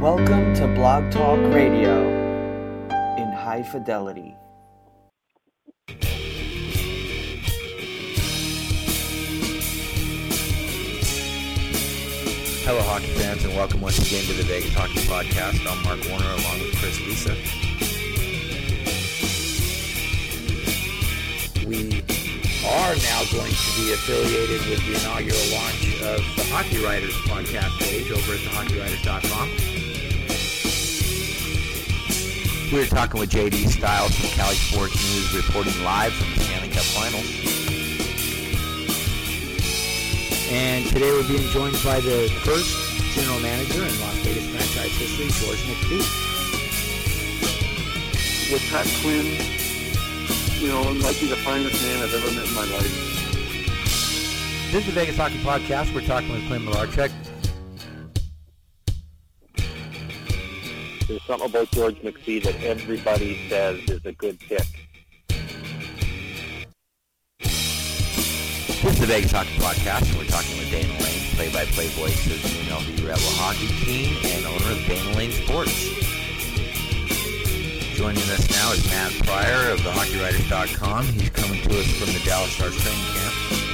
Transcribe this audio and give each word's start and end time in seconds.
Welcome 0.00 0.54
to 0.54 0.68
Blog 0.68 1.10
Talk 1.10 1.40
Radio 1.52 2.06
in 3.18 3.32
high 3.32 3.64
fidelity. 3.64 4.36
Hello, 12.62 12.80
hockey 12.82 13.06
fans, 13.06 13.42
and 13.42 13.56
welcome 13.56 13.80
once 13.80 13.98
again 13.98 14.22
to 14.26 14.34
the 14.34 14.44
Vegas 14.44 14.72
Hockey 14.72 15.00
Podcast. 15.00 15.66
I'm 15.66 15.82
Mark 15.82 15.98
Warner 16.08 16.30
along 16.30 16.60
with 16.60 16.76
Chris 16.76 17.00
Lisa. 17.00 17.34
We 21.66 22.04
are 22.64 22.94
now 22.94 23.24
going 23.32 23.50
to 23.50 23.70
be 23.82 23.92
affiliated 23.94 24.64
with 24.70 24.78
the 24.86 24.94
inaugural 24.94 25.42
launch 25.50 26.00
of 26.02 26.22
the 26.36 26.44
Hockey 26.52 26.84
Writers 26.84 27.14
podcast 27.26 27.76
page 27.80 28.12
over 28.12 28.34
at 28.34 28.38
thehockeywriters.com. 28.38 29.77
We 32.70 32.80
were 32.80 32.84
talking 32.84 33.18
with 33.18 33.30
JD 33.30 33.66
Styles 33.68 34.14
from 34.14 34.28
Cali 34.28 34.54
Sports 34.56 34.92
News, 34.92 35.34
reporting 35.34 35.82
live 35.82 36.12
from 36.12 36.34
the 36.34 36.40
Stanley 36.40 36.68
Cup 36.68 36.84
Finals. 36.92 37.24
And 40.52 40.84
today 40.86 41.10
we're 41.10 41.26
being 41.26 41.48
joined 41.48 41.80
by 41.82 42.00
the 42.00 42.28
first 42.44 42.76
general 43.14 43.40
manager 43.40 43.80
in 43.80 44.00
Las 44.00 44.16
Vegas 44.20 44.44
franchise 44.50 44.92
history, 45.00 45.28
George 45.40 45.64
McPhee. 45.64 46.04
with 48.52 48.62
Pat 48.70 48.86
Quinn, 49.00 49.24
you 50.60 50.68
know, 50.68 50.84
might 51.00 51.18
be 51.20 51.26
the 51.26 51.36
finest 51.36 51.82
man 51.82 52.02
I've 52.02 52.12
ever 52.12 52.30
met 52.32 52.46
in 52.48 52.54
my 52.54 52.64
life. 52.64 52.92
This 54.72 54.86
is 54.86 54.86
the 54.86 54.92
Vegas 54.92 55.16
Hockey 55.16 55.38
Podcast. 55.38 55.94
We're 55.94 56.02
talking 56.02 56.30
with 56.32 56.46
Clint 56.48 56.66
Malarchuk. 56.66 57.10
There's 61.08 61.22
something 61.22 61.48
about 61.48 61.70
George 61.70 61.94
McPhee 62.02 62.42
that 62.44 62.62
everybody 62.62 63.48
says 63.48 63.80
is 63.88 64.04
a 64.04 64.12
good 64.12 64.38
pick. 64.38 64.66
This 67.38 68.84
is 68.84 69.00
the 69.00 69.06
Vegas 69.06 69.32
Hockey 69.32 69.56
Podcast, 69.56 70.10
and 70.10 70.18
we're 70.18 70.26
talking 70.26 70.58
with 70.58 70.70
Dana 70.70 70.92
Lane, 71.02 71.22
play-by-play 71.34 71.86
voice 71.96 72.26
of 72.26 72.42
the 72.42 72.48
UNLV 72.48 73.08
Rebel 73.08 73.32
hockey 73.40 73.68
team 73.86 74.18
and 74.22 74.44
owner 74.44 74.70
of 74.70 74.84
Dana 74.86 75.16
Lane 75.16 75.32
Sports. 75.32 75.72
Joining 77.96 78.22
us 78.28 78.50
now 78.50 78.72
is 78.72 78.84
Matt 78.90 79.12
Pryor 79.24 79.70
of 79.72 79.80
thehockeywriters.com. 79.80 81.06
He's 81.06 81.30
coming 81.30 81.62
to 81.62 81.80
us 81.80 81.86
from 81.98 82.12
the 82.12 82.20
Dallas 82.26 82.52
Stars 82.52 82.76
training 82.82 83.00
camp. 83.14 83.67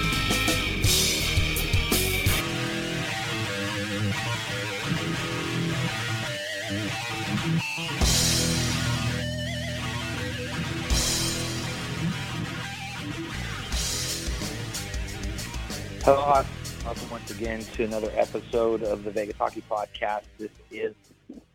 Hello, 16.05 16.45
welcome 16.85 17.11
once 17.11 17.31
again 17.31 17.61
to 17.61 17.85
another 17.85 18.11
episode 18.15 18.83
of 18.83 19.05
the 19.05 19.11
Vegas 19.11 19.39
Hockey 19.39 19.63
Podcast. 19.63 20.25
This 20.37 20.51
is 20.71 20.95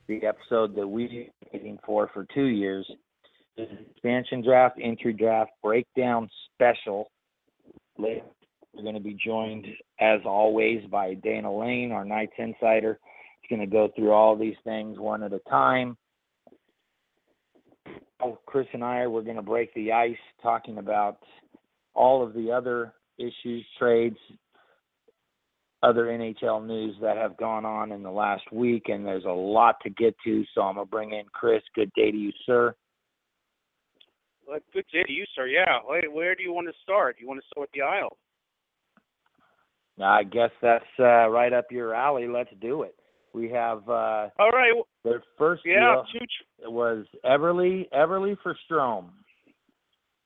the 0.08 0.26
episode 0.26 0.76
that 0.76 0.88
we've 0.88 1.08
been 1.08 1.30
waiting 1.54 1.78
for 1.86 2.10
for 2.16 2.26
two 2.34 2.48
years. 2.48 2.92
The 3.58 3.68
expansion 3.92 4.42
draft, 4.42 4.80
entry 4.82 5.14
draft, 5.14 5.52
breakdown 5.62 6.32
special. 6.56 7.12
We're 8.00 8.24
going 8.82 8.96
to 8.96 9.00
be 9.00 9.16
joined, 9.24 9.68
as 10.00 10.22
always, 10.26 10.84
by 10.90 11.14
Dana 11.14 11.56
Lane, 11.56 11.92
our 11.92 12.04
Knights 12.04 12.34
insider. 12.40 12.98
He's 13.42 13.56
going 13.56 13.70
to 13.70 13.72
go 13.72 13.90
through 13.96 14.14
all 14.14 14.36
these 14.36 14.58
things 14.64 14.98
one 14.98 15.22
at 15.22 15.32
a 15.32 15.42
time. 15.48 15.96
Chris 18.48 18.66
and 18.74 18.84
I, 18.84 19.06
we're 19.06 19.22
going 19.22 19.36
to 19.36 19.44
break 19.44 19.72
the 19.76 19.92
ice 19.92 20.18
talking 20.42 20.80
about 20.80 21.20
all 21.94 22.24
of 22.26 22.34
the 22.34 22.52
other 22.52 22.94
issues, 23.20 23.66
trades, 23.78 24.18
other 25.84 26.06
NHL 26.06 26.66
news 26.66 26.96
that 27.02 27.16
have 27.18 27.38
gone 27.38 27.66
on 27.66 27.92
in 27.92 28.04
the 28.04 28.12
last 28.12 28.44
week, 28.52 28.84
and 28.90 29.06
there's 29.06 29.26
a 29.26 29.30
lot 29.30 29.76
to 29.84 29.90
get 29.92 30.16
to. 30.26 30.44
So 30.54 30.62
I'm 30.62 30.76
gonna 30.76 30.86
bring 30.86 31.12
in 31.12 31.26
Chris. 31.32 31.62
Good 31.76 31.92
day 31.96 32.12
to 32.12 32.18
you, 32.18 32.32
sir. 32.46 32.74
Well, 34.48 34.60
good 34.74 34.86
day 34.92 35.04
to 35.04 35.12
you, 35.12 35.26
sir. 35.36 35.46
Yeah. 35.48 35.80
Where 35.86 36.36
do 36.36 36.44
you 36.44 36.52
want 36.52 36.68
to 36.68 36.74
start? 36.82 37.18
You 37.20 37.28
want 37.28 37.40
to 37.40 37.46
start 37.48 37.62
with 37.62 37.72
the 37.74 37.82
aisle? 37.82 38.18
I 40.02 40.24
guess 40.24 40.52
that's 40.62 40.86
uh, 40.98 41.28
right 41.30 41.52
up 41.54 41.66
your 41.72 41.94
alley. 41.94 42.28
Let's 42.28 42.50
do 42.62 42.84
it. 42.84 42.96
We 43.34 43.50
have 43.52 43.88
uh, 43.88 44.30
All 44.40 44.50
right. 44.52 44.72
their 45.04 45.22
first 45.38 45.62
Yeah. 45.66 46.02
deal 46.12 46.20
tr- 46.28 46.64
it 46.66 46.72
was 46.72 47.06
Eberle 47.26 47.88
Eberle 47.92 48.36
for 48.42 48.58
Strome. 48.70 49.10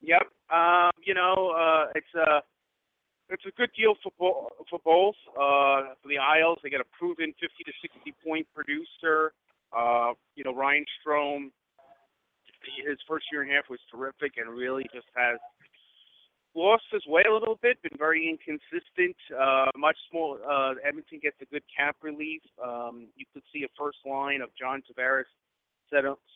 Yep. 0.01 0.21
Um. 0.51 0.91
You 1.05 1.13
know, 1.15 1.53
uh, 1.57 1.91
it's 1.95 2.13
a 2.15 2.41
it's 3.33 3.45
a 3.45 3.51
good 3.57 3.71
deal 3.75 3.95
for 4.01 4.11
bo- 4.19 4.49
for 4.69 4.79
both. 4.85 5.17
Uh, 5.33 5.97
for 6.01 6.07
the 6.07 6.17
Isles, 6.17 6.59
they 6.63 6.69
got 6.69 6.81
a 6.81 6.89
proven 6.97 7.33
50 7.41 7.63
to 7.65 7.73
60 7.81 8.13
point 8.25 8.47
producer. 8.53 9.33
Uh, 9.75 10.13
you 10.35 10.43
know, 10.43 10.53
Ryan 10.53 10.85
Strome. 11.01 11.51
His 12.87 12.97
first 13.09 13.25
year 13.31 13.41
and 13.41 13.51
a 13.51 13.55
half 13.55 13.65
was 13.69 13.79
terrific, 13.91 14.37
and 14.37 14.47
really 14.47 14.83
just 14.93 15.07
has 15.17 15.37
lost 16.55 16.83
his 16.91 17.03
way 17.07 17.23
a 17.27 17.33
little 17.33 17.59
bit. 17.61 17.81
Been 17.81 17.97
very 17.97 18.29
inconsistent. 18.29 19.17
Uh, 19.33 19.67
much 19.75 19.97
more. 20.13 20.39
Uh, 20.49 20.75
Edmonton 20.87 21.19
gets 21.21 21.35
a 21.41 21.45
good 21.45 21.63
cap 21.75 21.97
relief. 22.01 22.41
Um, 22.63 23.07
you 23.17 23.25
could 23.33 23.43
see 23.51 23.65
a 23.65 23.71
first 23.77 23.97
line 24.05 24.39
of 24.39 24.49
John 24.57 24.81
Tavares 24.87 25.27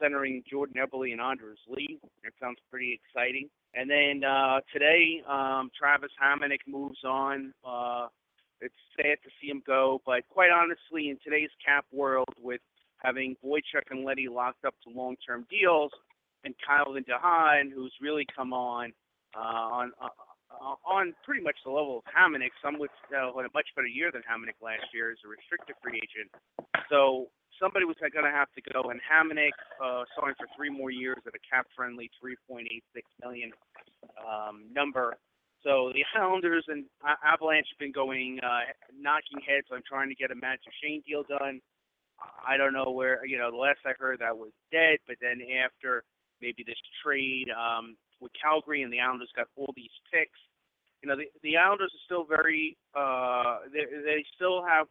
centering 0.01 0.43
Jordan 0.49 0.75
Eberle 0.77 1.11
and 1.11 1.21
Anders 1.21 1.59
Lee. 1.67 1.99
That 2.23 2.33
sounds 2.41 2.57
pretty 2.69 2.99
exciting. 2.99 3.49
And 3.73 3.89
then 3.89 4.23
uh, 4.23 4.59
today, 4.73 5.21
um, 5.27 5.69
Travis 5.77 6.11
Hamonic 6.21 6.59
moves 6.67 7.03
on. 7.05 7.53
Uh, 7.65 8.07
it's 8.61 8.75
sad 8.95 9.17
to 9.23 9.29
see 9.39 9.49
him 9.49 9.61
go, 9.65 10.01
but 10.05 10.27
quite 10.29 10.49
honestly, 10.49 11.09
in 11.09 11.17
today's 11.23 11.51
cap 11.63 11.85
world, 11.91 12.29
with 12.41 12.61
having 12.97 13.35
Boychuk 13.45 13.85
and 13.91 14.03
Leddy 14.03 14.27
locked 14.27 14.65
up 14.65 14.73
to 14.83 14.89
long-term 14.89 15.45
deals, 15.49 15.91
and 16.43 16.55
Kyle 16.65 16.95
and 16.95 17.05
DeHaan, 17.05 17.71
who's 17.71 17.93
really 18.01 18.25
come 18.35 18.53
on 18.53 18.93
uh, 19.35 19.39
on 19.39 19.91
uh, 20.01 20.09
uh, 20.49 20.75
on 20.85 21.13
pretty 21.25 21.43
much 21.43 21.55
the 21.65 21.71
level 21.71 21.99
of 21.99 22.03
Hamonic, 22.09 22.51
some 22.63 22.79
would 22.79 22.89
uh, 23.11 23.29
had 23.35 23.45
a 23.45 23.53
much 23.53 23.67
better 23.75 23.87
year 23.87 24.11
than 24.11 24.21
Hamonic 24.23 24.57
last 24.61 24.85
year 24.93 25.11
as 25.11 25.17
a 25.25 25.27
restricted 25.27 25.75
free 25.83 25.99
agent. 26.01 26.31
So 26.89 27.27
somebody 27.59 27.85
was 27.85 27.95
going 27.99 28.25
to 28.25 28.31
have 28.31 28.47
to 28.55 28.61
go, 28.73 28.89
and 28.89 28.99
Hamonic 29.01 29.55
uh, 29.83 30.03
signed 30.19 30.35
for 30.37 30.47
three 30.55 30.69
more 30.69 30.91
years 30.91 31.17
at 31.25 31.33
a 31.33 31.43
cap-friendly 31.49 32.09
3.86 32.23 32.81
million 33.21 33.51
um, 34.21 34.65
number. 34.73 35.17
So 35.63 35.91
the 35.93 36.05
Islanders 36.17 36.65
and 36.67 36.85
Avalanche 37.25 37.67
have 37.71 37.79
been 37.79 37.91
going 37.91 38.39
uh, 38.43 38.71
knocking 38.93 39.41
heads 39.45 39.67
on 39.71 39.81
trying 39.87 40.09
to 40.09 40.15
get 40.15 40.31
a 40.31 40.35
Matt 40.35 40.59
Duchene 40.63 41.01
deal 41.05 41.23
done. 41.27 41.59
I 42.45 42.57
don't 42.57 42.73
know 42.73 42.91
where 42.91 43.25
you 43.25 43.37
know 43.37 43.51
the 43.51 43.57
last 43.57 43.79
I 43.85 43.91
heard 43.97 44.19
that 44.19 44.37
was 44.37 44.51
dead, 44.71 44.97
but 45.07 45.17
then 45.21 45.41
after 45.63 46.03
maybe 46.41 46.63
this 46.65 46.79
trade 47.03 47.49
um, 47.53 47.95
with 48.21 48.31
Calgary 48.39 48.83
and 48.83 48.93
the 48.93 48.99
Islanders 48.99 49.29
got 49.35 49.47
all 49.55 49.73
these 49.75 49.93
picks. 50.11 50.39
You 51.01 51.09
know 51.09 51.15
the 51.15 51.25
the 51.43 51.57
Islanders 51.57 51.93
are 51.93 52.05
still 52.05 52.25
very 52.25 52.77
uh, 52.95 53.67
they 53.73 53.85
they 53.85 54.25
still 54.35 54.63
have 54.65 54.87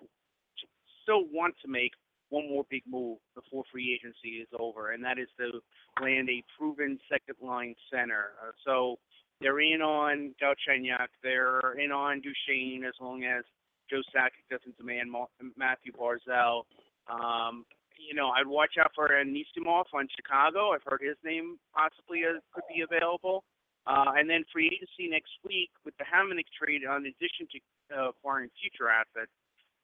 still 1.03 1.25
want 1.33 1.55
to 1.63 1.69
make 1.71 1.93
one 2.31 2.49
more 2.49 2.65
big 2.71 2.83
move 2.89 3.19
before 3.35 3.65
free 3.71 3.95
agency 3.95 4.39
is 4.39 4.49
over, 4.59 4.93
and 4.93 5.05
that 5.05 5.19
is 5.19 5.29
to 5.39 5.61
land 6.03 6.29
a 6.29 6.43
proven 6.59 6.99
second 7.11 7.37
line 7.47 7.75
center. 7.93 8.33
Uh, 8.43 8.53
so 8.65 8.97
they're 9.41 9.61
in 9.61 9.83
on 9.83 10.35
Galchenyuk, 10.43 11.09
they're 11.23 11.79
in 11.79 11.93
on 11.93 12.23
Duchene 12.23 12.85
as 12.85 12.95
long 13.01 13.25
as 13.25 13.45
Joe 13.91 14.03
Sakic 14.15 14.45
doesn't 14.51 14.77
demand 14.77 15.11
Ma- 15.11 15.27
Matthew 15.57 15.93
Barzal. 15.93 16.63
Um, 17.09 17.65
you 17.97 18.15
know, 18.15 18.29
I'd 18.29 18.47
watch 18.47 18.77
out 18.81 18.91
for 18.95 19.09
Anisimov 19.09 19.85
on 19.95 20.09
Chicago. 20.15 20.73
I've 20.73 20.85
heard 20.87 21.01
his 21.01 21.17
name 21.25 21.59
possibly 21.75 22.23
could 22.53 22.65
be 22.69 22.83
available. 22.83 23.45
Uh, 23.87 24.19
and 24.19 24.29
then 24.29 24.43
free 24.53 24.67
agency 24.67 25.07
next 25.09 25.31
week 25.47 25.71
with 25.85 25.95
the 25.99 26.05
Hamonic 26.05 26.51
trade, 26.59 26.83
in 26.83 27.07
addition 27.07 27.47
to 27.47 27.59
uh, 27.95 28.09
acquiring 28.11 28.51
future 28.59 28.91
assets, 28.91 29.31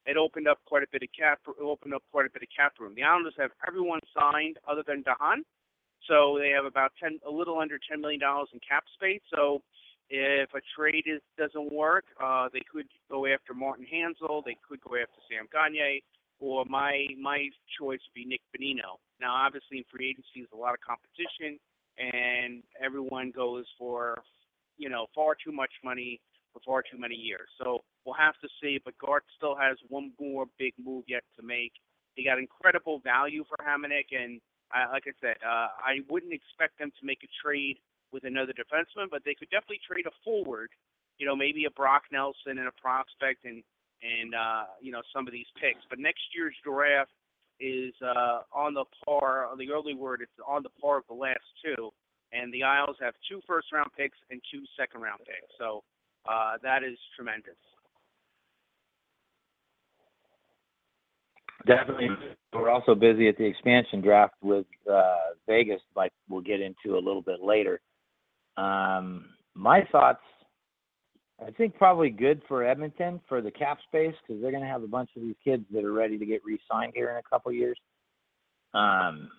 it 0.07 0.17
opened 0.17 0.49
up 0.49 0.59
quite 0.67 0.83
a 0.83 0.91
bit 0.91 1.03
of 1.03 1.09
cap. 1.17 1.41
It 1.47 1.63
opened 1.63 1.95
up 1.95 2.03
quite 2.11 2.27
a 2.27 2.31
bit 2.31 2.43
of 2.43 2.49
cap 2.55 2.75
room. 2.81 2.95
The 2.95 3.03
Islanders 3.03 3.35
have 3.39 3.51
everyone 3.67 4.01
signed 4.17 4.59
other 4.69 4.83
than 4.87 5.03
de 5.03 5.15
Haan, 5.19 5.45
so 6.09 6.39
they 6.39 6.51
have 6.51 6.65
about 6.65 6.93
ten, 7.01 7.21
a 7.27 7.31
little 7.31 7.59
under 7.59 7.79
ten 7.79 8.01
million 8.01 8.21
dollars 8.21 8.49
in 8.53 8.61
cap 8.67 8.85
space. 8.95 9.23
So 9.35 9.63
if 10.11 10.51
a 10.55 10.61
trade 10.77 11.05
is, 11.07 11.21
doesn't 11.39 11.73
work, 11.73 12.05
uh, 12.23 12.49
they 12.53 12.63
could 12.71 12.87
go 13.11 13.27
after 13.27 13.55
Martin 13.55 13.87
Hanzal. 13.87 14.45
They 14.45 14.57
could 14.69 14.81
go 14.81 14.97
after 14.97 15.21
Sam 15.31 15.47
Gagne, 15.53 16.03
or 16.41 16.65
my 16.67 17.07
my 17.21 17.49
choice 17.79 18.01
would 18.03 18.15
be 18.15 18.25
Nick 18.27 18.43
Bonino. 18.51 18.99
Now, 19.21 19.35
obviously, 19.35 19.79
in 19.79 19.85
free 19.91 20.11
agency, 20.11 20.43
there's 20.43 20.49
a 20.53 20.57
lot 20.57 20.75
of 20.75 20.81
competition, 20.81 21.59
and 21.97 22.63
everyone 22.83 23.31
goes 23.31 23.65
for 23.79 24.23
you 24.77 24.89
know 24.89 25.07
far 25.15 25.35
too 25.35 25.53
much 25.53 25.71
money 25.85 26.21
for 26.53 26.61
far 26.67 26.83
too 26.83 26.99
many 26.99 27.15
years. 27.15 27.49
So 27.63 27.85
we'll 28.05 28.15
have 28.15 28.39
to 28.43 28.49
see. 28.61 28.81
But 28.85 28.99
Garth 28.99 29.25
still 29.37 29.57
has 29.57 29.77
one 29.89 30.13
more 30.21 30.47
big 30.59 30.75
move 30.83 31.05
yet 31.09 31.25
to 31.39 31.43
make, 31.47 31.73
He 32.15 32.25
got 32.25 32.39
incredible 32.39 33.01
value 33.01 33.45
for 33.49 33.57
Hamonic, 33.65 34.13
and 34.13 34.41
uh, 34.75 34.91
like 34.93 35.05
I 35.07 35.13
said, 35.21 35.37
uh, 35.45 35.69
I 35.81 36.01
wouldn't 36.09 36.33
expect 36.33 36.79
them 36.79 36.91
to 36.91 37.07
make 37.07 37.23
a 37.23 37.31
trade 37.45 37.79
with 38.13 38.25
another 38.25 38.53
defenseman, 38.53 39.09
but 39.11 39.23
they 39.25 39.35
could 39.35 39.51
definitely 39.51 39.81
trade 39.87 40.07
a 40.07 40.15
forward. 40.25 40.71
You 41.19 41.27
know, 41.27 41.37
maybe 41.37 41.65
a 41.67 41.71
Brock 41.71 42.05
Nelson 42.11 42.59
and 42.59 42.69
a 42.69 42.73
prospect, 42.81 43.45
and 43.45 43.63
and 44.03 44.35
uh, 44.35 44.65
you 44.81 44.93
know 44.93 45.03
some 45.15 45.27
of 45.27 45.33
these 45.33 45.47
picks. 45.61 45.81
But 45.89 45.99
next 45.99 46.23
year's 46.35 46.57
draft 46.65 47.13
is 47.61 47.95
uh, 48.03 48.43
on 48.53 48.75
the 48.75 48.85
par. 49.05 49.49
The 49.57 49.71
early 49.71 49.95
word 49.95 50.23
is 50.23 50.29
on 50.47 50.63
the 50.63 50.73
par 50.81 50.99
of 50.99 51.05
the 51.09 51.15
last 51.15 51.45
two, 51.65 51.91
and 52.33 52.53
the 52.53 52.63
Isles 52.65 52.97
have 53.01 53.15
two 53.29 53.41
first 53.47 53.73
round 53.73 53.91
picks 53.97 54.19
and 54.31 54.41
two 54.53 54.65
second 54.79 55.01
round 55.03 55.21
picks. 55.21 55.53
So 55.59 55.85
uh, 56.29 56.57
that 56.63 56.83
is 56.83 56.99
tremendous. 57.15 57.61
Definitely. 61.67 62.09
We're 62.53 62.71
also 62.71 62.95
busy 62.95 63.29
at 63.29 63.37
the 63.39 63.45
expansion 63.45 64.01
draft 64.01 64.35
with 64.43 64.67
uh, 64.91 65.35
Vegas, 65.47 65.81
like 65.97 66.13
we'll 66.29 66.43
get 66.43 66.61
into 66.61 66.97
a 66.97 67.01
little 67.01 67.23
bit 67.23 67.41
later. 67.43 67.81
Um, 68.57 69.27
my 69.55 69.83
thoughts, 69.91 70.21
I 71.45 71.51
think 71.53 71.77
probably 71.77 72.11
good 72.11 72.43
for 72.47 72.65
Edmonton 72.65 73.21
for 73.29 73.41
the 73.41 73.51
cap 73.51 73.79
space 73.89 74.15
because 74.27 74.43
they're 74.43 74.51
going 74.51 74.63
to 74.63 74.69
have 74.69 74.83
a 74.83 74.89
bunch 74.89 75.11
of 75.17 75.23
these 75.23 75.35
kids 75.43 75.65
that 75.73 75.85
are 75.85 75.93
ready 75.93 76.19
to 76.19 76.27
get 76.27 76.45
re-signed 76.45 76.93
here 76.95 77.11
in 77.11 77.17
a 77.17 77.23
couple 77.31 77.53
years. 77.53 77.79
Um, 78.75 79.31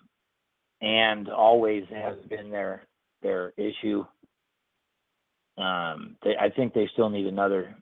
and 0.80 1.28
always 1.28 1.84
has 1.90 2.16
been 2.28 2.50
their 2.50 2.82
their 3.22 3.52
issue. 3.56 4.04
Um, 5.56 6.16
they, 6.22 6.36
I 6.38 6.50
think 6.50 6.74
they 6.74 6.88
still 6.92 7.08
need 7.08 7.26
another, 7.26 7.74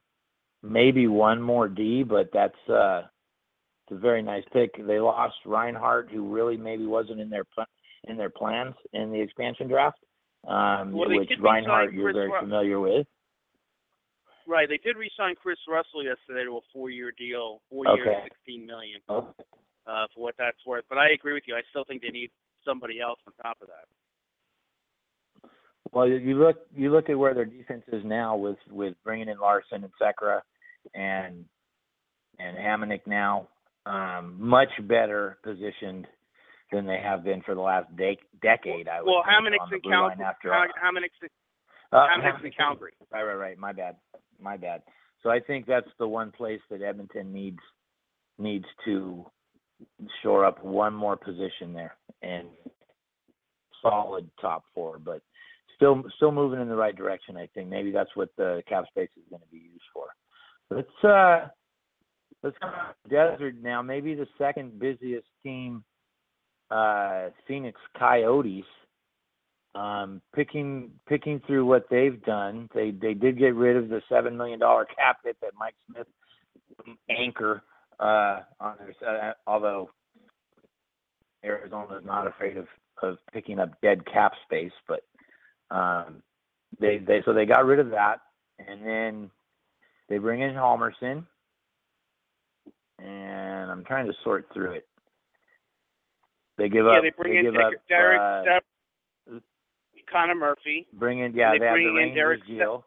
maybe 0.62 1.08
one 1.08 1.42
more 1.42 1.68
D, 1.68 2.04
but 2.04 2.30
that's 2.32 2.68
uh, 2.68 3.02
it's 3.92 3.98
a 3.98 4.00
very 4.00 4.22
nice 4.22 4.44
pick. 4.52 4.70
They 4.86 4.98
lost 5.00 5.34
Reinhart, 5.44 6.08
who 6.10 6.32
really 6.32 6.56
maybe 6.56 6.86
wasn't 6.86 7.20
in 7.20 7.28
their 7.30 7.44
pl- 7.44 7.66
in 8.04 8.16
their 8.16 8.30
plans 8.30 8.74
in 8.92 9.12
the 9.12 9.20
expansion 9.20 9.68
draft, 9.68 9.98
um, 10.48 10.92
Well, 10.92 11.08
which 11.08 11.30
Reinhart 11.38 11.92
you're 11.92 12.12
very 12.12 12.30
Ru- 12.30 12.40
familiar 12.40 12.80
with. 12.80 13.06
Right, 14.46 14.68
they 14.68 14.78
did 14.78 14.96
re-sign 14.96 15.36
Kris 15.36 15.58
Russell 15.68 16.02
yesterday 16.02 16.44
to 16.44 16.56
a 16.56 16.60
four-year 16.72 17.12
deal, 17.16 17.60
four 17.70 17.84
years, 17.86 18.00
Okay. 18.08 18.24
sixteen 18.24 18.66
million, 18.66 19.00
Oh, 19.08 19.32
uh, 19.86 20.06
for 20.14 20.20
what 20.20 20.34
that's 20.36 20.58
worth. 20.66 20.84
But 20.88 20.98
I 20.98 21.10
agree 21.10 21.32
with 21.32 21.44
you. 21.46 21.54
I 21.54 21.62
still 21.70 21.84
think 21.84 22.02
they 22.02 22.08
need 22.08 22.30
somebody 22.64 23.00
else 23.00 23.20
on 23.26 23.32
top 23.34 23.58
of 23.62 23.68
that. 23.68 25.50
Well, 25.92 26.08
you- 26.08 26.16
you 26.16 26.38
look 26.38 26.66
you 26.74 26.90
look 26.90 27.08
at 27.10 27.18
where 27.18 27.34
their 27.34 27.44
defense 27.44 27.84
is 27.88 28.02
now 28.04 28.36
with 28.36 28.58
with 28.68 29.00
bringing 29.04 29.28
in 29.28 29.38
Larsson 29.38 29.84
and 29.84 29.92
Sekera 30.00 30.40
and 30.94 31.44
and 32.38 32.56
Hamonic 32.56 33.06
now, 33.06 33.46
um, 33.86 34.36
much 34.38 34.70
better 34.82 35.38
positioned 35.42 36.06
than 36.70 36.86
they 36.86 36.98
have 37.02 37.24
been 37.24 37.42
for 37.42 37.54
the 37.54 37.60
last 37.60 37.94
de- 37.96 38.18
decade. 38.40 38.88
I 38.88 39.02
would 39.02 39.10
well, 39.10 39.22
think, 39.24 39.54
Hamonic's 39.54 39.60
on 39.60 39.70
the 39.70 39.76
in 39.76 39.82
blue 39.82 39.90
Cal- 39.90 40.02
line 40.02 40.20
after 40.20 40.48
Hamonic's 40.50 41.18
in, 41.22 41.28
uh, 41.92 42.06
Hamonic's 42.08 42.44
in 42.44 42.52
Calgary. 42.52 42.92
Right, 43.12 43.24
right, 43.24 43.34
right. 43.34 43.58
My 43.58 43.72
bad. 43.72 43.96
My 44.40 44.56
bad. 44.56 44.82
So 45.22 45.30
I 45.30 45.40
think 45.40 45.66
that's 45.66 45.90
the 45.98 46.08
one 46.08 46.32
place 46.32 46.60
that 46.70 46.82
Edmonton 46.82 47.32
needs 47.32 47.60
needs 48.38 48.64
to 48.84 49.24
shore 50.22 50.44
up 50.44 50.64
one 50.64 50.94
more 50.94 51.16
position 51.16 51.72
there 51.72 51.96
and 52.22 52.48
solid 53.82 54.28
top 54.40 54.64
four, 54.74 54.98
but 54.98 55.20
still 55.76 56.02
still 56.16 56.32
moving 56.32 56.60
in 56.60 56.68
the 56.68 56.76
right 56.76 56.96
direction. 56.96 57.36
I 57.36 57.48
think 57.54 57.68
maybe 57.68 57.90
that's 57.90 58.14
what 58.14 58.30
the 58.36 58.62
cap 58.68 58.84
space 58.88 59.10
is 59.16 59.28
going 59.30 59.42
to 59.42 59.48
be 59.48 59.58
used 59.58 59.84
for. 59.92 60.06
Let's 60.70 61.04
uh 61.04 61.48
let's 62.42 62.56
go 62.60 62.68
to 62.68 63.10
desert 63.10 63.56
now. 63.62 63.82
Maybe 63.82 64.14
the 64.14 64.28
second 64.38 64.78
busiest 64.78 65.26
team, 65.42 65.84
uh, 66.70 67.28
Phoenix 67.46 67.78
Coyotes 67.98 68.64
um, 69.74 70.20
picking 70.34 70.90
picking 71.08 71.40
through 71.46 71.64
what 71.64 71.86
they've 71.90 72.22
done, 72.24 72.68
they 72.74 72.90
they 72.90 73.14
did 73.14 73.38
get 73.38 73.54
rid 73.54 73.76
of 73.76 73.88
the 73.88 74.02
seven 74.08 74.36
million 74.36 74.58
dollar 74.58 74.84
cap 74.84 75.18
hit 75.24 75.36
that 75.40 75.52
Mike 75.58 75.74
Smith 75.90 76.06
anchor 77.08 77.62
uh, 77.98 78.40
on 78.60 78.76
their. 78.78 79.30
Uh, 79.30 79.32
although 79.46 79.90
Arizona 81.44 81.98
is 81.98 82.04
not 82.04 82.26
afraid 82.26 82.56
of 82.56 82.66
of 83.02 83.16
picking 83.32 83.58
up 83.58 83.80
dead 83.80 84.04
cap 84.06 84.32
space, 84.44 84.72
but 84.86 85.00
um, 85.74 86.22
they 86.78 86.98
they 86.98 87.22
so 87.24 87.32
they 87.32 87.46
got 87.46 87.64
rid 87.64 87.78
of 87.78 87.90
that, 87.90 88.18
and 88.58 88.86
then 88.86 89.30
they 90.08 90.18
bring 90.18 90.42
in 90.42 90.52
Hjalmarsson, 90.52 91.24
and 93.02 93.70
I'm 93.70 93.84
trying 93.84 94.06
to 94.06 94.12
sort 94.24 94.46
through 94.52 94.72
it. 94.72 94.86
They 96.58 96.68
give 96.68 96.86
yeah, 96.86 96.98
up. 96.98 97.02
they 97.02 97.10
bring 97.10 97.36
in 97.36 97.44
give 97.44 97.54
Derek, 97.54 97.76
up, 97.76 97.88
Derek 97.88 98.20
uh, 98.20 98.42
Step, 98.42 98.64
Connor 100.10 100.34
Murphy. 100.34 100.86
Bring 100.92 101.20
in, 101.20 101.34
yeah, 101.34 101.52
they 101.52 101.58
they, 101.58 101.64
have 101.66 101.74
bring 101.74 101.94
the 101.94 102.02
in 102.02 102.14
Derek 102.14 102.42
Ste- 102.44 102.84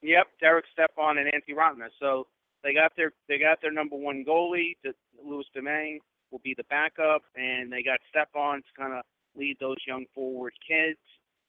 Yep, 0.00 0.26
Derek 0.40 0.64
Stepan 0.72 1.18
and 1.18 1.26
Antti 1.26 1.54
Raanta. 1.54 1.88
So 2.00 2.26
they 2.62 2.72
got 2.72 2.92
their 2.96 3.12
they 3.28 3.38
got 3.38 3.60
their 3.60 3.72
number 3.72 3.96
one 3.96 4.24
goalie, 4.26 4.76
the, 4.82 4.92
Louis 5.22 5.44
Domingue, 5.54 6.00
will 6.30 6.40
be 6.42 6.54
the 6.56 6.64
backup, 6.70 7.22
and 7.36 7.72
they 7.72 7.82
got 7.82 7.98
Stepan 8.10 8.62
to 8.62 8.80
kind 8.80 8.94
of 8.94 9.02
lead 9.36 9.56
those 9.60 9.76
young 9.86 10.06
forward 10.14 10.52
kids, 10.66 10.98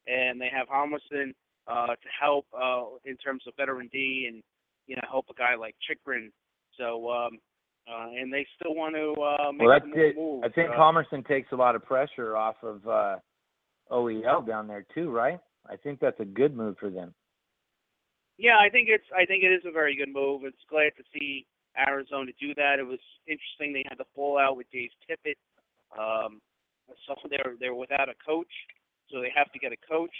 and 0.06 0.40
they 0.40 0.50
have 0.52 0.68
Hjalmarsson 0.68 1.32
uh, 1.66 1.86
to 1.88 2.08
help 2.20 2.46
uh, 2.56 2.84
in 3.04 3.16
terms 3.16 3.44
of 3.46 3.54
veteran 3.56 3.88
D 3.92 4.26
and 4.28 4.42
you 4.86 4.96
know 4.96 5.02
help 5.08 5.26
a 5.30 5.34
guy 5.34 5.54
like 5.54 5.74
Chychrun. 5.86 6.30
So 6.80 7.10
um, 7.10 7.38
uh, 7.86 8.08
and 8.18 8.32
they 8.32 8.46
still 8.58 8.74
want 8.74 8.94
to 8.94 9.12
uh, 9.20 9.52
make 9.52 9.66
Well, 9.66 9.78
that's 9.78 9.86
more 9.86 10.04
it. 10.04 10.16
moves. 10.16 10.44
I 10.44 10.48
think 10.48 10.70
uh, 10.70 10.74
Hjalmarsson 10.74 11.26
takes 11.26 11.52
a 11.52 11.56
lot 11.56 11.76
of 11.76 11.84
pressure 11.84 12.36
off 12.36 12.56
of 12.62 12.86
uh, 12.86 13.16
OEL 13.90 14.46
down 14.46 14.66
there 14.66 14.86
too, 14.94 15.10
right? 15.10 15.38
I 15.68 15.76
think 15.76 16.00
that's 16.00 16.20
a 16.20 16.24
good 16.24 16.56
move 16.56 16.76
for 16.78 16.90
them. 16.90 17.14
Yeah, 18.38 18.56
I 18.58 18.70
think 18.70 18.88
it's 18.88 19.04
I 19.14 19.26
think 19.26 19.44
it 19.44 19.52
is 19.52 19.62
a 19.66 19.72
very 19.72 19.94
good 19.96 20.12
move. 20.12 20.42
It's 20.44 20.64
glad 20.70 20.92
to 20.96 21.04
see 21.12 21.46
Arizona 21.76 22.32
do 22.40 22.54
that. 22.54 22.76
It 22.78 22.86
was 22.86 23.00
interesting 23.26 23.72
they 23.72 23.84
had 23.88 23.98
the 23.98 24.08
fallout 24.14 24.56
with 24.56 24.66
Dave 24.72 24.90
Tippett. 25.04 25.36
Um, 25.98 26.40
so 27.06 27.14
they're 27.28 27.54
they're 27.60 27.74
without 27.74 28.08
a 28.08 28.14
coach, 28.26 28.52
so 29.10 29.20
they 29.20 29.32
have 29.34 29.52
to 29.52 29.58
get 29.58 29.72
a 29.72 29.76
coach. 29.88 30.14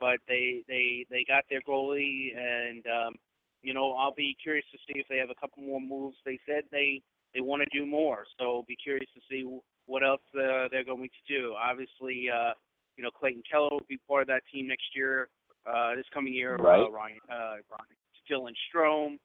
But 0.00 0.18
they 0.26 0.62
they 0.66 1.06
they 1.10 1.24
got 1.28 1.44
their 1.48 1.60
goalie, 1.62 2.36
and 2.36 2.84
um, 2.86 3.14
you 3.62 3.74
know 3.74 3.92
I'll 3.92 4.14
be 4.14 4.36
curious 4.42 4.64
to 4.72 4.78
see 4.86 4.98
if 4.98 5.06
they 5.08 5.18
have 5.18 5.30
a 5.30 5.40
couple 5.40 5.62
more 5.62 5.80
moves. 5.80 6.16
They 6.24 6.38
said 6.46 6.64
they 6.70 7.02
they 7.34 7.40
want 7.40 7.62
to 7.62 7.78
do 7.78 7.86
more, 7.86 8.24
so 8.38 8.64
be 8.66 8.76
curious 8.76 9.08
to 9.14 9.20
see 9.30 9.46
what 9.86 10.04
else 10.04 10.22
uh, 10.34 10.68
they're 10.70 10.84
going 10.84 11.08
to 11.08 11.32
do. 11.32 11.54
Obviously, 11.58 12.28
uh, 12.28 12.52
you 12.96 13.04
know 13.04 13.10
Clayton 13.10 13.42
Keller 13.50 13.70
will 13.70 13.86
be 13.88 13.98
part 14.08 14.22
of 14.22 14.28
that 14.28 14.42
team 14.52 14.68
next 14.68 14.94
year 14.94 15.28
uh, 15.66 15.94
this 15.94 16.06
coming 16.12 16.32
year, 16.32 16.56
Right. 16.56 16.80
uh, 16.80 16.90
Ryan, 16.90 17.18
uh, 17.30 17.56
Ryan, 17.70 17.96
Dylan 18.30 18.54
Strome, 18.68 19.18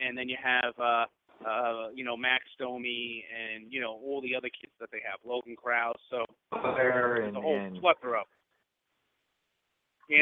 and 0.00 0.16
then 0.16 0.28
you 0.28 0.36
have, 0.42 0.74
uh, 0.78 1.04
uh, 1.46 1.88
you 1.94 2.04
know, 2.04 2.16
Max 2.16 2.44
Domi, 2.58 3.24
and 3.28 3.72
you 3.72 3.80
know 3.80 3.92
all 3.92 4.20
the 4.20 4.34
other 4.34 4.48
kids 4.48 4.72
that 4.80 4.90
they 4.92 5.00
have, 5.08 5.18
Logan 5.24 5.56
Krause. 5.56 5.96
So 6.10 6.24
there's 6.76 7.28
and, 7.28 7.36
a 7.36 7.40
whole 7.40 7.70
plethora. 7.80 8.22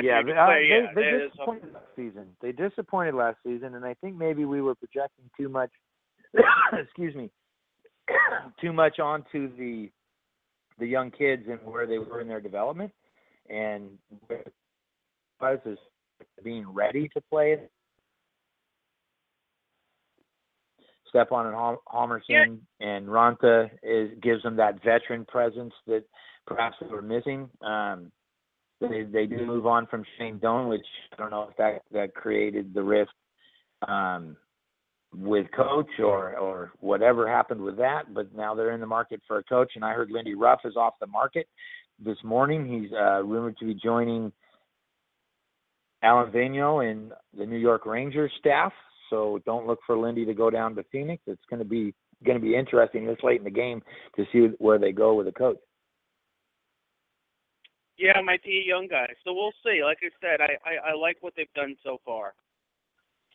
Yeah, 0.02 0.22
but, 0.24 0.36
uh, 0.36 0.46
they, 0.48 0.68
yeah, 0.68 0.86
they 0.94 1.28
disappointed 1.28 1.72
last 1.72 1.86
season. 1.96 2.26
They 2.40 2.52
disappointed 2.52 3.14
last 3.14 3.38
season, 3.44 3.74
and 3.74 3.84
I 3.84 3.94
think 3.94 4.16
maybe 4.16 4.44
we 4.44 4.62
were 4.62 4.74
projecting 4.74 5.24
too 5.36 5.48
much. 5.48 5.70
excuse 6.72 7.14
me, 7.14 7.30
too 8.60 8.72
much 8.72 8.98
onto 8.98 9.54
the 9.56 9.90
the 10.78 10.86
young 10.86 11.10
kids 11.10 11.42
and 11.48 11.58
where 11.64 11.86
they 11.86 11.98
were 11.98 12.20
in 12.20 12.28
their 12.28 12.40
development, 12.40 12.92
and 13.48 13.90
was 15.40 15.58
is 15.66 15.78
being 16.42 16.66
ready 16.68 17.08
to 17.08 17.20
play. 17.30 17.58
Stepan 21.08 21.46
and 21.46 21.54
Hal- 21.54 21.82
Hjalmarsson 21.92 22.58
and 22.80 23.06
Raanta 23.06 23.68
is 23.82 24.10
gives 24.22 24.42
them 24.42 24.56
that 24.56 24.82
veteran 24.82 25.24
presence 25.26 25.74
that 25.86 26.04
perhaps 26.46 26.76
they 26.80 26.86
were 26.86 27.02
missing. 27.02 27.50
Um, 27.62 28.12
they 28.80 29.02
they 29.02 29.26
do 29.26 29.44
move 29.46 29.66
on 29.66 29.86
from 29.86 30.04
Shane 30.18 30.38
Doan, 30.38 30.68
which 30.68 30.86
I 31.12 31.16
don't 31.16 31.30
know 31.30 31.48
if 31.50 31.56
that 31.56 31.82
that 31.92 32.14
created 32.14 32.72
the 32.74 32.82
rift 32.82 33.12
um, 33.86 34.36
with 35.14 35.46
coach 35.54 35.90
or 35.98 36.36
or 36.36 36.72
whatever 36.80 37.28
happened 37.28 37.60
with 37.60 37.76
that. 37.76 38.12
But 38.14 38.34
now 38.34 38.54
they're 38.54 38.72
in 38.72 38.80
the 38.80 38.86
market 38.86 39.20
for 39.26 39.38
a 39.38 39.44
coach, 39.44 39.72
and 39.74 39.84
I 39.84 39.92
heard 39.92 40.10
Lindy 40.10 40.34
Ruff 40.34 40.60
is 40.64 40.76
off 40.76 40.94
the 41.00 41.06
market 41.06 41.46
this 42.04 42.18
morning. 42.24 42.66
He's 42.66 42.92
uh, 42.92 43.22
rumored 43.22 43.58
to 43.58 43.66
be 43.66 43.74
joining 43.74 44.32
Alain 46.02 46.32
Vigneault 46.32 46.90
and 46.90 47.12
the 47.36 47.46
New 47.46 47.58
York 47.58 47.86
Rangers 47.86 48.32
staff. 48.38 48.72
So 49.10 49.40
don't 49.44 49.66
look 49.66 49.80
for 49.86 49.98
Lindy 49.98 50.24
to 50.24 50.34
go 50.34 50.50
down 50.50 50.74
to 50.76 50.84
Phoenix. 50.90 51.22
It's 51.26 51.42
going 51.50 51.58
to 51.58 51.68
be 51.68 51.94
going 52.24 52.38
to 52.38 52.44
be 52.44 52.54
interesting 52.54 53.06
this 53.06 53.16
late 53.22 53.38
in 53.38 53.44
the 53.44 53.50
game 53.50 53.82
to 54.16 54.24
see 54.32 54.54
where 54.58 54.78
they 54.78 54.92
go 54.92 55.14
with 55.14 55.26
a 55.26 55.32
coach. 55.32 55.56
Yeah, 58.00 58.18
it 58.18 58.24
might 58.24 58.42
be 58.42 58.64
a 58.64 58.66
young 58.66 58.88
guy. 58.88 59.12
So 59.24 59.34
we'll 59.34 59.52
see. 59.62 59.84
Like 59.84 59.98
I 60.00 60.08
said, 60.24 60.40
I, 60.40 60.56
I, 60.64 60.92
I 60.92 60.94
like 60.94 61.18
what 61.20 61.34
they've 61.36 61.52
done 61.54 61.76
so 61.84 62.00
far. 62.02 62.32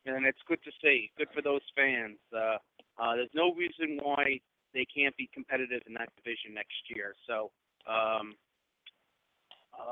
And 0.08 0.26
it's 0.26 0.42
good 0.48 0.58
to 0.64 0.72
see. 0.82 1.12
Good 1.20 1.28
for 1.36 1.44
those 1.44 1.62
fans. 1.76 2.18
Uh, 2.34 2.58
uh, 2.98 3.14
there's 3.16 3.30
no 3.36 3.54
reason 3.54 4.00
why 4.02 4.40
they 4.74 4.86
can't 4.90 5.16
be 5.18 5.30
competitive 5.32 5.82
in 5.86 5.94
that 5.94 6.10
division 6.18 6.56
next 6.56 6.82
year. 6.90 7.14
So 7.28 7.52
um, 7.88 8.34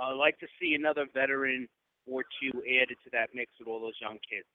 I'd 0.01 0.17
like 0.17 0.39
to 0.39 0.47
see 0.59 0.73
another 0.73 1.05
veteran 1.13 1.67
or 2.09 2.23
two 2.41 2.57
added 2.81 2.97
to 3.03 3.09
that 3.11 3.29
mix 3.35 3.51
with 3.59 3.67
all 3.67 3.79
those 3.79 3.93
young 4.01 4.17
kids. 4.27 4.47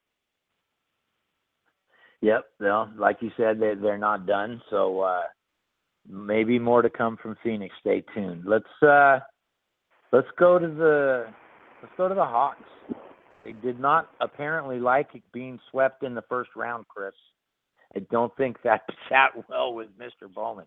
Yep. 2.22 2.44
Well, 2.58 2.90
like 2.98 3.18
you 3.20 3.30
said, 3.36 3.60
they 3.60 3.74
they're 3.80 3.98
not 3.98 4.26
done. 4.26 4.60
So 4.70 5.00
uh, 5.00 5.22
maybe 6.08 6.58
more 6.58 6.82
to 6.82 6.90
come 6.90 7.16
from 7.22 7.36
Phoenix. 7.44 7.72
Stay 7.80 8.02
tuned. 8.12 8.42
Let's 8.44 8.64
uh, 8.82 9.20
let's 10.12 10.28
go 10.38 10.58
to 10.58 10.66
the 10.66 11.26
let's 11.82 11.94
go 11.96 12.08
to 12.08 12.14
the 12.14 12.24
Hawks. 12.24 12.62
They 13.44 13.52
did 13.52 13.80
not 13.80 14.10
apparently 14.20 14.78
like 14.78 15.08
being 15.32 15.58
swept 15.70 16.02
in 16.02 16.14
the 16.14 16.22
first 16.28 16.50
round, 16.56 16.86
Chris. 16.88 17.14
I 17.96 18.00
don't 18.10 18.34
think 18.36 18.58
that 18.64 18.82
sat 19.08 19.30
well 19.48 19.74
with 19.74 19.88
Mr. 19.98 20.32
Bowman. 20.32 20.66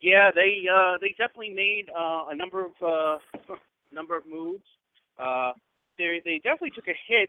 Yeah, 0.00 0.30
they 0.34 0.64
uh, 0.72 0.96
they 1.00 1.14
definitely 1.18 1.50
made 1.54 1.90
uh, 1.90 2.24
a 2.30 2.34
number 2.34 2.64
of 2.64 2.72
uh, 2.82 3.18
number 3.92 4.16
of 4.16 4.24
moves. 4.26 4.64
Uh, 5.18 5.52
they 5.98 6.22
they 6.24 6.40
definitely 6.42 6.70
took 6.70 6.88
a 6.88 6.96
hit 7.06 7.28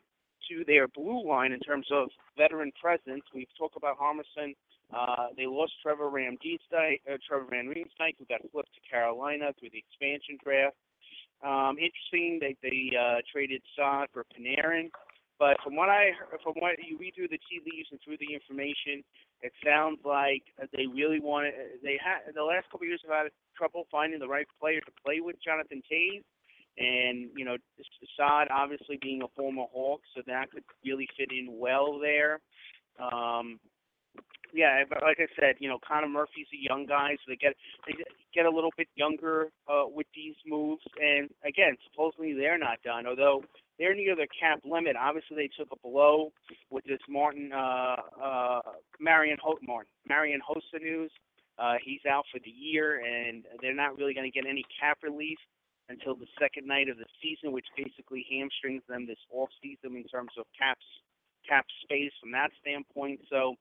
to 0.49 0.63
their 0.65 0.87
blue 0.87 1.27
line 1.27 1.51
in 1.51 1.59
terms 1.59 1.87
of 1.91 2.09
veteran 2.37 2.71
presence. 2.81 3.23
We've 3.33 3.47
talked 3.57 3.75
about 3.75 3.97
Hjalmarsson. 3.99 4.55
Uh, 4.93 5.27
they 5.37 5.47
lost 5.47 5.73
Trevor 5.81 6.09
Ramdstein, 6.09 6.99
uh, 7.07 7.17
Trevor 7.27 7.47
Van 7.49 7.67
Riemsdyk, 7.67 8.19
who 8.19 8.25
got 8.27 8.41
flipped 8.51 8.73
to 8.75 8.89
Carolina 8.89 9.53
through 9.59 9.69
the 9.71 9.79
expansion 9.79 10.37
draft. 10.43 10.75
Um, 11.43 11.77
interesting, 11.79 12.37
they 12.39 12.55
they 12.61 12.95
uh, 12.95 13.21
traded 13.31 13.61
Saad 13.75 14.07
for 14.13 14.25
Panarin. 14.29 14.89
But 15.41 15.57
from 15.63 15.75
what 15.75 15.89
I 15.89 16.11
from 16.43 16.53
what 16.59 16.77
you 16.77 16.99
read 16.99 17.15
through 17.15 17.29
the 17.29 17.41
tea 17.49 17.65
leaves 17.65 17.89
and 17.89 17.99
through 18.05 18.17
the 18.21 18.31
information, 18.31 19.01
it 19.41 19.51
sounds 19.65 19.97
like 20.05 20.43
they 20.71 20.85
really 20.85 21.19
wanted. 21.19 21.53
They 21.81 21.97
had 21.97 22.29
the 22.35 22.43
last 22.43 22.69
couple 22.69 22.85
of 22.85 22.89
years 22.89 23.01
have 23.09 23.25
had 23.25 23.31
trouble 23.57 23.87
finding 23.89 24.19
the 24.19 24.27
right 24.27 24.45
player 24.59 24.81
to 24.81 24.91
play 25.03 25.19
with 25.19 25.37
Jonathan 25.43 25.81
Toews, 25.89 26.21
and 26.77 27.31
you 27.35 27.43
know 27.43 27.57
Saad 28.15 28.49
obviously 28.51 28.99
being 29.01 29.23
a 29.23 29.27
former 29.35 29.65
Hawk, 29.73 30.01
so 30.15 30.21
that 30.27 30.51
could 30.51 30.63
really 30.85 31.07
fit 31.17 31.31
in 31.31 31.47
well 31.49 31.97
there. 31.97 32.39
Um, 33.01 33.59
yeah, 34.53 34.83
but 34.87 35.01
like 35.01 35.17
I 35.19 35.27
said, 35.39 35.55
you 35.59 35.69
know, 35.69 35.79
Connor 35.85 36.09
Murphy's 36.09 36.47
a 36.53 36.61
young 36.61 36.85
guy, 36.85 37.11
so 37.15 37.29
they 37.29 37.35
get 37.35 37.55
they 37.87 37.93
get 38.33 38.45
a 38.45 38.49
little 38.49 38.71
bit 38.77 38.87
younger 38.95 39.47
uh, 39.67 39.85
with 39.87 40.07
these 40.15 40.35
moves. 40.45 40.83
And 40.99 41.29
again, 41.45 41.77
supposedly 41.89 42.33
they're 42.33 42.57
not 42.57 42.83
done, 42.83 43.07
although 43.07 43.43
they're 43.79 43.95
near 43.95 44.15
their 44.15 44.27
cap 44.27 44.59
limit. 44.65 44.95
Obviously, 44.99 45.37
they 45.37 45.49
took 45.57 45.69
a 45.71 45.87
blow 45.87 46.31
with 46.69 46.83
this 46.85 46.99
Martin 47.07 47.51
uh, 47.53 47.95
uh, 48.21 48.61
Marian 48.99 49.37
Ho- 49.41 49.59
Martin 49.61 49.91
Marian 50.07 50.41
Hossa 50.41 50.81
news. 50.81 51.11
Uh, 51.57 51.75
he's 51.83 52.01
out 52.09 52.25
for 52.31 52.39
the 52.43 52.51
year, 52.51 53.01
and 53.05 53.45
they're 53.61 53.75
not 53.75 53.97
really 53.97 54.13
going 54.13 54.29
to 54.29 54.33
get 54.33 54.49
any 54.49 54.65
cap 54.79 54.97
relief 55.03 55.37
until 55.89 56.15
the 56.15 56.27
second 56.39 56.65
night 56.65 56.89
of 56.89 56.97
the 56.97 57.05
season, 57.21 57.51
which 57.51 57.67
basically 57.77 58.25
hamstrings 58.31 58.81
them 58.87 59.05
this 59.05 59.19
off 59.31 59.49
season 59.61 59.95
in 59.95 60.03
terms 60.05 60.31
of 60.37 60.45
caps 60.57 60.85
cap 61.47 61.65
space 61.83 62.11
from 62.21 62.31
that 62.31 62.51
standpoint. 62.61 63.19
So 63.29 63.55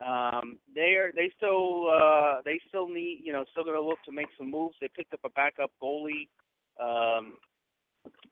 um, 0.00 0.58
they 0.74 0.94
are 0.98 1.12
they 1.14 1.30
still 1.36 1.88
uh, 1.88 2.40
they 2.44 2.60
still 2.68 2.88
need 2.88 3.20
you 3.22 3.32
know 3.32 3.44
still 3.52 3.64
going 3.64 3.76
to 3.76 3.82
look 3.82 4.02
to 4.06 4.12
make 4.12 4.26
some 4.36 4.50
moves. 4.50 4.74
They 4.80 4.88
picked 4.94 5.14
up 5.14 5.20
a 5.24 5.30
backup 5.30 5.70
goalie 5.82 6.28
um, 6.80 7.34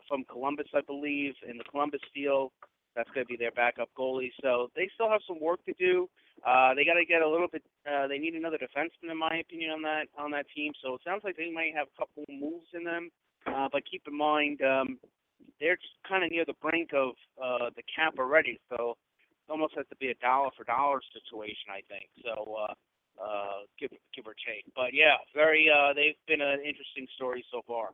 from 0.08 0.24
Columbus, 0.24 0.66
I 0.74 0.80
believe, 0.80 1.34
in 1.48 1.58
the 1.58 1.64
Columbus 1.64 2.00
deal. 2.14 2.52
That's 2.96 3.08
going 3.14 3.24
to 3.24 3.28
be 3.28 3.36
their 3.36 3.52
backup 3.52 3.88
goalie. 3.98 4.32
So 4.42 4.68
they 4.76 4.90
still 4.94 5.08
have 5.08 5.22
some 5.26 5.40
work 5.40 5.64
to 5.64 5.72
do. 5.78 6.10
Uh, 6.46 6.74
they 6.74 6.84
got 6.84 6.94
to 6.94 7.06
get 7.06 7.22
a 7.22 7.28
little 7.28 7.48
bit. 7.48 7.62
Uh, 7.86 8.06
they 8.08 8.18
need 8.18 8.34
another 8.34 8.58
defenseman, 8.58 9.10
in 9.10 9.18
my 9.18 9.38
opinion, 9.38 9.70
on 9.70 9.82
that 9.82 10.06
on 10.18 10.30
that 10.32 10.46
team. 10.54 10.72
So 10.82 10.94
it 10.94 11.00
sounds 11.04 11.22
like 11.24 11.36
they 11.36 11.50
might 11.50 11.74
have 11.76 11.86
a 11.94 11.98
couple 11.98 12.24
moves 12.28 12.68
in 12.74 12.84
them. 12.84 13.10
Uh, 13.46 13.68
but 13.72 13.82
keep 13.90 14.02
in 14.06 14.16
mind, 14.16 14.60
um, 14.62 14.98
they're 15.60 15.78
kind 16.08 16.24
of 16.24 16.30
near 16.30 16.44
the 16.44 16.54
brink 16.60 16.90
of 16.92 17.14
uh, 17.42 17.70
the 17.76 17.82
cap 17.94 18.14
already. 18.18 18.60
So 18.68 18.96
almost 19.52 19.74
has 19.76 19.86
to 19.90 19.96
be 19.96 20.08
a 20.08 20.14
dollar 20.14 20.48
for 20.56 20.64
dollar 20.64 21.00
situation, 21.12 21.68
I 21.68 21.82
think. 21.92 22.08
So 22.24 22.56
uh, 22.56 22.74
uh, 23.22 23.68
give 23.78 23.90
give 24.16 24.26
or 24.26 24.34
take. 24.34 24.64
But 24.74 24.94
yeah, 24.94 25.20
very. 25.34 25.68
Uh, 25.68 25.92
they've 25.92 26.16
been 26.26 26.40
an 26.40 26.60
interesting 26.60 27.06
story 27.14 27.44
so 27.52 27.60
far. 27.66 27.90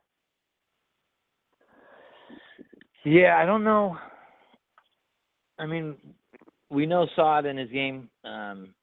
Yeah, 3.03 3.37
I 3.37 3.45
don't 3.45 3.63
know. 3.63 3.97
I 5.57 5.65
mean, 5.65 5.95
we 6.69 6.85
know 6.85 7.07
Saad 7.15 7.45
in 7.45 7.57
his 7.57 7.69
game 7.69 8.09
um, 8.23 8.73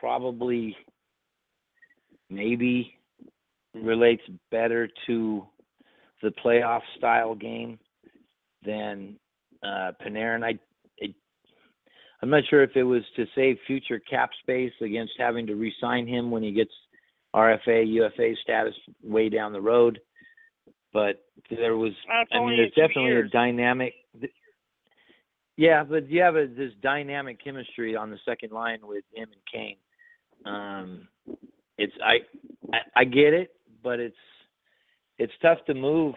probably 0.00 0.74
maybe 2.30 2.94
relates 3.74 4.22
better 4.50 4.88
to 5.06 5.46
the 6.22 6.32
playoff 6.44 6.82
style 6.96 7.34
game 7.34 7.78
than 8.64 9.16
uh, 9.62 9.92
Panarin. 10.04 10.44
I 10.44 10.58
I'm 12.22 12.30
not 12.30 12.44
sure 12.48 12.62
if 12.62 12.76
it 12.76 12.84
was 12.84 13.02
to 13.16 13.26
save 13.34 13.58
future 13.66 13.98
cap 13.98 14.30
space 14.42 14.72
against 14.80 15.14
having 15.18 15.46
to 15.48 15.56
re-sign 15.56 16.06
him 16.06 16.30
when 16.30 16.42
he 16.42 16.52
gets 16.52 16.70
RFA, 17.34 17.84
UFA 17.92 18.34
status 18.42 18.74
way 19.02 19.28
down 19.28 19.52
the 19.52 19.60
road. 19.60 19.98
But 20.92 21.24
there 21.50 21.76
was, 21.76 21.92
That's 22.06 22.30
I 22.32 22.38
mean, 22.38 22.56
there's 22.56 22.70
definitely 22.70 23.10
years. 23.10 23.30
a 23.30 23.32
dynamic. 23.32 23.94
Yeah, 25.56 25.84
but 25.84 26.08
you 26.08 26.22
have 26.22 26.36
a, 26.36 26.46
this 26.46 26.72
dynamic 26.82 27.42
chemistry 27.42 27.96
on 27.96 28.10
the 28.10 28.18
second 28.24 28.52
line 28.52 28.80
with 28.82 29.04
him 29.14 29.28
and 29.32 29.42
Kane. 29.52 29.76
Um, 30.44 31.08
it's 31.78 31.92
I, 32.04 32.18
I 32.74 32.78
I 32.96 33.04
get 33.04 33.32
it, 33.32 33.52
but 33.82 34.00
it's 34.00 34.16
it's 35.18 35.32
tough 35.40 35.58
to 35.66 35.74
move 35.74 36.14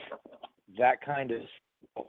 that 0.77 1.01
kind 1.05 1.31
of 1.31 2.05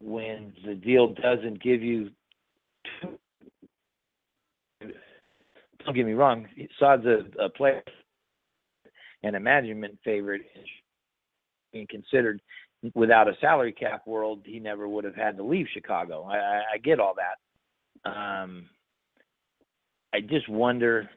when 0.00 0.52
the 0.64 0.74
deal 0.74 1.14
doesn't 1.14 1.62
give 1.62 1.82
you 1.82 2.10
don't 5.84 5.94
get 5.94 6.06
me 6.06 6.12
wrong, 6.12 6.46
Saad's 6.78 7.06
a, 7.06 7.24
a 7.42 7.48
player 7.48 7.82
and 9.22 9.36
a 9.36 9.40
management 9.40 9.98
favorite 10.04 10.42
being 11.72 11.86
considered 11.88 12.40
without 12.94 13.28
a 13.28 13.36
salary 13.40 13.72
cap 13.72 14.06
world, 14.06 14.40
he 14.44 14.58
never 14.58 14.88
would 14.88 15.04
have 15.04 15.14
had 15.14 15.36
to 15.36 15.42
leave 15.42 15.66
Chicago. 15.72 16.24
I, 16.24 16.62
I, 16.74 16.78
get 16.82 16.98
all 16.98 17.14
that. 17.14 18.10
Um, 18.10 18.68
I 20.14 20.20
just 20.20 20.48
wonder 20.48 21.08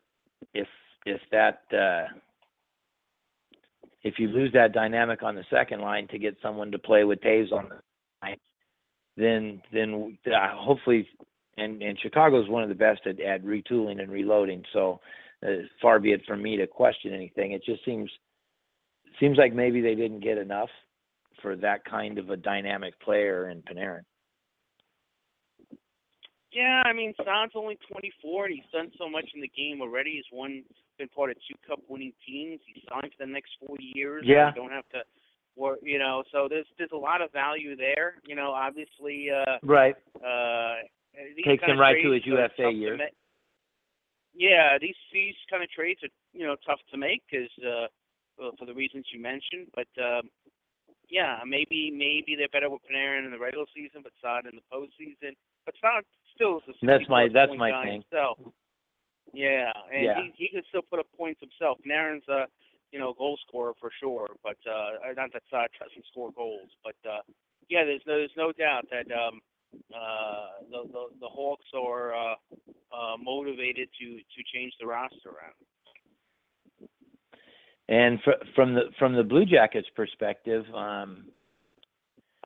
if 0.54 0.68
if 1.06 1.22
that 1.32 1.62
uh, 1.74 2.08
if 4.04 4.20
you 4.20 4.28
lose 4.28 4.52
that 4.54 4.74
dynamic 4.74 5.24
on 5.24 5.36
the 5.36 5.46
second 5.50 5.82
line 5.82 6.08
to 6.10 6.20
get 6.20 6.36
someone 6.42 6.72
to 6.72 6.80
play 6.80 7.06
with 7.06 7.22
Toews 7.22 7.52
on 7.52 7.70
the 7.70 7.80
line, 8.22 8.38
then 9.16 9.62
then 9.72 10.18
uh, 10.28 10.56
hopefully 10.56 11.08
and 11.58 11.82
and 11.82 12.00
Chicago 12.00 12.42
is 12.42 12.50
one 12.50 12.64
of 12.64 12.70
the 12.70 12.76
best 12.76 13.02
at, 13.06 13.20
at 13.20 13.44
retooling 13.44 14.02
and 14.02 14.12
reloading. 14.12 14.64
So 14.74 15.00
uh, 15.46 15.64
far 15.82 16.00
be 16.00 16.12
it 16.12 16.22
from 16.28 16.42
me 16.42 16.58
to 16.58 16.68
question 16.68 17.14
anything. 17.14 17.52
It 17.52 17.64
just 17.64 17.84
seems 17.86 18.10
seems 19.20 19.38
like 19.38 19.54
maybe 19.54 19.82
they 19.82 19.96
didn't 19.96 20.22
get 20.22 20.38
enough 20.38 20.70
for 21.42 21.56
that 21.58 21.86
kind 21.86 22.18
of 22.18 22.30
a 22.30 22.38
dynamic 22.38 23.00
player 23.00 23.50
in 23.50 23.62
Panarin. 23.62 24.04
Yeah, 26.52 26.84
I 26.86 26.94
mean, 26.94 27.14
Saad's 27.18 27.54
only 27.56 27.80
24, 27.92 28.46
and 28.46 28.54
he's 28.54 28.72
done 28.72 28.92
so 29.00 29.10
much 29.10 29.26
in 29.34 29.42
the 29.42 29.48
game 29.48 29.82
already. 29.82 30.12
He's 30.12 30.26
won, 30.32 30.64
been 31.00 31.08
part 31.10 31.32
of 31.32 31.38
two 31.38 31.56
Cup-winning 31.68 32.14
teams. 32.28 32.60
He's 32.68 32.84
signed 32.88 33.12
for 33.18 33.26
the 33.26 33.32
next 33.32 33.54
four 33.66 33.76
years. 33.80 34.24
Yeah. 34.24 34.50
You 34.50 34.62
don't 34.62 34.72
have 34.72 34.88
to, 34.90 35.00
work, 35.56 35.80
you 35.82 36.00
know. 36.00 36.24
So 36.32 36.48
there's 36.50 36.66
there's 36.78 36.92
a 36.94 36.98
lot 36.98 37.22
of 37.22 37.32
value 37.32 37.76
there. 37.76 38.16
You 38.26 38.36
know, 38.36 38.52
obviously, 38.52 39.28
uh, 39.32 39.58
Right. 39.64 39.96
uh, 40.24 40.76
these 41.36 41.46
Takes 41.46 41.64
him 41.64 41.80
right 41.80 42.02
to 42.02 42.12
his 42.12 42.26
UFA 42.26 42.50
to 42.58 42.70
year. 42.72 42.98
Yeah, 44.36 44.78
these 44.82 44.96
these 45.14 45.36
kind 45.50 45.62
of 45.64 45.70
trades 45.70 46.02
are 46.04 46.10
you 46.34 46.46
know 46.46 46.56
tough 46.66 46.80
to 46.92 46.98
make 46.98 47.22
because 47.30 47.50
uh, 47.62 47.88
well, 48.38 48.52
for 48.58 48.66
the 48.66 48.74
reasons 48.74 49.06
you 49.14 49.22
mentioned. 49.22 49.68
But 49.76 49.88
um, 50.02 50.30
yeah, 51.10 51.38
maybe 51.46 51.92
maybe 51.94 52.36
they're 52.36 52.50
better 52.52 52.70
with 52.70 52.82
Panarin 52.90 53.26
in 53.26 53.32
the 53.32 53.38
regular 53.38 53.66
season, 53.76 54.02
but 54.02 54.12
Saad 54.22 54.46
in 54.46 54.58
the 54.58 54.66
postseason. 54.74 55.34
But 55.66 55.76
Saad 55.80 56.04
still 56.34 56.58
is 56.58 56.76
a 56.82 56.86
That's 56.86 57.08
my- 57.10 57.30
that's 57.30 57.54
my 57.56 57.72
thing. 57.84 58.02
Himself. 58.10 58.40
Yeah, 59.34 59.72
and 59.94 60.04
Yeah. 60.04 60.22
he 60.24 60.34
he 60.36 60.48
can 60.50 60.64
still 60.70 60.82
put 60.82 61.00
up 61.00 61.08
points 61.16 61.40
himself. 61.40 61.78
Panarin's 61.86 62.28
a 62.28 62.48
you 62.92 62.98
know 63.00 63.14
goal 63.14 63.38
scorer 63.48 63.74
for 63.80 63.92
sure, 64.00 64.30
but 64.42 64.58
uh, 64.66 65.14
not 65.16 65.32
that 65.34 65.44
Saad 65.52 65.70
doesn't 65.80 66.06
score 66.08 66.32
goals, 66.32 66.70
but 66.84 66.96
uh, 67.08 67.22
yeah, 67.70 67.84
there's 67.86 68.02
no, 68.08 68.18
there's 68.18 68.36
no 68.38 68.52
doubt 68.52 68.86
that 68.90 69.10
um, 69.12 69.42
the, 70.72 70.84
the 70.92 71.06
the 71.22 71.28
Hawks 71.28 71.66
are 71.76 72.14
uh, 72.14 72.36
uh, 72.92 73.18
motivated 73.22 73.90
to 74.00 74.18
to 74.18 74.44
change 74.54 74.74
the 74.80 74.88
roster 74.88 75.30
around. 75.30 76.90
And 77.90 78.20
fr- 78.24 78.46
from 78.56 78.74
the 78.74 78.84
from 78.98 79.16
the 79.16 79.24
Blue 79.24 79.46
Jackets 79.46 79.88
perspective, 79.96 80.66
um, 80.74 81.26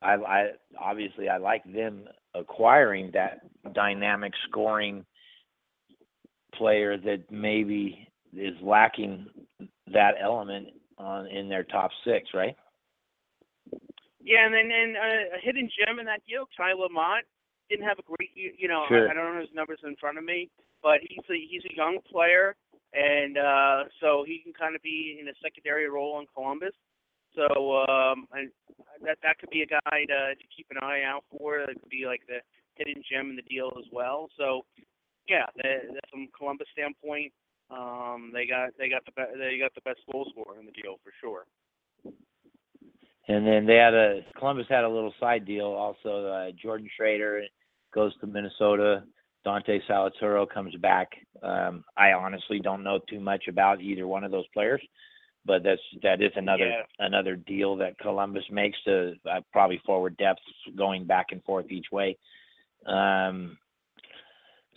I, 0.02 0.14
I 0.14 0.48
obviously 0.80 1.30
I 1.30 1.38
like 1.38 1.64
them 1.72 2.06
acquiring 2.34 3.12
that 3.14 3.42
dynamic 3.74 4.34
scoring 4.50 5.06
player 6.56 6.98
that 6.98 7.32
maybe 7.32 8.08
is 8.34 8.56
lacking 8.62 9.28
that 9.94 10.16
element 10.22 10.68
on 10.98 11.28
in 11.28 11.50
their 11.50 11.64
top 11.64 11.92
six, 12.04 12.30
right? 12.34 12.56
Yeah, 14.24 14.46
and 14.46 14.54
then 14.54 14.72
and 14.72 14.98
uh, 14.98 15.38
a 15.38 15.40
hidden 15.42 15.70
gem 15.70 16.00
in 16.00 16.06
that 16.06 16.26
deal, 16.28 16.50
Tyler 16.56 16.90
Motte 16.92 17.26
didn't 17.70 17.86
have 17.86 18.00
a 18.00 18.04
great, 18.04 18.32
you 18.34 18.68
know, 18.68 18.86
Sure. 18.88 19.08
I, 19.08 19.12
I 19.12 19.14
don't 19.14 19.36
know 19.36 19.42
his 19.42 19.54
numbers 19.54 19.80
in 19.84 19.96
front 19.98 20.18
of 20.18 20.24
me, 20.24 20.50
but 20.82 21.00
he's 21.02 21.26
a 21.30 21.38
he's 21.38 21.64
a 21.70 21.76
young 21.76 22.00
player, 22.10 22.56
and 22.94 23.38
uh, 23.38 23.84
so 24.02 24.24
he 24.26 24.40
can 24.40 24.54
kind 24.54 24.76
of 24.76 24.82
be 24.82 25.18
in 25.20 25.28
a 25.28 25.36
secondary 25.42 25.90
role 25.90 26.20
in 26.20 26.26
Columbus. 26.34 26.74
So 27.36 27.86
um, 27.88 28.28
and 28.34 28.50
that 29.06 29.18
that 29.22 29.38
could 29.40 29.50
be 29.50 29.62
a 29.62 29.68
guy 29.68 30.06
to, 30.08 30.34
to 30.34 30.46
keep 30.56 30.68
an 30.72 30.78
eye 30.82 31.04
out 31.06 31.24
for. 31.30 31.60
That 31.66 31.80
could 31.80 31.90
be 31.90 32.06
like 32.06 32.22
the 32.28 32.40
hidden 32.76 33.04
gem 33.10 33.30
in 33.30 33.36
the 33.36 33.46
deal 33.46 33.72
as 33.78 33.86
well. 33.92 34.30
So 34.38 34.66
yeah, 35.30 35.46
the, 35.56 35.94
the, 35.94 36.02
from 36.10 36.28
Columbus 36.36 36.68
standpoint, 36.72 37.34
um, 37.70 38.32
they 38.34 38.48
got 38.48 38.72
they 38.80 38.90
got 38.90 39.06
the 39.06 39.12
be- 39.12 39.38
they 39.38 39.60
got 39.60 39.76
the 39.76 39.86
best 39.86 40.00
goal 40.12 40.26
scorer 40.32 40.60
in 40.60 40.66
the 40.66 40.72
deal 40.72 40.98
for 41.04 41.12
sure. 41.22 41.46
And 43.30 43.46
then 43.46 43.66
they 43.66 43.76
had 43.76 43.94
a 43.94 44.22
Columbus 44.38 44.68
had 44.70 44.84
a 44.84 44.90
little 44.90 45.14
side 45.20 45.46
deal 45.46 45.66
also. 45.68 46.28
Uh, 46.28 46.52
Jordan 46.62 46.90
Schroeder 46.96 47.44
goes 47.94 48.18
to 48.20 48.28
Minnesota. 48.28 49.04
Dante 49.44 49.80
Salituro 49.90 50.48
comes 50.50 50.76
back. 50.78 51.10
Um, 51.42 51.84
I 51.96 52.14
honestly 52.14 52.60
don't 52.60 52.84
know 52.84 53.00
too 53.10 53.20
much 53.20 53.46
about 53.48 53.82
either 53.82 54.08
one 54.08 54.24
of 54.24 54.32
those 54.32 54.48
players, 54.54 54.82
but 55.46 55.64
that's 55.64 55.82
that 56.04 56.22
is 56.22 56.32
another 56.36 56.68
Yeah. 56.68 56.84
another 57.00 57.36
deal 57.36 57.76
that 57.78 57.98
Columbus 58.00 58.44
makes 58.50 58.78
to 58.86 59.16
uh, 59.30 59.42
probably 59.52 59.80
forward 59.86 60.16
depth 60.18 60.42
going 60.78 61.06
back 61.06 61.28
and 61.32 61.44
forth 61.44 61.70
each 61.70 61.88
way. 61.92 62.18
Um, 62.86 63.58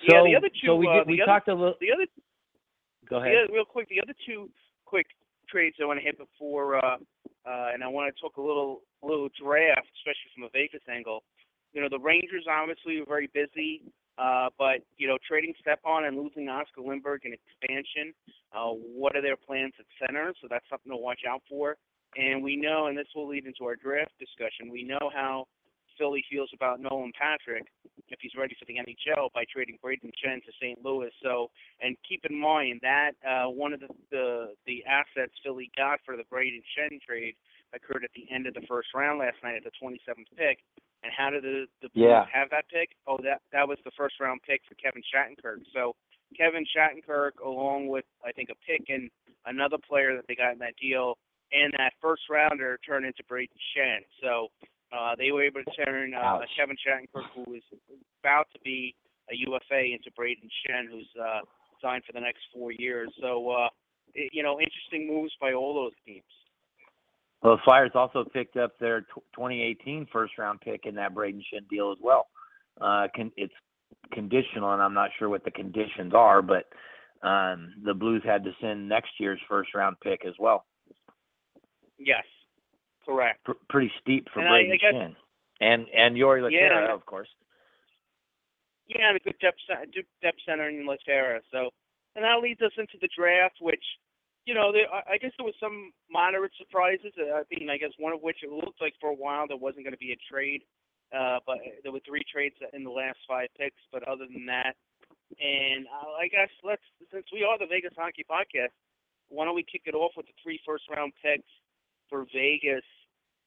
so, 0.08 0.16
Yeah, 0.16 0.22
the 0.24 0.36
other 0.36 0.48
two, 0.48 0.66
so 0.66 0.76
we 0.76 0.88
uh, 0.88 0.94
did, 0.98 1.06
we 1.08 1.20
other- 1.22 1.26
talked 1.32 1.48
a 1.48 1.54
little. 1.54 1.74
The 1.80 1.92
other 1.92 2.06
Go 3.08 3.16
ahead. 3.16 3.32
Yeah, 3.48 3.54
real 3.54 3.64
quick, 3.64 3.88
the 3.88 4.00
other 4.00 4.14
two 4.24 4.48
quick 4.84 5.06
trades 5.50 5.76
I 5.80 5.86
want 5.86 5.98
to 5.98 6.04
hit 6.04 6.18
before, 6.18 6.76
uh, 6.76 6.96
uh, 7.46 7.68
and 7.72 7.82
I 7.82 7.88
want 7.88 8.14
to 8.14 8.20
talk 8.20 8.36
a 8.36 8.40
little, 8.42 8.82
a 9.02 9.06
little 9.06 9.28
draft, 9.40 9.88
especially 10.00 10.30
from 10.34 10.44
a 10.44 10.50
Vegas 10.52 10.82
angle. 10.88 11.22
You 11.72 11.82
know, 11.82 11.88
the 11.90 11.98
Rangers 11.98 12.46
obviously 12.50 12.98
are 13.00 13.06
very 13.06 13.28
busy, 13.32 13.82
uh, 14.18 14.48
but 14.58 14.82
you 14.96 15.06
know, 15.06 15.18
trading 15.26 15.54
Stepan 15.60 16.04
and 16.04 16.16
losing 16.16 16.48
Oscar 16.48 16.82
Lindberg 16.82 17.24
in 17.24 17.32
expansion. 17.32 18.12
Uh, 18.52 18.70
what 18.70 19.16
are 19.16 19.22
their 19.22 19.36
plans 19.36 19.72
at 19.78 19.86
center? 20.04 20.32
So 20.42 20.48
that's 20.50 20.64
something 20.68 20.90
to 20.90 20.96
watch 20.96 21.20
out 21.28 21.42
for. 21.48 21.76
And 22.16 22.42
we 22.42 22.56
know, 22.56 22.86
and 22.86 22.98
this 22.98 23.06
will 23.14 23.28
lead 23.28 23.46
into 23.46 23.64
our 23.64 23.76
draft 23.76 24.12
discussion. 24.18 24.70
We 24.70 24.82
know 24.82 25.10
how 25.14 25.46
Philly 26.00 26.24
feels 26.32 26.48
about 26.56 26.80
Nolan 26.80 27.12
Patrick 27.12 27.68
if 28.08 28.18
he's 28.20 28.32
ready 28.34 28.56
for 28.58 28.64
the 28.64 28.80
NHL 28.80 29.28
by 29.36 29.44
trading 29.52 29.76
Brayden 29.84 30.10
Schenn 30.16 30.40
to 30.48 30.52
St. 30.60 30.82
Louis. 30.82 31.10
So 31.22 31.50
and 31.80 31.94
keep 32.08 32.24
in 32.24 32.34
mind 32.34 32.80
that 32.82 33.12
uh, 33.20 33.50
one 33.52 33.72
of 33.74 33.80
the, 33.80 33.88
the 34.10 34.54
the 34.66 34.82
assets 34.88 35.36
Philly 35.44 35.70
got 35.76 36.00
for 36.06 36.16
the 36.16 36.24
Brayden 36.32 36.64
Schenn 36.72 36.98
trade 37.04 37.34
occurred 37.74 38.02
at 38.02 38.10
the 38.16 38.26
end 38.34 38.46
of 38.46 38.54
the 38.54 38.64
first 38.66 38.88
round 38.94 39.20
last 39.20 39.36
night 39.44 39.54
at 39.54 39.62
the 39.62 39.70
27th 39.76 40.26
pick. 40.36 40.58
And 41.04 41.12
how 41.16 41.28
did 41.30 41.44
the 41.44 41.66
the 41.82 41.88
Blues 41.90 42.08
Yeah. 42.08 42.24
have 42.32 42.48
that 42.50 42.64
pick? 42.72 42.96
Oh, 43.06 43.18
that 43.22 43.42
that 43.52 43.68
was 43.68 43.78
the 43.84 43.92
first 43.96 44.18
round 44.18 44.40
pick 44.42 44.62
for 44.66 44.74
Kevin 44.74 45.02
Shattenkirk. 45.04 45.62
So 45.74 45.94
Kevin 46.36 46.64
Shattenkirk, 46.64 47.44
along 47.44 47.88
with 47.88 48.06
I 48.24 48.32
think 48.32 48.48
a 48.50 48.58
pick 48.66 48.88
and 48.88 49.10
another 49.46 49.76
player 49.78 50.16
that 50.16 50.24
they 50.28 50.34
got 50.34 50.52
in 50.52 50.58
that 50.60 50.76
deal, 50.80 51.18
and 51.52 51.72
that 51.78 51.92
first 52.00 52.22
rounder 52.30 52.78
turned 52.86 53.06
into 53.06 53.22
Brayden 53.30 53.58
Schenn. 53.76 54.00
So 54.22 54.48
uh, 54.92 55.14
they 55.16 55.30
were 55.30 55.44
able 55.44 55.62
to 55.62 55.84
turn 55.84 56.14
uh. 56.14 56.38
Kevin 56.56 56.76
Shattenkirk, 56.76 57.26
who 57.34 57.54
is 57.54 57.62
about 58.22 58.46
to 58.52 58.60
be 58.64 58.94
a 59.30 59.34
UFA, 59.36 59.92
into 59.92 60.10
Brayden 60.18 60.48
Schenn, 60.60 60.90
who's 60.90 61.08
uh, 61.20 61.40
signed 61.82 62.02
for 62.06 62.12
the 62.12 62.20
next 62.20 62.40
four 62.52 62.72
years. 62.72 63.10
So, 63.20 63.50
uh, 63.50 63.68
it, 64.14 64.30
you 64.32 64.42
know, 64.42 64.58
interesting 64.58 65.06
moves 65.06 65.32
by 65.40 65.52
all 65.52 65.74
those 65.74 65.92
teams. 66.04 66.24
Well, 67.42 67.56
the 67.56 67.62
Flyers 67.64 67.92
also 67.94 68.24
picked 68.24 68.56
up 68.56 68.78
their 68.78 69.02
tw 69.02 69.22
2018 69.34 70.08
first 70.12 70.36
round 70.38 70.60
pick 70.60 70.84
in 70.84 70.94
that 70.96 71.14
Brayden 71.14 71.40
Schenn 71.40 71.68
deal 71.70 71.92
as 71.92 71.98
well. 72.02 72.26
Uh, 72.80 73.06
con- 73.14 73.32
it's 73.36 73.54
conditional, 74.12 74.72
and 74.72 74.82
I'm 74.82 74.94
not 74.94 75.10
sure 75.18 75.28
what 75.28 75.44
the 75.44 75.50
conditions 75.50 76.12
are, 76.14 76.42
but 76.42 76.64
um, 77.26 77.74
the 77.84 77.94
Blues 77.94 78.22
had 78.24 78.44
to 78.44 78.50
send 78.60 78.88
next 78.88 79.10
year's 79.18 79.40
first 79.48 79.74
round 79.74 79.96
pick 80.02 80.24
as 80.26 80.34
well. 80.38 80.64
Yes, 81.98 82.24
correct. 83.10 83.44
Pr- 83.44 83.52
pretty 83.68 83.92
steep 84.00 84.28
for 84.32 84.40
And 84.40 84.48
I- 84.48 84.52
Brayden 84.62 84.72
I 84.72 84.76
guess- 84.76 84.94
Schenn. 84.94 85.16
And 85.62 85.88
and 85.90 86.16
Jori 86.16 86.40
Lehtera, 86.40 86.86
Yeah. 86.88 86.94
of 86.94 87.04
course. 87.04 87.28
Yeah, 88.86 89.08
and 89.08 89.16
a 89.16 89.20
good 89.20 89.38
depth 89.40 89.58
good 89.94 90.06
depth 90.22 90.38
center 90.46 90.68
in 90.68 90.84
Lehtera. 90.86 91.40
So, 91.52 91.70
and 92.16 92.24
that 92.24 92.40
leads 92.40 92.60
us 92.62 92.72
into 92.76 92.98
the 93.00 93.08
draft, 93.14 93.56
which, 93.60 93.84
you 94.46 94.54
know, 94.54 94.72
there, 94.72 94.86
I 94.92 95.18
guess 95.18 95.32
there 95.38 95.44
was 95.46 95.54
some 95.60 95.92
moderate 96.10 96.52
surprises. 96.56 97.12
Uh, 97.18 97.34
I 97.38 97.42
mean, 97.50 97.70
I 97.70 97.76
guess 97.78 97.92
one 97.98 98.12
of 98.12 98.22
which 98.22 98.42
it 98.42 98.50
looked 98.50 98.80
like 98.80 98.94
for 99.00 99.10
a 99.10 99.14
while 99.14 99.46
there 99.46 99.56
wasn't 99.56 99.84
going 99.84 99.92
to 99.92 99.98
be 99.98 100.12
a 100.12 100.16
trade, 100.32 100.62
uh, 101.12 101.38
but 101.46 101.58
there 101.82 101.92
were 101.92 102.00
three 102.06 102.24
trades 102.32 102.56
in 102.72 102.82
the 102.82 102.90
last 102.90 103.18
five 103.28 103.48
picks. 103.56 103.80
But 103.92 104.02
other 104.08 104.26
than 104.26 104.46
that, 104.46 104.74
and 105.38 105.86
I 106.18 106.26
guess 106.28 106.50
let's 106.64 106.82
since 107.12 107.26
we 107.32 107.44
are 107.44 107.58
the 107.58 107.66
Vegas 107.66 107.94
Hockey 107.96 108.24
Podcast, 108.28 108.72
why 109.28 109.44
don't 109.44 109.54
we 109.54 109.62
kick 109.62 109.82
it 109.84 109.94
off 109.94 110.12
with 110.16 110.26
the 110.26 110.32
three 110.42 110.58
first 110.66 110.84
round 110.90 111.12
picks 111.22 111.46
for 112.08 112.24
Vegas? 112.34 112.82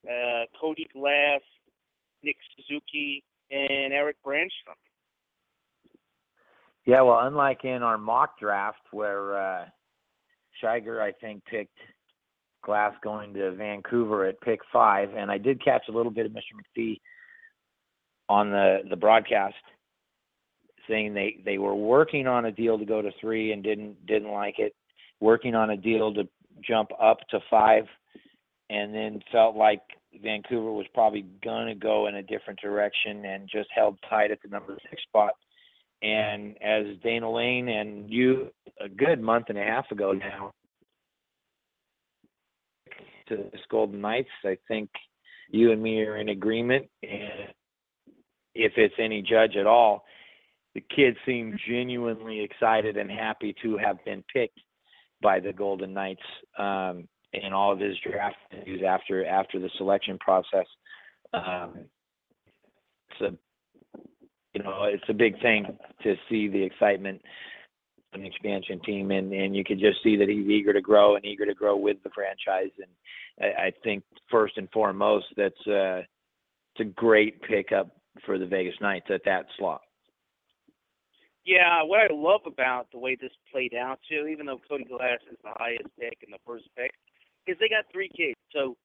Uh, 0.08 0.46
Cody 0.60 0.88
Glass, 0.94 1.42
Nick 2.24 2.38
Suzuki, 2.56 3.24
and 3.52 3.94
Erik 3.94 4.18
Brannstrom. 4.26 4.78
Yeah, 6.86 7.02
well, 7.02 7.20
unlike 7.22 7.64
in 7.64 7.82
our 7.82 7.98
mock 7.98 8.40
draft 8.40 8.82
where 8.92 9.38
uh 9.38 9.66
Shiger, 10.62 11.02
I 11.02 11.12
think, 11.12 11.44
picked 11.46 11.78
Glass 12.64 12.94
going 13.04 13.34
to 13.34 13.52
Vancouver 13.52 14.26
at 14.26 14.40
pick 14.42 14.60
five, 14.72 15.10
and 15.16 15.32
I 15.32 15.38
did 15.38 15.64
catch 15.64 15.84
a 15.90 15.92
little 15.92 16.12
bit 16.12 16.26
of 16.26 16.32
Mr. 16.32 16.54
McPhee 16.78 17.00
on 18.30 18.52
the 18.52 18.80
the 18.90 18.96
broadcast 18.96 19.56
saying 20.88 21.14
they 21.14 21.38
they 21.46 21.58
were 21.58 21.76
working 21.76 22.28
on 22.28 22.46
a 22.46 22.52
deal 22.52 22.78
to 22.78 22.86
go 22.86 23.02
to 23.02 23.12
three 23.20 23.52
and 23.52 23.64
didn't 23.64 24.06
didn't 24.06 24.32
like 24.32 24.60
it, 24.60 24.74
working 25.20 25.56
on 25.56 25.72
a 25.72 25.78
deal 25.78 26.14
to 26.14 26.28
jump 26.62 26.90
up 27.02 27.20
to 27.30 27.40
five, 27.50 27.86
and 28.74 28.94
then 28.94 29.22
felt 29.32 29.56
like 29.56 29.82
Vancouver 30.22 30.72
was 30.72 30.88
probably 30.94 31.26
gonna 31.44 31.76
go 31.76 32.08
in 32.08 32.16
a 32.16 32.24
different 32.24 32.60
direction 32.60 33.26
and 33.26 33.50
just 33.50 33.70
held 33.74 33.98
tight 34.10 34.32
at 34.32 34.42
the 34.42 34.50
number 34.50 34.78
six 34.90 35.02
spot. 35.04 35.34
And 36.02 36.58
as 36.62 36.98
Dana 37.04 37.32
Lane 37.32 37.70
and 37.70 38.10
you 38.10 38.50
a 38.80 38.90
good 38.90 39.22
month 39.22 39.46
and 39.50 39.58
a 39.58 39.64
half 39.64 39.90
ago 39.92 40.12
now 40.12 40.52
to 43.28 43.38
the 43.38 43.52
Golden 43.70 44.02
Knights, 44.02 44.30
I 44.44 44.58
think 44.68 44.90
you 45.50 45.72
and 45.72 45.82
me 45.82 46.02
are 46.02 46.18
in 46.18 46.30
agreement. 46.30 46.88
And 47.04 47.54
if 48.56 48.74
it's 48.76 48.96
any 49.00 49.22
judge 49.22 49.56
at 49.56 49.68
all, 49.68 50.04
the 50.76 50.84
kid 50.96 51.16
seemed 51.26 51.60
genuinely 51.68 52.42
excited 52.42 52.98
and 52.98 53.10
happy 53.10 53.56
to 53.62 53.78
have 53.78 54.04
been 54.04 54.24
picked 54.34 54.60
by 55.22 55.40
the 55.40 55.54
Golden 55.54 55.94
Knights 55.94 56.24
um, 56.58 57.08
in 57.34 57.54
all 57.54 57.72
of 57.72 57.80
his 57.80 57.98
draft 58.00 58.36
interviews 58.52 58.82
after 58.88 59.26
after 59.26 59.60
the 59.60 59.70
selection 59.78 60.18
process. 60.20 60.66
Um, 61.34 61.86
it's 63.10 63.22
a 63.22 63.38
you 64.54 64.64
know 64.64 64.84
it's 64.84 65.04
a 65.10 65.14
big 65.14 65.42
thing 65.42 65.66
to 66.04 66.16
see 66.30 66.48
the 66.48 66.64
excitement 66.64 67.22
an 68.14 68.26
expansion 68.26 68.80
team, 68.82 69.12
and 69.12 69.34
and 69.34 69.56
you 69.56 69.64
could 69.64 69.80
just 69.80 70.02
see 70.04 70.16
that 70.18 70.30
he's 70.30 70.48
eager 70.48 70.74
to 70.74 70.82
grow 70.82 71.16
and 71.16 71.26
eager 71.26 71.46
to 71.46 71.54
grow 71.54 71.76
with 71.76 71.98
the 72.04 72.10
franchise. 72.12 72.72
And 72.78 72.92
I, 73.56 73.66
I 73.68 73.72
think 73.84 74.04
first 74.30 74.58
and 74.58 74.70
foremost, 74.72 75.26
that's 75.36 75.68
uh, 75.68 76.02
it's 76.76 76.82
a 76.82 76.86
great 76.86 77.42
pickup 77.42 77.96
for 78.26 78.38
the 78.38 78.46
Vegas 78.46 78.76
Knights 78.82 79.08
at 79.10 79.22
that 79.26 79.46
slot. 79.58 79.82
Yeah, 81.46 81.84
what 81.84 82.00
I 82.00 82.14
love 82.14 82.42
about 82.46 82.88
the 82.92 83.00
way 83.00 83.18
this 83.20 83.32
played 83.52 83.74
out 83.74 84.00
too, 84.10 84.28
even 84.28 84.46
though 84.46 84.62
Cody 84.70 84.86
Glass 84.86 85.20
is 85.30 85.38
the 85.44 85.52
highest 85.56 85.90
pick 86.00 86.20
and 86.24 86.34
the 86.34 86.40
first 86.46 86.66
pick, 86.78 86.92
is 87.48 87.58
they 87.60 87.70
got 87.70 87.86
three 87.92 88.10
kids. 88.10 88.38
So 88.52 88.76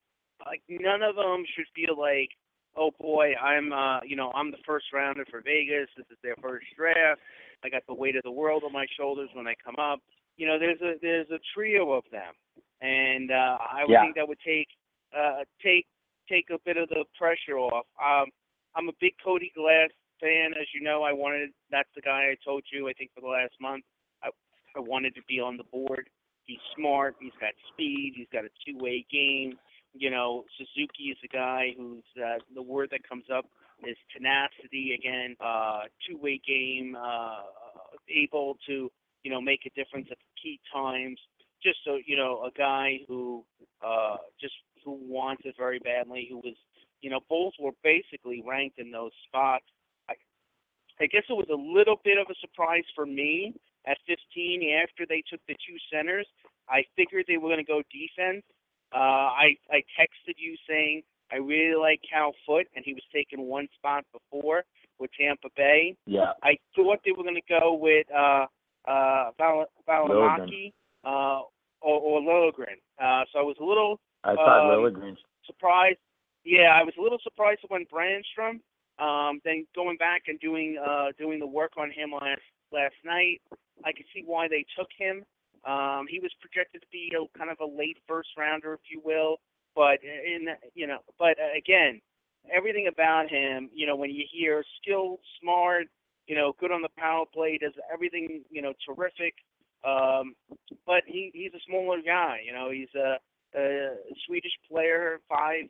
like 0.45 0.61
none 0.69 1.01
of 1.01 1.15
them 1.15 1.43
should 1.55 1.65
feel 1.75 1.97
like, 1.99 2.29
oh 2.75 2.91
boy, 2.99 3.33
I'm 3.35 3.71
uh 3.73 4.01
you 4.03 4.15
know 4.15 4.31
I'm 4.33 4.51
the 4.51 4.63
first 4.65 4.87
rounder 4.93 5.25
for 5.29 5.41
Vegas. 5.41 5.89
This 5.97 6.05
is 6.11 6.17
their 6.23 6.35
first 6.41 6.65
draft. 6.77 7.21
I 7.63 7.69
got 7.69 7.83
the 7.87 7.93
weight 7.93 8.15
of 8.15 8.23
the 8.23 8.31
world 8.31 8.63
on 8.65 8.71
my 8.71 8.85
shoulders 8.97 9.29
when 9.33 9.47
I 9.47 9.53
come 9.63 9.75
up. 9.79 9.99
You 10.37 10.47
know, 10.47 10.57
there's 10.57 10.81
a 10.81 10.93
there's 11.01 11.29
a 11.31 11.39
trio 11.53 11.91
of 11.91 12.03
them, 12.11 12.33
and 12.81 13.31
uh, 13.31 13.57
I 13.59 13.83
would 13.83 13.91
Yeah. 13.91 14.03
think 14.03 14.15
that 14.15 14.27
would 14.27 14.39
take 14.45 14.67
uh 15.15 15.43
take 15.61 15.85
take 16.29 16.49
a 16.51 16.59
bit 16.65 16.77
of 16.77 16.87
the 16.89 17.03
pressure 17.17 17.57
off. 17.57 17.85
Um, 18.01 18.29
I'm 18.75 18.87
a 18.87 18.93
big 19.01 19.13
Cody 19.23 19.51
Glass 19.55 19.89
fan, 20.21 20.53
as 20.59 20.67
you 20.73 20.81
know. 20.81 21.03
I 21.03 21.11
wanted 21.11 21.49
that's 21.71 21.89
the 21.95 22.01
guy 22.01 22.31
I 22.31 22.35
told 22.45 22.63
you. 22.71 22.87
I 22.87 22.93
think 22.93 23.11
for 23.13 23.21
the 23.21 23.27
last 23.27 23.53
month, 23.59 23.83
I 24.23 24.29
I 24.75 24.79
wanted 24.79 25.15
to 25.15 25.21
be 25.27 25.39
on 25.39 25.57
the 25.57 25.63
board. 25.65 26.09
He's 26.49 26.57
smart. 26.75 27.15
He's 27.21 27.37
got 27.39 27.53
speed. 27.71 28.13
He's 28.15 28.27
got 28.33 28.43
a 28.43 28.49
two-way 28.65 29.05
game. 29.11 29.59
You 29.93 30.09
know, 30.09 30.45
Suzuki 30.57 31.13
is 31.13 31.17
a 31.23 31.27
guy 31.27 31.75
who's 31.77 32.03
uh, 32.17 32.39
the 32.55 32.61
word 32.61 32.89
that 32.91 33.07
comes 33.07 33.25
up 33.33 33.45
is 33.87 33.95
tenacity 34.15 34.97
again, 34.97 35.35
uh, 35.39 35.81
two-way 36.07 36.41
game, 36.45 36.97
uh, 36.99 37.41
able 38.09 38.57
to 38.67 38.89
you 39.23 39.31
know, 39.31 39.41
make 39.41 39.61
a 39.65 39.69
difference 39.79 40.07
at 40.11 40.17
key 40.41 40.59
times. 40.73 41.19
Just 41.61 41.79
so 41.85 41.99
you 42.05 42.15
know, 42.15 42.45
a 42.45 42.51
guy 42.57 42.99
who 43.07 43.43
uh, 43.85 44.15
just 44.39 44.53
who 44.85 44.97
wants 45.01 45.43
it 45.45 45.55
very 45.57 45.79
badly, 45.79 46.27
who 46.29 46.37
was, 46.37 46.55
you 47.01 47.09
know, 47.09 47.19
both 47.29 47.53
were 47.59 47.73
basically 47.83 48.41
ranked 48.47 48.79
in 48.79 48.91
those 48.91 49.11
spots. 49.27 49.65
I, 50.09 50.13
I 51.01 51.07
guess 51.07 51.23
it 51.29 51.33
was 51.33 51.47
a 51.51 51.55
little 51.55 51.99
bit 52.03 52.17
of 52.17 52.27
a 52.29 52.35
surprise 52.39 52.85
for 52.95 53.05
me 53.05 53.53
at 53.85 53.97
15 54.07 54.61
after 54.83 55.05
they 55.07 55.23
took 55.29 55.39
the 55.47 55.55
two 55.55 55.77
centers. 55.91 56.27
I 56.69 56.83
figured 56.95 57.25
they 57.27 57.37
were 57.37 57.49
going 57.49 57.63
to 57.63 57.71
go 57.71 57.81
defense. 57.91 58.43
Uh, 58.93 59.29
I 59.33 59.55
I 59.69 59.83
texted 59.99 60.35
you 60.37 60.55
saying 60.67 61.03
I 61.31 61.37
really 61.37 61.75
like 61.75 62.01
Cal 62.09 62.33
Foote, 62.45 62.67
and 62.75 62.83
he 62.83 62.93
was 62.93 63.03
taken 63.13 63.41
one 63.41 63.67
spot 63.75 64.03
before 64.11 64.63
with 64.99 65.11
Tampa 65.19 65.49
Bay. 65.55 65.95
Yeah. 66.05 66.33
I 66.43 66.57
thought 66.75 66.99
they 67.05 67.11
were 67.11 67.23
going 67.23 67.35
to 67.35 67.59
go 67.59 67.73
with 67.73 68.07
uh, 68.11 68.45
uh, 68.87 69.31
Val- 69.37 69.69
Valimaki 69.87 70.73
uh, 71.03 71.41
or, 71.81 71.99
or 71.99 72.21
Liljegren. 72.21 72.81
Uh, 72.99 73.25
so 73.31 73.39
I 73.39 73.43
was 73.43 73.55
a 73.61 73.63
little 73.63 73.99
I 74.23 74.35
thought 74.35 74.73
Um, 74.73 75.17
surprised. 75.45 75.99
Yeah, 76.43 76.73
I 76.73 76.83
was 76.83 76.93
a 76.97 77.01
little 77.01 77.19
surprised 77.23 77.61
when 77.67 77.85
Brannstrom. 77.85 78.59
Um, 78.99 79.39
then 79.45 79.65
going 79.75 79.95
back 79.97 80.23
and 80.27 80.39
doing 80.39 80.77
uh, 80.77 81.11
doing 81.17 81.39
the 81.39 81.47
work 81.47 81.73
on 81.77 81.89
him 81.89 82.11
last 82.11 82.41
last 82.71 82.95
night, 83.05 83.41
I 83.85 83.91
could 83.91 84.05
see 84.13 84.23
why 84.25 84.47
they 84.47 84.65
took 84.77 84.89
him. 84.97 85.23
Um, 85.65 86.07
he 86.09 86.19
was 86.19 86.31
projected 86.39 86.81
to 86.81 86.87
be 86.91 87.11
a 87.15 87.37
kind 87.37 87.51
of 87.51 87.59
a 87.59 87.65
late 87.65 87.97
first 88.07 88.29
rounder, 88.37 88.73
if 88.73 88.81
you 88.91 89.01
will. 89.03 89.37
But 89.75 89.99
in 90.03 90.47
you 90.73 90.87
know, 90.87 90.99
but 91.17 91.37
uh, 91.39 91.57
again, 91.57 92.01
everything 92.53 92.87
about 92.87 93.29
him, 93.29 93.69
you 93.73 93.85
know, 93.85 93.95
when 93.95 94.09
you 94.09 94.23
hear 94.31 94.63
skilled, 94.81 95.19
smart, 95.41 95.87
you 96.27 96.35
know, 96.35 96.53
good 96.59 96.71
on 96.71 96.81
the 96.81 96.89
power 96.97 97.25
play, 97.31 97.57
does 97.61 97.73
everything, 97.93 98.41
you 98.49 98.61
know, 98.61 98.73
terrific. 98.85 99.35
Um, 99.85 100.33
but 100.85 101.03
he 101.05 101.31
he's 101.33 101.53
a 101.53 101.59
smaller 101.67 101.99
guy. 102.05 102.39
You 102.45 102.53
know, 102.53 102.71
he's 102.71 102.89
a, 102.95 103.17
a 103.57 103.95
Swedish 104.25 104.51
player, 104.69 105.19
five 105.29 105.65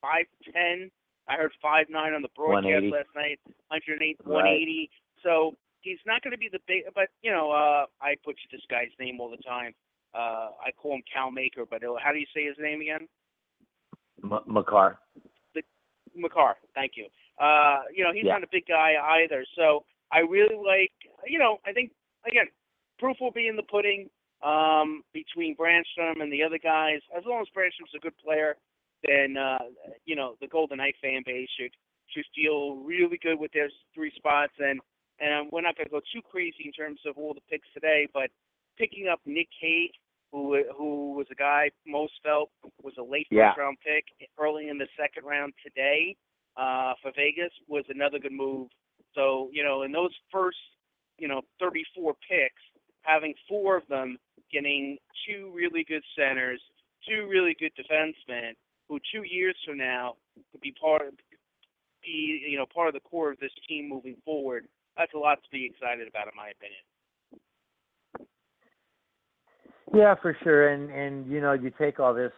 five 0.00 0.26
ten. 0.52 0.90
I 1.28 1.36
heard 1.36 1.52
five 1.62 1.86
nine 1.90 2.14
on 2.14 2.22
the 2.22 2.28
broadcast 2.36 2.84
last 2.92 3.08
night, 3.14 3.38
108, 3.68 4.16
Right. 4.24 4.34
180. 4.34 4.90
So 5.22 5.56
he's 5.82 5.98
not 6.06 6.22
going 6.22 6.32
to 6.32 6.38
be 6.38 6.48
the 6.50 6.60
big, 6.66 6.84
but 6.94 7.08
you 7.22 7.30
know, 7.30 7.50
uh, 7.50 7.86
I 8.00 8.16
butcher 8.24 8.48
this 8.50 8.60
guy's 8.70 8.90
name 8.98 9.20
all 9.20 9.30
the 9.30 9.42
time. 9.42 9.72
Uh, 10.14 10.50
I 10.66 10.72
call 10.76 10.94
him 10.94 11.02
Cale 11.12 11.30
Makar, 11.30 11.66
but 11.70 11.84
uh, 11.84 11.94
how 12.02 12.12
do 12.12 12.18
you 12.18 12.26
say 12.34 12.44
his 12.44 12.56
name 12.58 12.80
again? 12.80 13.08
M- 14.24 14.44
Makar. 14.46 14.98
Makar. 16.16 16.56
Thank 16.74 16.92
you. 16.96 17.06
Uh, 17.38 17.82
you 17.94 18.02
know, 18.04 18.12
he's 18.12 18.24
Yeah. 18.24 18.32
not 18.32 18.42
a 18.42 18.48
big 18.50 18.66
guy 18.66 18.94
either. 19.22 19.46
So 19.56 19.84
I 20.10 20.18
really 20.20 20.56
like, 20.56 20.92
you 21.26 21.38
know, 21.38 21.58
I 21.64 21.72
think, 21.72 21.92
again, 22.26 22.46
proof 22.98 23.16
will 23.20 23.30
be 23.30 23.46
in 23.46 23.56
the 23.56 23.62
pudding 23.62 24.10
um, 24.42 25.04
between 25.14 25.54
Brannstrom 25.56 26.20
and 26.20 26.32
the 26.32 26.42
other 26.42 26.58
guys. 26.58 27.00
As 27.16 27.24
long 27.24 27.40
as 27.40 27.48
Brannstrom's 27.54 27.94
a 27.94 28.00
good 28.00 28.16
player, 28.18 28.56
then, 29.06 29.36
uh, 29.36 29.58
you 30.04 30.16
know, 30.16 30.34
the 30.40 30.48
Golden 30.48 30.78
Knight 30.78 30.96
fan 31.00 31.22
base 31.24 31.48
should, 31.58 31.70
should 32.08 32.26
feel 32.34 32.74
really 32.76 33.18
good 33.22 33.38
with 33.38 33.52
their 33.52 33.70
three 33.94 34.12
spots. 34.16 34.52
And, 34.58 34.80
and 35.20 35.50
we're 35.52 35.60
not 35.60 35.76
going 35.76 35.86
to 35.86 35.90
go 35.90 36.00
too 36.12 36.22
crazy 36.30 36.64
in 36.64 36.72
terms 36.72 37.00
of 37.06 37.16
all 37.18 37.34
the 37.34 37.40
picks 37.50 37.68
today, 37.74 38.08
but 38.12 38.30
picking 38.78 39.08
up 39.08 39.20
Nick 39.26 39.48
Hague, 39.60 39.92
who 40.32 40.62
who 40.76 41.14
was 41.14 41.26
a 41.30 41.34
guy 41.34 41.70
most 41.86 42.12
felt 42.24 42.50
was 42.82 42.94
a 42.98 43.02
late 43.02 43.26
Yeah. 43.30 43.50
first 43.50 43.58
round 43.58 43.78
pick 43.84 44.04
early 44.38 44.68
in 44.68 44.78
the 44.78 44.86
second 44.98 45.24
round 45.24 45.52
today 45.62 46.16
uh, 46.56 46.94
for 47.02 47.12
Vegas 47.16 47.52
was 47.68 47.84
another 47.88 48.18
good 48.18 48.32
move. 48.32 48.68
So 49.14 49.50
you 49.52 49.64
know, 49.64 49.82
in 49.82 49.92
those 49.92 50.14
first 50.32 50.58
you 51.18 51.28
know 51.28 51.42
34 51.58 52.14
picks, 52.28 52.62
having 53.02 53.34
four 53.48 53.76
of 53.76 53.86
them 53.88 54.18
getting 54.52 54.98
two 55.26 55.50
really 55.54 55.84
good 55.84 56.02
centers, 56.16 56.60
two 57.08 57.26
really 57.28 57.56
good 57.58 57.72
defensemen, 57.78 58.52
who 58.88 58.98
two 59.12 59.22
years 59.24 59.56
from 59.66 59.78
now 59.78 60.14
could 60.52 60.60
be 60.60 60.72
part 60.80 61.06
of 61.08 61.14
be 62.02 62.42
you 62.48 62.56
know 62.56 62.66
part 62.72 62.88
of 62.88 62.94
the 62.94 63.00
core 63.00 63.30
of 63.32 63.38
this 63.40 63.52
team 63.68 63.88
moving 63.88 64.16
forward. 64.24 64.66
That's 64.96 65.12
a 65.14 65.18
lot 65.18 65.42
to 65.42 65.50
be 65.50 65.66
excited 65.66 66.08
about, 66.08 66.26
in 66.26 66.36
my 66.36 66.50
opinion. 66.50 66.82
Yeah, 69.92 70.14
for 70.20 70.36
sure. 70.42 70.68
And 70.68 70.90
and 70.90 71.30
you 71.30 71.40
know, 71.40 71.52
you 71.52 71.72
take 71.78 71.98
all 71.98 72.14
this 72.14 72.32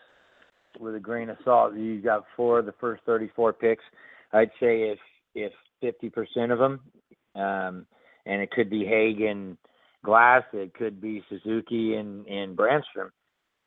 with 0.80 0.94
a 0.94 1.00
grain 1.00 1.28
of 1.28 1.36
salt. 1.44 1.74
You 1.74 2.00
got 2.00 2.24
four 2.36 2.60
of 2.60 2.66
the 2.66 2.74
first 2.80 3.02
34 3.04 3.52
picks. 3.54 3.84
I'd 4.32 4.50
say 4.60 4.94
if 4.94 4.98
if 5.34 5.52
50% 5.82 6.52
of 6.52 6.58
them, 6.58 6.80
um, 7.34 7.86
and 8.26 8.40
it 8.40 8.50
could 8.50 8.70
be 8.70 8.84
Hagen, 8.84 9.58
Glass, 10.04 10.44
it 10.52 10.74
could 10.74 11.00
be 11.00 11.22
Suzuki 11.28 11.94
and 11.94 12.26
and 12.26 12.56
Brannstrom. 12.56 13.10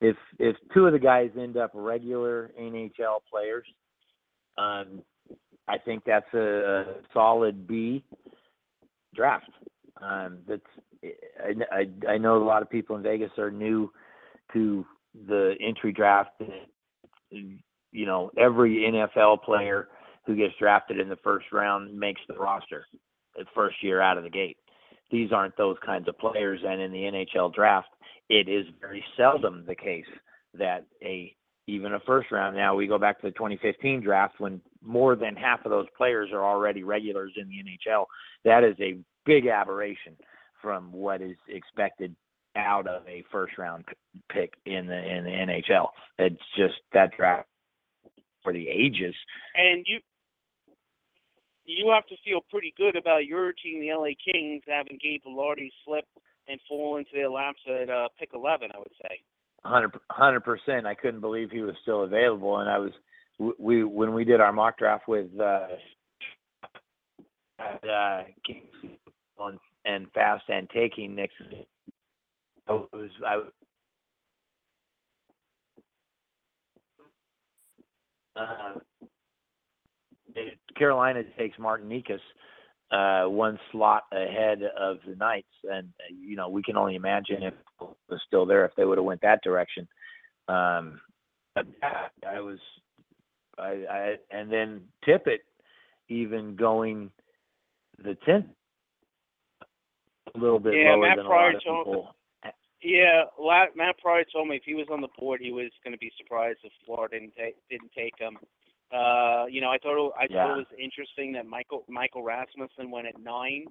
If 0.01 0.17
if 0.39 0.55
two 0.73 0.87
of 0.87 0.93
the 0.93 0.99
guys 0.99 1.29
end 1.39 1.57
up 1.57 1.71
regular 1.73 2.51
NHL 2.59 3.19
players, 3.31 3.65
um, 4.57 5.01
I 5.67 5.77
think 5.77 6.03
that's 6.05 6.31
a, 6.33 6.39
a 6.39 6.85
solid 7.13 7.67
B 7.67 8.03
draft. 9.15 9.49
Um, 10.01 10.39
that's 10.47 10.61
I, 11.39 11.53
I 11.71 12.13
I 12.13 12.17
know 12.17 12.37
a 12.37 12.43
lot 12.43 12.61
of 12.61 12.69
people 12.69 12.95
in 12.95 13.03
Vegas 13.03 13.31
are 13.37 13.51
new 13.51 13.91
to 14.53 14.85
the 15.27 15.55
entry 15.61 15.91
draft. 15.91 16.31
You 17.31 18.05
know, 18.05 18.31
every 18.37 18.91
NFL 18.91 19.43
player 19.43 19.87
who 20.25 20.35
gets 20.35 20.53
drafted 20.59 20.99
in 20.99 21.09
the 21.09 21.17
first 21.17 21.45
round 21.51 21.97
makes 21.97 22.21
the 22.27 22.35
roster 22.35 22.85
the 23.35 23.45
first 23.53 23.75
year 23.81 24.01
out 24.01 24.17
of 24.17 24.23
the 24.23 24.29
gate. 24.29 24.57
These 25.11 25.31
aren't 25.31 25.55
those 25.57 25.77
kinds 25.85 26.07
of 26.07 26.17
players, 26.17 26.59
and 26.65 26.81
in 26.81 26.91
the 26.91 27.25
NHL 27.33 27.53
draft, 27.53 27.89
it 28.29 28.49
is 28.49 28.65
very 28.81 29.03
seldom 29.15 29.63
the 29.67 29.75
case 29.75 30.05
that 30.55 30.85
a 31.03 31.35
even 31.67 31.93
a 31.93 31.99
first 32.01 32.31
round. 32.31 32.55
Now 32.55 32.75
we 32.75 32.87
go 32.87 32.97
back 32.97 33.19
to 33.21 33.27
the 33.27 33.31
2015 33.31 34.01
draft 34.01 34.39
when 34.39 34.61
more 34.83 35.15
than 35.15 35.35
half 35.35 35.65
of 35.65 35.71
those 35.71 35.87
players 35.97 36.29
are 36.31 36.43
already 36.43 36.83
regulars 36.83 37.33
in 37.37 37.47
the 37.47 37.55
NHL. 37.55 38.05
That 38.43 38.63
is 38.63 38.75
a 38.79 38.99
big 39.25 39.47
aberration 39.47 40.15
from 40.61 40.91
what 40.91 41.21
is 41.21 41.37
expected 41.47 42.15
out 42.55 42.87
of 42.87 43.03
a 43.07 43.23
first 43.31 43.57
round 43.57 43.85
pick 44.29 44.53
in 44.65 44.87
the 44.87 44.97
in 44.97 45.23
the 45.23 45.29
NHL. 45.29 45.89
It's 46.17 46.41
just 46.55 46.75
that 46.93 47.11
draft 47.17 47.47
for 48.43 48.53
the 48.53 48.67
ages. 48.69 49.15
And 49.55 49.85
you 49.87 49.99
you 51.65 51.91
have 51.91 52.05
to 52.07 52.15
feel 52.23 52.41
pretty 52.49 52.73
good 52.77 52.95
about 52.95 53.25
your 53.25 53.51
team, 53.51 53.81
the 53.81 53.93
LA 53.93 54.13
Kings, 54.23 54.63
having 54.67 54.99
Gabe 55.01 55.21
Vilardi 55.27 55.71
slip 55.83 56.05
and 56.47 56.59
fall 56.69 56.97
into 56.97 57.09
their 57.13 57.29
laps 57.29 57.59
at 57.67 57.89
uh, 57.89 58.07
pick 58.19 58.29
11. 58.33 58.69
I 58.73 58.77
would 58.77 58.87
say. 59.01 59.19
Hundred 59.65 60.43
percent. 60.43 60.85
I 60.85 60.93
couldn't 60.93 61.21
believe 61.21 61.49
he 61.49 61.61
was 61.61 61.73
still 61.81 62.03
available, 62.03 62.59
and 62.59 62.69
I 62.69 62.77
was 62.77 62.91
we 63.57 63.83
when 63.83 64.13
we 64.13 64.23
did 64.23 64.39
our 64.39 64.53
mock 64.53 64.77
draft 64.77 65.07
with 65.07 65.27
uh, 65.39 65.67
uh 67.59 68.23
and 69.85 70.11
fast 70.13 70.43
and 70.49 70.69
taking 70.69 71.15
Nick. 71.15 71.31
I 72.67 72.73
was 72.73 73.09
I 73.25 73.41
uh, 78.39 78.79
Carolina 80.77 81.23
takes 81.39 81.57
Martin 81.57 81.89
Necas 81.89 82.19
uh, 82.91 83.23
one 83.25 83.59
slot 83.71 84.03
ahead 84.11 84.61
of 84.79 84.97
the 85.07 85.15
Knights, 85.15 85.47
and 85.63 85.87
uh, 85.99 86.13
you 86.17 86.35
know 86.35 86.49
we 86.49 86.61
can 86.63 86.77
only 86.77 86.95
imagine 86.95 87.43
if 87.43 87.53
it 87.81 87.87
was 88.09 88.21
still 88.27 88.45
there 88.45 88.65
if 88.65 88.71
they 88.77 88.85
would 88.85 88.97
have 88.97 89.05
went 89.05 89.21
that 89.21 89.41
direction. 89.43 89.87
Um, 90.47 91.01
but 91.55 91.65
I 92.27 92.39
was, 92.41 92.59
I, 93.57 93.85
I, 93.89 94.15
and 94.29 94.51
then 94.51 94.81
Tippett 95.07 95.39
even 96.09 96.55
going 96.55 97.09
the 98.03 98.15
tenth, 98.25 98.45
a 100.35 100.37
little 100.37 100.59
bit 100.59 100.75
Yeah, 100.75 100.91
lower 100.91 101.01
Matt 101.01 101.17
than 101.17 101.25
Pryor 101.25 101.49
a 101.49 101.53
lot 101.53 101.55
of 101.55 101.63
told- 101.63 101.85
people. 101.85 102.15
Yeah, 102.81 103.23
Matt 103.75 103.97
Pryor 103.97 104.25
told 104.31 104.47
me 104.47 104.57
if 104.57 104.63
he 104.63 104.75
was 104.75 104.85
on 104.91 105.01
the 105.01 105.07
board, 105.17 105.41
he 105.41 105.51
was 105.51 105.71
going 105.83 105.93
to 105.93 105.97
be 105.97 106.11
surprised 106.17 106.59
if 106.63 106.71
Florida 106.85 107.19
didn't 107.19 107.33
take 107.35 107.55
didn't 107.67 107.91
take 107.97 108.13
him. 108.19 108.37
Uh, 108.91 109.45
you 109.49 109.61
know, 109.61 109.69
I 109.69 109.77
thought 109.79 109.97
it, 109.97 110.13
I 110.17 110.27
Yeah. 110.29 110.47
thought 110.47 110.57
it 110.59 110.67
was 110.69 110.79
interesting 110.79 111.33
that 111.33 111.45
Michael 111.45 111.83
Michael 111.87 112.23
Rasmussen 112.23 112.91
went 112.91 113.07
at 113.07 113.19
nine. 113.19 113.67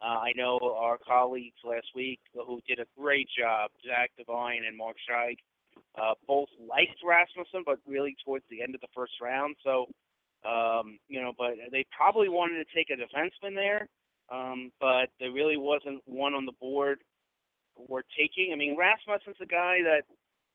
Uh, 0.00 0.20
I 0.20 0.32
know 0.36 0.58
our 0.76 0.98
colleagues 0.98 1.58
last 1.64 1.88
week 1.94 2.20
who 2.34 2.60
did 2.68 2.78
a 2.78 2.86
great 2.96 3.28
job, 3.36 3.70
Zach 3.84 4.12
Devine 4.16 4.64
and 4.64 4.76
Mark 4.76 4.96
Scheig, 5.08 5.38
uh, 5.96 6.14
both 6.26 6.48
liked 6.60 7.02
Rasmussen, 7.02 7.64
but 7.66 7.80
really 7.86 8.14
towards 8.24 8.44
the 8.48 8.62
end 8.62 8.74
of 8.74 8.80
the 8.80 8.86
first 8.94 9.14
round. 9.20 9.56
So, 9.64 9.88
um, 10.44 10.98
you 11.08 11.20
know, 11.20 11.32
but 11.36 11.54
they 11.72 11.84
probably 11.90 12.28
wanted 12.28 12.64
to 12.64 12.74
take 12.74 12.90
a 12.90 12.94
defenseman 12.94 13.54
there, 13.56 13.88
um, 14.30 14.70
but 14.78 15.10
there 15.18 15.32
really 15.32 15.56
wasn't 15.56 16.00
one 16.06 16.34
on 16.34 16.46
the 16.46 16.52
board 16.60 17.00
worth 17.88 18.06
taking. 18.16 18.52
I 18.52 18.56
mean, 18.56 18.76
Rasmussen's 18.76 19.40
a 19.40 19.46
guy 19.46 19.78
that, 19.82 20.02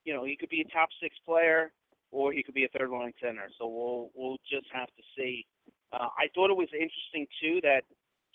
you 0.05 0.13
know, 0.13 0.23
he 0.23 0.37
could 0.37 0.49
be 0.49 0.61
a 0.61 0.71
top 0.71 0.89
six 1.01 1.15
player 1.25 1.73
or 2.13 2.31
he 2.31 2.43
could 2.43 2.53
be 2.53 2.63
a 2.65 2.69
third 2.77 2.89
line 2.91 3.13
center. 3.21 3.49
So 3.59 3.67
we'll 3.67 4.09
we'll 4.15 4.37
just 4.49 4.67
have 4.71 4.87
to 4.87 5.03
see. 5.17 5.45
Uh, 5.91 6.07
I 6.17 6.29
thought 6.33 6.49
it 6.51 6.57
was 6.57 6.69
interesting 6.73 7.27
too 7.41 7.59
that 7.63 7.81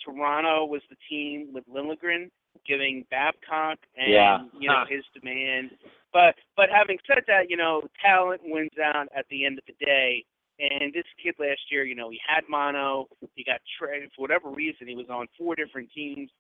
Toronto 0.04 0.66
was 0.66 0.82
the 0.90 0.96
team 1.08 1.50
with 1.54 1.64
Liljegren 1.68 2.30
giving 2.66 3.04
Babcock 3.10 3.78
and 3.96 4.12
Yeah. 4.12 4.38
you 4.58 4.68
know 4.68 4.84
his 4.88 5.04
demand. 5.14 5.70
But 6.12 6.34
but 6.56 6.68
having 6.70 6.98
said 7.06 7.22
that, 7.28 7.48
you 7.48 7.56
know, 7.56 7.82
talent 8.02 8.42
wins 8.44 8.76
out 8.82 9.08
at 9.16 9.26
the 9.30 9.46
end 9.46 9.58
of 9.58 9.64
the 9.66 9.84
day. 9.84 10.24
And 10.60 10.92
this 10.92 11.04
kid 11.22 11.36
last 11.38 11.60
year, 11.70 11.84
you 11.84 11.94
know, 11.94 12.10
he 12.10 12.18
had 12.26 12.42
mono. 12.48 13.06
He 13.36 13.44
got 13.44 13.60
traded 13.78 14.10
for 14.16 14.22
whatever 14.22 14.50
reason. 14.50 14.88
He 14.88 14.96
was 14.96 15.06
on 15.08 15.28
four 15.38 15.54
different 15.54 15.88
teams. 15.94 16.30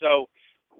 So, 0.00 0.30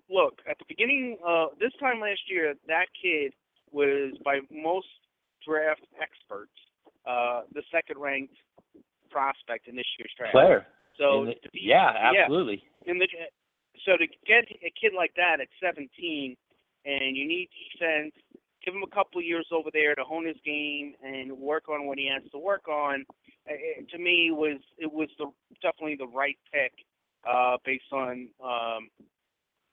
look, 0.09 0.41
at 0.49 0.57
the 0.59 0.65
beginning, 0.67 1.19
uh, 1.27 1.49
this 1.61 1.73
time 1.79 2.01
last 2.01 2.21
year, 2.31 2.55
that 2.69 2.87
kid 3.01 3.35
was 3.71 4.15
by 4.25 4.41
most 4.51 4.87
draft 5.47 5.85
experts 6.01 6.53
uh, 7.07 7.43
the 7.53 7.63
second-ranked 7.71 8.35
prospect 9.11 9.69
in 9.69 9.77
this 9.77 9.87
year's 9.99 10.13
draft. 10.17 10.33
Player. 10.33 10.67
So 10.99 11.27
the- 11.27 11.35
to 11.35 11.51
be, 11.51 11.61
yeah, 11.63 12.13
absolutely. 12.15 12.63
in 12.87 12.99
the 12.99 13.09
so 13.85 13.97
to 13.97 14.07
get 14.27 14.45
a 14.63 14.71
kid 14.71 14.93
like 14.97 15.15
that 15.17 15.41
at 15.41 15.49
17, 15.61 16.37
and 16.85 17.17
you 17.17 17.27
need 17.27 17.49
defense, 17.73 18.13
give 18.65 18.75
him 18.75 18.83
a 18.83 18.95
couple 18.95 19.19
of 19.19 19.25
years 19.25 19.47
over 19.51 19.71
there 19.73 19.95
to 19.95 20.05
hone 20.05 20.27
his 20.27 20.37
game 20.45 20.95
and 21.03 21.33
work 21.33 21.69
on 21.69 21.87
what 21.87 21.99
he 21.99 22.09
has 22.13 22.23
to 22.31 22.39
work 22.39 22.69
on. 22.69 23.05
It, 23.47 23.89
to 23.91 23.99
me, 23.99 24.31
was 24.31 24.61
it 24.79 24.93
was 24.93 25.09
the 25.19 25.27
definitely 25.63 25.97
the 25.97 26.07
right 26.07 26.39
pick 26.53 26.73
uh, 27.29 27.57
based 27.65 27.91
on 27.93 28.29
um, 28.45 28.89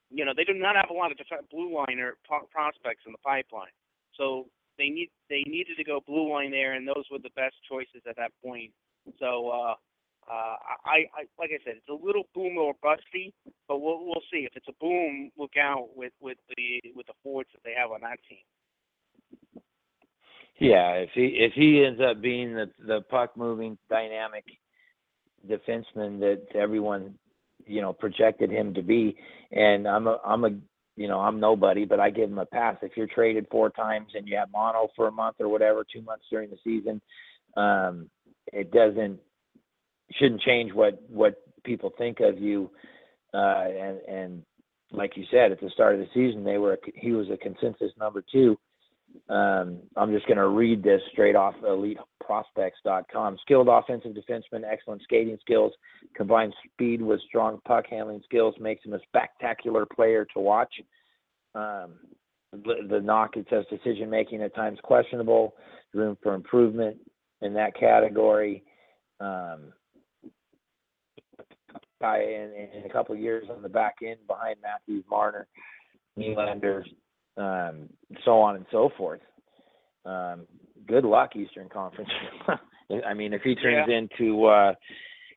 you 0.09 0.25
know 0.25 0.31
they 0.35 0.43
do 0.43 0.53
not 0.53 0.75
have 0.75 0.89
a 0.89 0.93
lot 0.93 1.11
of 1.11 1.17
def- 1.17 1.49
blue 1.51 1.75
liner 1.75 2.17
pro- 2.27 2.47
prospects 2.51 3.03
in 3.05 3.11
the 3.11 3.19
pipeline, 3.19 3.73
so 4.17 4.47
they 4.79 4.89
need 4.89 5.11
they 5.29 5.43
needed 5.45 5.77
to 5.77 5.83
go 5.83 6.01
blue 6.07 6.31
line 6.31 6.51
there, 6.51 6.73
and 6.73 6.87
those 6.87 7.05
were 7.11 7.19
the 7.19 7.35
best 7.35 7.55
choices 7.69 8.01
at 8.09 8.17
that 8.17 8.31
point. 8.43 8.71
So. 9.19 9.49
uh 9.49 9.75
uh, 10.29 10.57
I, 10.85 11.09
I 11.17 11.21
like 11.39 11.49
I 11.49 11.63
said, 11.65 11.75
it's 11.77 11.89
a 11.89 12.05
little 12.05 12.25
boom 12.35 12.57
or 12.59 12.75
busty, 12.85 13.33
but 13.67 13.81
we'll 13.81 14.05
we'll 14.05 14.21
see. 14.31 14.45
If 14.45 14.55
it's 14.55 14.67
a 14.69 14.77
boom, 14.79 15.31
look 15.39 15.53
out 15.59 15.89
with 15.95 16.13
with 16.21 16.37
the 16.55 16.81
with 16.95 17.07
the 17.07 17.13
forwards 17.23 17.49
that 17.53 17.61
they 17.63 17.73
have 17.75 17.91
on 17.91 18.01
that 18.01 18.19
team. 18.29 18.45
Yeah, 20.59 20.93
if 20.93 21.09
he 21.15 21.37
if 21.39 21.53
he 21.53 21.85
ends 21.85 22.01
up 22.01 22.21
being 22.21 22.53
the 22.53 22.69
the 22.85 23.01
puck 23.09 23.35
moving 23.37 23.77
dynamic 23.89 24.45
defenseman 25.49 26.19
that 26.19 26.43
everyone 26.53 27.15
you 27.65 27.81
know 27.81 27.93
projected 27.93 28.51
him 28.51 28.73
to 28.73 28.81
be, 28.83 29.17
and 29.51 29.87
I'm 29.87 30.07
a 30.07 30.19
I'm 30.25 30.45
a 30.45 30.51
you 30.99 31.07
know 31.07 31.21
I'm 31.21 31.39
nobody, 31.39 31.85
but 31.85 32.01
I 32.01 32.09
give 32.09 32.29
him 32.29 32.39
a 32.39 32.45
pass. 32.45 32.75
If 32.81 32.97
you're 32.97 33.07
traded 33.07 33.47
four 33.49 33.69
times 33.69 34.07
and 34.15 34.27
you 34.27 34.35
have 34.35 34.51
mono 34.51 34.89
for 34.97 35.07
a 35.07 35.11
month 35.11 35.37
or 35.39 35.47
whatever, 35.47 35.85
two 35.85 36.01
months 36.01 36.25
during 36.29 36.49
the 36.49 36.57
season, 36.61 37.01
um, 37.55 38.09
it 38.51 38.69
doesn't 38.71 39.17
shouldn't 40.11 40.41
change 40.41 40.73
what 40.73 41.01
what 41.07 41.41
people 41.63 41.93
think 41.97 42.19
of 42.19 42.37
you. 42.37 42.69
Uh, 43.33 43.63
and 43.69 43.99
and 44.09 44.43
like 44.91 45.15
you 45.15 45.23
said 45.31 45.53
at 45.53 45.61
the 45.61 45.69
start 45.69 45.95
of 45.95 46.01
the 46.01 46.07
season, 46.13 46.43
they 46.43 46.57
were 46.57 46.77
he 46.95 47.13
was 47.13 47.27
a 47.29 47.37
consensus 47.37 47.93
number 47.97 48.21
two. 48.29 48.59
Um, 49.29 49.79
I'm 49.95 50.11
just 50.11 50.25
going 50.25 50.37
to 50.37 50.47
read 50.47 50.83
this 50.83 51.01
straight 51.11 51.35
off 51.35 51.53
eliteprospects.com. 51.63 53.37
Skilled 53.41 53.67
offensive 53.69 54.13
defenseman, 54.13 54.63
excellent 54.69 55.03
skating 55.03 55.37
skills, 55.41 55.71
combined 56.15 56.53
speed 56.65 57.01
with 57.01 57.21
strong 57.27 57.59
puck 57.67 57.85
handling 57.89 58.21
skills 58.25 58.55
makes 58.59 58.83
him 58.83 58.93
a 58.93 58.99
spectacular 59.07 59.85
player 59.85 60.25
to 60.33 60.39
watch. 60.39 60.73
Um, 61.53 61.93
the, 62.51 62.87
the 62.89 62.99
knock 62.99 63.37
it 63.37 63.45
says 63.49 63.65
decision 63.69 64.09
making 64.09 64.41
at 64.41 64.55
times 64.55 64.79
questionable, 64.83 65.53
room 65.93 66.17
for 66.23 66.33
improvement 66.33 66.97
in 67.41 67.53
that 67.53 67.75
category. 67.79 68.63
Um, 69.19 69.73
in, 72.01 72.69
in 72.73 72.83
a 72.85 72.93
couple 72.93 73.15
years 73.15 73.45
on 73.53 73.61
the 73.61 73.69
back 73.69 73.95
end 74.03 74.19
behind 74.27 74.55
Matthews, 74.61 75.03
Marner, 75.09 75.47
Nylander, 76.17 76.83
um, 77.39 77.89
so 78.25 78.39
on 78.41 78.57
and 78.57 78.65
so 78.71 78.89
forth. 78.97 79.21
Um, 80.05 80.45
good 80.87 81.05
luck, 81.05 81.35
Eastern 81.35 81.69
Conference. 81.69 82.09
I 83.07 83.13
mean, 83.13 83.33
if 83.33 83.41
he 83.43 83.55
turns 83.55 83.89
into 83.89 84.45
uh, 84.45 84.73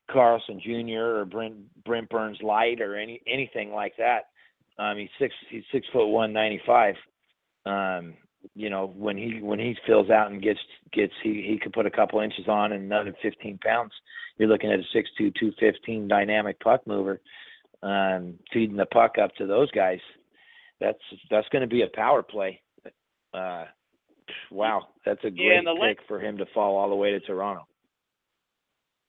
Karlsson 0.09 0.61
Jr. 0.61 1.19
or 1.19 1.25
Brent 1.25 1.55
Brent 1.85 2.09
Burns 2.09 2.39
Light 2.41 2.81
or 2.81 2.97
any 2.97 3.21
anything 3.27 3.71
like 3.71 3.93
that, 3.97 4.29
um, 4.77 4.97
he's 4.97 5.09
six 5.19 5.33
he's 5.49 5.63
six 5.71 5.87
foot 5.93 6.07
one 6.07 6.33
ninety 6.33 6.61
five. 6.65 6.95
Um, 7.65 8.15
you 8.55 8.69
know, 8.69 8.91
when 8.97 9.17
he 9.17 9.39
when 9.41 9.59
he 9.59 9.75
fills 9.87 10.09
out 10.09 10.31
and 10.31 10.41
gets 10.41 10.59
gets 10.91 11.13
he 11.23 11.45
he 11.47 11.59
could 11.61 11.73
put 11.73 11.85
a 11.85 11.91
couple 11.91 12.19
inches 12.19 12.47
on 12.47 12.73
and 12.73 12.83
another 12.83 13.15
fifteen 13.21 13.57
pounds. 13.63 13.93
You're 14.37 14.49
looking 14.49 14.71
at 14.71 14.79
a 14.79 14.83
six 14.91 15.09
two 15.17 15.31
two 15.39 15.53
fifteen 15.59 16.07
dynamic 16.07 16.59
puck 16.59 16.81
mover, 16.87 17.21
um, 17.83 18.33
feeding 18.51 18.77
the 18.77 18.87
puck 18.87 19.15
up 19.21 19.33
to 19.35 19.45
those 19.45 19.69
guys 19.71 19.99
that's 20.83 20.99
that's 21.31 21.47
going 21.49 21.61
to 21.61 21.67
be 21.67 21.81
a 21.81 21.95
power 21.95 22.21
play. 22.21 22.61
Uh, 23.33 23.65
wow, 24.51 24.87
that's 25.05 25.21
a 25.23 25.29
great 25.29 25.39
Yeah, 25.39 25.59
and 25.59 25.79
pick 25.81 26.05
for 26.07 26.19
him 26.19 26.37
to 26.37 26.45
fall 26.53 26.75
all 26.75 26.89
the 26.89 26.95
way 26.95 27.11
to 27.11 27.19
Toronto. 27.21 27.65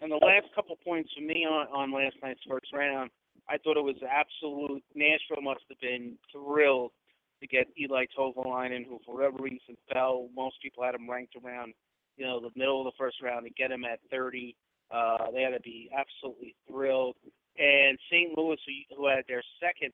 And 0.01 0.11
the 0.11 0.17
last 0.17 0.47
couple 0.55 0.77
points 0.85 1.11
for 1.15 1.23
me 1.23 1.45
on 1.45 1.67
on 1.69 1.93
last 1.93 2.17
night's 2.23 2.41
first 2.49 2.67
round, 2.73 3.11
I 3.49 3.59
thought 3.59 3.77
it 3.77 3.85
was 3.85 3.97
absolute. 4.09 4.83
Nashville 4.95 5.43
must 5.43 5.65
have 5.69 5.81
been 5.81 6.17
thrilled 6.33 6.93
to 7.41 7.47
get 7.47 7.69
Eeli 7.77 8.07
Tolvanen, 8.17 8.87
who 8.87 9.01
for 9.05 9.17
whatever 9.17 9.43
reason 9.43 9.77
fell. 9.93 10.29
Most 10.35 10.57
people 10.63 10.85
had 10.85 10.95
him 10.95 11.11
ranked 11.11 11.35
around, 11.45 11.75
you 12.17 12.25
know, 12.25 12.41
the 12.41 12.51
middle 12.57 12.81
of 12.81 12.87
the 12.87 12.97
first 12.99 13.21
round. 13.23 13.45
To 13.45 13.51
get 13.51 13.71
him 13.71 13.85
at 13.85 13.99
30, 14.11 14.57
uh, 14.91 15.31
they 15.33 15.43
had 15.43 15.51
to 15.51 15.61
be 15.61 15.91
absolutely 15.97 16.55
thrilled. 16.69 17.17
And 17.59 17.99
St. 18.11 18.37
Louis, 18.37 18.57
who, 18.67 18.97
who 18.97 19.09
had 19.09 19.25
their 19.29 19.43
second 19.61 19.93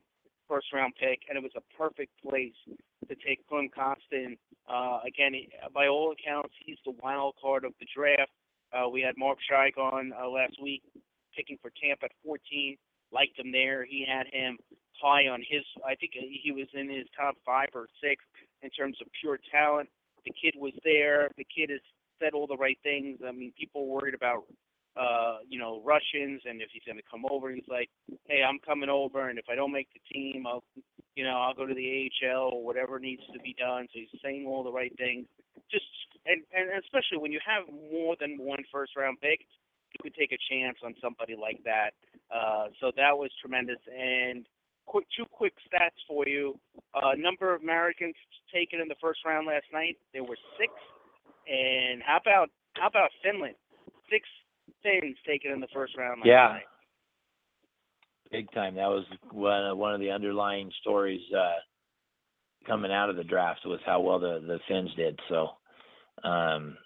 first 0.51 0.67
round 0.73 0.93
pick, 0.99 1.21
and 1.29 1.37
it 1.37 1.43
was 1.43 1.55
a 1.55 1.63
perfect 1.77 2.11
place 2.21 2.59
to 3.07 3.15
take 3.15 3.47
Klim 3.47 3.69
Kostin. 3.71 4.37
Uh, 4.67 4.99
again, 5.07 5.33
he, 5.33 5.49
by 5.73 5.87
all 5.87 6.11
accounts, 6.11 6.53
he's 6.65 6.77
the 6.85 6.91
wild 7.01 7.35
card 7.41 7.63
of 7.63 7.71
the 7.79 7.87
draft. 7.95 8.31
Uh, 8.73 8.89
we 8.89 9.01
had 9.01 9.15
Mark 9.17 9.37
Scheig 9.39 9.77
on 9.77 10.11
uh, 10.11 10.27
last 10.27 10.61
week, 10.61 10.83
picking 11.35 11.57
for 11.61 11.71
Tampa 11.81 12.05
at 12.05 12.11
14. 12.25 12.75
Liked 13.13 13.39
him 13.39 13.51
there. 13.51 13.85
He 13.85 14.05
had 14.07 14.27
him 14.31 14.57
high 15.01 15.27
on 15.27 15.39
his. 15.39 15.63
I 15.85 15.95
think 15.95 16.11
he 16.13 16.51
was 16.51 16.67
in 16.73 16.89
his 16.89 17.07
top 17.17 17.35
five 17.45 17.69
or 17.73 17.87
six 18.03 18.23
in 18.61 18.69
terms 18.69 18.97
of 19.01 19.07
pure 19.19 19.39
talent. 19.51 19.89
The 20.25 20.31
kid 20.31 20.55
was 20.59 20.73
there. 20.83 21.29
The 21.37 21.47
kid 21.47 21.69
has 21.71 21.81
said 22.21 22.33
all 22.33 22.47
the 22.47 22.57
right 22.57 22.77
things. 22.83 23.19
I 23.25 23.31
mean, 23.31 23.51
people 23.57 23.87
worried 23.87 24.13
about 24.13 24.43
uh, 24.97 25.37
you 25.47 25.59
know, 25.59 25.81
Russians 25.85 26.41
and 26.45 26.61
if 26.61 26.69
he's 26.73 26.83
going 26.85 26.97
to 26.97 27.09
come 27.09 27.23
over. 27.29 27.51
He's 27.51 27.67
like, 27.69 27.89
hey, 28.27 28.43
I'm 28.43 28.59
coming 28.59 28.89
over, 28.89 29.29
and 29.29 29.39
if 29.39 29.45
I 29.49 29.55
don't 29.55 29.71
make 29.71 29.87
the 29.93 30.01
team, 30.13 30.45
I'll, 30.45 30.63
you 31.15 31.23
know, 31.23 31.37
I'll 31.37 31.53
go 31.53 31.65
to 31.65 31.73
the 31.73 32.09
AHL 32.23 32.51
or 32.53 32.63
whatever 32.63 32.99
needs 32.99 33.23
to 33.33 33.39
be 33.39 33.55
done. 33.57 33.87
So 33.93 33.99
he's 33.99 34.21
saying 34.23 34.45
all 34.47 34.63
the 34.63 34.71
right 34.71 34.95
things. 34.97 35.27
Just 35.71 35.85
and 36.25 36.43
and 36.53 36.69
especially 36.83 37.17
when 37.17 37.31
you 37.31 37.39
have 37.45 37.63
more 37.91 38.15
than 38.19 38.37
one 38.37 38.63
first 38.71 38.95
round 38.97 39.19
pick, 39.21 39.39
you 39.93 39.99
could 40.01 40.15
take 40.15 40.31
a 40.31 40.39
chance 40.49 40.77
on 40.83 40.93
somebody 41.01 41.35
like 41.39 41.61
that. 41.63 41.91
Uh, 42.33 42.67
so 42.79 42.91
that 42.95 43.17
was 43.17 43.31
tremendous. 43.41 43.79
And 43.87 44.45
quick, 44.85 45.05
two 45.15 45.25
quick 45.31 45.53
stats 45.67 45.99
for 46.07 46.27
you. 46.27 46.59
Uh, 46.93 47.11
number 47.17 47.53
of 47.55 47.61
Americans 47.61 48.15
taken 48.53 48.79
in 48.79 48.87
the 48.87 48.99
first 49.01 49.19
round 49.25 49.47
last 49.47 49.65
night, 49.71 49.97
there 50.13 50.23
were 50.23 50.37
six. 50.59 50.71
And 51.47 52.01
how 52.03 52.17
about 52.19 52.49
how 52.75 52.87
about 52.87 53.11
Finland? 53.23 53.55
Six 54.09 54.27
Finns 54.83 55.17
taken 55.25 55.51
in 55.51 55.59
the 55.59 55.67
first 55.73 55.97
round 55.97 56.19
last 56.19 56.27
Yeah. 56.27 56.47
night. 56.47 56.63
Big 58.31 58.51
time. 58.51 58.75
That 58.75 58.87
was 58.87 59.05
one 59.31 59.77
one 59.77 59.93
of 59.93 59.99
the 59.99 60.09
underlying 60.11 60.71
stories 60.79 61.21
uh, 61.33 61.59
coming 62.65 62.91
out 62.91 63.09
of 63.09 63.17
the 63.17 63.23
draft 63.23 63.65
was 63.65 63.79
how 63.85 63.99
well 63.99 64.19
the 64.19 64.39
the 64.39 64.59
Finns 64.67 64.93
did. 64.95 65.19
So 65.27 65.49
um, 66.23 66.77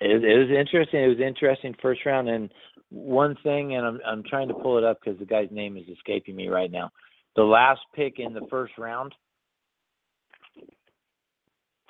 it, 0.00 0.24
it 0.24 0.38
was 0.38 0.50
interesting. 0.50 1.02
It 1.02 1.08
was 1.08 1.20
interesting 1.20 1.74
first 1.80 2.04
round. 2.04 2.28
And 2.28 2.50
one 2.90 3.36
thing, 3.42 3.76
and 3.76 3.86
I'm 3.86 4.00
I'm 4.06 4.22
trying 4.24 4.48
to 4.48 4.54
pull 4.54 4.76
it 4.76 4.84
up 4.84 4.98
because 5.02 5.18
the 5.18 5.24
guy's 5.24 5.50
name 5.50 5.76
is 5.76 5.88
escaping 5.88 6.36
me 6.36 6.48
right 6.48 6.70
now. 6.70 6.90
The 7.36 7.42
last 7.42 7.80
pick 7.94 8.18
in 8.18 8.32
the 8.32 8.46
first 8.50 8.74
round. 8.78 9.14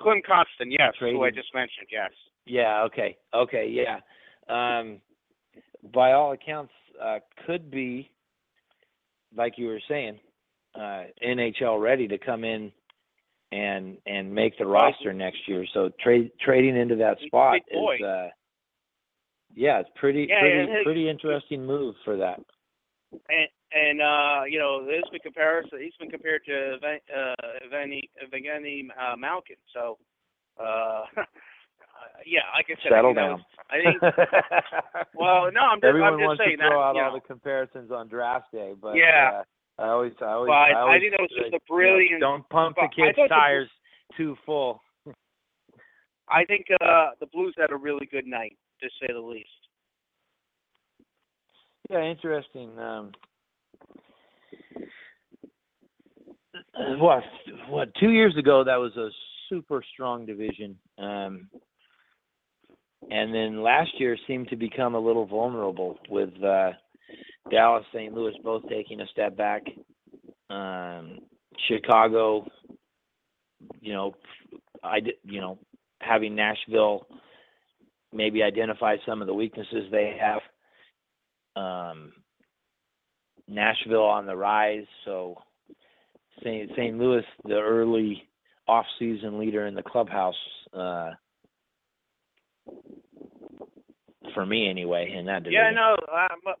Klim 0.01 0.21
Kostin, 0.21 0.69
yes, 0.69 0.93
who 0.99 1.23
I 1.23 1.31
just 1.31 1.53
mentioned, 1.53 1.87
yes. 1.91 2.11
Yeah. 2.45 2.83
Okay. 2.83 3.17
Okay. 3.33 3.67
Yeah. 3.69 3.99
Um, 4.49 4.99
by 5.93 6.13
all 6.13 6.31
accounts, 6.33 6.73
uh, 7.01 7.19
could 7.45 7.69
be 7.69 8.09
like 9.35 9.53
you 9.57 9.67
were 9.67 9.81
saying, 9.87 10.19
uh, 10.75 11.03
NHL 11.25 11.81
ready 11.81 12.07
to 12.07 12.17
come 12.17 12.43
in 12.43 12.71
and 13.51 13.97
and 14.05 14.33
make 14.33 14.57
the 14.57 14.65
roster 14.65 15.13
next 15.13 15.39
year. 15.47 15.65
So 15.73 15.89
trade 16.03 16.31
trading 16.43 16.75
into 16.75 16.95
that 16.97 17.17
spot 17.25 17.57
is, 17.69 18.01
uh, 18.01 18.29
yeah, 19.53 19.79
it's 19.79 19.89
pretty 19.95 20.27
Yeah, 20.29 20.39
pretty 20.41 20.83
pretty 20.83 21.09
interesting 21.09 21.65
move 21.65 21.95
for 22.03 22.17
that. 22.17 22.39
And 23.29 23.47
and 23.71 24.01
uh, 24.01 24.43
you 24.49 24.59
know, 24.59 24.85
there's 24.85 25.03
been 25.11 25.21
comparison. 25.21 25.79
He's 25.81 25.95
been 25.99 26.09
compared 26.09 26.43
to 26.45 26.77
Van, 26.81 26.99
uh, 27.15 27.35
Evgeny 27.65 28.09
Evgeny 28.23 28.87
uh, 28.99 29.15
Malkin. 29.15 29.57
So, 29.73 29.97
uh, 30.61 31.03
yeah, 32.25 32.41
like 32.55 32.65
I 32.69 32.75
said, 32.83 32.91
I 32.93 32.97
Settle 32.97 33.13
think 33.13 33.17
that 33.17 33.27
down. 33.27 33.31
was- 33.39 33.45
I 33.67 33.77
think. 33.81 33.97
Well, 35.15 35.49
no, 35.51 35.61
I'm 35.61 35.77
just, 35.79 35.85
Everyone 35.89 36.13
I'm 36.13 36.19
just 36.19 36.27
wants 36.27 36.43
saying 36.45 36.57
to 36.59 36.63
throw 36.69 36.69
that. 36.69 36.75
out 36.75 36.95
all 36.97 37.11
know, 37.11 37.15
the 37.15 37.25
comparisons 37.25 37.91
on 37.91 38.07
draft 38.07 38.51
day, 38.51 38.73
but 38.79 38.95
Yeah. 38.95 39.41
uh, 39.79 39.81
I 39.81 39.89
always, 39.89 40.13
I 40.21 40.25
always, 40.25 40.49
But 40.49 40.53
I, 40.53 40.69
I 40.71 40.79
always 40.81 41.01
think 41.01 41.11
that 41.13 41.21
was 41.21 41.29
just 41.35 41.51
like, 41.53 41.61
a 41.61 41.65
brilliant. 41.71 42.21
Don't 42.21 42.47
pump 42.49 42.75
the 42.77 42.87
kids' 42.95 43.15
thought 43.17 43.23
the- 43.29 43.35
tires 43.35 43.69
too 44.15 44.35
full. 44.45 44.81
I 46.29 46.45
think 46.45 46.65
uh, 46.81 47.09
the 47.19 47.25
Blues 47.27 47.53
had 47.57 47.71
a 47.71 47.75
really 47.75 48.05
good 48.05 48.25
night, 48.27 48.55
to 48.81 48.89
say 48.99 49.07
the 49.11 49.19
least. 49.19 49.49
Yeah, 51.89 52.01
interesting. 52.03 52.77
Um, 52.79 53.11
what 56.99 57.23
what 57.69 57.89
two 57.99 58.11
years 58.11 58.35
ago 58.37 58.63
that 58.63 58.77
was 58.77 58.95
a 58.97 59.09
super 59.49 59.83
strong 59.93 60.25
division, 60.25 60.77
um, 60.97 61.47
and 63.09 63.33
then 63.33 63.61
last 63.61 63.91
year 63.99 64.17
seemed 64.27 64.49
to 64.49 64.55
become 64.55 64.95
a 64.95 64.99
little 64.99 65.25
vulnerable 65.25 65.97
with 66.09 66.29
uh, 66.43 66.71
Dallas, 67.51 67.85
St. 67.93 68.13
Louis 68.13 68.33
both 68.43 68.67
taking 68.69 69.01
a 69.01 69.07
step 69.07 69.37
back. 69.37 69.63
Um, 70.49 71.19
Chicago, 71.67 72.47
you 73.79 73.93
know, 73.93 74.15
I 74.83 74.99
you 75.23 75.41
know, 75.41 75.57
having 76.01 76.35
Nashville 76.35 77.07
maybe 78.13 78.43
identify 78.43 78.95
some 79.05 79.21
of 79.21 79.27
the 79.27 79.33
weaknesses 79.33 79.85
they 79.91 80.17
have 80.19 80.41
um, 81.55 82.13
Nashville 83.47 84.03
on 84.03 84.25
the 84.25 84.35
rise. 84.35 84.85
So 85.03 85.37
St. 86.41 86.69
St. 86.75 86.97
Louis, 86.97 87.23
the 87.43 87.59
early 87.59 88.27
off-season 88.67 89.39
leader 89.39 89.67
in 89.67 89.75
the 89.75 89.83
clubhouse, 89.83 90.35
uh, 90.73 91.11
for 94.35 94.45
me 94.45 94.69
anyway, 94.69 95.11
in 95.17 95.25
that 95.25 95.43
division. 95.43 95.63
Yeah, 95.63 95.71
no, 95.71 95.95
um, 96.13 96.53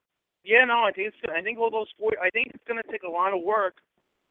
yeah, 0.43 0.65
no. 0.65 0.85
I 0.85 0.91
think 0.91 1.09
it's. 1.09 1.17
I 1.29 1.41
think 1.41 1.59
all 1.59 1.69
those 1.69 1.91
four. 1.99 2.11
I 2.23 2.31
think 2.31 2.47
it's 2.53 2.63
going 2.67 2.81
to 2.81 2.91
take 2.91 3.03
a 3.03 3.09
lot 3.09 3.33
of 3.33 3.43
work 3.43 3.75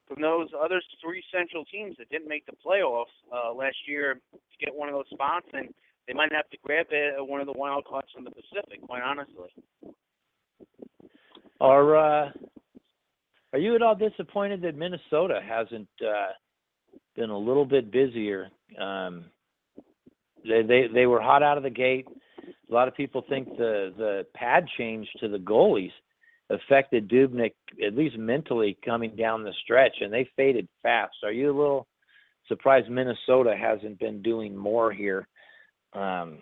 from 0.09 0.21
those 0.21 0.49
other 0.59 0.81
three 1.03 1.23
Central 1.33 1.65
teams 1.67 1.97
that 1.99 2.09
didn't 2.11 2.29
make 2.29 2.47
the 2.47 2.53
playoffs 2.65 3.15
uh, 3.33 3.53
last 3.53 3.77
year 3.87 4.15
to 4.33 4.65
get 4.65 4.75
one 4.75 4.89
of 4.89 4.95
those 4.95 5.09
spots, 5.13 5.47
and 5.53 5.69
they 6.09 6.15
might 6.15 6.33
have 6.33 6.49
to 6.51 6.59
grab 6.65 6.87
it 6.91 7.15
at 7.17 7.27
one 7.27 7.41
of 7.41 7.47
the 7.47 7.53
wild 7.57 7.85
cards 7.85 8.09
from 8.15 8.25
the 8.25 8.31
Pacific. 8.31 8.83
Quite 8.87 9.03
honestly. 9.03 9.51
Are 11.61 11.97
uh, 11.97 12.31
are 13.53 13.59
you 13.59 13.75
at 13.75 13.83
all 13.83 13.95
disappointed 13.95 14.63
that 14.63 14.77
Minnesota 14.77 15.41
hasn't 15.47 15.89
uh, 16.01 16.33
been 17.17 17.31
a 17.31 17.39
little 17.39 17.65
bit 17.65 17.91
busier? 17.91 18.49
Um, 18.81 19.27
they 20.45 20.63
they 20.63 20.85
they 20.93 21.07
were 21.07 21.21
hot 21.21 21.43
out 21.43 21.57
of 21.57 21.63
the 21.63 21.71
gate. 21.71 22.07
A 22.75 22.77
lot 22.77 22.89
of 22.89 22.97
people 22.97 23.25
think 23.29 23.47
the 23.57 23.95
the 23.97 24.27
pad 24.35 24.67
change 24.77 25.07
to 25.21 25.29
the 25.29 25.39
goalies 25.39 25.93
affected 26.51 27.09
Dubnyk 27.09 27.53
at 27.87 27.95
least 27.95 28.19
mentally 28.19 28.77
coming 28.85 29.15
down 29.15 29.45
the 29.45 29.53
stretch, 29.63 29.99
and 30.01 30.13
they 30.13 30.29
faded 30.35 30.67
fast. 30.83 31.15
Are 31.23 31.31
you 31.31 31.53
a 31.53 31.57
little 31.57 31.87
surprised 32.49 32.91
Minnesota 32.91 33.55
hasn't 33.57 34.01
been 34.01 34.23
doing 34.23 34.57
more 34.57 34.93
here? 34.93 35.29
Um, 35.93 36.39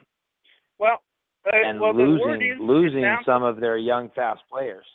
Well, 0.78 1.02
uh, 1.46 1.50
and 1.52 1.78
well, 1.78 1.94
losing 1.94 2.40
is, 2.40 2.58
losing 2.58 3.02
sounds, 3.02 3.26
some 3.26 3.42
of 3.42 3.60
their 3.60 3.76
young 3.76 4.08
fast 4.14 4.40
players. 4.50 4.86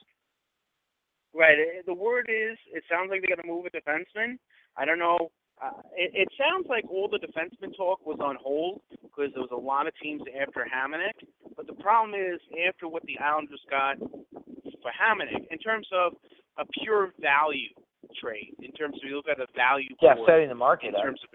Right. 1.36 1.60
uh, 1.60 1.84
The 1.86 1.94
word 1.94 2.30
is, 2.30 2.58
it 2.74 2.84
sounds 2.90 3.12
like 3.12 3.22
they're 3.22 3.36
going 3.36 3.46
to 3.46 3.54
move 3.54 3.68
a 3.68 3.70
defenseman. 3.70 4.40
I 4.76 4.86
don't 4.86 4.98
know. 4.98 5.30
Uh, 5.62 5.82
it, 5.96 6.12
it 6.14 6.30
sounds 6.38 6.68
like 6.70 6.86
all 6.90 7.10
the 7.10 7.18
defenseman 7.18 7.76
talk 7.76 8.06
was 8.06 8.20
on 8.22 8.38
hold 8.42 8.82
because 9.02 9.34
there 9.34 9.42
was 9.42 9.50
a 9.52 9.56
lot 9.58 9.88
of 9.88 9.94
teams 10.02 10.22
after 10.40 10.66
Hamonic. 10.70 11.18
But 11.56 11.66
the 11.66 11.74
problem 11.74 12.14
is, 12.14 12.40
after 12.68 12.88
what 12.88 13.04
the 13.04 13.18
Islanders 13.18 13.62
got 13.70 13.98
for 13.98 14.92
Hamonic, 14.94 15.50
in 15.50 15.58
terms 15.58 15.88
of 15.92 16.14
a 16.58 16.66
pure 16.84 17.10
value 17.20 17.74
trade, 18.22 18.54
in 18.62 18.72
terms 18.74 18.98
of 19.02 19.10
you 19.10 19.16
look 19.16 19.28
at 19.30 19.42
a 19.42 19.48
value 19.56 19.90
Yeah, 20.02 20.14
setting 20.28 20.50
the 20.50 20.56
market 20.56 20.90
in 20.90 20.96
up. 20.96 21.02
terms 21.02 21.20
of 21.24 21.30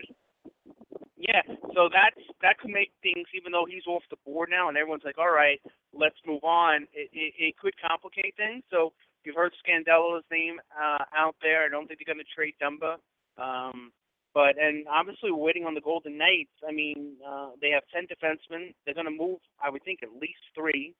yeah, 1.22 1.42
so 1.74 1.86
that's 1.86 2.18
that 2.42 2.58
could 2.58 2.74
make 2.74 2.90
things 3.00 3.30
even 3.32 3.52
though 3.52 3.64
he's 3.64 3.86
off 3.86 4.02
the 4.10 4.16
board 4.26 4.50
now 4.50 4.68
and 4.68 4.76
everyone's 4.76 5.04
like, 5.04 5.18
all 5.18 5.30
right, 5.30 5.62
let's 5.94 6.18
move 6.26 6.42
on. 6.42 6.82
It 6.92 7.10
it, 7.12 7.34
it 7.38 7.58
could 7.58 7.74
complicate 7.78 8.34
things. 8.36 8.64
So 8.70 8.92
you've 9.24 9.36
heard 9.36 9.52
Scandella's 9.62 10.24
name 10.32 10.58
uh, 10.74 11.04
out 11.14 11.36
there. 11.40 11.64
I 11.64 11.68
don't 11.68 11.86
think 11.86 12.00
they're 12.02 12.12
going 12.12 12.24
to 12.24 12.34
trade 12.34 12.54
Dumba. 12.58 12.98
Um, 13.38 13.92
but 14.34 14.56
and 14.60 14.86
obviously 14.88 15.30
we're 15.30 15.38
waiting 15.44 15.64
on 15.66 15.74
the 15.74 15.80
Golden 15.80 16.16
Knights. 16.16 16.52
I 16.66 16.72
mean, 16.72 17.14
uh, 17.26 17.50
they 17.60 17.70
have 17.70 17.82
ten 17.92 18.04
defensemen. 18.06 18.74
They're 18.84 18.94
going 18.94 19.06
to 19.06 19.10
move, 19.10 19.38
I 19.62 19.70
would 19.70 19.82
think, 19.84 20.00
at 20.02 20.10
least 20.20 20.40
three. 20.54 20.94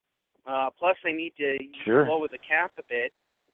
Uh, 0.47 0.71
plus, 0.79 0.97
they 1.05 1.13
need 1.13 1.33
to 1.39 1.57
Sure. 1.85 2.07
lower 2.07 2.29
the 2.29 2.39
cap 2.39 2.73
a 2.79 2.83
bit. 2.89 3.13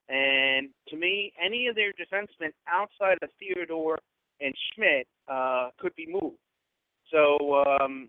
And 0.09 0.71
to 0.88 0.97
me, 0.97 1.33
any 1.38 1.67
of 1.67 1.75
their 1.75 1.93
defensemen 1.93 2.53
outside 2.67 3.19
of 3.23 3.29
Theodore 3.38 3.99
and 4.41 4.55
Schmidt 4.73 5.07
uh, 5.29 5.69
could 5.79 5.95
be 5.97 6.07
moved. 6.07 6.38
So, 7.11 7.64
um, 7.67 8.09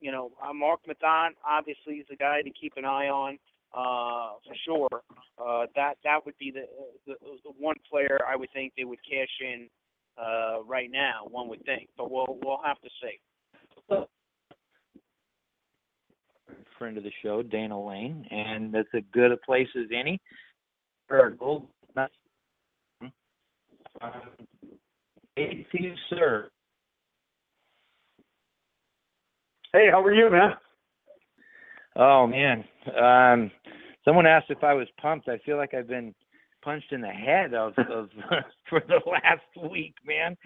you 0.00 0.12
know, 0.12 0.30
uh, 0.42 0.52
Marc 0.52 0.80
Methot 0.86 1.30
obviously 1.44 1.94
is 1.94 2.06
a 2.12 2.16
guy 2.16 2.42
to 2.42 2.50
keep 2.50 2.74
an 2.76 2.84
eye 2.84 3.08
on 3.08 3.38
uh, 3.74 4.38
for 4.46 4.54
sure. 4.64 5.02
Uh, 5.38 5.66
that 5.74 5.94
that 6.04 6.24
would 6.24 6.36
be 6.38 6.50
the, 6.50 6.66
the 7.06 7.14
the 7.44 7.50
one 7.58 7.76
player 7.90 8.20
I 8.28 8.36
would 8.36 8.50
think 8.52 8.72
they 8.76 8.84
would 8.84 8.98
cash 9.02 9.28
in 9.40 9.68
uh, 10.18 10.62
right 10.64 10.90
now. 10.90 11.26
One 11.30 11.48
would 11.48 11.64
think, 11.64 11.88
but 11.96 12.10
we'll 12.10 12.38
we'll 12.42 12.60
have 12.64 12.80
to 12.80 12.88
see. 13.02 13.18
friend 16.78 16.96
of 16.96 17.04
the 17.04 17.12
show, 17.22 17.42
Dana 17.42 17.78
Lane, 17.78 18.26
and 18.30 18.72
that's 18.72 18.88
as 18.94 19.02
good 19.12 19.32
a 19.32 19.36
place 19.36 19.68
as 19.76 19.86
any 19.94 20.18
for 21.06 21.20
our 21.20 21.30
gold. 21.30 21.66
Hey 25.36 25.66
to 25.70 25.82
you, 25.82 25.94
sir. 26.08 26.48
Hey, 29.72 29.88
how 29.90 30.02
are 30.02 30.14
you, 30.14 30.30
man? 30.30 30.50
Oh 31.96 32.26
man, 32.26 32.64
um, 32.98 33.50
someone 34.04 34.26
asked 34.26 34.50
if 34.50 34.64
I 34.64 34.72
was 34.74 34.88
pumped. 35.00 35.28
I 35.28 35.38
feel 35.44 35.56
like 35.56 35.74
I've 35.74 35.88
been 35.88 36.14
punched 36.62 36.92
in 36.92 37.00
the 37.00 37.08
head 37.08 37.54
of, 37.54 37.74
of 37.78 38.08
for 38.68 38.82
the 38.86 39.00
last 39.06 39.70
week, 39.70 39.94
man. 40.06 40.36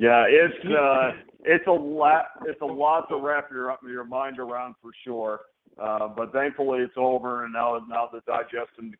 Yeah, 0.00 0.24
it's 0.28 0.64
uh, 0.66 1.10
it's 1.44 1.66
a 1.66 1.72
lot. 1.72 2.26
It's 2.46 2.60
a 2.60 2.66
lot 2.66 3.08
to 3.08 3.16
wrap 3.18 3.50
your 3.50 3.76
your 3.88 4.04
mind 4.04 4.38
around 4.38 4.74
for 4.82 4.90
sure. 5.04 5.40
Uh, 5.80 6.08
but 6.08 6.32
thankfully, 6.32 6.80
it's 6.80 6.94
over, 6.96 7.44
and 7.44 7.52
now 7.52 7.80
now 7.88 8.08
the 8.12 8.20
digestion 8.26 8.94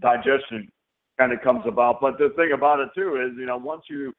digestion 0.00 0.70
kind 1.18 1.32
of 1.32 1.40
comes 1.42 1.62
about. 1.66 2.00
But 2.00 2.18
the 2.18 2.30
thing 2.36 2.52
about 2.54 2.80
it 2.80 2.88
too 2.94 3.16
is, 3.16 3.36
you 3.38 3.46
know, 3.46 3.56
once 3.56 3.82
you, 3.88 4.12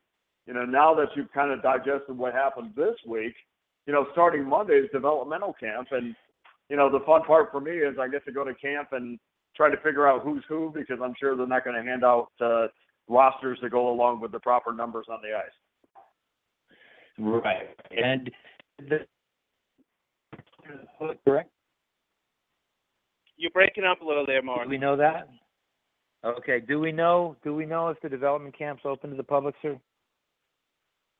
you 0.45 0.53
know, 0.53 0.65
now 0.65 0.93
that 0.95 1.07
you've 1.15 1.31
kind 1.31 1.51
of 1.51 1.61
digested 1.61 2.17
what 2.17 2.33
happened 2.33 2.73
this 2.75 2.95
week, 3.07 3.33
you 3.87 3.93
know, 3.93 4.07
starting 4.11 4.43
Monday 4.43 4.73
is 4.73 4.89
developmental 4.91 5.53
camp, 5.53 5.87
and 5.91 6.15
you 6.69 6.75
know, 6.75 6.89
the 6.89 7.03
fun 7.05 7.23
part 7.23 7.51
for 7.51 7.59
me 7.59 7.71
is 7.71 7.97
I 7.99 8.07
get 8.07 8.25
to 8.25 8.31
go 8.31 8.43
to 8.43 8.53
camp 8.55 8.89
and 8.91 9.19
try 9.55 9.69
to 9.69 9.77
figure 9.77 10.07
out 10.07 10.23
who's 10.23 10.43
who 10.47 10.71
because 10.73 10.99
I'm 11.03 11.13
sure 11.19 11.35
they're 11.35 11.47
not 11.47 11.63
going 11.63 11.75
to 11.75 11.89
hand 11.89 12.03
out 12.03 12.29
uh, 12.39 12.67
rosters 13.07 13.59
to 13.61 13.69
go 13.69 13.89
along 13.89 14.21
with 14.21 14.31
the 14.31 14.39
proper 14.39 14.73
numbers 14.73 15.05
on 15.09 15.19
the 15.21 15.35
ice. 15.35 15.51
Right, 17.17 17.69
and 17.91 18.31
the 18.89 18.99
correct. 21.25 21.49
You're 23.37 23.51
breaking 23.51 23.83
up 23.83 24.01
a 24.01 24.05
little 24.05 24.25
there, 24.25 24.41
Mark. 24.41 24.63
Do 24.63 24.69
we 24.69 24.77
know 24.77 24.95
that? 24.97 25.27
Okay. 26.23 26.59
Do 26.59 26.79
we 26.79 26.91
know? 26.91 27.35
Do 27.43 27.55
we 27.55 27.65
know 27.65 27.89
if 27.89 27.99
the 28.01 28.09
development 28.09 28.57
camp's 28.57 28.83
open 28.85 29.09
to 29.09 29.15
the 29.15 29.23
public, 29.23 29.55
sir? 29.61 29.77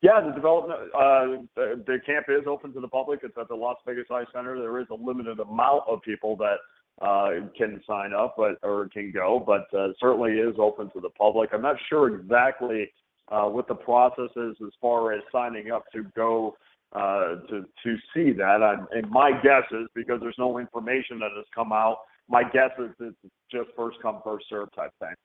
Yeah, 0.02 0.20
the 0.26 0.32
development, 0.32 0.80
uh, 0.96 1.46
the, 1.56 1.84
the 1.86 1.98
camp 2.06 2.26
is 2.30 2.48
open 2.48 2.74
to 2.74 2.80
the 2.80 2.88
public. 2.88 3.20
It's 3.24 3.38
at 3.40 3.48
the 3.48 3.56
Las 3.56 3.78
Vegas 3.86 4.06
Ice 4.12 4.26
Center. 4.34 4.60
There 4.60 4.80
is 4.80 4.88
a 4.90 4.96
limited 4.96 5.40
amount 5.40 5.84
of 5.88 6.02
people 6.02 6.36
that 6.38 6.56
uh, 7.02 7.30
can 7.58 7.82
sign 7.88 8.14
up, 8.14 8.36
but 8.38 8.58
or 8.64 8.88
can 8.90 9.12
go, 9.12 9.44
but 9.46 9.68
uh, 9.78 9.90
certainly 10.00 10.34
is 10.34 10.56
open 10.60 10.90
to 10.92 11.00
the 11.00 11.10
public. 11.10 11.50
I'm 11.54 11.62
not 11.62 11.78
sure 11.90 12.16
exactly 12.16 12.92
uh, 13.30 13.46
what 13.46 13.68
the 13.68 13.76
process 13.76 14.30
is 14.36 14.56
as 14.64 14.72
far 14.80 15.14
as 15.14 15.22
signing 15.32 15.72
up 15.72 15.86
to 15.94 16.04
go 16.16 16.56
uh, 16.94 17.36
to 17.50 17.66
to 17.84 17.96
see 18.14 18.32
that. 18.34 18.62
I, 18.62 18.76
and 18.98 19.10
my 19.10 19.32
guess 19.32 19.64
is 19.72 19.88
because 19.96 20.20
there's 20.22 20.36
no 20.38 20.60
information 20.60 21.20
that 21.20 21.32
has 21.36 21.46
come 21.56 21.72
out. 21.72 21.98
My 22.30 22.44
guess 22.44 22.72
is 22.80 22.92
it's 23.00 23.16
just 23.52 23.70
first 23.76 23.98
come 24.02 24.22
first 24.24 24.46
serve 24.50 24.70
type 24.76 24.92
thing. 25.00 25.16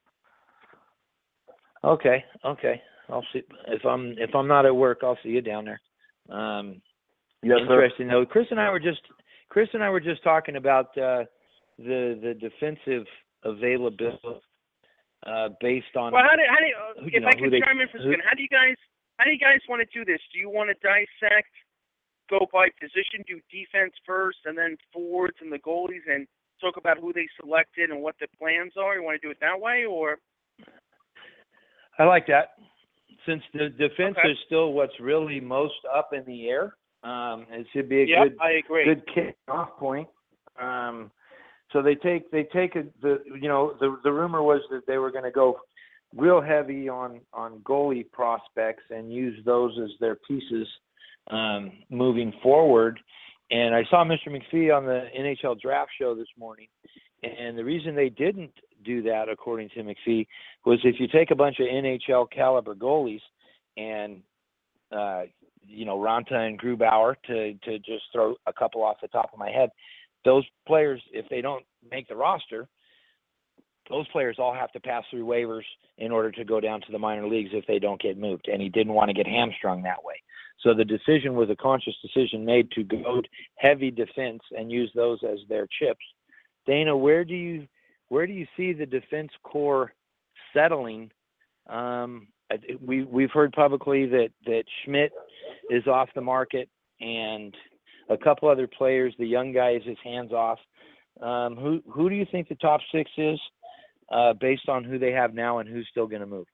Okay. 1.84 2.24
Okay. 2.44 2.80
I'll 3.08 3.24
see 3.32 3.42
if 3.68 3.84
I'm 3.84 4.14
if 4.18 4.34
I'm 4.34 4.48
not 4.48 4.66
at 4.66 4.74
work. 4.74 5.00
I'll 5.02 5.18
see 5.22 5.30
you 5.30 5.42
down 5.42 5.66
there. 5.66 5.80
Um, 6.36 6.80
Yes, 7.42 7.58
sir. 7.68 7.84
interesting 7.84 8.08
though. 8.08 8.24
Chris 8.26 8.46
and 8.50 8.58
I 8.58 8.70
were 8.70 8.80
just 8.80 9.00
Chris 9.50 9.68
and 9.72 9.82
I 9.82 9.90
were 9.90 10.00
just 10.00 10.22
talking 10.24 10.56
about 10.56 10.96
uh, 10.98 11.24
the 11.78 12.18
the 12.22 12.34
defensive 12.34 13.06
availability 13.44 14.40
uh, 15.26 15.48
based 15.60 15.94
on. 15.96 16.12
Well, 16.12 16.22
how 16.24 16.36
do, 16.36 16.42
how 16.48 16.56
do 16.60 16.66
you, 16.66 16.76
who- 17.00 17.06
if 17.08 17.12
you 17.14 17.20
know, 17.20 17.28
I 17.28 17.34
can 17.34 17.50
they- 17.50 17.60
chime 17.60 17.80
in 17.80 17.88
for 17.88 17.98
a 17.98 18.02
second, 18.02 18.22
how 18.24 18.34
do 18.34 18.42
you 18.42 18.48
guys 18.48 18.76
how 19.18 19.24
do 19.24 19.30
you 19.30 19.38
guys 19.38 19.60
want 19.68 19.80
to 19.80 19.98
do 19.98 20.04
this? 20.04 20.20
Do 20.32 20.38
you 20.38 20.50
want 20.50 20.68
to 20.70 20.74
dissect, 20.86 21.48
go 22.28 22.46
by 22.52 22.68
position, 22.80 23.24
do 23.26 23.40
defense 23.50 23.94
first, 24.04 24.38
and 24.44 24.56
then 24.56 24.76
forwards 24.92 25.36
and 25.40 25.50
the 25.52 25.58
goalies, 25.58 26.04
and 26.06 26.26
talk 26.60 26.76
about 26.76 26.98
who 26.98 27.12
they 27.12 27.28
selected 27.40 27.90
and 27.90 28.02
what 28.02 28.14
the 28.20 28.26
plans 28.38 28.72
are? 28.76 28.94
You 28.96 29.02
want 29.02 29.20
to 29.20 29.26
do 29.26 29.30
it 29.30 29.38
that 29.40 29.58
way, 29.60 29.84
or 29.84 30.18
I 31.98 32.04
like 32.04 32.26
that. 32.26 32.54
Since 33.24 33.42
the 33.54 33.70
defense 33.70 34.16
Okay. 34.18 34.30
is 34.32 34.38
still 34.46 34.72
what's 34.72 34.98
really 35.00 35.40
most 35.40 35.74
up 35.92 36.12
in 36.12 36.24
the 36.26 36.48
air, 36.48 36.76
um, 37.02 37.46
it 37.50 37.66
should 37.72 37.88
be 37.88 38.02
a 38.02 38.04
Yep, 38.04 38.22
good 38.28 38.36
I 38.40 38.50
agree. 38.52 38.84
good 38.84 39.06
kick 39.14 39.36
off 39.48 39.76
point. 39.78 40.08
Um, 40.58 41.10
so 41.76 41.82
they 41.82 41.94
take 41.94 42.30
they 42.30 42.44
take 42.54 42.74
a, 42.74 42.84
the 43.02 43.18
you 43.38 43.48
know 43.48 43.74
the 43.78 43.98
the 44.02 44.10
rumor 44.10 44.42
was 44.42 44.62
that 44.70 44.86
they 44.86 44.96
were 44.96 45.10
going 45.10 45.24
to 45.24 45.30
go 45.30 45.58
real 46.16 46.40
heavy 46.40 46.88
on 46.88 47.20
on 47.34 47.58
goalie 47.58 48.10
prospects 48.10 48.84
and 48.88 49.12
use 49.12 49.38
those 49.44 49.78
as 49.84 49.90
their 50.00 50.16
pieces 50.26 50.66
um, 51.30 51.72
moving 51.90 52.32
forward. 52.42 52.98
And 53.50 53.74
I 53.74 53.82
saw 53.90 54.04
Mr. 54.04 54.28
McPhee 54.28 54.74
on 54.74 54.86
the 54.86 55.04
NHL 55.16 55.60
draft 55.60 55.90
show 56.00 56.14
this 56.14 56.26
morning, 56.38 56.68
and 57.22 57.58
the 57.58 57.64
reason 57.64 57.94
they 57.94 58.08
didn't 58.08 58.52
do 58.82 59.02
that, 59.02 59.28
according 59.30 59.68
to 59.70 59.82
McPhee, 59.82 60.26
was 60.64 60.80
if 60.82 60.96
you 60.98 61.08
take 61.08 61.30
a 61.30 61.36
bunch 61.36 61.56
of 61.60 61.66
NHL 61.66 62.30
caliber 62.30 62.74
goalies 62.74 63.20
and 63.76 64.22
uh, 64.90 65.24
you 65.62 65.84
know 65.84 65.98
Raanta 65.98 66.32
and 66.32 66.58
Grubauer 66.58 67.16
to 67.26 67.52
to 67.52 67.78
just 67.80 68.04
throw 68.14 68.34
a 68.46 68.52
couple 68.52 68.82
off 68.82 68.96
the 69.02 69.08
top 69.08 69.30
of 69.34 69.38
my 69.38 69.50
head. 69.50 69.68
Those 70.26 70.44
players, 70.66 71.00
if 71.12 71.26
they 71.30 71.40
don't 71.40 71.64
make 71.88 72.08
the 72.08 72.16
roster, 72.16 72.68
those 73.88 74.08
players 74.08 74.36
all 74.40 74.52
have 74.52 74.72
to 74.72 74.80
pass 74.80 75.04
through 75.08 75.24
waivers 75.24 75.62
in 75.98 76.10
order 76.10 76.32
to 76.32 76.44
go 76.44 76.58
down 76.60 76.80
to 76.80 76.92
the 76.92 76.98
minor 76.98 77.28
leagues 77.28 77.50
if 77.52 77.64
they 77.66 77.78
don't 77.78 78.00
get 78.02 78.18
moved. 78.18 78.48
And 78.48 78.60
he 78.60 78.68
didn't 78.68 78.92
want 78.92 79.08
to 79.08 79.14
get 79.14 79.28
hamstrung 79.28 79.82
that 79.82 80.02
way. 80.02 80.20
So 80.60 80.74
the 80.74 80.84
decision 80.84 81.34
was 81.34 81.48
a 81.48 81.54
conscious 81.54 81.94
decision 82.02 82.44
made 82.44 82.72
to 82.72 82.82
go 82.82 83.22
heavy 83.54 83.92
defense 83.92 84.40
and 84.58 84.72
use 84.72 84.90
those 84.96 85.20
as 85.22 85.38
their 85.48 85.68
chips. 85.78 86.04
Dana, 86.66 86.96
where 86.96 87.24
do 87.24 87.34
you 87.34 87.68
where 88.08 88.26
do 88.26 88.32
you 88.32 88.46
see 88.56 88.72
the 88.72 88.86
defense 88.86 89.30
core 89.44 89.92
settling? 90.52 91.10
Um, 91.68 92.26
we 92.84 93.04
we've 93.04 93.30
heard 93.30 93.52
publicly 93.52 94.06
that 94.06 94.30
that 94.46 94.64
Schmidt 94.84 95.12
is 95.70 95.86
off 95.86 96.08
the 96.16 96.20
market 96.20 96.68
and 97.00 97.54
a 98.08 98.16
couple 98.16 98.48
other 98.48 98.66
players. 98.66 99.14
The 99.18 99.26
young 99.26 99.52
guy 99.52 99.72
is 99.72 99.82
his 99.84 99.98
hands 100.02 100.32
off. 100.32 100.58
Um, 101.20 101.56
who 101.56 101.82
who 101.90 102.10
do 102.10 102.14
you 102.14 102.26
think 102.30 102.48
the 102.48 102.56
top 102.56 102.80
six 102.92 103.10
is, 103.16 103.40
uh, 104.12 104.34
based 104.34 104.68
on 104.68 104.84
who 104.84 104.98
they 104.98 105.12
have 105.12 105.34
now 105.34 105.58
and 105.58 105.68
who's 105.68 105.88
still 105.90 106.06
going 106.06 106.20
to 106.20 106.26
move? 106.26 106.46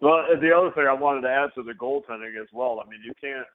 Well, 0.00 0.24
the 0.40 0.50
other 0.50 0.70
thing 0.74 0.86
I 0.88 0.92
wanted 0.92 1.22
to 1.22 1.28
add 1.28 1.50
to 1.54 1.62
the 1.62 1.72
goaltending 1.72 2.40
as 2.40 2.48
well. 2.52 2.82
I 2.84 2.88
mean, 2.90 3.00
you 3.04 3.12
can't 3.20 3.46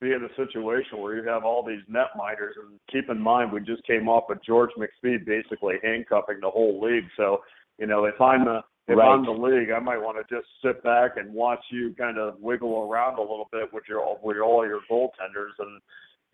be 0.00 0.12
in 0.12 0.24
a 0.24 0.34
situation 0.36 1.00
where 1.00 1.16
you 1.16 1.26
have 1.26 1.44
all 1.44 1.64
these 1.64 1.80
net 1.88 2.08
miners, 2.16 2.54
and 2.62 2.78
keep 2.90 3.08
in 3.10 3.20
mind 3.20 3.52
we 3.52 3.60
just 3.60 3.86
came 3.86 4.08
off 4.08 4.30
of 4.30 4.42
George 4.44 4.70
McPhee 4.78 5.24
basically 5.24 5.76
handcuffing 5.82 6.40
the 6.40 6.50
whole 6.50 6.80
league. 6.82 7.06
So, 7.16 7.42
you 7.78 7.86
know, 7.86 8.04
if 8.04 8.20
I'm 8.20 8.44
the 8.44 8.60
if 8.88 8.96
Right. 8.96 9.08
I'm 9.08 9.24
the 9.24 9.32
league, 9.32 9.70
I 9.70 9.80
might 9.80 9.98
want 9.98 10.16
to 10.16 10.34
just 10.34 10.46
sit 10.62 10.80
back 10.84 11.16
and 11.16 11.34
watch 11.34 11.64
you 11.70 11.92
kind 11.98 12.18
of 12.18 12.38
wiggle 12.40 12.88
around 12.88 13.18
a 13.18 13.20
little 13.20 13.48
bit 13.50 13.72
with 13.72 13.84
your 13.88 14.18
with 14.22 14.38
all 14.38 14.66
your 14.66 14.80
goaltenders 14.90 15.58
and 15.58 15.80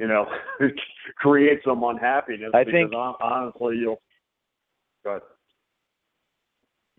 you 0.02 0.08
know 0.08 0.26
create 1.16 1.60
some 1.64 1.82
unhappiness. 1.84 2.50
I 2.52 2.64
because 2.64 2.90
think- 2.90 2.92
honestly, 2.94 3.76
you'll. 3.76 4.02
Go 5.04 5.10
ahead. 5.10 5.22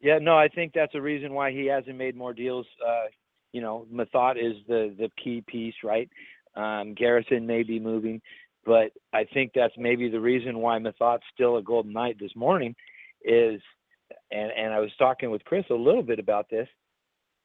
Yeah, 0.01 0.19
no, 0.21 0.37
I 0.37 0.47
think 0.47 0.73
that's 0.73 0.95
a 0.95 1.01
reason 1.01 1.33
why 1.33 1.51
he 1.51 1.65
hasn't 1.65 1.97
made 1.97 2.15
more 2.15 2.33
deals. 2.33 2.65
Uh, 2.85 3.05
you 3.51 3.61
know, 3.61 3.85
Methot 3.93 4.37
is 4.37 4.55
the 4.67 4.95
the 4.97 5.09
key 5.21 5.43
piece, 5.45 5.75
right? 5.83 6.09
Um, 6.55 6.93
Garrison 6.93 7.45
may 7.45 7.63
be 7.63 7.79
moving, 7.79 8.21
but 8.65 8.91
I 9.13 9.25
think 9.33 9.51
that's 9.53 9.73
maybe 9.77 10.09
the 10.09 10.19
reason 10.19 10.59
why 10.59 10.79
Methot's 10.79 11.23
still 11.33 11.57
a 11.57 11.63
Golden 11.63 11.91
Knight 11.91 12.17
this 12.19 12.35
morning 12.35 12.73
is, 13.23 13.61
and 14.31 14.51
and 14.57 14.73
I 14.73 14.79
was 14.79 14.91
talking 14.97 15.29
with 15.29 15.43
Chris 15.43 15.65
a 15.69 15.75
little 15.75 16.03
bit 16.03 16.19
about 16.19 16.49
this. 16.49 16.67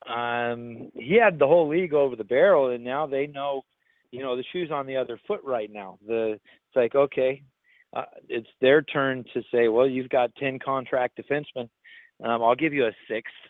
Um, 0.09 0.91
he 0.95 1.19
had 1.23 1.39
the 1.39 1.47
whole 1.49 1.69
league 1.69 1.95
over 1.95 2.15
the 2.15 2.25
barrel, 2.25 2.71
and 2.71 2.85
now 2.85 3.07
they 3.07 3.27
know, 3.27 3.63
you 4.13 4.23
know, 4.23 4.37
the 4.37 4.45
shoe's 4.53 4.71
on 4.71 4.87
the 4.87 4.97
other 4.97 5.19
foot 5.27 5.41
right 5.45 5.71
now. 5.73 5.99
The 6.07 6.33
it's 6.33 6.77
like 6.77 6.95
okay, 6.95 7.43
uh, 7.95 8.05
it's 8.29 8.49
their 8.61 8.83
turn 8.83 9.25
to 9.35 9.43
say, 9.53 9.69
well, 9.69 9.87
you've 9.87 10.09
got 10.11 10.35
ten 10.37 10.59
contract 10.59 11.19
defensemen 11.21 11.69
um, 12.25 12.43
I'll 12.43 12.55
give 12.55 12.73
you 12.73 12.87
a 12.87 12.93
six. 13.09 13.31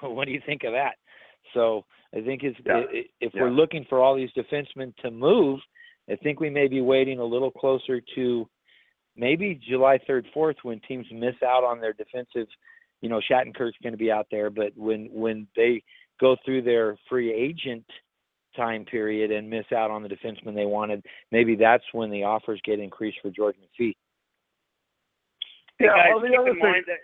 What 0.00 0.26
do 0.26 0.32
you 0.32 0.42
think 0.44 0.64
of 0.64 0.72
that? 0.72 0.96
So 1.54 1.84
I 2.14 2.20
think 2.20 2.42
it's, 2.42 2.58
Yeah. 2.66 2.78
i- 2.78 2.96
i- 2.98 3.08
if 3.20 3.34
Yeah. 3.34 3.42
we're 3.42 3.50
looking 3.50 3.84
for 3.86 4.00
all 4.00 4.14
these 4.14 4.32
defensemen 4.32 4.94
to 4.96 5.10
move, 5.10 5.60
I 6.10 6.16
think 6.16 6.38
we 6.38 6.50
may 6.50 6.68
be 6.68 6.82
waiting 6.82 7.18
a 7.18 7.24
little 7.24 7.50
closer 7.50 8.00
to 8.14 8.48
maybe 9.16 9.54
July 9.54 9.96
3rd, 9.98 10.26
4th 10.34 10.62
when 10.64 10.80
teams 10.80 11.10
miss 11.10 11.42
out 11.42 11.64
on 11.64 11.80
their 11.80 11.94
defensive. 11.94 12.46
You 13.00 13.08
know, 13.08 13.20
Shattenkirk's 13.20 13.78
going 13.82 13.94
to 13.94 13.98
be 13.98 14.12
out 14.12 14.26
there, 14.30 14.50
but 14.50 14.76
when 14.76 15.06
when 15.12 15.48
they 15.56 15.82
go 16.20 16.36
through 16.44 16.62
their 16.62 16.96
free 17.08 17.32
agent 17.32 17.84
time 18.56 18.84
period 18.84 19.30
and 19.30 19.48
miss 19.48 19.66
out 19.74 19.90
on 19.90 20.02
the 20.02 20.08
defenseman 20.08 20.54
they 20.54 20.66
wanted, 20.66 21.04
maybe 21.30 21.54
that's 21.54 21.84
when 21.92 22.10
the 22.10 22.24
offers 22.24 22.60
get 22.64 22.78
increased 22.80 23.18
for 23.22 23.30
George 23.30 23.56
McPhee. 23.56 23.94
Hey 25.78 25.86
Yeah, 25.86 25.96
guys, 25.96 26.10
well, 26.14 26.24
keep 26.24 26.38
other 26.38 26.48
in 26.48 26.54
thing- 26.54 26.62
mind 26.62 26.84
that. 26.88 26.98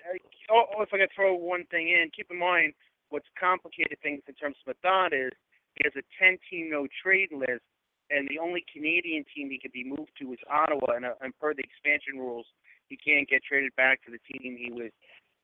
Oh, 0.51 0.65
oh, 0.77 0.83
if 0.83 0.93
I 0.93 0.99
could 0.99 1.11
throw 1.15 1.35
one 1.35 1.65
thing 1.71 1.89
in, 1.89 2.11
keep 2.15 2.31
in 2.31 2.39
mind 2.39 2.73
what's 3.11 3.29
complicated 3.39 3.99
things 4.03 4.23
in 4.27 4.35
terms 4.35 4.57
of 4.67 4.75
Methot 4.77 5.13
is 5.13 5.33
he 5.77 5.85
has 5.85 5.93
a 5.97 6.05
10-team 6.23 6.71
no 6.71 6.87
trade 7.03 7.29
list, 7.33 7.63
and 8.11 8.27
the 8.29 8.39
only 8.39 8.65
Canadian 8.73 9.25
team 9.35 9.51
he 9.51 9.59
could 9.59 9.73
be 9.73 9.85
moved 9.85 10.11
to 10.21 10.33
is 10.33 10.39
Ottawa, 10.51 10.97
and, 10.97 11.05
uh, 11.05 11.15
and 11.21 11.37
per 11.39 11.55
the 11.55 11.63
expansion 11.63 12.19
rules, 12.19 12.47
he 12.89 12.97
can't 12.97 13.29
get 13.29 13.43
traded 13.45 13.75
back 13.77 14.03
to 14.05 14.11
the 14.11 14.19
team 14.31 14.57
he 14.57 14.73
was 14.73 14.91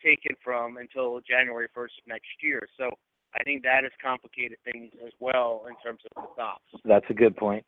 taken 0.02 0.34
from 0.42 0.76
until 0.78 1.20
January 1.20 1.68
1st 1.76 1.96
of 2.00 2.06
next 2.06 2.28
year. 2.42 2.66
So 2.76 2.90
I 3.34 3.42
think 3.44 3.62
that 3.62 3.82
has 3.82 3.92
complicated 4.02 4.58
things 4.64 4.90
as 5.06 5.12
well 5.20 5.64
in 5.68 5.74
terms 5.84 6.00
of 6.10 6.22
the 6.22 6.28
stops. 6.34 6.62
That's 6.84 7.04
a 7.10 7.14
good 7.14 7.36
point. 7.36 7.64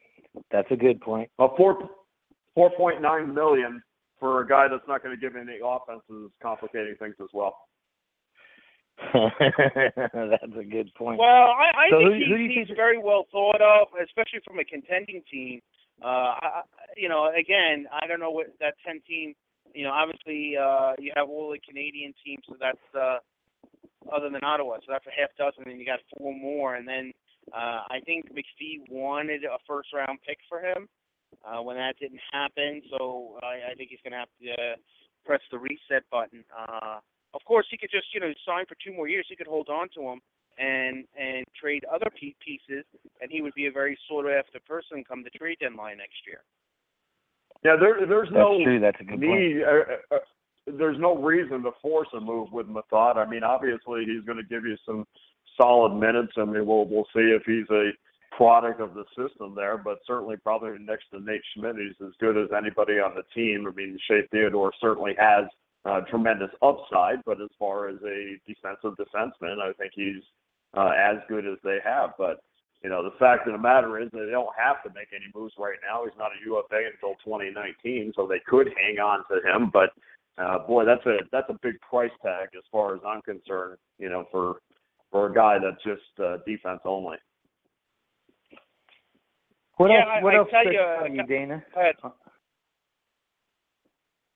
That's 0.51 0.71
a 0.71 0.77
good 0.77 1.01
point. 1.01 1.31
Well, 1.39 1.55
four 1.57 1.91
four 2.55 2.71
point 2.77 3.03
nine 3.03 3.35
million 3.35 3.83
for 4.19 4.41
a 4.43 4.47
guy 4.49 4.69
that's 4.69 4.87
not 4.89 5.03
going 5.03 5.15
to 5.15 5.21
give 5.21 5.37
any 5.37 5.59
offenses 5.65 6.27
is 6.27 6.31
complicating 6.43 6.95
things 6.99 7.15
as 7.21 7.29
well. 7.33 7.57
That's 9.15 10.53
a 10.59 10.65
good 10.65 10.93
point. 10.95 11.19
Well, 11.19 11.27
I, 11.57 11.71
I 11.75 11.91
So 11.91 11.99
think 11.99 12.09
who- 12.09 12.19
he, 12.19 12.25
who 12.29 12.37
do 12.37 12.55
he's 12.55 12.67
think- 12.69 12.77
very 12.77 12.99
well 12.99 13.27
thought 13.33 13.61
of, 13.63 13.89
especially 14.03 14.41
from 14.47 14.59
a 14.59 14.65
contending 14.65 15.23
team. 15.31 15.61
Uh, 16.03 16.37
I, 16.41 16.47
I- 16.63 16.69
you 16.97 17.09
know, 17.09 17.31
again, 17.33 17.87
I 17.93 18.07
don't 18.07 18.21
know 18.21 18.31
what 18.31 18.49
that 18.61 18.75
ten 18.87 19.01
team. 19.09 19.35
You 19.75 19.85
know, 19.85 19.91
obviously 19.93 20.55
uh, 20.57 20.93
you 20.99 21.13
have 21.17 21.29
all 21.29 21.51
the 21.51 21.59
Canadian 21.67 22.13
teams, 22.25 22.43
so 22.49 22.57
that's 22.61 22.77
uh, 22.99 23.19
other 24.13 24.31
than 24.31 24.43
Ottawa, 24.43 24.77
so 24.81 24.89
that's 24.89 25.07
a 25.07 25.15
half 25.15 25.31
dozen, 25.37 25.71
and 25.71 25.79
you 25.79 25.87
got 25.87 26.01
four 26.17 26.35
more, 26.35 26.75
and 26.77 26.87
then 26.87 27.13
uh, 27.53 27.85
I 27.91 28.01
think 28.05 28.33
McPhee 28.33 28.89
wanted 28.89 29.45
a 29.45 29.59
first 29.67 29.93
round 29.93 30.19
pick 30.27 30.39
for 30.49 30.61
him. 30.61 30.89
Uh, 31.47 31.63
when 31.63 31.77
that 31.77 31.95
didn't 32.01 32.21
happen, 32.33 32.83
so 32.91 33.39
I, 33.41 33.71
I 33.71 33.75
think 33.77 33.91
he's 33.91 34.03
going 34.03 34.13
to 34.13 34.19
have 34.19 34.35
to 34.43 34.51
uh, 34.51 34.77
press 35.25 35.41
the 35.53 35.59
reset 35.59 36.03
button. 36.11 36.45
Uh, 36.51 36.99
of 37.35 37.41
course, 37.47 37.67
he 37.71 37.79
could 37.79 37.91
just 37.91 38.13
you 38.13 38.21
know 38.21 38.33
sign 38.45 38.67
for 38.67 38.77
two 38.85 38.93
more 38.93 39.09
years. 39.09 39.27
He 39.29 39.37
could 39.37 39.47
hold 39.47 39.69
on 39.69 39.89
to 39.95 40.11
him 40.11 40.21
and 40.59 41.05
and 41.19 41.47
trade 41.59 41.85
other 41.87 42.11
pieces, 42.11 42.85
and 43.21 43.31
he 43.31 43.43
would 43.43 43.55
be 43.55 43.67
a 43.67 43.73
very 43.73 43.97
sought 44.09 44.27
after 44.27 44.59
person 44.67 45.05
come 45.07 45.23
the 45.23 45.31
trade 45.31 45.59
deadline 45.61 45.99
next 45.99 46.27
year. 46.27 46.43
Yeah, 47.65 47.77
there 47.79 48.07
there's 48.07 48.29
That's 48.29 48.41
no 48.41 48.59
true. 48.63 48.81
That's 48.81 49.01
a 49.01 49.05
good 49.05 49.21
point. 49.21 49.41
need. 49.41 49.63
Uh, 49.63 50.15
uh, 50.15 50.19
there's 50.67 50.99
no 50.99 51.17
reason 51.17 51.63
to 51.63 51.71
force 51.83 52.09
a 52.15 52.21
move 52.21 52.53
with 52.53 52.67
Methot. 52.67 53.17
I 53.17 53.29
mean, 53.29 53.43
obviously 53.43 54.05
he's 54.05 54.25
going 54.25 54.39
to 54.39 54.45
give 54.45 54.65
you 54.65 54.77
some 54.87 55.07
solid 55.61 55.95
minutes. 55.95 56.33
I 56.37 56.45
mean, 56.45 56.67
we'll 56.67 56.87
we'll 56.87 57.09
see 57.15 57.35
if 57.37 57.43
he's 57.45 57.69
a 57.71 57.91
product 58.37 58.81
of 58.81 58.95
the 58.95 59.05
system 59.17 59.55
there, 59.55 59.77
but 59.77 59.99
certainly 60.07 60.37
probably 60.37 60.79
next 60.81 61.05
to 61.13 61.21
Nate 61.21 61.43
Schmidt, 61.55 61.77
he's 61.77 62.07
as 62.07 62.13
good 62.21 62.37
as 62.37 62.49
anybody 62.57 62.95
on 62.95 63.15
the 63.15 63.25
team. 63.35 63.67
I 63.67 63.75
mean, 63.75 63.99
Shea 64.09 64.23
Theodore 64.31 64.73
certainly 64.81 65.15
has 65.19 65.45
uh, 65.85 66.01
tremendous 66.03 66.51
upside, 66.63 67.25
but 67.25 67.41
as 67.41 67.49
far 67.59 67.89
as 67.89 67.97
a 68.05 68.39
defensive 68.47 68.97
defenseman, 68.97 69.61
I 69.61 69.73
think 69.75 69.93
he's 69.95 70.23
uh, 70.77 70.91
as 70.97 71.17
good 71.29 71.47
as 71.47 71.59
they 71.65 71.79
have. 71.85 72.11
But 72.19 72.41
you 72.83 72.89
know, 72.89 73.03
the 73.03 73.17
fact 73.19 73.47
of 73.47 73.53
the 73.53 73.59
matter 73.59 74.01
is 74.01 74.09
they 74.13 74.31
don't 74.31 74.55
have 74.57 74.83
to 74.85 74.91
make 74.95 75.09
any 75.15 75.27
moves 75.35 75.55
right 75.59 75.77
now. 75.87 76.05
He's 76.05 76.17
not 76.19 76.31
a 76.33 76.45
UFA 76.47 76.89
until 76.95 77.17
2019, 77.25 78.13
so 78.17 78.27
they 78.27 78.41
could 78.47 78.73
hang 78.77 78.99
on 78.99 79.25
to 79.29 79.37
him. 79.45 79.71
But 79.71 79.91
uh, 80.39 80.59
boy, 80.67 80.85
that's 80.85 81.05
a 81.07 81.19
that's 81.33 81.49
a 81.51 81.57
big 81.63 81.81
price 81.81 82.11
tag 82.23 82.49
as 82.57 82.63
far 82.73 82.95
as 82.95 83.01
I'm 83.07 83.23
concerned. 83.23 83.79
You 83.99 84.09
know, 84.09 84.25
for 84.31 84.57
for 85.11 85.27
a 85.27 85.35
guy 85.35 85.59
that's 85.59 85.83
just 85.83 86.21
uh, 86.25 86.39
defense 86.47 86.81
only. 86.85 87.17
What 89.77 89.91
Yeah, 89.91 90.01
else? 90.01 90.09
I- 90.11 90.23
what 90.23 90.35
I 90.35 90.39
else 90.39 90.49
tell 90.51 90.73
you, 90.73 90.81
out 90.81 91.03
uh, 91.03 91.07
you, 91.13 91.23
Dana? 91.27 91.65
Go 91.75 91.81
ahead. 91.81 91.95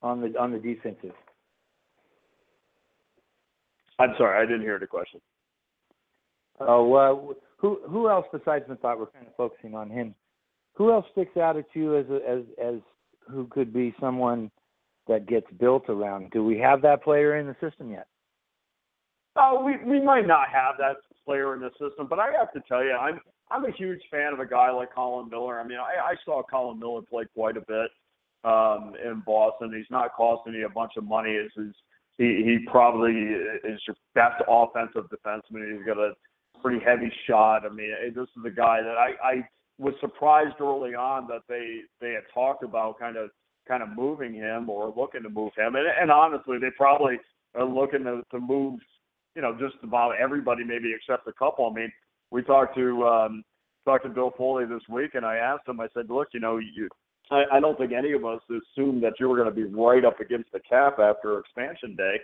On 0.03 0.20
the 0.20 0.38
on 0.38 0.53
the 0.53 0.59
defensive. 0.59 1.12
I'm 3.99 4.14
sorry, 4.18 4.42
I 4.42 4.47
didn't 4.47 4.62
hear 4.62 4.78
the 4.78 4.86
question. 4.86 5.20
Oh, 6.61 6.86
well, 6.88 7.34
who 7.59 7.80
who 7.88 8.09
else 8.11 8.26
besides 8.32 8.64
Methot? 8.68 8.99
We're 8.99 9.07
kind 9.07 9.26
of 9.26 9.34
focusing 9.36 9.74
on 9.74 9.88
him. 9.90 10.14
Who 10.74 10.92
else 10.92 11.07
sticks 11.12 11.36
out 11.36 11.57
at 11.57 11.66
you 11.74 11.97
as 11.97 12.07
a, 12.11 12.16
as 12.28 12.42
as 12.62 12.74
who 13.30 13.47
could 13.47 13.72
be 13.72 13.95
someone 14.01 14.51
that 15.09 15.26
gets 15.26 15.46
built 15.59 15.88
around? 15.88 16.30
Do 16.30 16.44
we 16.44 16.59
have 16.59 16.82
that 16.82 17.02
player 17.02 17.36
in 17.36 17.46
the 17.46 17.57
system 17.61 17.90
yet? 17.90 18.07
Uh, 19.36 19.57
we 19.64 19.76
we 19.84 20.00
might 20.00 20.26
not 20.26 20.48
have 20.52 20.76
that 20.78 20.96
player 21.24 21.55
in 21.55 21.61
the 21.61 21.70
system, 21.70 22.07
but 22.09 22.18
I 22.18 22.30
have 22.38 22.52
to 22.52 22.61
tell 22.68 22.84
you, 22.84 22.92
I'm 22.92 23.20
I'm 23.50 23.64
a 23.64 23.72
huge 23.72 24.00
fan 24.11 24.32
of 24.32 24.40
a 24.40 24.46
guy 24.46 24.70
like 24.70 24.94
Colin 24.94 25.28
Miller. 25.28 25.61
I 25.61 25.64
mean, 25.66 25.78
I, 25.78 26.12
I 26.12 26.14
saw 26.24 26.42
Colin 26.42 26.78
Miller 26.78 27.02
play 27.02 27.24
quite 27.34 27.57
a 27.57 27.61
bit 27.61 27.90
um, 28.44 28.94
in 29.05 29.22
Boston. 29.26 29.72
He's 29.74 29.90
not 29.90 30.14
costing 30.14 30.55
you 30.55 30.66
a 30.66 30.70
bunch 30.70 30.92
of 30.96 31.05
money. 31.05 31.30
Is 31.30 31.50
he 32.16 32.42
he 32.44 32.59
probably 32.70 33.12
is 33.12 33.80
your 33.86 33.96
best 34.14 34.42
offensive 34.48 35.11
defenseman. 35.11 35.76
He's 35.76 35.86
got 35.86 35.98
a 35.98 36.12
pretty 36.62 36.84
heavy 36.84 37.12
shot. 37.26 37.66
I 37.66 37.70
mean, 37.70 37.90
this 38.14 38.28
is 38.36 38.44
a 38.46 38.50
guy 38.50 38.80
that 38.82 38.96
I 38.96 39.11
I 39.22 39.48
was 39.78 39.94
surprised 40.00 40.61
early 40.61 40.94
on 40.94 41.26
that 41.26 41.42
they 41.48 41.80
they 42.00 42.12
had 42.12 42.22
talked 42.32 42.62
about 42.62 42.98
kind 42.98 43.16
of 43.16 43.30
kind 43.67 43.83
of 43.83 43.89
moving 43.91 44.35
him 44.35 44.69
or 44.69 44.93
looking 44.97 45.23
to 45.23 45.29
move 45.29 45.53
him. 45.57 45.75
And, 45.75 45.87
and 46.01 46.11
honestly, 46.11 46.59
they 46.59 46.71
probably 46.77 47.19
are 47.55 47.65
looking 47.65 48.05
to, 48.05 48.23
to 48.31 48.41
move 48.41 48.81
you 49.35 49.43
know, 49.43 49.57
just 49.59 49.75
about 49.83 50.12
everybody, 50.21 50.65
maybe 50.65 50.95
except 50.95 51.27
a 51.27 51.33
couple. 51.33 51.69
I 51.69 51.75
mean, 51.75 51.93
we 52.31 52.43
talked 52.43 52.77
to 52.77 53.05
um, 53.05 53.45
talked 53.85 54.05
to 54.05 54.11
Bill 54.11 54.33
Foley 54.37 54.65
this 54.65 54.83
week, 54.89 55.15
and 55.15 55.27
I 55.27 55.37
asked 55.37 55.69
him. 55.69 55.81
I 55.81 55.89
said, 55.95 56.09
"Look, 56.09 56.29
you 56.33 56.41
know, 56.41 56.59
you, 56.59 56.89
I, 57.31 57.45
I 57.55 57.61
don't 57.61 57.77
think 57.77 57.93
any 57.93 58.12
of 58.12 58.25
us 58.25 58.41
assumed 58.49 59.03
that 59.03 59.15
you 59.19 59.29
were 59.29 59.37
going 59.37 59.49
to 59.49 59.55
be 59.55 59.65
right 59.65 60.05
up 60.05 60.21
against 60.21 60.53
the 60.53 60.61
cap 60.61 60.99
after 60.99 61.39
expansion 61.39 61.97
day." 61.97 62.17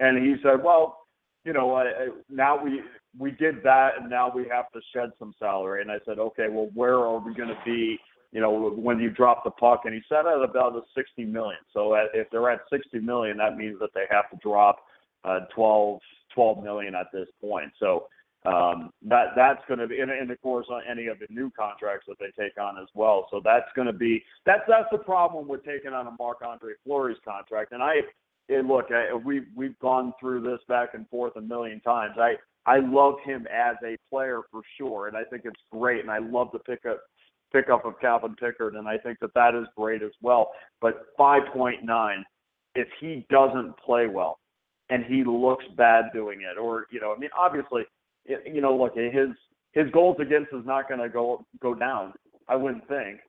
And 0.00 0.24
he 0.24 0.36
said, 0.42 0.62
"Well, 0.62 0.98
you 1.44 1.52
know, 1.52 1.74
I, 1.74 1.82
I, 1.84 2.08
now 2.28 2.62
we 2.62 2.82
we 3.18 3.30
did 3.30 3.62
that, 3.64 3.92
and 3.98 4.10
now 4.10 4.30
we 4.34 4.46
have 4.50 4.70
to 4.72 4.80
shed 4.94 5.10
some 5.18 5.34
salary." 5.38 5.80
And 5.80 5.90
I 5.90 5.98
said, 6.04 6.18
"Okay, 6.18 6.48
well, 6.50 6.68
where 6.74 6.98
are 6.98 7.18
we 7.18 7.34
going 7.34 7.48
to 7.48 7.58
be?" 7.64 7.98
You 8.32 8.40
know, 8.40 8.70
when 8.70 8.98
you 8.98 9.10
drop 9.10 9.42
the 9.44 9.50
puck, 9.50 9.82
and 9.84 9.94
he 9.94 10.00
said 10.08 10.26
at 10.26 10.42
about 10.42 10.74
the 10.74 10.82
60 10.94 11.24
million. 11.24 11.60
So 11.72 11.94
at, 11.94 12.06
if 12.12 12.28
they're 12.30 12.50
at 12.50 12.60
60 12.70 12.98
million, 13.00 13.38
that 13.38 13.56
means 13.56 13.78
that 13.80 13.90
they 13.94 14.04
have 14.10 14.30
to 14.30 14.36
drop 14.42 14.80
uh, 15.24 15.40
12, 15.54 16.00
12 16.34 16.62
million 16.62 16.94
at 16.94 17.06
this 17.12 17.28
point. 17.40 17.72
So 17.80 18.08
um, 18.46 18.92
that 19.08 19.28
that's 19.34 19.60
going 19.66 19.80
to 19.80 19.86
be, 19.86 20.00
and, 20.00 20.10
and 20.10 20.30
of 20.30 20.40
course, 20.42 20.66
on 20.70 20.82
any 20.88 21.08
of 21.08 21.18
the 21.18 21.26
new 21.28 21.50
contracts 21.58 22.06
that 22.06 22.18
they 22.20 22.30
take 22.40 22.58
on 22.60 22.78
as 22.78 22.88
well. 22.94 23.26
So 23.30 23.40
that's 23.44 23.66
going 23.74 23.88
to 23.88 23.92
be 23.92 24.22
that's 24.46 24.62
that's 24.68 24.88
the 24.92 24.98
problem 24.98 25.48
with 25.48 25.64
taking 25.64 25.92
on 25.92 26.06
a 26.06 26.12
Marc 26.18 26.38
Andre 26.46 26.74
Fleury's 26.84 27.18
contract. 27.24 27.72
And 27.72 27.82
I, 27.82 27.96
and 28.48 28.68
look, 28.68 28.86
I, 28.90 29.12
we 29.12 29.42
we've 29.56 29.78
gone 29.80 30.12
through 30.20 30.42
this 30.42 30.60
back 30.68 30.90
and 30.94 31.08
forth 31.08 31.34
a 31.36 31.40
million 31.40 31.80
times. 31.80 32.14
I 32.16 32.34
I 32.64 32.78
love 32.78 33.14
him 33.24 33.46
as 33.52 33.76
a 33.84 33.96
player 34.08 34.42
for 34.52 34.62
sure, 34.76 35.08
and 35.08 35.16
I 35.16 35.24
think 35.24 35.42
it's 35.44 35.60
great. 35.72 36.00
And 36.00 36.10
I 36.10 36.18
love 36.18 36.50
the 36.52 36.60
pickup 36.60 37.00
pickup 37.52 37.84
of 37.84 37.98
Calvin 38.00 38.34
Pickard, 38.34 38.74
and 38.74 38.88
I 38.88 38.98
think 38.98 39.18
that 39.20 39.34
that 39.34 39.54
is 39.54 39.66
great 39.76 40.02
as 40.02 40.12
well. 40.22 40.50
But 40.80 41.16
5.9, 41.18 41.78
if 42.74 42.88
he 43.00 43.26
doesn't 43.30 43.76
play 43.78 44.06
well, 44.06 44.38
and 44.90 45.04
he 45.04 45.24
looks 45.24 45.64
bad 45.76 46.06
doing 46.12 46.40
it. 46.42 46.58
Or 46.58 46.86
you 46.90 47.00
know, 47.00 47.12
I 47.14 47.18
mean, 47.18 47.30
obviously, 47.38 47.82
you 48.26 48.60
know, 48.60 48.76
look, 48.76 48.94
his 48.94 49.30
his 49.72 49.90
goals 49.92 50.16
against 50.20 50.52
is 50.52 50.64
not 50.64 50.88
going 50.88 51.00
to 51.00 51.08
go 51.08 51.44
go 51.60 51.74
down. 51.74 52.12
I 52.48 52.56
wouldn't 52.56 52.86
think 52.88 53.20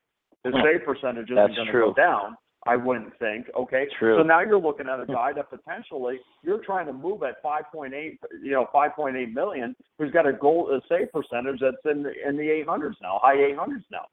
his 0.44 0.54
hmm. 0.54 0.62
save 0.64 0.86
percentage 0.86 1.30
isn't 1.30 1.56
going 1.56 1.68
to 1.68 1.72
go 1.72 1.94
down. 1.94 2.38
I 2.70 2.76
wouldn't 2.76 3.18
think. 3.18 3.48
Okay. 3.58 3.88
True. 3.98 4.18
So 4.20 4.24
now 4.24 4.42
you're 4.42 4.60
looking 4.60 4.88
at 4.88 5.00
a 5.00 5.06
hmm. 5.06 5.14
guy 5.14 5.34
that 5.34 5.50
potentially 5.50 6.20
you're 6.44 6.64
trying 6.64 6.86
to 6.86 6.94
move 6.94 7.24
at 7.24 7.44
5.8, 7.44 7.92
you 8.44 8.52
know, 8.52 8.68
5.8 8.74 9.34
million, 9.34 9.76
who's 9.98 10.12
got 10.12 10.28
a 10.28 10.34
goal 10.34 10.70
a 10.72 10.80
save 10.88 11.12
percentage 11.12 11.60
that's 11.62 11.78
in 11.86 12.04
the, 12.04 12.12
in 12.28 12.38
the 12.38 12.64
800s 12.68 12.96
now, 13.02 13.20
high 13.24 13.38
800s 13.38 13.84
now. 13.92 14.06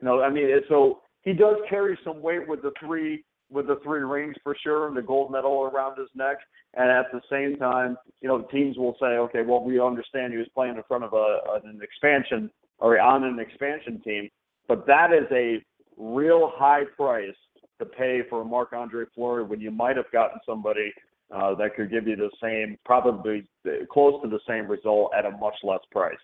You 0.00 0.06
know, 0.06 0.22
I 0.22 0.28
mean, 0.28 0.48
so 0.68 1.00
he 1.22 1.32
does 1.32 1.56
carry 1.70 1.98
some 2.04 2.20
weight 2.20 2.46
with 2.46 2.62
the 2.62 2.72
three 2.78 3.24
with 3.50 3.66
the 3.68 3.78
three 3.84 4.00
rings 4.00 4.34
for 4.42 4.56
sure, 4.62 4.88
and 4.88 4.96
the 4.96 5.02
gold 5.02 5.30
medal 5.30 5.70
around 5.72 5.98
his 5.98 6.08
neck. 6.14 6.38
And 6.74 6.90
at 6.90 7.06
the 7.12 7.20
same 7.30 7.56
time, 7.56 7.96
you 8.20 8.28
know, 8.28 8.42
teams 8.42 8.76
will 8.76 8.96
say, 8.98 9.06
okay, 9.06 9.42
well, 9.42 9.62
we 9.62 9.78
understand 9.80 10.32
he 10.32 10.38
was 10.38 10.48
playing 10.54 10.76
in 10.76 10.82
front 10.88 11.04
of 11.04 11.12
a, 11.12 11.38
an 11.62 11.78
expansion 11.80 12.50
or 12.78 12.98
on 12.98 13.22
an 13.22 13.38
expansion 13.38 14.00
team, 14.02 14.28
but 14.66 14.86
that 14.86 15.12
is 15.12 15.28
a 15.30 15.62
real 15.96 16.50
high 16.56 16.82
price 16.96 17.36
to 17.78 17.86
pay 17.86 18.22
for 18.28 18.42
a 18.42 18.44
Marc 18.44 18.72
Andre 18.72 19.04
Fleury 19.14 19.44
when 19.44 19.60
you 19.60 19.70
might 19.70 19.96
have 19.96 20.10
gotten 20.12 20.38
somebody 20.46 20.92
uh, 21.34 21.54
that 21.56 21.74
could 21.74 21.90
give 21.90 22.06
you 22.06 22.16
the 22.16 22.30
same, 22.42 22.78
probably 22.84 23.46
close 23.90 24.20
to 24.22 24.28
the 24.28 24.40
same 24.46 24.66
result 24.66 25.12
at 25.16 25.24
a 25.24 25.30
much 25.30 25.54
less 25.62 25.80
price. 25.90 26.14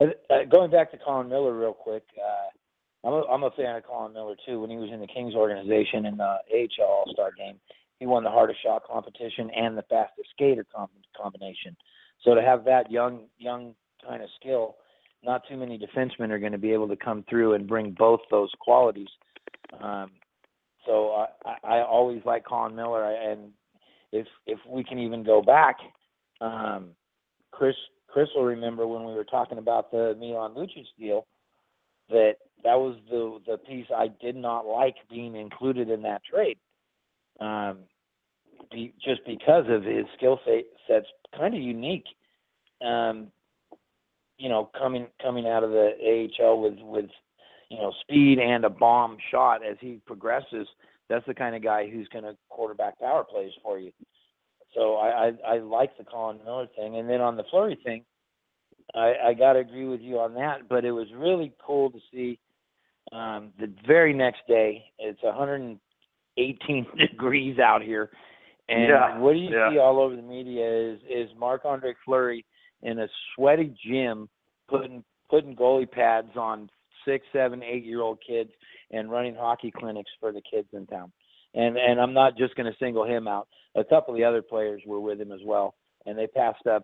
Uh, 0.00 0.44
going 0.50 0.70
back 0.70 0.90
to 0.90 0.98
Colin 0.98 1.28
Miller 1.28 1.56
real 1.56 1.72
quick, 1.72 2.04
uh, 2.18 3.06
I'm 3.06 3.14
a, 3.14 3.22
I'm 3.26 3.42
a 3.44 3.50
fan 3.52 3.76
of 3.76 3.84
Colin 3.84 4.12
Miller 4.12 4.36
too. 4.46 4.60
When 4.60 4.70
he 4.70 4.76
was 4.76 4.90
in 4.92 5.00
the 5.00 5.06
Kings 5.06 5.34
organization 5.34 6.06
in 6.06 6.16
the 6.16 6.24
AHL 6.24 6.86
All 6.86 7.04
Star 7.12 7.30
game, 7.36 7.56
he 7.98 8.06
won 8.06 8.24
the 8.24 8.30
hardest 8.30 8.62
shot 8.62 8.82
competition 8.84 9.50
and 9.54 9.76
the 9.76 9.82
fastest 9.82 10.28
skater 10.30 10.66
com- 10.74 10.88
combination. 11.20 11.76
So 12.24 12.34
to 12.34 12.42
have 12.42 12.64
that 12.64 12.90
young 12.90 13.26
young 13.38 13.74
kind 14.06 14.22
of 14.22 14.28
skill, 14.40 14.76
not 15.24 15.42
too 15.48 15.56
many 15.56 15.78
defensemen 15.78 16.30
are 16.30 16.38
going 16.38 16.52
to 16.52 16.58
be 16.58 16.72
able 16.72 16.88
to 16.88 16.96
come 16.96 17.24
through 17.28 17.54
and 17.54 17.66
bring 17.66 17.92
both 17.92 18.20
those 18.30 18.50
qualities. 18.60 19.08
Um, 19.80 20.10
so 20.86 21.26
I, 21.44 21.78
I 21.78 21.82
always 21.82 22.22
like 22.24 22.44
Colin 22.44 22.74
Miller, 22.74 23.04
and 23.04 23.52
if 24.12 24.26
if 24.46 24.58
we 24.68 24.84
can 24.84 24.98
even 24.98 25.22
go 25.22 25.42
back, 25.42 25.76
um, 26.40 26.90
Chris 27.50 27.76
Chris 28.08 28.28
will 28.34 28.44
remember 28.44 28.86
when 28.86 29.04
we 29.04 29.14
were 29.14 29.24
talking 29.24 29.58
about 29.58 29.90
the 29.90 30.16
Milan 30.18 30.54
Lucic 30.54 30.86
deal 30.98 31.26
that 32.10 32.34
that 32.64 32.74
was 32.74 32.96
the 33.10 33.40
the 33.46 33.58
piece 33.58 33.86
I 33.94 34.08
did 34.20 34.36
not 34.36 34.66
like 34.66 34.96
being 35.10 35.34
included 35.36 35.88
in 35.90 36.02
that 36.02 36.22
trade, 36.24 36.58
um, 37.40 37.78
be, 38.70 38.92
just 39.02 39.24
because 39.26 39.64
of 39.68 39.84
his 39.84 40.04
skill 40.16 40.40
set 40.44 40.64
set's 40.86 41.06
kind 41.36 41.54
of 41.54 41.60
unique. 41.60 42.06
Um, 42.84 43.28
you 44.38 44.48
know, 44.48 44.70
coming 44.76 45.06
coming 45.22 45.46
out 45.46 45.64
of 45.64 45.70
the 45.70 46.28
AHL 46.40 46.60
with 46.60 46.78
with 46.80 47.10
you 47.72 47.78
know 47.78 47.92
speed 48.02 48.38
and 48.38 48.64
a 48.64 48.70
bomb 48.70 49.16
shot 49.30 49.64
as 49.64 49.76
he 49.80 50.00
progresses, 50.06 50.68
that's 51.08 51.26
the 51.26 51.34
kind 51.34 51.56
of 51.56 51.62
guy 51.62 51.88
who's 51.90 52.08
going 52.08 52.24
to 52.24 52.36
quarterback 52.48 52.98
power 53.00 53.24
plays 53.24 53.52
for 53.62 53.78
you. 53.78 53.92
So 54.74 54.94
I, 54.96 55.30
I 55.46 55.54
I 55.54 55.58
like 55.58 55.96
the 55.98 56.04
Colin 56.04 56.38
Miller 56.44 56.68
thing, 56.76 56.96
and 56.96 57.08
then 57.08 57.20
on 57.20 57.36
the 57.36 57.44
Fleury 57.50 57.78
thing, 57.82 58.04
I, 58.94 59.14
I 59.26 59.34
got 59.34 59.54
to 59.54 59.60
agree 59.60 59.86
with 59.86 60.00
you 60.00 60.18
on 60.18 60.34
that. 60.34 60.68
But 60.68 60.84
it 60.84 60.92
was 60.92 61.08
really 61.14 61.52
cool 61.64 61.90
to 61.90 61.98
see 62.12 62.38
um, 63.12 63.52
the 63.58 63.72
very 63.86 64.14
next 64.14 64.40
day. 64.48 64.84
It's 64.98 65.22
118 65.22 66.86
degrees 66.98 67.58
out 67.58 67.82
here, 67.82 68.10
and 68.68 68.88
yeah, 68.88 69.18
what 69.18 69.32
do 69.32 69.38
you 69.38 69.50
yeah. 69.50 69.70
see 69.70 69.78
all 69.78 70.00
over 70.00 70.16
the 70.16 70.22
media 70.22 70.92
is 70.92 71.00
is 71.08 71.30
Marc 71.38 71.64
Andre 71.64 71.94
Fleury 72.04 72.44
in 72.82 72.98
a 72.98 73.08
sweaty 73.34 73.74
gym 73.86 74.28
putting 74.68 75.04
putting 75.28 75.56
goalie 75.56 75.90
pads 75.90 76.36
on 76.36 76.68
six, 77.04 77.26
seven, 77.32 77.62
eight 77.62 77.84
year 77.84 78.00
old 78.00 78.18
kids 78.26 78.50
and 78.90 79.10
running 79.10 79.34
hockey 79.34 79.70
clinics 79.70 80.10
for 80.20 80.32
the 80.32 80.42
kids 80.50 80.68
in 80.72 80.86
town. 80.86 81.12
And 81.54 81.76
and 81.76 82.00
I'm 82.00 82.14
not 82.14 82.36
just 82.36 82.54
going 82.54 82.70
to 82.70 82.78
single 82.78 83.04
him 83.04 83.28
out. 83.28 83.48
A 83.74 83.84
couple 83.84 84.14
of 84.14 84.18
the 84.18 84.24
other 84.24 84.42
players 84.42 84.82
were 84.86 85.00
with 85.00 85.20
him 85.20 85.32
as 85.32 85.40
well, 85.44 85.74
and 86.06 86.18
they 86.18 86.26
passed 86.26 86.66
up 86.66 86.82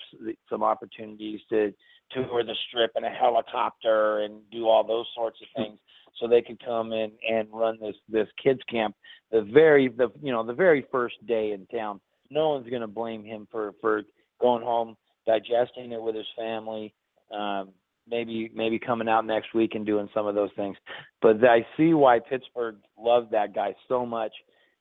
some 0.51 0.63
opportunities 0.63 1.41
to 1.51 1.73
tour 2.11 2.43
the 2.45 2.55
strip 2.69 2.93
in 2.97 3.05
a 3.05 3.11
helicopter 3.11 4.21
and 4.21 4.41
do 4.51 4.67
all 4.67 4.87
those 4.87 5.07
sorts 5.15 5.39
of 5.43 5.49
things 5.57 5.79
so 6.19 6.27
they 6.27 6.43
could 6.43 6.63
come 6.65 6.93
in 6.93 7.13
and 7.29 7.49
run 7.53 7.79
this 7.81 7.95
this 8.09 8.29
kids 8.43 8.61
camp 8.71 8.95
the 9.31 9.43
very 9.53 9.89
the 9.89 10.09
you 10.23 10.33
know 10.33 10.45
the 10.45 10.53
very 10.53 10.85
first 10.91 11.15
day 11.27 11.53
in 11.53 11.67
town 11.67 12.01
no 12.31 12.51
one's 12.51 12.69
going 12.69 12.83
to 12.83 12.89
blame 12.89 13.25
him 13.25 13.47
for 13.51 13.73
for 13.81 14.03
going 14.41 14.63
home 14.63 14.97
digesting 15.27 15.93
it 15.93 16.01
with 16.01 16.15
his 16.15 16.27
family 16.37 16.95
um 17.37 17.71
maybe 18.09 18.51
maybe 18.55 18.79
coming 18.79 19.09
out 19.09 19.27
next 19.27 19.55
week 19.55 19.75
and 19.75 19.87
doing 19.87 20.09
some 20.15 20.27
of 20.27 20.35
those 20.35 20.51
things. 20.57 20.77
But 21.23 21.45
i 21.45 21.67
see 21.77 21.95
why 21.95 22.19
pittsburgh 22.19 22.77
loved 22.99 23.31
that 23.33 23.55
guy 23.55 23.75
so 23.89 24.07
much 24.07 24.33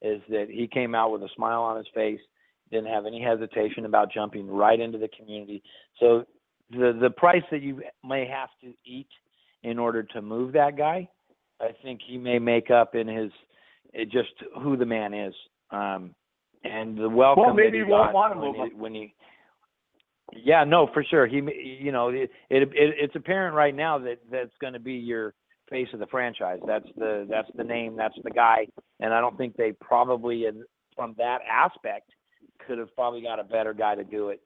is 0.02 0.22
that 0.30 0.48
he 0.50 0.68
came 0.68 0.94
out 0.94 1.12
with 1.12 1.24
a 1.24 1.30
smile 1.36 1.62
on 1.62 1.78
his 1.78 1.88
face 1.94 2.20
didn't 2.72 2.88
have 2.88 3.06
any 3.06 3.22
hesitation 3.22 3.86
about 3.86 4.12
jumping 4.12 4.48
right 4.48 4.80
into 4.80 4.98
the 4.98 5.10
community. 5.18 5.64
So 6.00 6.26
the 6.72 6.98
the 7.00 7.10
price 7.10 7.44
that 7.52 7.62
you 7.62 7.82
may 8.04 8.28
have 8.28 8.50
to 8.62 8.74
eat 8.86 9.08
in 9.64 9.80
order 9.80 10.04
to 10.04 10.22
move 10.22 10.54
that 10.54 10.78
guy, 10.78 11.08
I 11.62 11.70
think 11.84 12.02
he 12.06 12.18
may 12.18 12.40
make 12.40 12.70
up 12.70 12.96
in 12.96 13.08
his 13.08 13.32
it 13.94 14.12
just 14.12 14.30
who 14.62 14.78
the 14.78 14.86
man 14.86 15.14
is. 15.14 15.34
Um, 15.72 16.14
and 16.64 16.98
the 16.98 17.10
welcome 17.10 17.44
well, 17.44 17.54
maybe 17.54 17.78
he 17.78 17.84
won't 17.84 18.14
want 18.14 18.34
to 18.34 18.40
when, 18.40 18.58
move 18.58 18.70
he, 18.72 18.76
when 18.76 18.94
he 18.94 19.14
yeah, 20.34 20.64
no, 20.64 20.88
for 20.94 21.04
sure. 21.04 21.28
He, 21.28 21.42
you 21.82 21.92
know, 21.92 22.10
it, 22.10 22.30
it, 22.50 22.64
it 22.64 22.72
it's 22.74 23.16
apparent 23.16 23.56
right 23.56 23.76
now 23.76 23.98
that 24.00 24.18
that's 24.32 24.52
going 24.60 24.74
to 24.74 24.80
be 24.80 24.94
your 24.94 25.34
face 25.70 25.88
of 25.94 26.00
the 26.00 26.08
franchise. 26.08 26.60
That's 26.66 26.88
the 26.98 27.28
that's 27.30 27.50
the 27.56 27.64
name. 27.64 27.96
That's 27.96 28.18
the 28.24 28.32
guy. 28.32 28.68
And 29.00 29.14
I 29.14 29.22
don't 29.22 29.38
think 29.38 29.56
they 29.56 29.74
probably, 29.74 30.46
from 30.96 31.16
that 31.18 31.40
aspect, 31.50 32.12
could 32.66 32.78
have 32.78 32.94
probably 32.96 33.22
got 33.22 33.40
a 33.40 33.44
better 33.44 33.74
guy 33.74 33.96
to 33.96 34.04
do 34.04 34.30
it. 34.30 34.42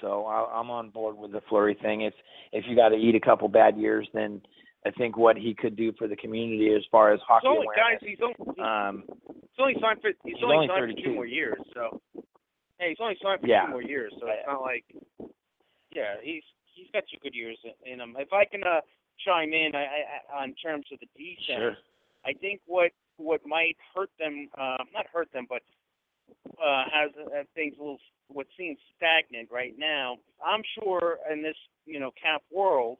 So 0.00 0.24
I, 0.26 0.58
I'm 0.58 0.70
on 0.70 0.90
board 0.90 1.16
with 1.18 1.32
the 1.32 1.40
Fleury 1.48 1.76
thing. 1.80 2.02
If 2.02 2.14
if 2.52 2.64
you 2.68 2.76
got 2.76 2.90
to 2.90 2.96
eat 2.96 3.14
a 3.14 3.20
couple 3.20 3.48
bad 3.48 3.76
years, 3.76 4.08
then 4.14 4.40
I 4.86 4.90
think 4.92 5.16
what 5.16 5.36
he 5.36 5.54
could 5.54 5.76
do 5.76 5.92
for 5.98 6.06
the 6.08 6.16
community 6.16 6.72
as 6.74 6.82
far 6.90 7.12
as 7.12 7.20
hockey 7.26 7.48
he's 7.48 7.50
only, 7.50 7.66
awareness. 7.66 8.00
guys, 8.00 8.08
he's 8.08 8.18
only, 8.22 8.60
um, 8.60 9.02
he's 9.26 9.58
only 9.60 9.74
signed 9.80 10.00
for 10.00 10.08
he's, 10.24 10.34
he's 10.36 10.44
only, 10.44 10.56
only 10.56 10.68
signed 10.68 10.80
32. 10.82 11.00
for 11.02 11.08
two 11.08 11.14
more 11.14 11.26
years. 11.26 11.58
So 11.74 12.00
Hey, 12.78 12.90
he's 12.90 12.98
only 13.00 13.18
signed 13.20 13.40
for 13.40 13.48
Yeah. 13.48 13.64
two 13.66 13.70
more 13.72 13.82
years, 13.82 14.12
so 14.20 14.26
it's 14.28 14.46
not 14.46 14.62
like. 14.62 14.84
Yeah, 15.98 16.14
he's 16.22 16.46
he's 16.74 16.86
got 16.92 17.04
two 17.10 17.18
good 17.22 17.34
years 17.34 17.58
in- 17.84 18.00
him. 18.00 18.14
If 18.18 18.32
I 18.32 18.44
can 18.44 18.62
uh, 18.62 18.80
chime 19.24 19.52
in, 19.52 19.74
I, 19.74 19.84
I, 20.32 20.42
on 20.42 20.54
terms 20.54 20.86
of 20.92 21.00
the 21.00 21.10
defense, 21.18 21.58
Sure. 21.58 21.76
I 22.24 22.32
think 22.34 22.60
what 22.66 22.92
what 23.16 23.40
might 23.46 23.76
hurt 23.94 24.10
them, 24.18 24.48
uh, 24.56 24.78
not 24.94 25.06
hurt 25.12 25.32
them, 25.32 25.46
but 25.48 25.62
uh, 26.62 26.84
has 26.92 27.10
uh, 27.18 27.42
things 27.54 27.74
a 27.78 27.82
little 27.82 27.98
what 28.28 28.46
seems 28.56 28.78
stagnant 28.96 29.50
right 29.50 29.74
now. 29.78 30.16
I'm 30.44 30.62
sure 30.78 31.18
in 31.32 31.42
this 31.42 31.56
you 31.84 31.98
know 31.98 32.10
cap 32.20 32.42
world, 32.52 32.98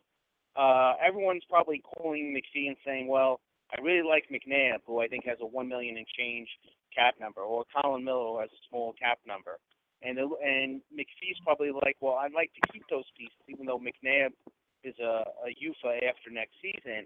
uh, 0.56 0.94
everyone's 1.04 1.44
probably 1.48 1.82
calling 1.94 2.34
McPhee 2.34 2.68
and 2.68 2.76
saying, 2.84 3.06
well, 3.06 3.40
I 3.76 3.80
really 3.80 4.06
like 4.06 4.24
McNabb, 4.32 4.78
who 4.86 5.00
I 5.00 5.08
think 5.08 5.24
has 5.26 5.38
a 5.40 5.46
one 5.46 5.68
million 5.68 5.96
and 5.96 6.06
change 6.18 6.48
cap 6.94 7.14
number, 7.20 7.42
or 7.42 7.64
Colin 7.80 8.04
Miller, 8.04 8.32
who 8.32 8.40
has 8.40 8.50
a 8.50 8.62
small 8.68 8.94
cap 9.00 9.18
number. 9.26 9.58
And 10.02 10.18
and 10.18 10.80
McPhee's 10.94 11.40
probably 11.44 11.70
like, 11.72 11.96
well, 12.00 12.14
I'd 12.14 12.32
like 12.32 12.52
to 12.54 12.72
keep 12.72 12.84
those 12.88 13.04
pieces, 13.16 13.36
even 13.48 13.66
though 13.66 13.78
McNabb 13.78 14.30
is 14.84 14.94
a, 15.00 15.24
a 15.46 15.50
UFA 15.58 16.06
after 16.06 16.30
next 16.30 16.54
season. 16.62 17.04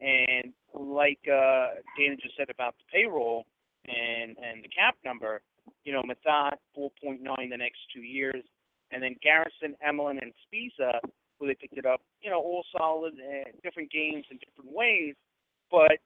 And 0.00 0.52
like 0.74 1.20
uh, 1.28 1.80
Dana 1.96 2.16
just 2.16 2.36
said 2.36 2.50
about 2.50 2.74
the 2.78 2.84
payroll 2.92 3.44
and 3.86 4.36
and 4.38 4.62
the 4.62 4.68
cap 4.68 4.96
number, 5.04 5.40
you 5.84 5.92
know, 5.92 6.02
Methot 6.02 6.56
4.9 6.76 7.20
the 7.50 7.56
next 7.56 7.80
two 7.94 8.02
years, 8.02 8.44
and 8.90 9.02
then 9.02 9.16
Garrison, 9.22 9.76
Emelin, 9.86 10.20
and 10.22 10.32
Sbisa, 10.44 11.00
who 11.38 11.46
they 11.46 11.54
picked 11.54 11.76
it 11.76 11.86
up, 11.86 12.00
you 12.22 12.30
know, 12.30 12.40
all 12.40 12.64
solid, 12.76 13.14
uh, 13.14 13.50
different 13.62 13.90
games 13.90 14.24
in 14.30 14.38
different 14.38 14.72
ways, 14.74 15.14
but 15.70 15.98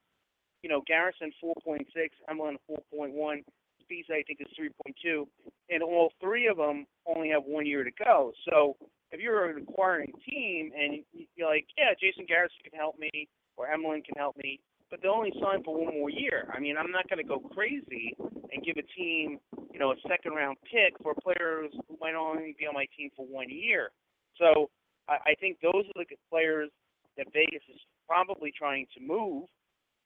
you 0.63 0.69
know, 0.69 0.83
Garrison 0.87 1.33
4.6, 1.43 1.87
Emelin 2.29 2.57
4.1, 2.69 3.45
Sbisa 3.89 4.15
I 4.15 4.23
think 4.23 4.41
is 4.41 4.49
3.2, 4.59 5.27
and 5.71 5.83
all 5.83 6.13
three 6.21 6.47
of 6.47 6.57
them 6.57 6.87
only 7.07 7.31
have 7.31 7.43
one 7.45 7.67
year 7.67 7.85
to 7.85 7.91
go. 8.05 8.33
So 8.49 8.77
if 9.11 9.21
you're 9.21 9.47
an 9.47 9.63
acquiring 9.69 10.13
team 10.29 10.71
and 10.79 11.03
you're 11.37 11.49
like, 11.49 11.67
yeah, 11.77 11.95
Jason 12.01 12.27
Garrison 12.29 12.59
can 12.69 12.79
help 12.79 12.99
me 12.99 13.29
or 13.57 13.67
Emelin 13.67 14.05
can 14.05 14.15
help 14.17 14.37
me, 14.37 14.61
but 14.91 15.01
they'll 15.03 15.13
only 15.13 15.33
sign 15.41 15.63
for 15.65 15.85
one 15.85 15.95
more 15.95 16.11
year. 16.11 16.49
I 16.55 16.61
mean, 16.61 16.77
I'm 16.77 16.91
not 16.91 17.09
going 17.09 17.19
to 17.19 17.29
go 17.29 17.41
crazy 17.41 18.15
and 18.19 18.65
give 18.65 18.77
a 18.77 18.87
team, 18.99 19.39
you 19.73 19.79
know, 19.79 19.93
a 19.93 19.97
second 20.09 20.33
round 20.33 20.57
pick 20.63 20.95
for 21.03 21.15
players 21.15 21.73
who 21.89 21.97
might 22.01 22.15
only 22.15 22.55
be 22.59 22.67
on 22.67 22.75
my 22.75 22.87
team 22.97 23.11
for 23.17 23.27
one 23.27 23.49
year. 23.51 23.91
So 24.39 24.71
I, 25.09 25.33
I 25.33 25.35
think 25.41 25.59
those 25.63 25.85
are 25.97 26.05
the 26.05 26.17
players 26.31 26.71
that 27.17 27.27
Vegas 27.33 27.63
is 27.73 27.81
probably 28.07 28.53
trying 28.57 28.87
to 28.97 29.05
move 29.05 29.45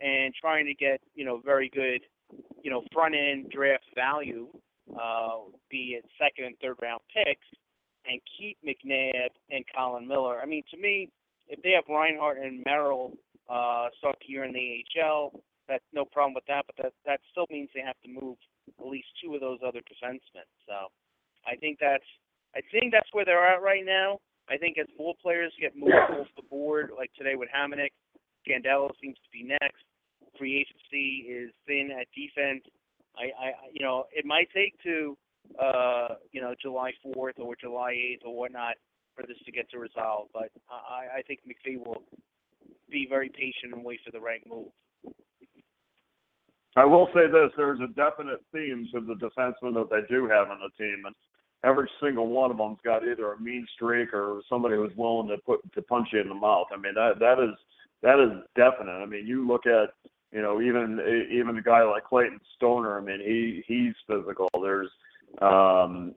and 0.01 0.35
trying 0.35 0.67
to 0.67 0.75
get, 0.75 1.01
you 1.15 1.25
know, 1.25 1.41
very 1.45 1.71
good, 1.73 2.01
you 2.63 2.71
know, 2.71 2.83
front 2.93 3.15
end 3.15 3.51
draft 3.51 3.85
value, 3.95 4.49
uh, 4.95 5.39
be 5.71 5.99
it 5.99 6.05
second 6.19 6.47
and 6.47 6.59
third 6.61 6.77
round 6.83 7.01
picks, 7.13 7.47
and 8.07 8.21
keep 8.39 8.59
McNabb 8.67 9.31
and 9.51 9.65
Colin 9.75 10.07
Miller. 10.07 10.41
I 10.41 10.47
mean, 10.47 10.63
to 10.71 10.77
me, 10.77 11.11
if 11.49 11.63
they 11.63 11.71
have 11.71 11.85
Reinhart 11.89 12.39
and 12.39 12.63
Merrill 12.65 13.13
uh, 13.49 13.89
the 14.03 14.15
year 14.27 14.45
in 14.45 14.53
the 14.53 14.85
AHL, 15.01 15.33
that's 15.69 15.85
no 15.93 16.05
problem 16.05 16.35
with 16.35 16.47
that. 16.49 16.65
But 16.67 16.77
that 16.83 16.93
that 17.07 17.21
still 17.31 17.47
means 17.51 17.71
they 17.75 17.81
have 17.81 18.01
to 18.05 18.09
move 18.09 18.37
at 18.79 18.87
least 18.87 19.09
two 19.23 19.35
of 19.35 19.41
those 19.41 19.59
other 19.67 19.81
defensemen. 19.81 20.47
So 20.67 20.89
I 21.47 21.57
think 21.57 21.79
that's 21.81 22.07
I 22.55 22.61
think 22.71 22.93
that's 22.93 23.09
where 23.13 23.25
they're 23.25 23.47
at 23.47 23.63
right 23.63 23.85
now. 23.85 24.19
I 24.49 24.57
think 24.57 24.77
as 24.79 24.87
more 24.99 25.15
players 25.23 25.53
get 25.61 25.77
moved 25.77 25.95
off 25.95 26.27
the 26.37 26.43
board, 26.51 26.91
like 26.97 27.11
today 27.17 27.37
with 27.37 27.49
Hamonic, 27.55 27.93
Scandella 28.47 28.91
seems 29.01 29.17
to 29.17 29.31
be 29.33 29.45
next. 29.45 29.85
Free 30.39 30.61
agency 30.61 31.29
is 31.29 31.51
thin 31.67 31.91
at 31.93 32.07
defense. 32.15 32.65
I, 33.17 33.49
I 33.49 33.53
you 33.73 33.85
know, 33.85 34.05
it 34.13 34.25
might 34.25 34.49
take 34.55 34.81
to 34.83 35.17
uh, 35.61 36.15
you 36.33 36.41
know, 36.41 36.55
July 36.61 36.93
fourth 37.03 37.37
or 37.39 37.55
July 37.57 37.93
eighth 37.93 38.23
or 38.25 38.37
whatnot 38.37 38.75
for 39.15 39.27
this 39.27 39.37
to 39.45 39.53
get 39.53 39.71
to 39.71 39.79
resolve. 39.79 40.29
But 40.33 40.51
I, 40.71 41.19
I 41.19 41.23
think 41.23 41.41
McPhee 41.47 41.79
will 41.79 42.03
be 42.91 43.07
very 43.09 43.29
patient 43.29 43.75
and 43.75 43.85
wait 43.85 44.01
for 44.05 44.13
the 44.13 44.21
right 44.21 44.43
move. 44.49 44.69
I 46.77 46.85
will 46.85 47.09
say 47.15 47.27
this: 47.27 47.51
there's 47.57 47.81
a 47.81 47.89
definite 47.89 48.41
theme 48.53 48.89
to 48.93 49.01
the 49.01 49.15
defensemen 49.15 49.75
that 49.75 49.89
they 49.91 50.07
do 50.09 50.27
have 50.29 50.49
on 50.49 50.59
the 50.61 50.71
team, 50.83 51.03
and 51.05 51.15
every 51.65 51.89
single 52.03 52.29
one 52.29 52.51
of 52.51 52.57
them's 52.57 52.79
got 52.85 53.07
either 53.07 53.33
a 53.33 53.41
mean 53.41 53.67
streak 53.75 54.15
or 54.15 54.41
somebody 54.49 54.77
who's 54.77 54.97
willing 54.97 55.29
to 55.29 55.37
put 55.45 55.61
to 55.75 55.83
punch 55.83 56.09
you 56.13 56.21
in 56.21 56.29
the 56.29 56.35
mouth. 56.35 56.69
I 56.73 56.77
mean, 56.79 56.95
that 56.95 57.19
that 57.21 57.39
is 57.39 57.55
that 58.03 58.19
is 58.19 58.43
definite. 58.57 59.03
I 59.03 59.07
mean, 59.07 59.27
you 59.27 59.47
look 59.47 59.67
at 59.67 59.91
you 60.33 60.43
know 60.43 60.61
even 60.61 61.01
even 61.31 61.57
a 61.57 61.63
guy 61.63 61.83
like 61.85 62.05
Clayton 62.05 62.41
Stoner. 62.57 62.99
I 62.99 63.01
mean, 63.01 63.21
he 63.21 63.63
he's 63.67 63.95
physical. 64.07 64.49
There's 64.61 64.91
um, 65.41 66.15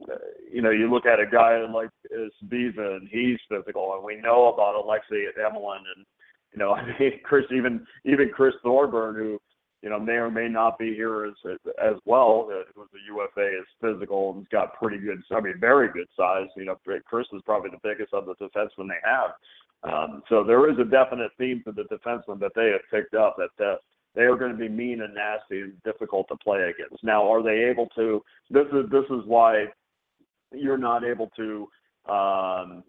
you 0.51 0.61
know, 0.61 0.71
you 0.71 0.91
look 0.91 1.05
at 1.05 1.19
a 1.19 1.25
guy 1.25 1.65
like 1.71 1.89
Sbisa 2.11 2.97
and 2.97 3.07
he's 3.09 3.39
physical, 3.49 3.93
and 3.95 4.03
we 4.03 4.17
know 4.17 4.53
about 4.53 4.75
Alexei 4.75 5.27
Emelin 5.39 5.83
and 5.95 6.05
you 6.51 6.59
know, 6.59 6.71
I 6.75 6.85
mean, 6.99 7.19
Chris 7.23 7.45
even 7.55 7.85
even 8.03 8.29
Chris 8.33 8.53
Thorburn, 8.63 9.15
who 9.15 9.39
you 9.81 9.89
know 9.89 9.99
may 9.99 10.13
or 10.13 10.31
may 10.31 10.47
not 10.49 10.77
be 10.77 10.93
here 10.93 11.25
as 11.25 11.33
as 11.81 11.95
well, 12.05 12.49
uh, 12.51 12.63
was 12.75 12.89
a 12.93 13.13
UFA, 13.13 13.59
is 13.59 13.65
physical 13.81 14.33
and's 14.35 14.47
got 14.49 14.77
pretty 14.79 14.97
good, 14.97 15.21
I 15.31 15.39
mean, 15.39 15.59
very 15.59 15.89
good 15.91 16.07
size. 16.17 16.47
You 16.57 16.65
know, 16.65 16.77
Chris 17.05 17.27
is 17.33 17.41
probably 17.45 17.69
the 17.71 17.89
biggest 17.89 18.13
of 18.13 18.25
the 18.25 18.35
defensemen 18.35 18.89
they 18.89 19.03
have. 19.03 19.31
Um, 19.83 20.23
so 20.29 20.43
there 20.43 20.69
is 20.69 20.79
a 20.79 20.83
definite 20.83 21.31
theme 21.37 21.61
to 21.65 21.71
the 21.71 21.83
defensemen 21.83 22.39
that 22.39 22.53
they 22.55 22.71
have 22.71 22.81
picked 22.89 23.13
up 23.13 23.37
that 23.37 23.63
uh, 23.65 23.75
they 24.15 24.23
are 24.23 24.35
going 24.35 24.51
to 24.51 24.57
be 24.57 24.69
mean 24.69 25.01
and 25.01 25.13
nasty 25.13 25.61
and 25.61 25.83
difficult 25.83 26.27
to 26.29 26.35
play 26.37 26.73
against. 26.73 27.03
Now, 27.03 27.29
are 27.31 27.43
they 27.43 27.69
able 27.69 27.87
to? 27.95 28.23
This 28.49 28.67
is 28.67 28.89
this 28.91 29.05
is 29.09 29.25
why 29.25 29.65
you're 30.51 30.77
not 30.77 31.03
able 31.03 31.29
to. 31.37 31.67
Um, 32.11 32.83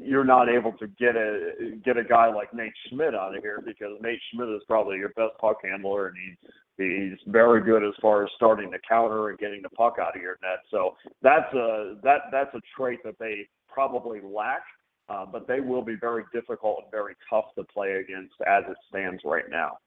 you're 0.00 0.24
not 0.24 0.48
able 0.48 0.72
to 0.72 0.86
get 0.86 1.16
a 1.16 1.52
get 1.84 1.96
a 1.96 2.04
guy 2.04 2.32
like 2.32 2.54
Nate 2.54 2.72
Schmidt 2.88 3.14
out 3.14 3.36
of 3.36 3.42
here 3.42 3.62
because 3.64 3.98
Nate 4.00 4.20
Schmidt 4.32 4.48
is 4.48 4.62
probably 4.66 4.96
your 4.96 5.10
best 5.10 5.36
puck 5.40 5.58
handler 5.62 6.08
and 6.08 6.16
he's 6.16 6.50
he's 6.78 7.18
very 7.32 7.62
good 7.62 7.84
as 7.84 7.94
far 8.00 8.24
as 8.24 8.30
starting 8.36 8.70
the 8.70 8.78
counter 8.88 9.28
and 9.28 9.38
getting 9.38 9.60
the 9.62 9.68
puck 9.70 9.96
out 10.00 10.16
of 10.16 10.22
your 10.22 10.38
net. 10.42 10.60
So 10.70 10.96
that's 11.22 11.52
a 11.54 11.96
that 12.02 12.22
that's 12.32 12.54
a 12.54 12.60
trait 12.76 13.00
that 13.04 13.18
they 13.18 13.48
probably 13.68 14.20
lack. 14.22 14.62
Uh, 15.08 15.24
but 15.24 15.48
they 15.48 15.60
will 15.60 15.80
be 15.80 15.96
very 15.98 16.22
difficult 16.34 16.80
and 16.82 16.90
very 16.90 17.14
tough 17.30 17.46
to 17.56 17.64
play 17.64 17.92
against 17.92 18.34
as 18.46 18.62
it 18.68 18.76
stands 18.90 19.22
right 19.24 19.48
now. 19.48 19.78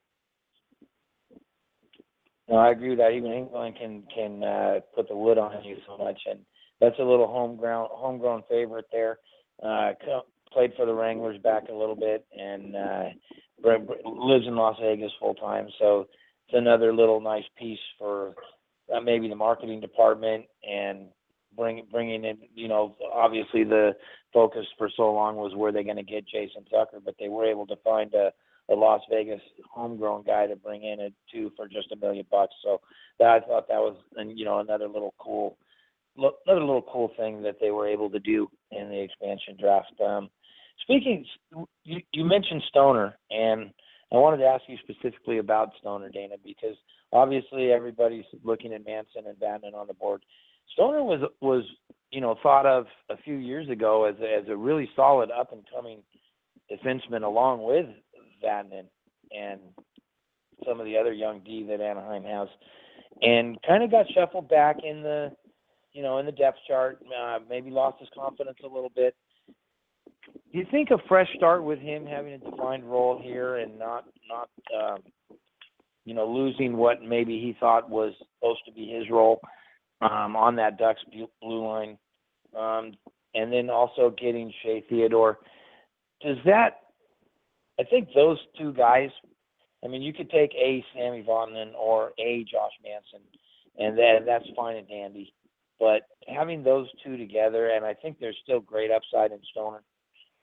No, 2.50 2.58
I 2.58 2.72
agree 2.72 2.90
with 2.90 3.00
that. 3.00 3.12
Even 3.12 3.32
Engelland 3.32 3.78
can 3.78 4.04
can 4.14 4.44
uh, 4.44 4.80
put 4.96 5.08
the 5.08 5.16
wood 5.16 5.38
on 5.38 5.64
you 5.64 5.78
so 5.88 5.98
much, 5.98 6.20
and 6.30 6.40
that's 6.80 7.00
a 7.00 7.04
little 7.04 7.28
homegrown 7.28 7.88
homegrown 7.92 8.44
favorite 8.50 8.86
there. 8.92 9.20
Uh, 9.64 9.92
played 10.52 10.72
for 10.76 10.86
the 10.86 10.94
Wranglers 10.94 11.42
back 11.42 11.64
a 11.70 11.74
little 11.74 11.96
bit, 11.96 12.26
and 12.38 12.76
uh, 12.76 13.04
lives 14.06 14.46
in 14.48 14.56
Las 14.56 14.78
Vegas 14.82 15.12
full 15.20 15.36
time. 15.36 15.68
So 15.80 16.08
it's 16.48 16.58
another 16.58 16.94
little 16.94 17.22
nice 17.22 17.44
piece 17.58 17.80
for 17.98 18.34
uh, 18.94 19.00
maybe 19.00 19.30
the 19.30 19.36
marketing 19.36 19.80
department 19.80 20.46
and 20.68 21.08
bring 21.56 21.86
bringing 21.92 22.26
in. 22.26 22.38
You 22.54 22.68
know, 22.68 22.96
obviously 23.14 23.64
the 23.64 23.92
focus 24.34 24.66
for 24.78 24.90
so 24.98 25.12
long 25.14 25.36
was 25.36 25.56
where 25.56 25.72
they're 25.72 25.84
going 25.84 25.98
to 25.98 26.04
get 26.04 26.28
Jason 26.28 26.66
Tucker, 26.66 27.00
but 27.04 27.16
they 27.20 27.30
were 27.30 27.46
able 27.46 27.68
to 27.68 27.76
find 27.84 28.14
a 28.14 28.32
a 28.72 28.76
Las 28.76 29.02
Vegas 29.10 29.42
homegrown 29.70 30.24
guy 30.24 30.48
to 30.48 30.56
bring 30.56 30.84
in 30.84 31.00
at 31.02 31.12
two 31.32 31.52
for 31.56 31.68
just 31.68 31.92
a 31.92 31.96
million 31.96 32.26
bucks. 32.32 32.54
So 32.64 32.82
that 33.20 33.30
I 33.30 33.40
thought 33.42 33.68
that 33.68 33.80
was, 33.80 33.96
and 34.16 34.38
you 34.38 34.46
know, 34.46 34.60
another 34.60 34.88
little 34.88 35.14
cool, 35.20 35.58
another 36.18 36.62
little 36.62 36.86
cool 36.92 37.12
thing 37.18 37.42
that 37.44 37.58
they 37.60 37.72
were 37.72 37.88
able 37.88 38.10
to 38.10 38.20
do 38.20 38.48
in 38.72 38.90
the 38.90 39.00
expansion 39.00 39.58
draft. 39.60 39.94
Um, 40.04 40.30
speaking, 40.82 41.26
you, 41.84 42.00
you 42.14 42.26
mentioned 42.26 42.64
Stoner, 42.70 43.18
and 43.30 43.72
I 44.12 44.16
wanted 44.16 44.38
to 44.38 44.46
ask 44.46 44.64
you 44.68 44.78
specifically 44.82 45.38
about 45.40 45.72
Stoner, 45.80 46.10
Dana, 46.10 46.36
because 46.44 46.76
obviously 47.14 47.72
everybody's 47.72 48.26
looking 48.44 48.74
at 48.74 48.86
Manson 48.86 49.24
and 49.28 49.38
Vatanen 49.38 49.74
on 49.74 49.88
the 49.88 49.94
board. 49.94 50.24
Stoner 50.74 51.04
was 51.04 51.22
was 51.42 51.64
you 52.12 52.22
know 52.22 52.36
thought 52.42 52.66
of 52.66 52.86
a 53.10 53.18
few 53.18 53.36
years 53.36 53.70
ago 53.70 54.06
as 54.06 54.16
a, 54.22 54.42
as 54.42 54.48
a 54.48 54.56
really 54.56 54.90
solid 54.96 55.30
up 55.32 55.52
and 55.52 55.64
coming 55.74 56.02
defenseman 56.72 57.24
along 57.24 57.64
with 57.64 57.86
Vatanen 58.44 58.86
and 59.36 59.60
some 60.66 60.80
of 60.80 60.86
the 60.86 60.98
other 60.98 61.14
young 61.14 61.40
D 61.40 61.66
that 61.70 61.82
Anaheim 61.82 62.24
has, 62.24 62.48
and 63.22 63.58
kind 63.68 63.84
of 63.84 63.92
got 63.92 64.06
shuffled 64.14 64.50
back 64.50 64.78
in 64.84 65.02
the, 65.02 65.32
you 65.94 66.04
know, 66.04 66.20
in 66.20 66.26
the 66.26 66.32
depth 66.32 66.60
chart. 66.68 67.00
Uh, 67.20 67.40
maybe 67.50 67.70
lost 67.70 68.00
his 68.00 68.10
confidence 68.16 68.58
a 68.64 68.68
little 68.68 68.92
bit. 68.96 69.16
Do 70.28 70.60
you 70.60 70.66
think 70.70 70.92
a 70.92 70.98
fresh 71.08 71.30
start 71.36 71.64
with 71.64 71.80
him 71.80 72.06
having 72.06 72.34
a 72.34 72.38
defined 72.38 72.84
role 72.84 73.20
here 73.22 73.58
and 73.58 73.80
not 73.80 74.06
not 74.28 74.50
um, 74.78 75.00
you 76.06 76.14
know 76.14 76.28
losing 76.28 76.78
what 76.78 77.02
maybe 77.02 77.40
he 77.40 77.56
thought 77.60 77.90
was 77.90 78.14
supposed 78.20 78.62
to 78.66 78.72
be 78.72 78.88
his 78.88 79.10
role 79.10 79.40
um, 80.02 80.36
on 80.36 80.56
that 80.58 80.78
Ducks 80.78 81.02
blue 81.42 81.66
line, 81.66 81.98
um, 82.58 82.92
and 83.34 83.52
then 83.52 83.70
also 83.70 84.14
getting 84.22 84.52
Shea 84.62 84.84
Theodore? 84.90 85.40
Does 86.22 86.38
that 86.46 86.78
I 87.82 87.84
think 87.84 88.10
those 88.14 88.38
two 88.60 88.74
guys. 88.74 89.10
I 89.84 89.88
mean, 89.88 90.04
you 90.04 90.14
could 90.14 90.30
take 90.30 90.54
a 90.54 90.86
Sammy 90.94 91.26
Vatanen 91.28 91.74
or 91.74 92.12
a 92.20 92.44
Josh 92.44 92.74
Manson, 92.84 93.26
and 93.80 93.98
then 93.98 94.24
that's 94.24 94.46
fine 94.56 94.76
and 94.76 94.88
dandy. 94.88 95.34
But 95.80 96.04
having 96.28 96.64
those 96.64 96.88
two 97.04 97.18
together, 97.18 97.72
and 97.72 97.84
I 97.84 97.96
think 97.96 98.20
there's 98.20 98.38
still 98.44 98.60
great 98.60 98.92
upside 98.92 99.32
in 99.32 99.40
Stoner. 99.50 99.82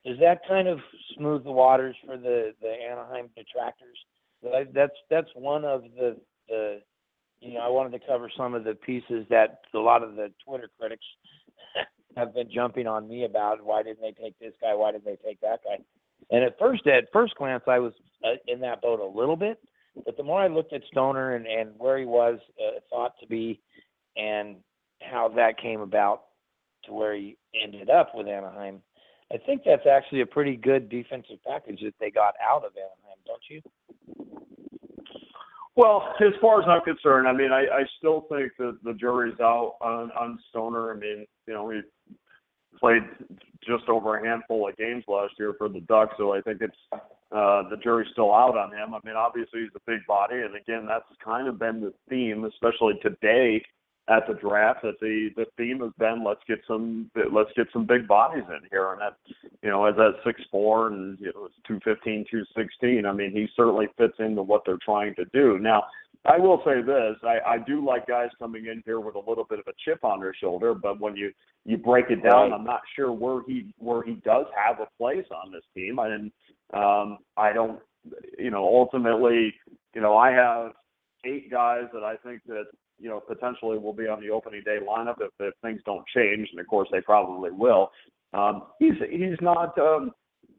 Does 0.04 0.18
that 0.18 0.40
kind 0.48 0.66
of 0.66 0.80
smooth 1.16 1.44
the 1.44 1.52
waters 1.52 1.94
for 2.04 2.16
the 2.16 2.54
the 2.60 2.72
Anaheim 2.90 3.28
detractors? 3.36 3.98
That's 4.74 4.92
that's 5.08 5.30
one 5.36 5.64
of 5.64 5.82
the 5.96 6.16
the 6.48 6.80
you 7.40 7.54
know 7.54 7.60
I 7.60 7.68
wanted 7.68 7.96
to 8.00 8.04
cover 8.04 8.28
some 8.36 8.54
of 8.54 8.64
the 8.64 8.74
pieces 8.74 9.26
that 9.30 9.60
a 9.72 9.78
lot 9.78 10.02
of 10.02 10.16
the 10.16 10.32
Twitter 10.44 10.70
critics 10.76 11.06
have 12.16 12.34
been 12.34 12.50
jumping 12.52 12.88
on 12.88 13.08
me 13.08 13.24
about. 13.24 13.64
Why 13.64 13.84
didn't 13.84 14.00
they 14.00 14.20
take 14.20 14.36
this 14.40 14.54
guy? 14.60 14.74
Why 14.74 14.90
didn't 14.90 15.04
they 15.04 15.18
take 15.24 15.40
that 15.42 15.60
guy? 15.62 15.84
And 16.30 16.44
at 16.44 16.58
first, 16.58 16.86
at 16.86 17.04
first 17.12 17.34
glance, 17.36 17.64
I 17.66 17.78
was 17.78 17.92
uh, 18.24 18.36
in 18.46 18.60
that 18.60 18.82
boat 18.82 19.00
a 19.00 19.18
little 19.18 19.36
bit. 19.36 19.58
But 20.04 20.16
the 20.16 20.22
more 20.22 20.40
I 20.40 20.48
looked 20.48 20.72
at 20.72 20.82
Stoner 20.90 21.34
and, 21.34 21.46
and 21.46 21.70
where 21.78 21.98
he 21.98 22.04
was 22.04 22.38
uh, 22.60 22.80
thought 22.90 23.14
to 23.20 23.26
be, 23.26 23.60
and 24.16 24.56
how 25.00 25.28
that 25.36 25.60
came 25.60 25.80
about 25.80 26.22
to 26.84 26.92
where 26.92 27.14
he 27.14 27.36
ended 27.60 27.90
up 27.90 28.12
with 28.14 28.28
Anaheim, 28.28 28.82
I 29.32 29.36
think 29.38 29.62
that's 29.64 29.86
actually 29.86 30.22
a 30.22 30.26
pretty 30.26 30.56
good 30.56 30.88
defensive 30.88 31.38
package 31.46 31.80
that 31.82 31.94
they 32.00 32.10
got 32.10 32.34
out 32.42 32.64
of 32.64 32.72
Anaheim, 32.76 33.18
don't 33.26 33.42
you? 33.48 33.60
Well, 35.76 36.12
as 36.20 36.32
far 36.40 36.60
as 36.60 36.66
I'm 36.68 36.82
concerned, 36.82 37.28
I 37.28 37.32
mean, 37.32 37.52
I, 37.52 37.60
I 37.60 37.84
still 37.98 38.26
think 38.28 38.52
that 38.58 38.78
the 38.82 38.94
jury's 38.94 39.38
out 39.40 39.76
on, 39.80 40.10
on 40.10 40.38
Stoner. 40.50 40.92
I 40.92 40.96
mean, 40.96 41.26
you 41.46 41.54
know, 41.54 41.70
he 41.70 41.82
played 42.78 43.02
just 43.66 43.88
over 43.88 44.18
a 44.18 44.26
handful 44.26 44.68
of 44.68 44.76
games 44.76 45.04
last 45.08 45.34
year 45.38 45.54
for 45.58 45.68
the 45.68 45.80
Ducks, 45.80 46.14
so 46.18 46.32
I 46.32 46.40
think 46.40 46.60
it's 46.62 46.76
uh, 47.30 47.68
the 47.68 47.76
jury's 47.82 48.08
still 48.12 48.34
out 48.34 48.56
on 48.56 48.72
him. 48.72 48.94
I 48.94 49.00
mean, 49.04 49.16
obviously 49.16 49.60
he's 49.60 49.70
a 49.76 49.90
big 49.90 50.06
body, 50.06 50.36
and 50.36 50.56
again, 50.56 50.86
that's 50.86 51.04
kind 51.22 51.46
of 51.46 51.58
been 51.58 51.80
the 51.80 51.92
theme, 52.08 52.44
especially 52.44 52.94
today 53.02 53.62
at 54.08 54.26
the 54.26 54.34
draft. 54.34 54.82
That 54.82 54.98
the 55.00 55.28
the 55.36 55.44
theme 55.56 55.80
has 55.80 55.92
been 55.98 56.24
let's 56.24 56.40
get 56.48 56.60
some 56.66 57.10
let's 57.32 57.50
get 57.56 57.66
some 57.72 57.86
big 57.86 58.08
bodies 58.08 58.44
in 58.48 58.66
here, 58.70 58.92
and 58.92 59.00
that 59.00 59.16
you 59.62 59.68
know 59.68 59.84
as 59.84 59.96
that 59.96 60.14
six 60.24 60.40
four 60.50 60.88
and 60.88 61.18
you 61.20 61.32
know 61.34 61.48
two 61.66 61.80
fifteen, 61.84 62.24
two 62.30 62.44
sixteen. 62.56 63.04
I 63.04 63.12
mean, 63.12 63.32
he 63.32 63.46
certainly 63.54 63.88
fits 63.98 64.14
into 64.18 64.42
what 64.42 64.62
they're 64.64 64.78
trying 64.82 65.14
to 65.16 65.24
do 65.32 65.58
now. 65.58 65.84
I 66.24 66.38
will 66.38 66.60
say 66.64 66.82
this: 66.82 67.16
I, 67.22 67.54
I 67.54 67.58
do 67.58 67.84
like 67.84 68.06
guys 68.06 68.28
coming 68.38 68.66
in 68.66 68.82
here 68.84 69.00
with 69.00 69.14
a 69.14 69.30
little 69.30 69.44
bit 69.48 69.58
of 69.58 69.66
a 69.68 69.72
chip 69.84 70.04
on 70.04 70.20
their 70.20 70.34
shoulder, 70.34 70.74
but 70.74 71.00
when 71.00 71.16
you 71.16 71.32
you 71.64 71.76
break 71.76 72.06
it 72.10 72.22
down, 72.22 72.52
I'm 72.52 72.64
not 72.64 72.80
sure 72.96 73.12
where 73.12 73.42
he 73.46 73.74
where 73.78 74.02
he 74.02 74.14
does 74.24 74.46
have 74.56 74.80
a 74.80 74.88
place 74.98 75.26
on 75.30 75.52
this 75.52 75.62
team. 75.74 75.98
I 75.98 76.14
um, 76.74 77.18
I 77.36 77.52
don't, 77.52 77.80
you 78.38 78.50
know, 78.50 78.64
ultimately, 78.64 79.54
you 79.94 80.00
know, 80.00 80.16
I 80.16 80.30
have 80.32 80.72
eight 81.24 81.50
guys 81.50 81.84
that 81.92 82.04
I 82.04 82.16
think 82.16 82.42
that 82.46 82.64
you 82.98 83.08
know 83.08 83.20
potentially 83.20 83.78
will 83.78 83.92
be 83.92 84.08
on 84.08 84.20
the 84.20 84.30
opening 84.30 84.62
day 84.64 84.78
lineup 84.86 85.16
if, 85.20 85.30
if 85.38 85.54
things 85.62 85.80
don't 85.86 86.04
change, 86.14 86.48
and 86.50 86.60
of 86.60 86.66
course 86.66 86.88
they 86.90 87.00
probably 87.00 87.50
will. 87.50 87.90
Um, 88.34 88.64
he's 88.78 88.94
he's 89.10 89.38
not. 89.40 89.78
Um, 89.78 90.12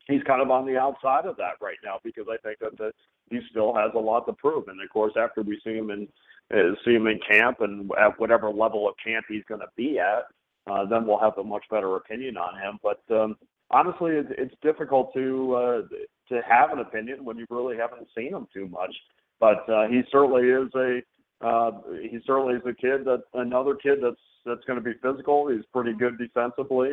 he's 0.07 0.23
kind 0.23 0.41
of 0.41 0.49
on 0.49 0.65
the 0.65 0.77
outside 0.77 1.25
of 1.25 1.37
that 1.37 1.61
right 1.61 1.77
now 1.83 1.99
because 2.03 2.25
I 2.29 2.37
think 2.37 2.59
that 2.59 2.77
the, 2.77 2.91
he 3.29 3.39
still 3.49 3.73
has 3.73 3.91
a 3.95 3.99
lot 3.99 4.25
to 4.25 4.33
prove. 4.33 4.67
And 4.67 4.81
of 4.81 4.89
course, 4.89 5.13
after 5.17 5.41
we 5.41 5.59
see 5.63 5.75
him 5.75 5.89
in 5.89 6.07
uh, 6.53 6.73
see 6.83 6.93
him 6.93 7.07
in 7.07 7.19
camp 7.29 7.61
and 7.61 7.91
at 7.99 8.19
whatever 8.19 8.49
level 8.49 8.87
of 8.87 8.95
camp 9.03 9.25
he's 9.29 9.43
going 9.47 9.61
to 9.61 9.67
be 9.75 9.99
at, 9.99 10.25
uh, 10.71 10.85
then 10.85 11.05
we'll 11.05 11.19
have 11.19 11.37
a 11.37 11.43
much 11.43 11.63
better 11.69 11.95
opinion 11.95 12.37
on 12.37 12.55
him. 12.59 12.79
But 12.81 13.01
um, 13.15 13.35
honestly, 13.71 14.13
it's, 14.13 14.29
it's 14.37 14.55
difficult 14.61 15.13
to 15.13 15.55
uh, 15.55 15.81
to 16.29 16.41
have 16.47 16.71
an 16.71 16.79
opinion 16.79 17.23
when 17.25 17.37
you 17.37 17.45
really 17.49 17.77
haven't 17.77 18.07
seen 18.15 18.33
him 18.33 18.47
too 18.53 18.67
much. 18.67 18.95
But 19.39 19.69
uh, 19.69 19.87
he 19.87 20.01
certainly 20.11 20.47
is 20.49 20.69
a 20.75 21.01
uh, 21.45 21.71
he 22.01 22.19
certainly 22.25 22.55
is 22.55 22.61
a 22.65 22.73
kid 22.73 23.05
that 23.05 23.23
another 23.33 23.75
kid 23.75 23.99
that's 24.01 24.21
that's 24.45 24.63
going 24.65 24.81
to 24.81 24.83
be 24.83 24.97
physical. 25.01 25.47
He's 25.49 25.65
pretty 25.73 25.93
good 25.93 26.17
defensively. 26.17 26.89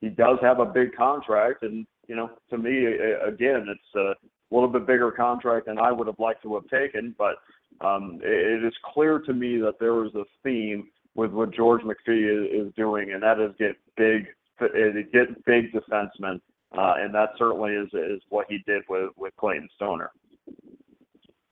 He, 0.00 0.06
he 0.06 0.08
does 0.08 0.38
have 0.42 0.60
a 0.60 0.66
big 0.66 0.94
contract, 0.94 1.62
and 1.62 1.86
you 2.06 2.16
know, 2.16 2.30
to 2.50 2.58
me, 2.58 2.86
again, 2.86 3.66
it's 3.68 4.18
a 4.50 4.54
little 4.54 4.68
bit 4.68 4.86
bigger 4.86 5.10
contract 5.10 5.66
than 5.66 5.78
I 5.78 5.92
would 5.92 6.06
have 6.06 6.18
liked 6.18 6.42
to 6.42 6.54
have 6.54 6.68
taken. 6.68 7.14
But 7.18 7.36
um, 7.84 8.20
it 8.22 8.64
is 8.64 8.74
clear 8.94 9.18
to 9.20 9.32
me 9.32 9.58
that 9.58 9.78
there 9.78 10.04
is 10.04 10.14
a 10.14 10.24
theme 10.42 10.88
with 11.14 11.32
what 11.32 11.54
George 11.54 11.82
McPhee 11.82 12.62
is, 12.62 12.66
is 12.68 12.74
doing, 12.74 13.12
and 13.12 13.22
that 13.22 13.40
is 13.40 13.52
get 13.58 13.76
big, 13.96 14.26
get 15.12 15.44
big 15.44 15.72
defensemen, 15.72 16.40
uh, 16.76 16.94
and 16.98 17.14
that 17.14 17.30
certainly 17.38 17.72
is 17.72 17.88
is 17.92 18.22
what 18.28 18.46
he 18.48 18.58
did 18.66 18.82
with 18.88 19.10
with 19.16 19.34
Clayton 19.36 19.68
Stoner. 19.76 20.10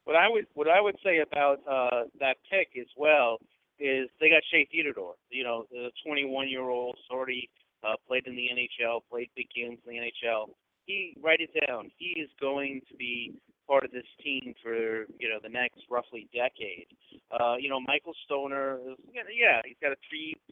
What 0.05 0.17
I 0.17 0.29
would 0.29 0.47
what 0.55 0.69
I 0.69 0.81
would 0.81 0.97
say 1.05 1.19
about 1.19 1.59
uh, 1.69 2.05
that 2.21 2.37
pick 2.51 2.69
as 2.81 2.87
well 2.97 3.39
is 3.79 4.09
they 4.21 4.31
got 4.31 4.43
Shea 4.51 4.67
Theodore. 4.71 5.15
You 5.31 5.45
know, 5.45 5.67
the 5.71 5.91
21 6.05 6.49
year 6.49 6.63
old 6.63 6.97
already 7.11 7.51
uh, 7.85 7.95
played 8.07 8.27
in 8.27 8.37
the 8.37 8.49
NHL, 8.55 9.01
played 9.11 9.29
big 9.37 9.49
games 9.55 9.79
in 9.87 9.93
the 9.93 9.99
NHL. 9.99 10.49
He 10.87 11.17
write 11.23 11.41
it 11.41 11.51
down. 11.67 11.91
He 11.99 12.21
is 12.21 12.31
going 12.41 12.81
to 12.89 12.97
be 12.97 13.35
part 13.67 13.85
of 13.85 13.91
this 13.91 14.07
team 14.23 14.55
for 14.63 15.07
you 15.19 15.29
know 15.29 15.39
the 15.43 15.49
next 15.49 15.83
roughly 15.91 16.29
decade. 16.33 16.87
Uh, 17.31 17.57
you 17.59 17.69
know, 17.69 17.81
Michael 17.81 18.15
Stoner, 18.25 18.79
yeah, 19.13 19.61
he's 19.65 19.77
got 19.83 19.93
a 19.93 19.99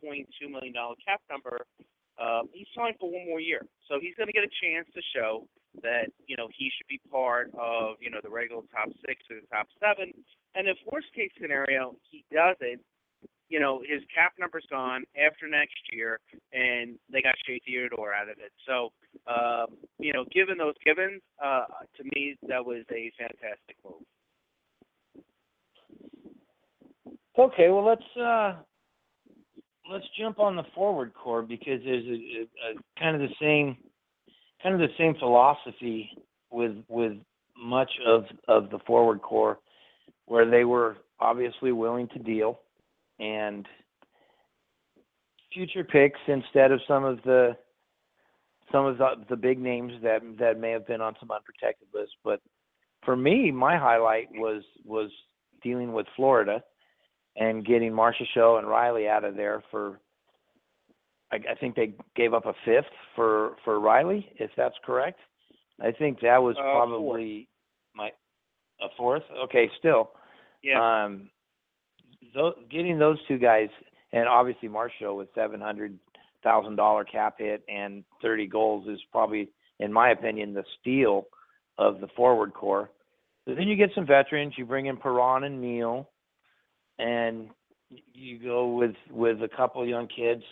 3.2 0.04 0.26
million 0.50 0.74
dollar 0.74 0.94
cap 1.06 1.20
number. 1.30 1.62
Uh, 2.18 2.42
he's 2.52 2.66
signed 2.76 2.94
for 3.00 3.10
one 3.10 3.26
more 3.26 3.40
year, 3.40 3.62
so 3.88 3.98
he's 4.00 4.14
going 4.14 4.26
to 4.26 4.32
get 4.32 4.44
a 4.44 4.54
chance 4.62 4.86
to 4.94 5.02
show 5.14 5.46
that 5.82 6.06
you 6.26 6.36
know 6.36 6.46
he 6.56 6.70
should 6.70 6.86
be 6.86 7.00
part 7.10 7.50
of 7.58 7.96
you 8.00 8.10
know 8.10 8.18
the 8.22 8.30
regular 8.30 8.62
top 8.70 8.90
six 9.06 9.22
or 9.30 9.40
the 9.40 9.46
top 9.50 9.66
seven. 9.78 10.12
And 10.54 10.68
if 10.68 10.78
worst 10.90 11.10
case 11.14 11.30
scenario 11.40 11.96
he 12.10 12.24
doesn't, 12.30 12.82
you 13.48 13.60
know, 13.60 13.80
his 13.80 14.02
cap 14.14 14.32
number's 14.38 14.64
gone 14.70 15.04
after 15.14 15.46
next 15.48 15.78
year, 15.92 16.18
and 16.52 16.96
they 17.12 17.22
got 17.22 17.34
Shea 17.46 17.60
Theodore 17.64 18.14
out 18.14 18.28
of 18.28 18.38
it. 18.38 18.52
So, 18.66 18.90
um, 19.26 19.76
you 19.98 20.12
know, 20.12 20.24
given 20.32 20.58
those 20.58 20.74
givens, 20.84 21.20
uh, 21.44 21.64
to 21.96 22.04
me, 22.04 22.36
that 22.48 22.64
was 22.64 22.84
a 22.90 23.12
fantastic 23.18 23.76
move. 23.84 24.02
Okay, 27.36 27.68
well 27.68 27.84
let's 27.84 28.16
uh, 28.16 28.54
let's 29.90 30.04
jump 30.18 30.38
on 30.38 30.54
the 30.54 30.62
forward 30.74 31.12
core 31.14 31.42
because 31.42 31.80
there's 31.84 32.04
a, 32.04 32.10
a, 32.10 32.72
a 32.72 33.00
kind 33.00 33.20
of 33.20 33.28
the 33.28 33.34
same 33.40 33.76
kind 34.62 34.74
of 34.74 34.80
the 34.80 34.94
same 34.96 35.14
philosophy 35.18 36.10
with 36.52 36.76
with 36.88 37.14
much 37.60 37.90
of 38.06 38.24
of 38.46 38.70
the 38.70 38.78
forward 38.86 39.20
core 39.20 39.58
where 40.26 40.48
they 40.48 40.64
were 40.64 40.96
obviously 41.18 41.72
willing 41.72 42.08
to 42.08 42.18
deal 42.20 42.60
and 43.18 43.66
future 45.52 45.84
picks 45.84 46.18
instead 46.26 46.72
of 46.72 46.80
some 46.86 47.04
of 47.04 47.22
the 47.22 47.56
some 48.72 48.86
of 48.86 48.98
the, 48.98 49.14
the 49.30 49.36
big 49.36 49.58
names 49.58 49.92
that 50.02 50.20
that 50.38 50.58
may 50.58 50.70
have 50.70 50.86
been 50.86 51.00
on 51.00 51.14
some 51.20 51.30
unprotected 51.30 51.88
lists. 51.94 52.16
But 52.24 52.40
for 53.04 53.16
me, 53.16 53.50
my 53.50 53.76
highlight 53.76 54.28
was 54.32 54.62
was 54.84 55.10
dealing 55.62 55.92
with 55.92 56.06
Florida 56.16 56.62
and 57.36 57.66
getting 57.66 57.92
Marchessault 57.92 58.58
and 58.58 58.68
Reilly 58.68 59.08
out 59.08 59.24
of 59.24 59.36
there 59.36 59.62
for. 59.70 60.00
I, 61.32 61.36
I 61.36 61.54
think 61.58 61.74
they 61.74 61.94
gave 62.16 62.34
up 62.34 62.46
a 62.46 62.54
fifth 62.64 62.92
for 63.14 63.56
for 63.64 63.80
Reilly, 63.80 64.28
if 64.38 64.50
that's 64.56 64.76
correct. 64.84 65.20
I 65.80 65.92
think 65.92 66.20
that 66.20 66.42
was 66.42 66.56
uh, 66.58 66.62
probably 66.62 67.48
my 67.94 68.10
a 68.80 68.86
fourth. 68.96 69.22
Okay, 69.44 69.70
still. 69.78 70.10
Yeah. 70.62 71.04
Um, 71.04 71.30
those, 72.34 72.54
getting 72.70 72.98
those 72.98 73.18
two 73.26 73.38
guys, 73.38 73.68
and 74.12 74.28
obviously 74.28 74.68
Marchessault 74.68 75.16
with 75.16 75.28
seven 75.34 75.60
hundred 75.60 75.98
thousand 76.42 76.76
dollar 76.76 77.04
cap 77.04 77.36
hit 77.38 77.64
and 77.68 78.04
thirty 78.20 78.46
goals 78.46 78.86
is 78.88 79.00
probably, 79.10 79.48
in 79.80 79.92
my 79.92 80.10
opinion, 80.10 80.54
the 80.54 80.64
steal 80.80 81.26
of 81.78 82.00
the 82.00 82.08
forward 82.16 82.52
core. 82.54 82.90
But 83.46 83.56
then 83.56 83.68
you 83.68 83.76
get 83.76 83.90
some 83.94 84.06
veterans. 84.06 84.54
You 84.56 84.64
bring 84.64 84.86
in 84.86 84.96
Perron 84.96 85.44
and 85.44 85.60
Neal, 85.60 86.08
and 86.98 87.48
you 88.12 88.38
go 88.38 88.74
with 88.74 88.94
with 89.10 89.42
a 89.42 89.48
couple 89.48 89.86
young 89.86 90.08
kids 90.08 90.42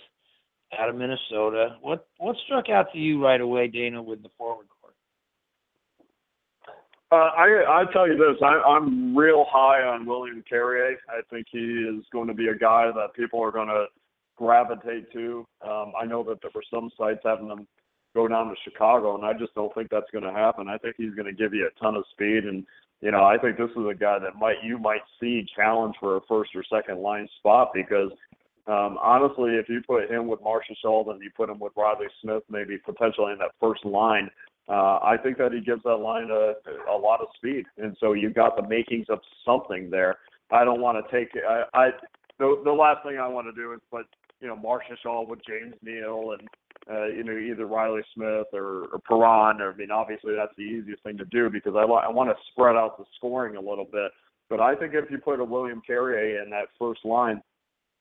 out 0.79 0.89
of 0.89 0.97
Minnesota. 0.97 1.77
What 1.81 2.07
what 2.19 2.37
struck 2.45 2.69
out 2.69 2.93
to 2.93 2.99
you 2.99 3.23
right 3.23 3.41
away, 3.41 3.69
Dana, 3.69 4.03
with 4.03 4.23
the 4.23 4.31
forward 4.37 4.67
uh, 7.13 7.31
I 7.37 7.83
I 7.83 7.93
tell 7.93 8.09
you 8.09 8.17
this, 8.17 8.41
I, 8.43 8.59
I'm 8.67 9.17
real 9.17 9.45
high 9.49 9.83
on 9.83 10.07
William 10.07 10.43
Carrier. 10.49 10.97
I 11.11 11.21
think 11.31 11.47
he 11.51 11.59
is 11.59 12.05
going 12.11 12.29
to 12.29 12.35
be 12.35 12.49
a 12.49 12.57
guy 12.57 12.91
that 12.95 13.15
people 13.15 13.43
are 13.43 13.53
going 13.53 13.69
to 13.69 13.85
gravitate 14.37 15.13
to. 15.13 15.47
Um, 15.61 15.93
I 16.01 16.07
know 16.07 16.25
that 16.25 16.41
there 16.41 16.51
were 16.55 16.65
some 16.73 16.91
sites 16.99 17.21
having 17.23 17.49
them 17.49 17.69
go 18.15 18.27
down 18.29 18.49
to 18.49 18.55
Chicago, 18.65 19.15
and 19.15 19.27
I 19.27 19.35
just 19.35 19.55
don't 19.55 19.75
think 19.75 19.91
that's 19.91 20.11
going 20.11 20.25
to 20.25 20.33
happen. 20.33 20.69
I 20.69 20.79
think 20.79 20.97
he's 20.97 21.15
going 21.15 21.27
to 21.27 21.33
give 21.33 21.53
you 21.53 21.69
a 21.69 21.81
ton 21.81 21.97
of 21.97 22.05
speed, 22.13 22.45
and 22.45 22.65
you 23.03 23.11
know 23.11 23.25
I 23.25 23.37
think 23.37 23.59
this 23.59 23.71
is 23.71 23.87
a 23.91 23.95
guy 23.95 24.19
that 24.19 24.37
might 24.37 24.65
you 24.65 24.79
might 24.79 25.03
see 25.21 25.47
challenge 25.55 25.97
for 26.01 26.17
a 26.17 26.21
first 26.27 26.53
or 26.55 26.65
second 26.65 26.99
line 26.99 27.29
spot 27.39 27.73
because 27.75 28.11
um, 28.67 28.97
honestly, 29.03 29.57
if 29.57 29.69
you 29.69 29.83
put 29.87 30.11
him 30.11 30.29
with 30.29 30.41
Marchessault 30.41 30.77
Sheldon, 30.81 31.21
you 31.21 31.31
put 31.37 31.51
him 31.51 31.59
with 31.59 31.73
Reilly 31.77 32.07
Smith, 32.23 32.45
maybe 32.49 32.79
potentially 32.79 33.33
in 33.33 33.39
that 33.39 33.51
first 33.61 33.85
line, 33.85 34.31
uh, 34.69 34.99
I 35.03 35.17
think 35.23 35.39
that 35.39 35.53
he 35.53 35.61
gives 35.61 35.83
that 35.83 35.97
line 35.97 36.29
a, 36.31 36.55
a 36.91 36.97
lot 36.97 37.21
of 37.21 37.29
speed, 37.37 37.65
and 37.79 37.97
so 37.99 38.13
you've 38.13 38.35
got 38.35 38.57
the 38.57 38.67
makings 38.67 39.07
of 39.09 39.19
something 39.45 39.91
there. 39.91 40.19
I 40.51 40.65
don't 40.65 40.81
want 40.81 41.05
to 41.05 41.17
take 41.17 41.31
I, 41.49 41.65
I 41.75 41.91
the, 42.39 42.61
the 42.65 42.73
last 42.73 43.05
thing 43.05 43.19
I 43.19 43.29
want 43.29 43.47
to 43.49 43.53
do 43.53 43.73
is 43.73 43.81
put 43.91 44.07
you 44.41 44.49
know 44.49 44.57
Marchessault 44.57 45.29
with 45.29 45.41
James 45.47 45.75
Neal 45.83 46.37
and 46.39 46.49
uh, 46.91 47.07
you 47.07 47.25
know 47.25 47.37
either 47.37 47.67
Reilly 47.67 48.03
Smith 48.15 48.47
or, 48.53 48.87
or 48.93 48.99
Perron. 49.09 49.61
Or, 49.61 49.73
I 49.73 49.77
mean, 49.77 49.91
obviously 49.91 50.35
that's 50.37 50.55
the 50.57 50.63
easiest 50.63 51.03
thing 51.03 51.19
to 51.19 51.25
do 51.27 51.51
because 51.51 51.75
I 51.77 51.83
I 51.83 52.11
want 52.11 52.31
to 52.31 52.37
spread 52.53 52.77
out 52.77 52.99
the 52.99 53.05
scoring 53.17 53.57
a 53.57 53.61
little 53.61 53.89
bit. 53.91 54.13
But 54.49 54.61
I 54.61 54.75
think 54.75 54.93
if 54.95 55.11
you 55.11 55.19
put 55.19 55.41
a 55.41 55.45
William 55.45 55.83
Carrier 55.87 56.43
in 56.43 56.51
that 56.51 56.67
first 56.79 57.05
line, 57.05 57.43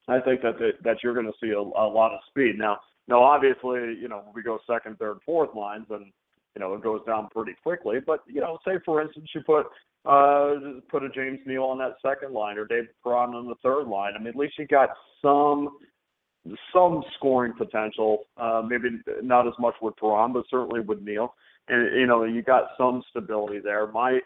I 0.07 0.19
think 0.19 0.41
that 0.41 0.59
that, 0.59 0.83
that 0.83 0.97
you're 1.03 1.13
going 1.13 1.25
to 1.25 1.37
see 1.41 1.51
a, 1.51 1.59
a 1.59 1.87
lot 1.87 2.11
of 2.11 2.19
speed. 2.27 2.57
Now, 2.57 2.79
now 3.07 3.23
obviously, 3.23 3.95
you 3.99 4.07
know, 4.09 4.23
we 4.35 4.43
go 4.43 4.59
second, 4.67 4.99
third, 4.99 5.19
fourth 5.25 5.55
lines, 5.55 5.85
and 5.89 6.11
you 6.55 6.59
know 6.59 6.73
it 6.73 6.83
goes 6.83 7.01
down 7.05 7.29
pretty 7.29 7.53
quickly. 7.63 7.99
But 8.05 8.19
you 8.27 8.41
know, 8.41 8.57
say 8.65 8.73
for 8.85 9.01
instance, 9.01 9.29
you 9.33 9.41
put 9.41 9.67
uh, 10.05 10.55
put 10.89 11.03
a 11.03 11.09
James 11.09 11.39
Neal 11.45 11.63
on 11.63 11.77
that 11.79 11.95
second 12.01 12.33
line 12.33 12.57
or 12.57 12.65
David 12.65 12.89
Perron 13.03 13.35
on 13.35 13.47
the 13.47 13.55
third 13.63 13.87
line. 13.87 14.13
I 14.15 14.19
mean, 14.19 14.29
at 14.29 14.35
least 14.35 14.57
you 14.57 14.67
got 14.67 14.89
some 15.21 15.77
some 16.73 17.03
scoring 17.17 17.53
potential. 17.57 18.23
Uh, 18.37 18.63
maybe 18.67 18.89
not 19.21 19.47
as 19.47 19.53
much 19.59 19.75
with 19.81 19.95
Perron, 19.97 20.33
but 20.33 20.45
certainly 20.49 20.79
with 20.79 21.01
Neal. 21.01 21.33
And 21.67 21.95
you 21.99 22.07
know, 22.07 22.23
you 22.23 22.41
got 22.41 22.69
some 22.77 23.03
stability 23.09 23.59
there. 23.59 23.87
My 23.87 24.19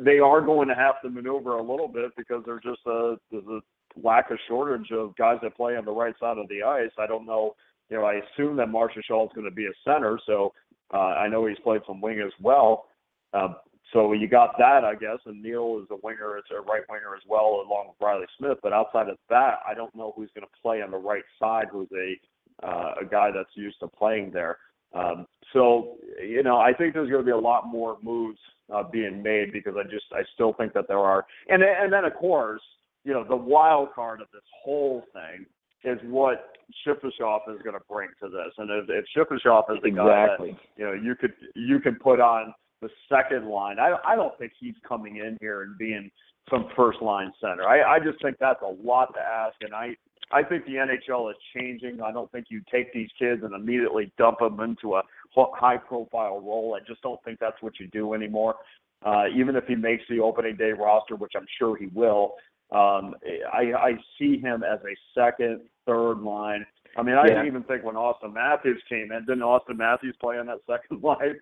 they 0.00 0.18
are 0.18 0.40
going 0.40 0.68
to 0.68 0.74
have 0.74 1.00
to 1.02 1.10
maneuver 1.10 1.58
a 1.58 1.62
little 1.62 1.88
bit 1.88 2.10
because 2.16 2.42
there's 2.44 2.62
just 2.62 2.80
a 2.86 3.16
there's 3.30 3.46
a 3.46 3.60
lack 4.02 4.30
of 4.30 4.38
shortage 4.48 4.90
of 4.92 5.16
guys 5.16 5.38
that 5.42 5.56
play 5.56 5.76
on 5.76 5.84
the 5.84 5.92
right 5.92 6.14
side 6.20 6.38
of 6.38 6.48
the 6.48 6.62
ice. 6.62 6.90
I 6.98 7.06
don't 7.06 7.26
know. 7.26 7.54
You 7.90 7.98
know, 7.98 8.04
I 8.04 8.14
assume 8.14 8.56
that 8.56 8.68
Marchessault 8.68 9.26
is 9.26 9.32
going 9.34 9.48
to 9.48 9.54
be 9.54 9.66
a 9.66 9.72
center, 9.84 10.18
so 10.26 10.52
uh, 10.92 10.96
I 10.96 11.28
know 11.28 11.46
he's 11.46 11.58
played 11.60 11.82
some 11.86 12.00
wing 12.00 12.20
as 12.20 12.32
well. 12.40 12.86
Uh, 13.32 13.54
so 13.92 14.12
you 14.12 14.28
got 14.28 14.58
that, 14.58 14.84
I 14.84 14.94
guess, 14.94 15.18
and 15.24 15.42
Neal 15.42 15.80
is 15.82 15.88
a 15.90 15.96
winger, 16.02 16.36
it's 16.36 16.48
a 16.50 16.60
right 16.60 16.82
winger 16.90 17.14
as 17.16 17.22
well, 17.26 17.64
along 17.66 17.88
with 17.88 17.96
Reilly 18.00 18.26
Smith. 18.38 18.58
But 18.62 18.72
outside 18.72 19.08
of 19.08 19.16
that, 19.30 19.60
I 19.66 19.74
don't 19.74 19.94
know 19.94 20.12
who's 20.14 20.30
going 20.34 20.46
to 20.46 20.60
play 20.62 20.82
on 20.82 20.90
the 20.90 20.98
right 20.98 21.24
side, 21.38 21.66
who's 21.72 21.88
a 21.92 22.16
uh, 22.60 22.94
a 23.00 23.04
guy 23.04 23.30
that's 23.30 23.54
used 23.54 23.78
to 23.80 23.86
playing 23.86 24.32
there. 24.32 24.58
Um, 24.92 25.26
so 25.52 25.96
you 26.22 26.42
know, 26.42 26.58
I 26.58 26.72
think 26.72 26.92
there's 26.92 27.08
going 27.08 27.22
to 27.22 27.26
be 27.26 27.32
a 27.32 27.38
lot 27.38 27.66
more 27.66 27.98
moves 28.02 28.38
uh, 28.74 28.82
being 28.82 29.22
made 29.22 29.52
because 29.52 29.74
I 29.78 29.84
just 29.84 30.06
I 30.12 30.22
still 30.34 30.52
think 30.54 30.72
that 30.74 30.88
there 30.88 30.98
are, 30.98 31.24
and 31.48 31.62
and 31.62 31.92
then 31.92 32.04
of 32.04 32.14
course, 32.14 32.62
you 33.04 33.12
know, 33.12 33.24
the 33.24 33.36
wild 33.36 33.92
card 33.94 34.20
of 34.20 34.26
this 34.32 34.42
whole 34.62 35.04
thing 35.12 35.46
is 35.84 35.98
what 36.04 36.56
Shipachyov 36.86 37.40
is 37.48 37.62
going 37.62 37.74
to 37.76 37.84
bring 37.88 38.08
to 38.22 38.28
this, 38.28 38.52
and 38.58 38.70
if, 38.70 38.88
if 38.88 39.04
Shipachyov 39.16 39.70
is 39.74 39.82
the 39.82 39.88
exactly. 39.88 39.96
guy 39.98 40.26
that 40.36 40.56
you 40.76 40.84
know 40.84 40.92
you 40.92 41.14
could 41.14 41.32
you 41.54 41.80
can 41.80 41.96
put 41.96 42.20
on 42.20 42.52
the 42.82 42.88
second 43.08 43.48
line. 43.48 43.78
I 43.78 43.96
I 44.04 44.16
don't 44.16 44.36
think 44.38 44.52
he's 44.58 44.74
coming 44.86 45.16
in 45.16 45.36
here 45.40 45.62
and 45.62 45.76
being 45.78 46.10
some 46.50 46.68
first 46.76 47.00
line 47.02 47.32
center. 47.40 47.66
I 47.66 47.96
I 47.96 47.98
just 47.98 48.20
think 48.22 48.36
that's 48.38 48.62
a 48.62 48.86
lot 48.86 49.14
to 49.14 49.20
ask, 49.20 49.56
and 49.60 49.74
I 49.74 49.96
I 50.30 50.42
think 50.42 50.66
the 50.66 50.72
NHL 50.72 51.30
is 51.30 51.36
changing. 51.56 52.02
I 52.02 52.12
don't 52.12 52.30
think 52.32 52.46
you 52.50 52.60
take 52.70 52.92
these 52.92 53.08
kids 53.18 53.42
and 53.44 53.54
immediately 53.54 54.12
dump 54.18 54.40
them 54.40 54.60
into 54.60 54.96
a 54.96 55.02
high 55.34 55.78
profile 55.78 56.40
role. 56.40 56.76
I 56.78 56.84
just 56.86 57.00
don't 57.02 57.22
think 57.24 57.38
that's 57.40 57.60
what 57.62 57.80
you 57.80 57.86
do 57.88 58.14
anymore. 58.14 58.56
Uh, 59.04 59.24
even 59.34 59.56
if 59.56 59.64
he 59.66 59.76
makes 59.76 60.02
the 60.10 60.18
opening 60.18 60.56
day 60.56 60.72
roster, 60.72 61.14
which 61.14 61.32
I'm 61.36 61.46
sure 61.58 61.76
he 61.76 61.86
will, 61.94 62.34
um, 62.70 63.14
I, 63.52 63.72
I 63.74 63.92
see 64.18 64.38
him 64.38 64.62
as 64.62 64.78
a 64.84 64.94
second, 65.18 65.60
third 65.86 66.18
line. 66.20 66.66
I 66.96 67.02
mean, 67.02 67.14
I 67.14 67.22
Yeah. 67.22 67.28
Didn't 67.28 67.46
even 67.46 67.62
think 67.64 67.84
when 67.84 67.94
Auston 67.94 68.32
Matthews 68.34 68.82
came 68.88 69.12
in, 69.12 69.20
didn't 69.26 69.40
Auston 69.40 69.76
Matthews 69.76 70.16
play 70.20 70.38
on 70.38 70.46
that 70.46 70.58
second 70.70 71.02
line? 71.02 71.38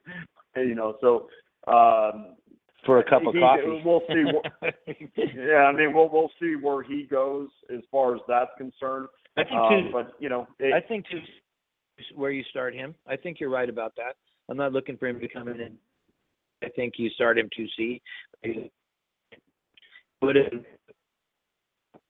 you 0.56 0.74
know, 0.74 0.96
so 1.00 1.28
um, 1.70 2.36
For 2.84 2.98
a 2.98 3.04
cup 3.04 3.26
of 3.26 3.34
he- 3.34 3.40
coffee. 3.40 3.82
We'll 3.84 4.02
see. 4.08 4.24
wh- 4.24 4.66
yeah, 5.36 5.64
I 5.64 5.72
mean, 5.72 5.92
we'll 5.94 6.08
we'll 6.08 6.30
see 6.40 6.54
where 6.60 6.82
he 6.82 7.04
goes 7.04 7.48
as 7.74 7.80
far 7.90 8.14
as 8.14 8.20
that's 8.28 8.50
concerned. 8.56 9.08
I 9.36 9.42
think 9.44 9.54
Um, 9.56 9.70
too. 9.70 9.90
but 9.92 10.12
you 10.20 10.28
know, 10.28 10.46
it, 10.58 10.72
I 10.72 10.80
think 10.86 11.06
too, 11.10 11.18
where 12.14 12.30
you 12.30 12.42
start 12.50 12.74
him. 12.74 12.94
I 13.06 13.16
think 13.16 13.40
you're 13.40 13.50
right 13.50 13.68
about 13.68 13.94
that. 13.96 14.16
I'm 14.48 14.56
not 14.56 14.72
looking 14.72 14.96
for 14.96 15.06
him 15.08 15.18
to 15.20 15.28
come 15.28 15.48
in 15.48 15.60
and. 15.60 15.76
I 16.64 16.68
think 16.70 16.94
you 16.96 17.10
start 17.10 17.38
him 17.38 17.50
to 17.54 17.66
see. 17.76 18.00
Put 20.22 20.36
it. 20.36 20.52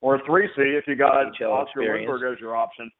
Or 0.07 0.21
three 0.25 0.47
C 0.55 0.63
if 0.63 0.85
you 0.87 0.95
got 0.95 1.15
NHL 1.15 1.51
Oscar 1.51 1.81
experience. 1.81 2.09
Lindberg 2.09 2.33
as 2.33 2.39
your 2.39 2.55
option. 2.55 2.93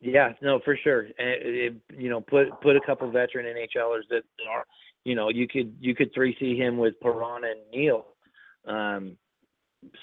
Yeah, 0.00 0.32
no, 0.42 0.58
for 0.64 0.76
sure. 0.82 1.02
And 1.02 1.28
it, 1.28 1.46
it, 1.46 1.74
you 1.96 2.10
know, 2.10 2.20
put 2.20 2.48
put 2.60 2.74
a 2.74 2.80
couple 2.84 3.08
veteran 3.12 3.46
NHLers 3.46 4.08
that 4.10 4.24
are, 4.50 4.64
you 5.04 5.14
know, 5.14 5.28
you 5.28 5.46
could 5.46 5.72
you 5.78 5.94
could 5.94 6.12
three 6.12 6.36
C 6.40 6.56
him 6.56 6.78
with 6.78 6.98
Perron 6.98 7.44
and 7.44 7.60
Neal. 7.70 8.06
Um, 8.66 9.16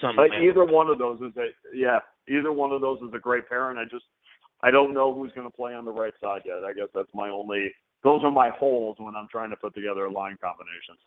like 0.02 0.30
either 0.42 0.64
one 0.64 0.88
of 0.88 0.96
those 0.96 1.20
is 1.20 1.36
a 1.36 1.48
yeah, 1.74 1.98
either 2.26 2.52
one 2.52 2.72
of 2.72 2.80
those 2.80 2.98
is 3.02 3.12
a 3.14 3.18
great 3.18 3.46
pair, 3.46 3.68
and 3.68 3.78
I 3.78 3.84
just 3.84 4.06
I 4.62 4.70
don't 4.70 4.94
know 4.94 5.12
who's 5.12 5.32
going 5.32 5.46
to 5.46 5.54
play 5.54 5.74
on 5.74 5.84
the 5.84 5.92
right 5.92 6.14
side 6.22 6.40
yet. 6.46 6.64
I 6.66 6.72
guess 6.72 6.88
that's 6.94 7.12
my 7.12 7.28
only. 7.28 7.70
Those 8.02 8.22
are 8.24 8.30
my 8.30 8.48
holes 8.48 8.96
when 8.98 9.14
I'm 9.14 9.28
trying 9.30 9.50
to 9.50 9.56
put 9.56 9.74
together 9.74 10.10
line 10.10 10.38
combinations. 10.40 11.00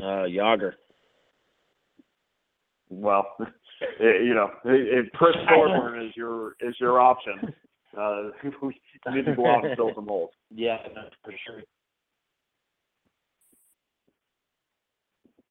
uh, 0.00 0.24
Jagr. 0.26 0.72
Well, 2.90 3.26
you 4.00 4.34
know, 4.34 4.50
if 4.64 5.12
Chris 5.12 5.36
Thorburn 5.48 6.06
is 6.06 6.16
your 6.16 6.52
is 6.60 6.74
your 6.80 7.00
option, 7.00 7.52
uh, 7.96 8.30
you 8.42 8.72
need 9.12 9.26
to 9.26 9.36
go 9.36 9.50
out 9.50 9.64
and 9.64 9.76
fill 9.76 9.92
some 9.94 10.06
holes. 10.06 10.30
Yeah, 10.54 10.78
no, 10.94 11.02
for 11.24 11.32
sure. 11.46 11.62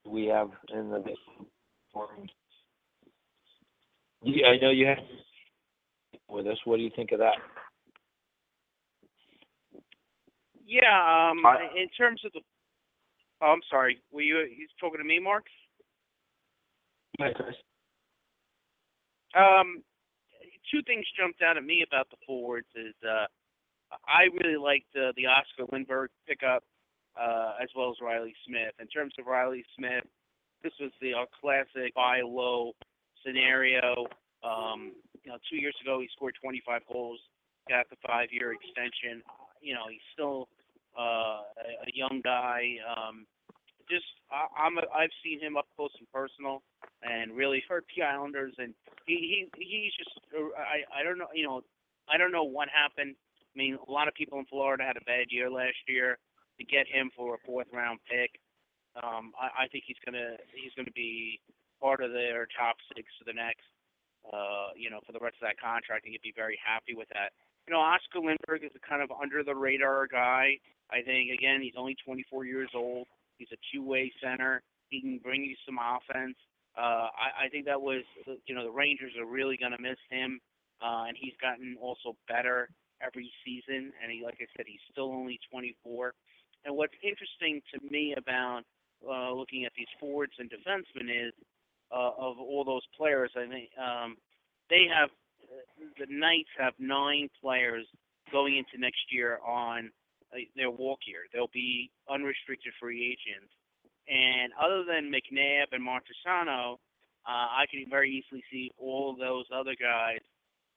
We 0.06 0.26
have 0.28 0.50
in 0.74 0.90
the 0.90 1.04
forum. 1.94 2.28
You, 4.24 4.46
I 4.46 4.58
know 4.58 4.72
you 4.72 4.88
have 4.88 4.98
with 6.30 6.48
us. 6.48 6.58
What 6.66 6.78
do 6.78 6.84
you 6.84 6.92
think 6.96 7.12
of 7.12 7.20
that? 7.20 7.36
Yeah, 10.66 11.30
um, 11.32 11.46
I- 11.46 11.70
in 11.76 11.90
terms 11.90 12.22
of 12.26 12.32
the. 12.34 12.42
Oh, 13.42 13.48
I'm 13.48 13.62
sorry. 13.70 14.00
Were 14.12 14.22
you 14.22 14.38
you 14.40 14.68
talking 14.80 15.00
to 15.00 15.06
me, 15.06 15.20
Mark? 15.20 15.46
Yeah, 17.20 17.34
Chris. 17.36 17.56
Um, 19.36 19.84
two 20.72 20.82
things 20.86 21.06
jumped 21.18 21.42
out 21.42 21.58
at 21.58 21.64
me 21.64 21.84
about 21.88 22.10
the 22.10 22.18
forwards 22.26 22.68
is 22.76 22.94
uh, 23.04 23.26
I 24.06 24.30
really 24.44 24.58
liked 24.58 24.94
uh, 24.96 25.12
the 25.16 25.28
Oscar 25.28 25.66
Lindberg 25.72 26.08
pickup 26.28 26.64
uh, 27.20 27.54
as 27.62 27.70
well 27.76 27.90
as 27.90 27.98
Reilly 28.02 28.36
Smith. 28.48 28.74
In 28.80 28.88
terms 28.88 29.14
of 29.20 29.26
Reilly 29.26 29.66
Smith, 29.78 30.06
this 30.64 30.74
was 30.80 30.92
the 31.02 31.14
classic 31.40 31.94
buy 31.96 32.22
low 32.24 32.74
scenario. 33.26 34.06
Um, 34.44 34.94
you 35.24 35.32
know, 35.32 35.38
two 35.50 35.58
years 35.58 35.76
ago 35.82 36.00
he 36.00 36.08
scored 36.16 36.36
25 36.42 36.82
goals, 36.92 37.20
got 37.70 37.90
the 37.90 37.98
five-year 38.06 38.54
extension. 38.54 39.24
You 39.62 39.74
know, 39.74 39.90
he's 39.90 40.06
still 40.14 40.48
a 40.98 41.42
young 41.94 42.22
guy. 42.24 42.78
Just 43.90 44.06
I, 44.32 44.48
I'm 44.66 44.78
a, 44.78 44.82
I've 44.94 45.14
seen 45.24 45.40
him 45.40 45.58
up 45.58 45.68
close 45.76 45.92
and 46.00 46.08
personal, 46.12 46.62
and 47.04 47.36
really 47.36 47.64
hurt 47.68 47.86
the 47.96 48.04
Islanders. 48.04 48.54
And 48.58 48.74
he 49.06 49.48
he 49.56 49.64
he's 49.64 49.94
just 49.98 50.12
I 50.58 50.84
I 51.00 51.04
don't 51.04 51.18
know 51.18 51.28
you 51.34 51.44
know 51.44 51.62
I 52.10 52.18
don't 52.18 52.32
know 52.32 52.44
what 52.44 52.70
happened. 52.70 53.16
I 53.16 53.56
mean, 53.58 53.78
a 53.88 53.92
lot 53.92 54.08
of 54.08 54.14
people 54.14 54.40
in 54.40 54.46
Florida 54.46 54.84
had 54.84 54.98
a 54.98 55.06
bad 55.06 55.28
year 55.30 55.50
last 55.50 55.78
year. 55.88 56.18
To 56.58 56.66
get 56.66 56.88
him 56.90 57.12
for 57.16 57.36
a 57.36 57.38
fourth 57.46 57.68
round 57.72 58.00
pick, 58.10 58.42
um, 58.98 59.30
I, 59.38 59.66
I 59.66 59.68
think 59.70 59.84
he's 59.86 60.02
gonna 60.04 60.42
he's 60.58 60.74
gonna 60.76 60.96
be 60.96 61.40
part 61.80 62.02
of 62.02 62.12
their 62.14 62.48
top 62.58 62.78
six 62.96 63.06
for 63.20 63.26
the 63.30 63.34
next 63.38 63.70
uh, 64.34 64.74
you 64.76 64.90
know 64.90 65.00
for 65.06 65.14
the 65.14 65.22
rest 65.22 65.38
of 65.38 65.46
that 65.46 65.62
contract, 65.62 66.06
and 66.06 66.12
he'd 66.12 66.26
be 66.26 66.34
very 66.36 66.58
happy 66.58 66.96
with 66.98 67.08
that. 67.14 67.38
You 67.68 67.74
know, 67.74 67.80
Oscar 67.80 68.20
Lindberg 68.20 68.64
is 68.66 68.72
a 68.74 68.82
kind 68.82 69.04
of 69.04 69.12
under 69.12 69.44
the 69.44 69.54
radar 69.54 70.08
guy. 70.08 70.58
I 70.90 71.02
think 71.04 71.32
again 71.32 71.62
he's 71.62 71.78
only 71.78 71.96
24 72.06 72.46
years 72.46 72.70
old. 72.74 73.08
He's 73.38 73.52
a 73.52 73.58
two-way 73.74 74.12
center. 74.24 74.62
He 74.90 75.02
can 75.02 75.20
bring 75.24 75.44
you 75.44 75.56
some 75.66 75.78
offense. 75.78 76.36
Uh, 76.78 77.10
I, 77.10 77.46
I 77.46 77.50
think 77.52 77.66
that 77.66 77.82
was, 77.82 78.04
you 78.46 78.56
know, 78.56 78.64
the 78.64 78.72
Rangers 78.72 79.14
are 79.20 79.26
really 79.26 79.58
going 79.58 79.72
to 79.72 79.82
miss 79.82 79.98
him, 80.10 80.40
uh, 80.82 81.06
and 81.08 81.18
he's 81.20 81.34
gotten 81.42 81.76
also 81.82 82.16
better 82.28 82.70
every 83.02 83.32
season. 83.46 83.92
And 84.02 84.12
he, 84.12 84.24
like 84.24 84.38
I 84.40 84.46
said, 84.56 84.66
he's 84.68 84.84
still 84.92 85.12
only 85.12 85.40
24. 85.52 86.14
And 86.66 86.76
what's 86.76 86.94
interesting 87.04 87.62
to 87.74 87.80
me 87.90 88.14
about 88.18 88.62
uh, 89.08 89.34
looking 89.34 89.66
at 89.66 89.72
these 89.76 89.90
forwards 90.00 90.34
and 90.40 90.50
defensemen 90.50 91.28
is, 91.28 91.34
uh, 91.92 92.12
of 92.18 92.38
all 92.40 92.64
those 92.66 92.86
players, 92.98 93.32
I 93.36 93.48
think 93.48 93.70
um, 93.80 94.18
they 94.70 94.86
have 94.94 95.10
the 95.98 96.06
Knights 96.10 96.50
have 96.58 96.74
nine 96.80 97.30
players 97.42 97.86
going 98.32 98.58
into 98.58 98.80
next 98.80 99.12
year 99.12 99.40
on 99.46 99.88
uh, 99.88 99.92
their 100.56 100.72
walk 100.72 101.00
year. 101.06 101.28
They'll 101.34 101.52
be 101.54 101.92
unrestricted 102.10 102.74
free 102.80 103.06
agents. 103.06 103.52
And 104.08 104.54
other 104.62 104.84
than 104.88 105.12
McNabb 105.12 105.74
and 105.74 105.84
Montesano, 105.86 106.80
uh, 107.28 107.48
I 107.60 107.66
can 107.70 107.86
very 107.90 108.10
easily 108.12 108.44
see 108.52 108.72
all 108.78 109.16
those 109.18 109.46
other 109.54 109.76
guys, 109.80 110.24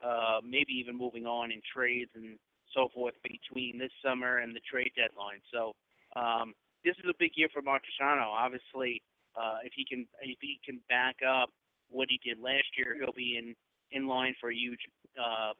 uh, 0.03 0.40
maybe 0.42 0.72
even 0.74 0.98
moving 0.98 1.26
on 1.26 1.53
in 1.53 1.61
trades 1.72 2.11
and 2.14 2.38
so 2.74 2.88
forth 2.92 3.14
between 3.22 3.78
this 3.78 3.92
summer 4.05 4.38
and 4.38 4.55
the 4.55 4.61
trade 4.68 4.90
deadline. 4.96 5.40
So 5.53 5.74
um, 6.16 6.55
this 6.84 6.96
is 6.98 7.05
a 7.09 7.14
big 7.18 7.32
year 7.36 7.48
for 7.53 7.62
Montesano. 7.62 8.26
Obviously, 8.26 9.03
uh, 9.38 9.62
if 9.64 9.72
he 9.74 9.84
can 9.84 10.07
if 10.22 10.38
he 10.40 10.59
can 10.64 10.80
back 10.88 11.16
up 11.22 11.51
what 11.88 12.09
he 12.11 12.18
did 12.24 12.42
last 12.42 12.66
year, 12.76 12.96
he'll 12.98 13.14
be 13.14 13.38
in 13.38 13.55
in 13.92 14.09
line 14.09 14.34
for 14.40 14.51
a 14.51 14.55
huge 14.55 14.80
uh, 15.18 15.53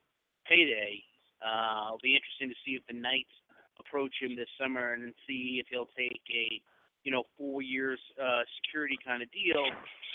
payday. 0.47 1.03
Uh, 1.43 1.87
it'll 1.87 2.03
be 2.03 2.19
interesting 2.19 2.49
to 2.49 2.59
see 2.65 2.75
if 2.75 2.83
the 2.87 2.95
Knights 2.95 3.33
approach 3.81 4.15
him 4.21 4.37
this 4.37 4.49
summer 4.61 4.93
and 4.93 5.15
see 5.27 5.61
if 5.61 5.67
he'll 5.71 5.91
take 5.97 6.23
a 6.33 6.61
you 7.05 7.13
know 7.13 7.25
four 7.39 7.63
years 7.63 7.99
uh, 8.21 8.43
security 8.63 8.99
kind 9.05 9.23
of 9.23 9.29
deal 9.33 9.65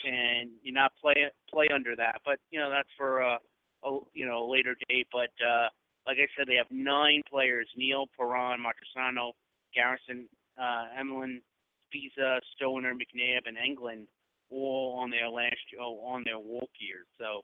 and 0.06 0.50
you 0.62 0.72
not 0.72 0.92
play 1.02 1.16
play 1.50 1.68
under 1.74 1.96
that. 1.96 2.22
But 2.26 2.40
you 2.52 2.60
know 2.60 2.70
that's 2.70 2.90
for 2.98 3.22
a, 3.22 3.38
a 3.84 4.00
you 4.14 4.26
know 4.26 4.46
a 4.46 4.50
later 4.50 4.76
date. 4.88 5.08
But 5.12 5.34
uh, 5.42 5.70
like 6.08 6.18
I 6.18 6.28
said, 6.38 6.48
they 6.48 6.56
have 6.56 6.70
nine 6.70 7.22
players: 7.30 7.68
Neal, 7.76 8.06
Perron, 8.18 8.60
Marchessault, 8.60 9.34
Garrison, 9.74 10.28
uh, 10.58 10.86
Emelin, 11.00 11.42
Sbisa, 11.90 12.40
Stoner, 12.56 12.94
McNabb, 12.94 13.48
and 13.48 13.58
Engelland, 13.58 14.06
all 14.52 15.00
on 15.02 15.10
their 15.10 15.30
last 15.30 15.56
oh, 15.80 16.00
on 16.06 16.24
their 16.26 16.40
walk 16.40 16.70
year. 16.80 17.06
So 17.20 17.42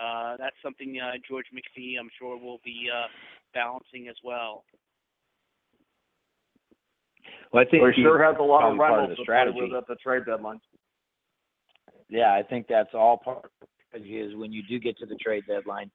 uh, 0.00 0.36
that's 0.38 0.56
something 0.62 0.98
uh, 1.00 1.16
George 1.28 1.46
McPhee, 1.54 1.98
I'm 1.98 2.10
sure, 2.18 2.38
will 2.38 2.60
be 2.64 2.88
uh, 2.92 3.08
balancing 3.54 4.08
as 4.08 4.16
well. 4.24 4.64
Well, 7.52 7.64
I 7.66 7.70
think 7.70 7.94
he- 7.94 8.02
sure 8.02 8.22
has 8.22 8.36
a 8.38 8.42
lot 8.42 8.70
of 8.70 8.76
part 8.78 9.04
of 9.04 9.16
the 9.16 9.22
strategy. 9.22 9.72
at 9.76 9.86
the 9.86 9.96
trade 9.96 10.24
deadline. 10.26 10.60
yeah, 12.08 12.34
I 12.34 12.42
think 12.42 12.66
that's 12.68 12.94
all 12.94 13.18
part 13.18 13.44
of 13.44 13.50
the 13.60 13.66
strategy 13.88 14.18
is 14.20 14.34
when 14.36 14.52
you 14.52 14.62
do 14.62 14.78
get 14.78 14.96
to 14.98 15.06
the 15.06 15.16
trade 15.16 15.44
deadline 15.46 15.90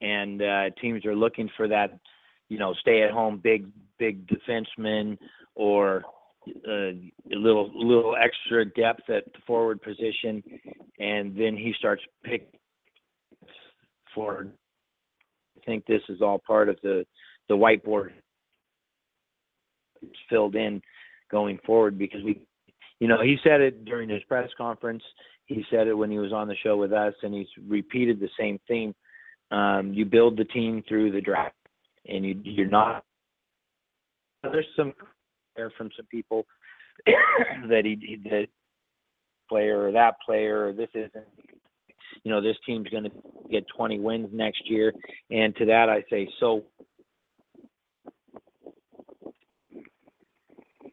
and 0.00 0.42
uh 0.42 0.70
teams 0.80 1.04
are 1.06 1.14
looking 1.14 1.48
for 1.56 1.68
that, 1.68 1.98
you 2.48 2.58
know, 2.58 2.74
stay 2.74 3.02
at 3.02 3.10
home 3.10 3.38
big 3.42 3.66
big 3.98 4.26
defenseman 4.26 5.16
or 5.54 6.04
uh, 6.68 6.70
a 6.72 7.36
little 7.36 7.70
little 7.74 8.16
extra 8.16 8.64
depth 8.64 9.08
at 9.10 9.24
the 9.32 9.40
forward 9.46 9.80
position 9.82 10.42
and 10.98 11.36
then 11.36 11.56
he 11.56 11.72
starts 11.78 12.02
pick 12.24 12.52
for 14.14 14.46
I 15.56 15.60
think 15.66 15.86
this 15.86 16.02
is 16.08 16.22
all 16.22 16.40
part 16.46 16.68
of 16.68 16.78
the 16.82 17.04
the 17.48 17.56
whiteboard 17.56 18.10
filled 20.28 20.54
in 20.54 20.80
going 21.30 21.58
forward 21.66 21.98
because 21.98 22.22
we 22.24 22.40
you 22.98 23.08
know, 23.08 23.22
he 23.22 23.36
said 23.44 23.60
it 23.60 23.84
during 23.84 24.08
his 24.08 24.22
press 24.24 24.48
conference. 24.56 25.02
He 25.46 25.64
said 25.70 25.86
it 25.86 25.94
when 25.94 26.10
he 26.10 26.18
was 26.18 26.32
on 26.32 26.48
the 26.48 26.56
show 26.62 26.76
with 26.76 26.92
us, 26.92 27.14
and 27.22 27.34
he's 27.34 27.46
repeated 27.68 28.18
the 28.18 28.28
same 28.38 28.58
theme. 28.66 28.94
Um, 29.50 29.92
you 29.92 30.04
build 30.04 30.36
the 30.36 30.44
team 30.44 30.82
through 30.88 31.12
the 31.12 31.20
draft, 31.20 31.54
and 32.06 32.24
you 32.24 32.40
you're 32.42 32.68
not. 32.68 33.04
There's 34.42 34.66
some 34.76 34.94
there 35.56 35.70
from 35.76 35.90
some 35.96 36.06
people 36.10 36.46
that 37.06 37.82
he 37.84 38.18
that 38.24 38.48
player 39.48 39.86
or 39.86 39.92
that 39.92 40.14
player 40.24 40.68
or 40.68 40.72
this 40.72 40.90
isn't. 40.94 41.26
You 42.24 42.32
know, 42.32 42.40
this 42.40 42.56
team's 42.64 42.88
going 42.88 43.04
to 43.04 43.10
get 43.50 43.66
20 43.76 44.00
wins 44.00 44.28
next 44.32 44.68
year, 44.68 44.92
and 45.30 45.54
to 45.56 45.66
that 45.66 45.88
I 45.88 46.02
say 46.10 46.28
so. 46.40 46.64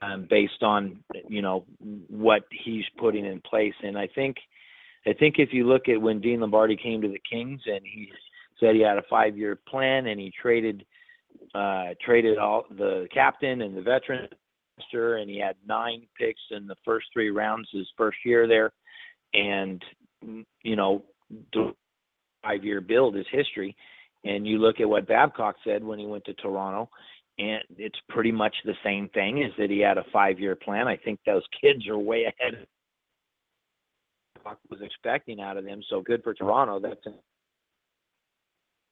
Um, 0.03 0.27
based 0.29 0.61
on 0.61 0.99
you 1.27 1.41
know 1.41 1.65
what 2.07 2.43
he's 2.51 2.85
putting 2.97 3.25
in 3.25 3.41
place. 3.41 3.73
And 3.83 3.97
I 3.97 4.07
think 4.07 4.37
I 5.05 5.13
think 5.13 5.35
if 5.37 5.49
you 5.51 5.67
look 5.67 5.89
at 5.89 6.01
when 6.01 6.21
Dean 6.21 6.41
Lombardi 6.41 6.77
came 6.77 7.01
to 7.01 7.07
the 7.07 7.21
Kings 7.29 7.61
and 7.65 7.81
he 7.83 8.11
said 8.59 8.75
he 8.75 8.81
had 8.81 8.97
a 8.97 9.03
five 9.09 9.37
year 9.37 9.59
plan 9.67 10.07
and 10.07 10.19
he 10.19 10.31
traded 10.41 10.85
uh, 11.55 11.89
traded 12.03 12.37
all 12.37 12.65
the 12.69 13.07
captain 13.13 13.61
and 13.61 13.75
the 13.75 13.81
veteran 13.81 14.27
and 14.93 15.29
he 15.29 15.39
had 15.39 15.55
nine 15.67 16.03
picks 16.19 16.41
in 16.51 16.67
the 16.67 16.75
first 16.83 17.07
three 17.13 17.29
rounds 17.29 17.67
his 17.71 17.87
first 17.97 18.17
year 18.25 18.47
there, 18.47 18.71
and 19.33 19.81
you 20.63 20.75
know 20.75 21.03
the 21.53 21.73
five 22.43 22.63
year 22.63 22.81
build 22.81 23.15
is 23.15 23.25
history. 23.31 23.75
And 24.25 24.47
you 24.47 24.57
look 24.57 24.79
at 24.79 24.87
what 24.87 25.07
Babcock 25.07 25.55
said 25.65 25.83
when 25.83 25.99
he 25.99 26.05
went 26.05 26.23
to 26.25 26.33
Toronto, 26.35 26.89
and 27.39 27.61
it's 27.77 27.99
pretty 28.09 28.31
much 28.31 28.55
the 28.63 28.75
same 28.83 29.09
thing 29.09 29.41
is 29.41 29.51
that 29.57 29.69
he 29.69 29.79
had 29.79 29.97
a 29.97 30.05
five 30.11 30.39
year 30.39 30.55
plan. 30.55 30.87
I 30.87 30.97
think 30.97 31.19
those 31.25 31.43
kids 31.59 31.87
are 31.87 31.97
way 31.97 32.25
ahead 32.25 32.53
of 32.53 32.67
what 34.43 34.57
was 34.69 34.81
expecting 34.81 35.39
out 35.41 35.57
of 35.57 35.65
them. 35.65 35.81
So 35.89 36.01
good 36.01 36.23
for 36.23 36.33
toronto. 36.33 36.79
That's 36.79 37.15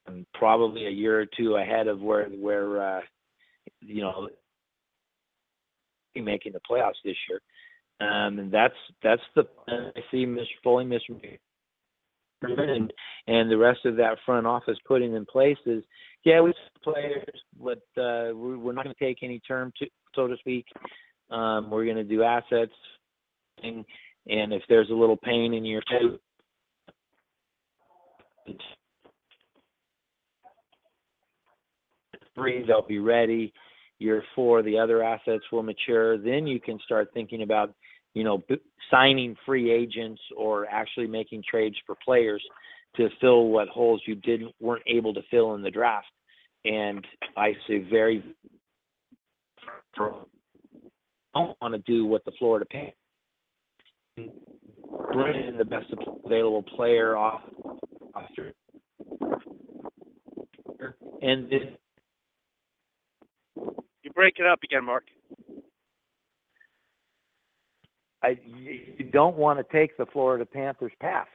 um, 0.08 0.26
probably 0.34 0.88
a 0.88 0.92
year 0.92 1.22
or 1.22 1.26
two 1.38 1.56
ahead 1.56 1.88
of 1.88 2.02
where 2.02 2.30
where 2.30 2.98
uh 2.98 3.02
you 3.82 4.02
know 4.02 4.30
making 6.16 6.54
the 6.54 6.60
playoffs 6.70 6.94
this 7.06 7.18
year. 7.30 7.42
Um 8.00 8.40
and 8.40 8.52
that's 8.52 8.74
that's 9.04 9.22
the 9.36 9.44
i 9.68 10.02
see 10.10 10.26
mr 10.26 10.46
fully 10.64 10.86
mr 10.86 11.22
and 12.42 12.92
and 13.28 13.52
the 13.52 13.58
rest 13.58 13.86
of 13.86 13.98
that 13.98 14.18
front 14.26 14.48
office 14.48 14.78
putting 14.88 15.14
in 15.14 15.26
place 15.26 15.58
is 15.66 15.84
yeah, 16.24 16.42
we 16.42 16.54
players, 16.84 17.26
but 17.60 17.82
uh, 18.02 18.34
we- 18.36 18.58
we're 18.58 18.74
not 18.74 18.84
going 18.86 18.96
to 18.98 19.06
take 19.06 19.24
any 19.24 19.40
term, 19.40 19.72
to, 19.80 19.88
so 20.16 20.28
to 20.28 20.38
speak. 20.38 20.66
Um, 21.30 21.70
we're 21.70 21.86
going 21.86 21.98
to 21.98 22.04
do 22.04 22.24
assets, 22.24 22.74
and 23.64 23.86
and 24.28 24.54
if 24.54 24.62
there's 24.70 24.90
a 24.90 24.94
little 24.94 25.18
pain 25.18 25.54
in 25.54 25.66
year 25.66 25.82
two, 25.90 26.20
three 32.36 32.66
they'll 32.66 32.86
be 32.86 33.00
ready. 33.00 33.54
Year 34.00 34.24
four, 34.36 34.64
the 34.64 34.78
other 34.80 35.04
assets 35.04 35.44
will 35.52 35.64
mature. 35.64 36.18
Then 36.18 36.48
you 36.48 36.60
can 36.60 36.80
start 36.84 37.10
thinking 37.14 37.44
about, 37.44 37.74
you 38.16 38.24
know, 38.24 38.40
b- 38.50 38.58
signing 38.90 39.36
free 39.46 39.72
agents 39.72 40.20
or 40.36 40.66
actually 40.68 41.08
making 41.08 41.44
trades 41.50 41.76
for 41.86 41.96
players 42.04 42.44
to 42.98 43.10
fill 43.20 43.48
what 43.48 43.68
holes 43.70 44.02
you 44.06 44.16
didn't 44.16 44.54
weren't 44.60 44.84
able 44.88 45.14
to 45.14 45.22
fill 45.32 45.56
in 45.56 45.62
the 45.62 45.72
draft. 45.72 46.08
And 46.66 47.06
I 47.38 47.54
say 47.68 47.86
very 47.90 48.24
don't 49.98 51.58
want 51.62 51.74
to 51.74 51.80
do 51.80 52.06
what 52.06 52.26
the 52.26 52.32
Florida 52.38 52.66
Panthers 52.66 52.94
bring 55.14 55.48
in 55.48 55.58
the 55.58 55.66
best 55.66 55.88
available 56.26 56.64
player 56.64 57.16
off 57.16 57.42
roster. 58.14 58.54
And 61.22 61.50
then 61.52 61.78
You 64.04 64.12
break 64.12 64.36
it 64.40 64.46
up 64.46 64.60
again, 64.64 64.86
Mark. 64.86 65.06
I, 68.24 68.38
you 68.46 69.10
don't 69.12 69.36
want 69.36 69.60
to 69.60 69.78
take 69.78 69.98
the 69.98 70.06
Florida 70.08 70.46
Panthers 70.46 70.92
path. 71.00 71.28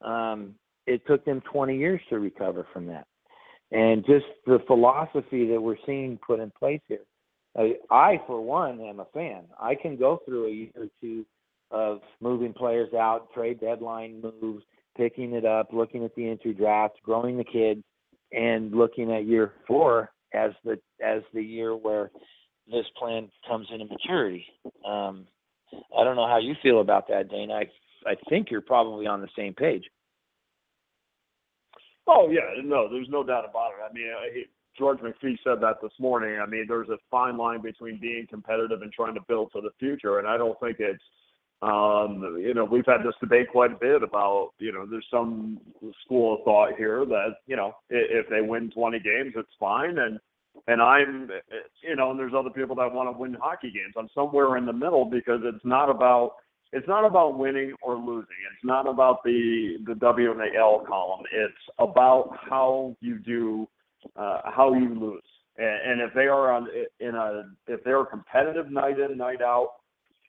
Um, 0.00 0.54
it 0.86 1.06
took 1.06 1.24
them 1.24 1.42
20 1.52 1.76
years 1.76 2.00
to 2.10 2.18
recover 2.18 2.66
from 2.72 2.86
that. 2.86 3.06
And 3.70 4.04
just 4.04 4.26
the 4.46 4.58
philosophy 4.66 5.48
that 5.48 5.60
we're 5.60 5.76
seeing 5.86 6.18
put 6.26 6.40
in 6.40 6.50
place 6.58 6.80
here. 6.88 7.04
I, 7.56 7.74
I, 7.90 8.20
for 8.26 8.40
one, 8.40 8.80
am 8.80 9.00
a 9.00 9.06
fan. 9.12 9.44
I 9.60 9.74
can 9.74 9.96
go 9.96 10.20
through 10.24 10.46
a 10.46 10.50
year 10.50 10.70
or 10.76 10.86
two 11.00 11.24
of 11.70 12.00
moving 12.20 12.52
players 12.52 12.92
out, 12.94 13.32
trade 13.32 13.60
deadline 13.60 14.22
moves, 14.22 14.64
picking 14.96 15.32
it 15.32 15.44
up, 15.44 15.68
looking 15.72 16.04
at 16.04 16.14
the 16.14 16.28
entry 16.28 16.52
draft, 16.52 16.98
growing 17.02 17.38
the 17.38 17.44
kids, 17.44 17.82
and 18.32 18.72
looking 18.72 19.12
at 19.12 19.26
year 19.26 19.52
four 19.66 20.10
as 20.34 20.52
the 20.64 20.78
as 21.04 21.22
the 21.34 21.42
year 21.42 21.76
where 21.76 22.10
this 22.70 22.86
plan 22.98 23.28
comes 23.48 23.68
into 23.70 23.86
maturity. 23.86 24.46
Um, 24.86 25.26
I 25.98 26.04
don't 26.04 26.16
know 26.16 26.28
how 26.28 26.38
you 26.38 26.54
feel 26.62 26.80
about 26.80 27.08
that, 27.08 27.30
Dana. 27.30 27.54
I 27.54 27.64
I 28.06 28.14
think 28.28 28.50
you're 28.50 28.60
probably 28.60 29.06
on 29.06 29.20
the 29.20 29.28
same 29.36 29.54
page. 29.54 29.84
Oh 32.06 32.30
yeah, 32.30 32.62
no, 32.64 32.88
there's 32.90 33.08
no 33.08 33.22
doubt 33.22 33.48
about 33.48 33.72
it. 33.72 33.88
I 33.88 33.92
mean, 33.92 34.08
I, 34.08 34.44
George 34.76 34.98
McPhee 34.98 35.38
said 35.44 35.60
that 35.60 35.76
this 35.82 35.92
morning. 35.98 36.40
I 36.40 36.46
mean, 36.46 36.66
there's 36.66 36.88
a 36.88 36.96
fine 37.10 37.36
line 37.36 37.62
between 37.62 38.00
being 38.00 38.26
competitive 38.28 38.82
and 38.82 38.92
trying 38.92 39.14
to 39.14 39.20
build 39.28 39.50
for 39.52 39.60
the 39.60 39.70
future, 39.78 40.18
and 40.18 40.26
I 40.26 40.36
don't 40.36 40.58
think 40.60 40.76
it's. 40.80 41.02
Um, 41.62 42.38
you 42.40 42.54
know, 42.54 42.64
we've 42.64 42.86
had 42.86 43.06
this 43.06 43.14
debate 43.20 43.46
quite 43.52 43.70
a 43.70 43.76
bit 43.76 44.02
about, 44.02 44.50
you 44.58 44.72
know, 44.72 44.84
there's 44.84 45.06
some 45.08 45.60
school 46.04 46.34
of 46.34 46.44
thought 46.44 46.76
here 46.76 47.06
that, 47.06 47.36
you 47.46 47.54
know, 47.54 47.76
if, 47.88 48.24
if 48.26 48.30
they 48.30 48.40
win 48.40 48.68
20 48.72 48.98
games, 48.98 49.34
it's 49.36 49.48
fine. 49.60 49.98
And, 49.98 50.18
and 50.66 50.82
I'm, 50.82 51.30
you 51.80 51.94
know, 51.94 52.10
and 52.10 52.18
there's 52.18 52.32
other 52.36 52.50
people 52.50 52.74
that 52.74 52.92
want 52.92 53.14
to 53.14 53.16
win 53.16 53.34
hockey 53.34 53.70
games. 53.70 53.94
I'm 53.96 54.08
somewhere 54.12 54.56
in 54.56 54.66
the 54.66 54.72
middle 54.72 55.04
because 55.04 55.42
it's 55.44 55.64
not 55.64 55.88
about, 55.88 56.32
it's 56.72 56.88
not 56.88 57.04
about 57.04 57.38
winning 57.38 57.74
or 57.82 57.96
losing. 57.96 58.36
It's 58.52 58.64
not 58.64 58.88
about 58.88 59.22
the 59.24 59.78
the 59.86 59.94
W 59.94 60.30
and 60.30 60.40
the 60.40 60.58
L 60.58 60.84
column. 60.86 61.24
It's 61.32 61.54
about 61.78 62.36
how 62.48 62.96
you 63.00 63.18
do, 63.18 63.68
uh, 64.16 64.40
how 64.44 64.72
you 64.74 64.98
lose. 64.98 65.22
And, 65.58 66.00
and 66.00 66.00
if 66.00 66.14
they 66.14 66.26
are 66.26 66.52
on 66.52 66.68
in 67.00 67.14
a 67.14 67.44
if 67.66 67.84
they're 67.84 68.04
competitive 68.04 68.70
night 68.70 68.98
in 68.98 69.16
night 69.18 69.42
out, 69.42 69.74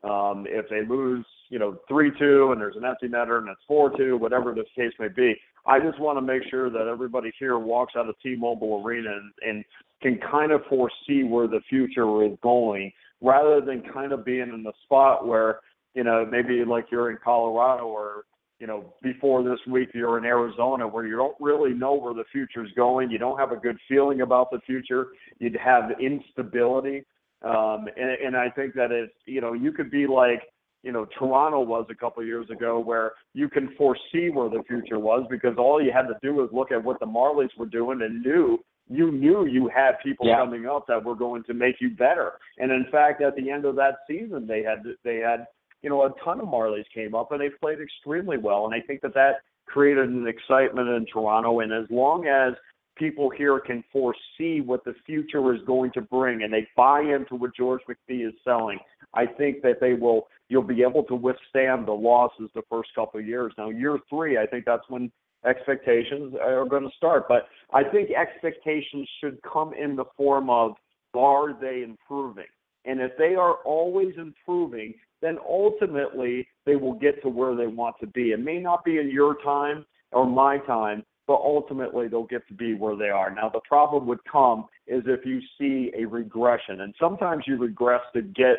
um, 0.03 0.45
if 0.49 0.65
they 0.69 0.85
lose, 0.85 1.25
you 1.49 1.59
know, 1.59 1.77
three 1.87 2.11
two 2.19 2.51
and 2.51 2.59
there's 2.59 2.75
an 2.75 2.85
empty 2.85 3.07
netter 3.07 3.37
and 3.37 3.47
it's 3.47 3.61
four 3.67 3.95
two, 3.95 4.17
whatever 4.17 4.53
the 4.53 4.65
case 4.75 4.91
may 4.99 5.07
be, 5.07 5.35
I 5.65 5.79
just 5.79 5.99
want 5.99 6.17
to 6.17 6.21
make 6.21 6.43
sure 6.49 6.69
that 6.69 6.87
everybody 6.87 7.31
here 7.39 7.57
walks 7.57 7.93
out 7.95 8.09
of 8.09 8.15
T-Mobile 8.21 8.83
Arena 8.85 9.11
and, 9.11 9.31
and 9.47 9.65
can 10.01 10.19
kind 10.29 10.51
of 10.51 10.61
foresee 10.67 11.23
where 11.23 11.47
the 11.47 11.61
future 11.69 12.25
is 12.25 12.37
going, 12.43 12.91
rather 13.21 13.61
than 13.61 13.81
kind 13.93 14.11
of 14.11 14.25
being 14.25 14.49
in 14.53 14.63
the 14.63 14.73
spot 14.83 15.25
where 15.25 15.59
you 15.93 16.03
know 16.03 16.25
maybe 16.29 16.63
like 16.65 16.85
you're 16.91 17.11
in 17.11 17.17
Colorado 17.23 17.85
or 17.85 18.25
you 18.63 18.67
know, 18.67 18.93
before 19.01 19.43
this 19.43 19.59
week 19.67 19.89
you're 19.93 20.17
in 20.17 20.23
Arizona 20.23 20.87
where 20.87 21.05
you 21.05 21.17
don't 21.17 21.35
really 21.41 21.73
know 21.73 21.95
where 21.95 22.13
the 22.13 22.23
future's 22.31 22.71
going. 22.77 23.11
You 23.11 23.17
don't 23.17 23.37
have 23.37 23.51
a 23.51 23.57
good 23.57 23.77
feeling 23.89 24.21
about 24.21 24.51
the 24.51 24.59
future. 24.65 25.07
You'd 25.39 25.57
have 25.57 25.91
instability. 25.99 27.03
Um, 27.41 27.87
and, 27.97 28.11
and 28.25 28.37
I 28.37 28.49
think 28.49 28.73
that 28.75 28.89
it's, 28.89 29.11
you 29.25 29.41
know, 29.41 29.51
you 29.51 29.73
could 29.73 29.91
be 29.91 30.07
like, 30.07 30.43
you 30.81 30.93
know, 30.93 31.05
Toronto 31.19 31.59
was 31.59 31.87
a 31.89 31.95
couple 31.95 32.21
of 32.21 32.27
years 32.27 32.49
ago 32.49 32.79
where 32.79 33.11
you 33.33 33.49
can 33.49 33.75
foresee 33.77 34.29
where 34.29 34.49
the 34.49 34.63
future 34.65 34.97
was 34.99 35.27
because 35.29 35.55
all 35.57 35.83
you 35.83 35.91
had 35.93 36.03
to 36.03 36.15
do 36.21 36.33
was 36.33 36.49
look 36.53 36.71
at 36.71 36.81
what 36.81 37.01
the 37.01 37.05
Marlies 37.05 37.49
were 37.57 37.65
doing 37.65 38.01
and 38.01 38.21
knew 38.21 38.59
you 38.89 39.11
knew 39.11 39.45
you 39.45 39.69
had 39.73 39.93
people 40.03 40.27
Yeah. 40.27 40.37
coming 40.37 40.67
up 40.67 40.87
that 40.87 41.03
were 41.03 41.15
going 41.15 41.43
to 41.45 41.53
make 41.53 41.81
you 41.81 41.89
better. 41.89 42.33
And 42.57 42.71
in 42.71 42.85
fact, 42.91 43.21
at 43.21 43.35
the 43.35 43.49
end 43.49 43.65
of 43.65 43.75
that 43.75 43.95
season, 44.07 44.45
they 44.47 44.63
had 44.63 44.83
they 45.03 45.17
had 45.17 45.47
you 45.83 45.89
know 45.89 46.03
a 46.03 46.13
ton 46.23 46.39
of 46.39 46.47
Marlies 46.47 46.85
came 46.93 47.13
up 47.13 47.31
and 47.31 47.41
they 47.41 47.49
played 47.49 47.79
extremely 47.79 48.37
well. 48.37 48.65
And 48.65 48.73
I 48.73 48.79
think 48.85 49.01
that 49.01 49.13
that 49.13 49.41
created 49.67 50.09
an 50.09 50.27
excitement 50.27 50.89
in 50.89 51.05
Toronto. 51.05 51.59
And 51.59 51.71
as 51.71 51.85
long 51.89 52.25
as 52.27 52.53
people 52.95 53.29
here 53.29 53.59
can 53.59 53.83
foresee 53.91 54.61
what 54.61 54.83
the 54.85 54.93
future 55.05 55.53
is 55.53 55.61
going 55.65 55.91
to 55.91 56.01
bring 56.01 56.43
and 56.43 56.53
they 56.53 56.67
buy 56.75 57.01
into 57.01 57.35
what 57.35 57.55
George 57.55 57.81
McPhee 57.89 58.27
is 58.27 58.33
selling, 58.43 58.79
I 59.13 59.25
think 59.25 59.61
that 59.61 59.79
they 59.79 59.93
will. 59.93 60.27
You'll 60.49 60.61
be 60.61 60.83
able 60.83 61.03
to 61.05 61.15
withstand 61.15 61.87
the 61.87 61.93
losses 61.93 62.49
the 62.53 62.61
first 62.69 62.89
couple 62.93 63.19
of 63.19 63.25
years. 63.25 63.53
Now, 63.57 63.69
year 63.69 63.97
three, 64.09 64.37
I 64.37 64.45
think 64.45 64.65
that's 64.65 64.83
when 64.87 65.11
expectations 65.45 66.35
are 66.39 66.65
going 66.65 66.83
to 66.83 66.95
start. 66.95 67.27
But 67.27 67.47
I 67.73 67.83
think 67.83 68.11
expectations 68.11 69.09
should 69.19 69.39
come 69.41 69.73
in 69.73 69.95
the 69.95 70.05
form 70.15 70.49
of 70.49 70.73
are 71.15 71.53
they 71.59 71.83
improving? 71.83 72.45
And 72.85 72.99
if 72.99 73.11
they 73.17 73.35
are 73.35 73.55
always 73.65 74.13
improving, 74.17 74.93
then 75.23 75.37
ultimately 75.49 76.45
they 76.65 76.75
will 76.75 76.93
get 76.93 77.21
to 77.23 77.29
where 77.29 77.55
they 77.55 77.65
want 77.65 77.95
to 78.01 78.07
be. 78.07 78.31
It 78.33 78.41
may 78.41 78.59
not 78.59 78.83
be 78.83 78.97
in 78.97 79.09
your 79.09 79.37
time 79.41 79.85
or 80.11 80.27
my 80.27 80.57
time, 80.59 81.03
but 81.25 81.35
ultimately 81.35 82.09
they'll 82.09 82.25
get 82.25 82.45
to 82.49 82.53
be 82.53 82.73
where 82.73 82.97
they 82.97 83.07
are. 83.09 83.33
Now, 83.33 83.49
the 83.49 83.61
problem 83.61 84.05
would 84.07 84.19
come 84.29 84.65
is 84.85 85.01
if 85.07 85.25
you 85.25 85.39
see 85.57 85.91
a 85.97 86.05
regression, 86.05 86.81
and 86.81 86.93
sometimes 86.99 87.45
you 87.47 87.57
regress 87.57 88.01
to 88.13 88.21
get 88.21 88.57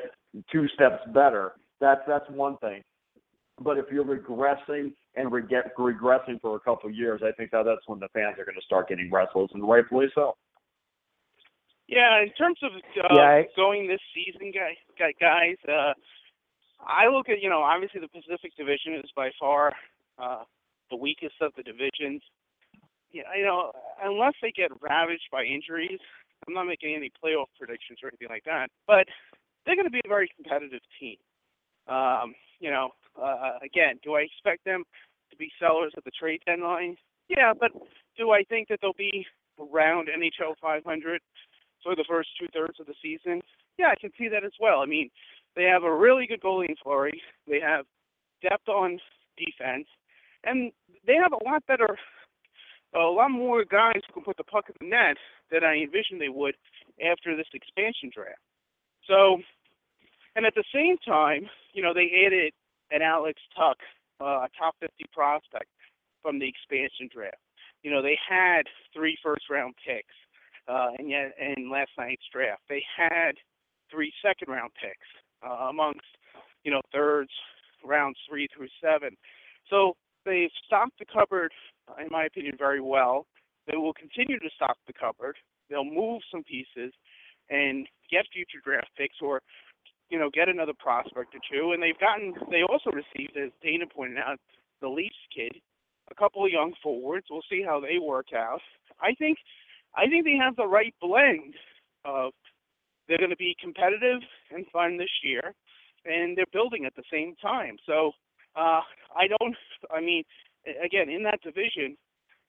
two 0.51 0.67
steps 0.75 1.03
better. 1.13 1.53
That's 1.81 2.01
that's 2.09 2.29
one 2.31 2.57
thing. 2.59 2.83
But 3.61 3.77
if 3.77 3.85
you're 3.93 4.05
regressing 4.05 4.95
and 5.15 5.31
re- 5.31 5.43
regressing 5.79 6.41
for 6.41 6.57
a 6.57 6.61
couple 6.61 6.89
of 6.89 6.97
years, 6.97 7.21
I 7.23 7.31
think 7.33 7.51
that 7.51 7.65
that's 7.65 7.87
when 7.87 8.01
the 8.01 8.09
fans 8.15 8.39
are 8.39 8.45
going 8.45 8.57
to 8.57 8.65
start 8.65 8.89
getting 8.89 9.11
restless, 9.13 9.51
and 9.53 9.63
rightfully 9.69 10.07
so. 10.15 10.35
Yeah, 11.87 12.23
in 12.23 12.31
terms 12.31 12.59
of 12.63 12.73
uh, 12.73 13.15
Yeah, 13.15 13.21
I- 13.29 13.49
going 13.55 13.87
this 13.87 14.01
season, 14.15 14.51
guy, 14.51 14.75
guy, 14.99 15.13
guys, 15.21 15.57
uh, 15.69 15.93
I 16.87 17.09
look 17.09 17.29
at 17.29 17.43
you 17.43 17.51
know 17.51 17.63
obviously 17.63 18.01
the 18.01 18.09
Pacific 18.09 18.53
Division 18.57 18.95
is 18.95 19.11
by 19.17 19.31
far 19.39 19.73
uh, 20.19 20.45
the 20.91 20.97
weakest 20.97 21.37
of 21.41 21.53
the 21.57 21.63
divisions. 21.63 22.23
Yeah, 23.13 23.31
you 23.37 23.45
know 23.45 23.73
unless 24.03 24.35
they 24.43 24.51
get 24.51 24.71
ravaged 24.81 25.29
by 25.31 25.45
injuries, 25.45 26.01
I'm 26.47 26.55
not 26.55 26.65
making 26.65 26.95
any 26.95 27.11
playoff 27.11 27.47
predictions 27.59 27.99
or 28.03 28.09
anything 28.09 28.29
like 28.29 28.45
that. 28.45 28.69
But 28.87 29.07
they're 29.65 29.77
going 29.77 29.87
to 29.87 29.91
be 29.91 30.03
a 30.05 30.09
very 30.09 30.29
competitive 30.37 30.83
team. 31.01 31.17
Um, 31.89 32.35
you 32.61 32.71
know, 32.71 32.91
uh, 33.21 33.59
again, 33.63 33.99
do 34.03 34.15
I 34.15 34.21
expect 34.21 34.65
them 34.65 34.85
to 35.31 35.37
be 35.37 35.51
sellers 35.61 35.93
at 35.97 36.05
the 36.05 36.11
trade 36.11 36.41
deadline? 36.47 36.97
Yeah, 37.29 37.53
but 37.59 37.71
do 38.17 38.31
I 38.31 38.43
think 38.45 38.69
that 38.69 38.79
they'll 38.83 38.93
be 38.97 39.27
around 39.59 40.09
NHL 40.09 40.55
500 40.61 41.21
for 41.83 41.97
the 41.97 42.05
first 42.09 42.31
two 42.39 42.47
thirds 42.53 42.79
of 42.81 42.87
the 42.87 42.95
season? 43.03 43.43
Yeah, 43.79 43.89
I 43.89 44.01
can 44.01 44.11
see 44.19 44.29
that 44.29 44.45
as 44.45 44.53
well. 44.61 44.81
I 44.81 44.87
mean, 44.87 45.11
they 45.57 45.65
have 45.65 45.85
a 45.85 45.95
really 45.95 46.27
good 46.27 46.41
goalie 46.41 46.69
in 46.69 46.77
Fleury. 46.83 47.23
They 47.47 47.61
have 47.61 47.87
depth 48.43 48.69
on 48.69 48.99
defense, 49.37 49.87
and 50.45 50.73
they 51.07 51.15
have 51.15 51.33
a 51.33 51.45
lot 51.45 51.67
better, 51.67 51.97
a 52.95 52.99
lot 52.99 53.31
more 53.31 53.65
guys 53.65 54.01
who 54.07 54.15
can 54.15 54.25
put 54.25 54.37
the 54.37 54.45
puck 54.45 54.67
in 54.69 54.75
the 54.81 54.91
net 54.91 55.17
than 55.51 55.65
I 55.65 55.77
envisioned 55.77 56.21
they 56.21 56.29
would 56.29 56.55
after 57.05 57.37
this 57.37 57.47
expansion 57.55 58.11
draft. 58.15 58.41
So, 59.07 59.39
and 60.37 60.47
at 60.47 60.55
the 60.55 60.65
same 60.73 60.97
time, 61.07 61.49
you 61.73 61.83
know, 61.83 61.95
they 61.95 62.11
added 62.27 62.53
an 62.91 63.03
Alex 63.03 63.41
Tuch, 63.57 63.79
uh, 64.21 64.47
a 64.47 64.49
top 64.59 64.75
50 64.81 64.93
prospect 65.13 65.71
from 66.23 66.39
the 66.39 66.49
expansion 66.49 67.09
draft. 67.13 67.39
You 67.83 67.91
know, 67.91 68.03
they 68.03 68.19
had 68.29 68.63
three 68.95 69.17
first 69.23 69.51
round 69.51 69.75
picks, 69.87 70.15
uh, 70.69 70.91
and 70.99 71.11
yet 71.11 71.35
in 71.39 71.71
last 71.71 71.91
night's 71.99 72.25
draft, 72.33 72.63
they 72.69 72.83
had 72.97 73.37
three 73.91 74.13
second 74.23 74.53
round 74.53 74.73
picks 74.81 75.07
uh, 75.45 75.67
amongst, 75.69 76.07
you 76.65 76.71
know, 76.71 76.81
thirds, 76.93 77.31
rounds 77.85 78.19
three 78.29 78.49
through 78.55 78.69
seven. 78.83 79.17
So 79.69 79.97
they've 80.25 80.51
stocked 80.67 80.99
the 80.99 81.05
cupboard, 81.05 81.53
in 82.01 82.09
my 82.11 82.25
opinion, 82.25 82.55
very 82.59 82.81
well. 82.81 83.27
They 83.67 83.77
will 83.77 83.95
continue 83.95 84.39
to 84.39 84.51
stock 84.57 84.77
the 84.87 84.93
cupboard. 84.93 85.37
They'll 85.69 85.85
move 85.85 86.23
some 86.31 86.45
pieces 86.45 86.93
and 87.51 87.87
get 88.11 88.25
future 88.33 88.61
draft 88.65 88.89
picks 88.97 89.17
or 89.21 89.41
you 90.11 90.19
know, 90.19 90.31
get 90.33 90.49
another 90.49 90.75
prospect 90.79 91.35
or 91.35 91.41
two. 91.51 91.73
And 91.73 91.83
they've 91.83 91.99
gotten, 91.99 92.35
they 92.51 92.63
also 92.63 92.91
received, 92.91 93.37
as 93.37 93.51
Dana 93.63 93.87
pointed 93.87 94.19
out, 94.19 94.39
the 94.81 94.89
Leafs 94.89 95.15
kid, 95.35 95.53
a 96.11 96.15
couple 96.15 96.45
of 96.45 96.51
young 96.51 96.75
forwards. 96.83 97.27
We'll 97.31 97.43
see 97.51 97.63
how 97.67 97.81
they 97.81 97.99
work 97.99 98.29
out. 98.37 98.61
I 99.01 99.15
think, 99.15 99.39
I 99.97 100.07
think 100.07 100.25
they 100.25 100.37
have 100.37 100.57
the 100.57 100.67
right 100.67 100.95
blend 101.01 101.55
of 102.05 102.33
they're 103.09 103.19
going 103.19 103.31
to 103.31 103.37
be 103.37 103.57
competitive 103.61 104.21
and 104.51 104.67
fun 104.73 104.99
this 104.99 105.11
year, 105.23 105.55
and 106.05 106.37
they're 106.37 106.45
building 106.53 106.85
at 106.87 106.95
the 106.97 107.03
same 107.13 107.35
time. 107.41 107.77
So 107.87 108.13
uh, 108.57 108.81
I 109.17 109.27
don't, 109.39 109.57
I 109.91 110.01
mean, 110.01 110.25
again, 110.83 111.09
in 111.09 111.23
that 111.25 111.41
division, 111.43 111.97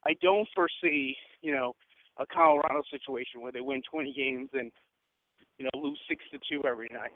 I 0.05 0.13
don't 0.21 0.47
foresee, 0.55 1.15
you 1.41 1.53
know, 1.53 1.73
a 2.17 2.25
Colorado 2.25 2.81
situation 2.89 3.41
where 3.41 3.51
they 3.51 3.61
win 3.61 3.81
20 3.91 4.13
games 4.13 4.49
and 4.53 4.71
you 5.57 5.65
know 5.65 5.81
lose 5.81 5.99
six 6.07 6.23
to 6.31 6.39
two 6.49 6.65
every 6.65 6.89
night. 6.91 7.11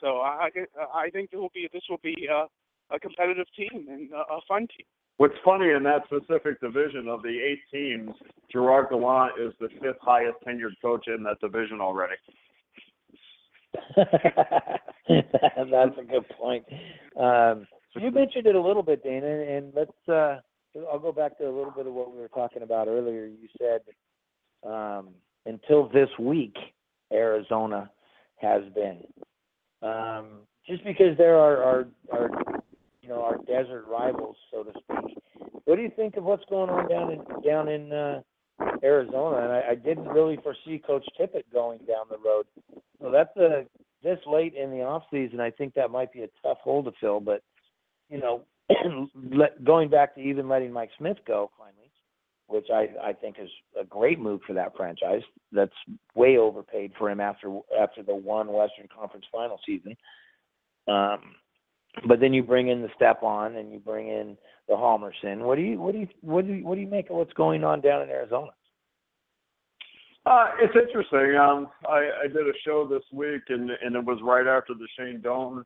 So 0.00 0.18
I 0.18 0.48
I 0.94 1.10
think 1.10 1.30
it 1.32 1.36
will 1.36 1.52
be 1.54 1.68
this 1.72 1.82
will 1.88 2.00
be 2.02 2.28
uh, 2.32 2.46
a 2.94 2.98
competitive 2.98 3.46
team 3.56 3.86
and 3.88 4.12
uh, 4.12 4.36
a 4.36 4.40
fun 4.48 4.66
team. 4.76 4.86
What's 5.18 5.34
funny 5.44 5.70
in 5.70 5.82
that 5.82 6.04
specific 6.06 6.60
division 6.60 7.06
of 7.06 7.22
the 7.22 7.28
eight 7.28 7.60
teams, 7.70 8.14
Gerard 8.50 8.88
Gallant 8.88 9.34
is 9.38 9.52
the 9.60 9.68
fifth 9.80 10.00
highest 10.00 10.38
tenured 10.46 10.80
coach 10.80 11.06
in 11.08 11.22
that 11.24 11.40
division 11.40 11.80
already. 11.80 12.14
That's 15.08 15.98
a 15.98 16.04
good 16.08 16.28
point. 16.38 16.64
Um, 17.18 17.66
you 17.96 18.10
mentioned 18.10 18.46
it 18.46 18.54
a 18.54 18.60
little 18.60 18.82
bit, 18.82 19.02
Dana, 19.02 19.26
and 19.26 19.72
let's. 19.74 20.08
Uh, 20.08 20.36
I'll 20.90 21.00
go 21.00 21.10
back 21.10 21.36
to 21.38 21.44
a 21.44 21.50
little 21.50 21.72
bit 21.76 21.86
of 21.88 21.92
what 21.92 22.12
we 22.12 22.20
were 22.20 22.28
talking 22.28 22.62
about 22.62 22.86
earlier. 22.86 23.26
You 23.26 23.48
said 23.58 23.80
um, 24.68 25.08
until 25.46 25.88
this 25.88 26.08
week, 26.18 26.54
Arizona 27.12 27.90
has 28.36 28.62
been 28.74 29.02
um, 29.82 30.40
just 30.66 30.84
because 30.84 31.16
there 31.18 31.36
are 31.36 31.62
our, 31.62 31.86
our 32.12 32.30
you 33.02 33.08
know 33.08 33.22
our 33.22 33.38
desert 33.46 33.86
rivals, 33.88 34.36
so 34.52 34.62
to 34.62 34.70
speak. 34.70 35.18
What 35.64 35.76
do 35.76 35.82
you 35.82 35.90
think 35.94 36.16
of 36.16 36.24
what's 36.24 36.44
going 36.50 36.70
on 36.70 36.88
down 36.88 37.12
in 37.12 37.24
down 37.42 37.68
in 37.68 37.92
uh, 37.92 38.20
Arizona? 38.82 39.44
And 39.44 39.52
I, 39.52 39.70
I 39.70 39.74
didn't 39.74 40.08
really 40.08 40.38
foresee 40.42 40.82
Coach 40.84 41.06
Tippett 41.18 41.44
going 41.52 41.78
down 41.78 42.06
the 42.10 42.18
road. 42.18 42.46
So 43.00 43.10
that's 43.10 43.36
a 43.36 43.64
this 44.02 44.18
late 44.26 44.54
in 44.54 44.70
the 44.70 44.82
off 44.82 45.02
season. 45.10 45.40
I 45.40 45.50
think 45.50 45.74
that 45.74 45.90
might 45.90 46.12
be 46.12 46.22
a 46.22 46.28
tough 46.42 46.58
hole 46.58 46.82
to 46.84 46.92
fill. 47.00 47.20
But 47.20 47.42
you 48.08 48.18
know, 48.18 48.42
let, 49.32 49.64
going 49.64 49.90
back 49.90 50.14
to 50.14 50.20
even 50.20 50.48
letting 50.48 50.72
Mike 50.72 50.90
Smith 50.98 51.18
go 51.26 51.50
finally, 51.58 51.90
which 52.46 52.66
I 52.72 53.08
I 53.08 53.12
think 53.12 53.36
is 53.38 53.50
a 53.80 53.84
great 53.84 54.18
move 54.18 54.40
for 54.46 54.54
that 54.54 54.76
franchise. 54.76 55.22
That's 55.52 55.72
way 56.14 56.38
overpaid 56.38 56.92
for 56.98 57.10
him 57.10 57.20
after 57.20 57.58
after 57.80 58.02
the 58.02 58.14
one 58.14 58.52
Western 58.52 58.88
Conference 58.94 59.26
Final 59.32 59.58
season. 59.66 59.96
Um, 60.88 61.34
but 62.06 62.20
then 62.20 62.32
you 62.32 62.42
bring 62.42 62.68
in 62.68 62.82
the 62.82 62.88
Stepan 62.94 63.56
and 63.56 63.72
you 63.72 63.78
bring 63.78 64.08
in 64.08 64.36
the 64.70 64.76
Hjalmarsson. 64.76 65.40
What 65.40 65.56
do 65.56 65.62
you 65.62 65.78
what 65.78 65.92
do 65.92 65.98
you 65.98 66.08
what 66.22 66.46
do 66.46 66.54
you 66.54 66.64
what 66.64 66.76
do 66.76 66.80
you 66.80 66.86
make 66.86 67.10
of 67.10 67.16
what's 67.16 67.32
going 67.34 67.64
on 67.64 67.82
down 67.82 68.02
in 68.02 68.08
Arizona? 68.08 68.52
Uh, 70.24 70.46
it's 70.60 70.74
interesting. 70.76 71.36
Um, 71.36 71.68
I, 71.88 72.08
I 72.24 72.26
did 72.28 72.46
a 72.46 72.52
show 72.64 72.86
this 72.86 73.02
week, 73.12 73.42
and 73.48 73.70
and 73.70 73.96
it 73.96 74.04
was 74.04 74.20
right 74.22 74.46
after 74.46 74.72
the 74.74 74.86
Shane 74.96 75.20
Doan, 75.20 75.64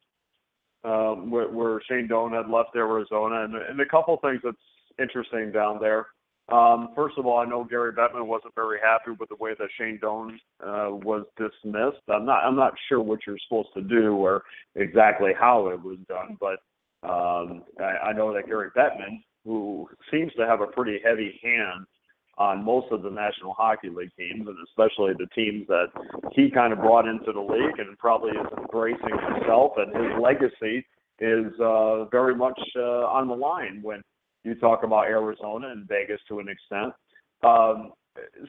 um, 0.84 1.30
where, 1.30 1.48
where 1.48 1.80
Shane 1.88 2.08
Doan 2.08 2.32
had 2.32 2.48
left 2.48 2.70
Arizona, 2.74 3.44
and, 3.44 3.54
and 3.54 3.80
a 3.80 3.86
couple 3.86 4.16
things 4.18 4.40
that's 4.42 4.56
interesting 4.98 5.52
down 5.52 5.78
there. 5.80 6.06
Um, 6.50 6.90
first 6.94 7.16
of 7.18 7.26
all, 7.26 7.38
I 7.38 7.46
know 7.46 7.64
Gary 7.64 7.92
Bettman 7.92 8.26
wasn't 8.26 8.54
very 8.54 8.78
happy 8.78 9.16
with 9.18 9.28
the 9.28 9.36
way 9.36 9.52
that 9.58 9.68
Shane 9.78 9.98
Doan 10.00 10.38
uh, 10.62 10.90
was 10.90 11.24
dismissed. 11.36 12.02
I'm 12.08 12.24
not 12.24 12.44
I'm 12.44 12.56
not 12.56 12.72
sure 12.88 13.00
what 13.00 13.20
you're 13.26 13.38
supposed 13.46 13.74
to 13.74 13.82
do 13.82 14.14
or 14.14 14.44
exactly 14.76 15.32
how 15.38 15.68
it 15.68 15.82
was 15.82 15.98
done, 16.08 16.38
but 16.40 16.60
um, 17.04 17.62
I, 17.80 18.08
I 18.08 18.12
know 18.12 18.32
that 18.34 18.46
Gary 18.46 18.70
Bettman, 18.76 19.22
who 19.44 19.88
seems 20.10 20.32
to 20.34 20.46
have 20.46 20.60
a 20.60 20.66
pretty 20.66 21.00
heavy 21.04 21.38
hand 21.42 21.86
on 22.36 22.64
most 22.64 22.90
of 22.90 23.02
the 23.02 23.10
National 23.10 23.52
Hockey 23.52 23.88
League 23.88 24.10
teams, 24.18 24.46
and 24.48 24.56
especially 24.66 25.12
the 25.18 25.28
teams 25.34 25.66
that 25.68 25.86
he 26.32 26.50
kind 26.50 26.72
of 26.72 26.80
brought 26.80 27.06
into 27.06 27.32
the 27.32 27.40
league, 27.40 27.78
and 27.78 27.96
probably 27.98 28.30
is 28.30 28.46
embracing 28.58 29.16
himself, 29.32 29.72
and 29.76 29.94
his 29.94 30.12
legacy 30.20 30.84
is 31.20 31.52
uh, 31.60 32.06
very 32.06 32.34
much 32.34 32.58
uh, 32.76 33.06
on 33.06 33.28
the 33.28 33.34
line 33.34 33.80
when 33.82 34.02
you 34.42 34.54
talk 34.56 34.82
about 34.82 35.06
Arizona 35.06 35.68
and 35.70 35.86
Vegas 35.86 36.20
to 36.28 36.40
an 36.40 36.48
extent. 36.48 36.92
Um, 37.42 37.92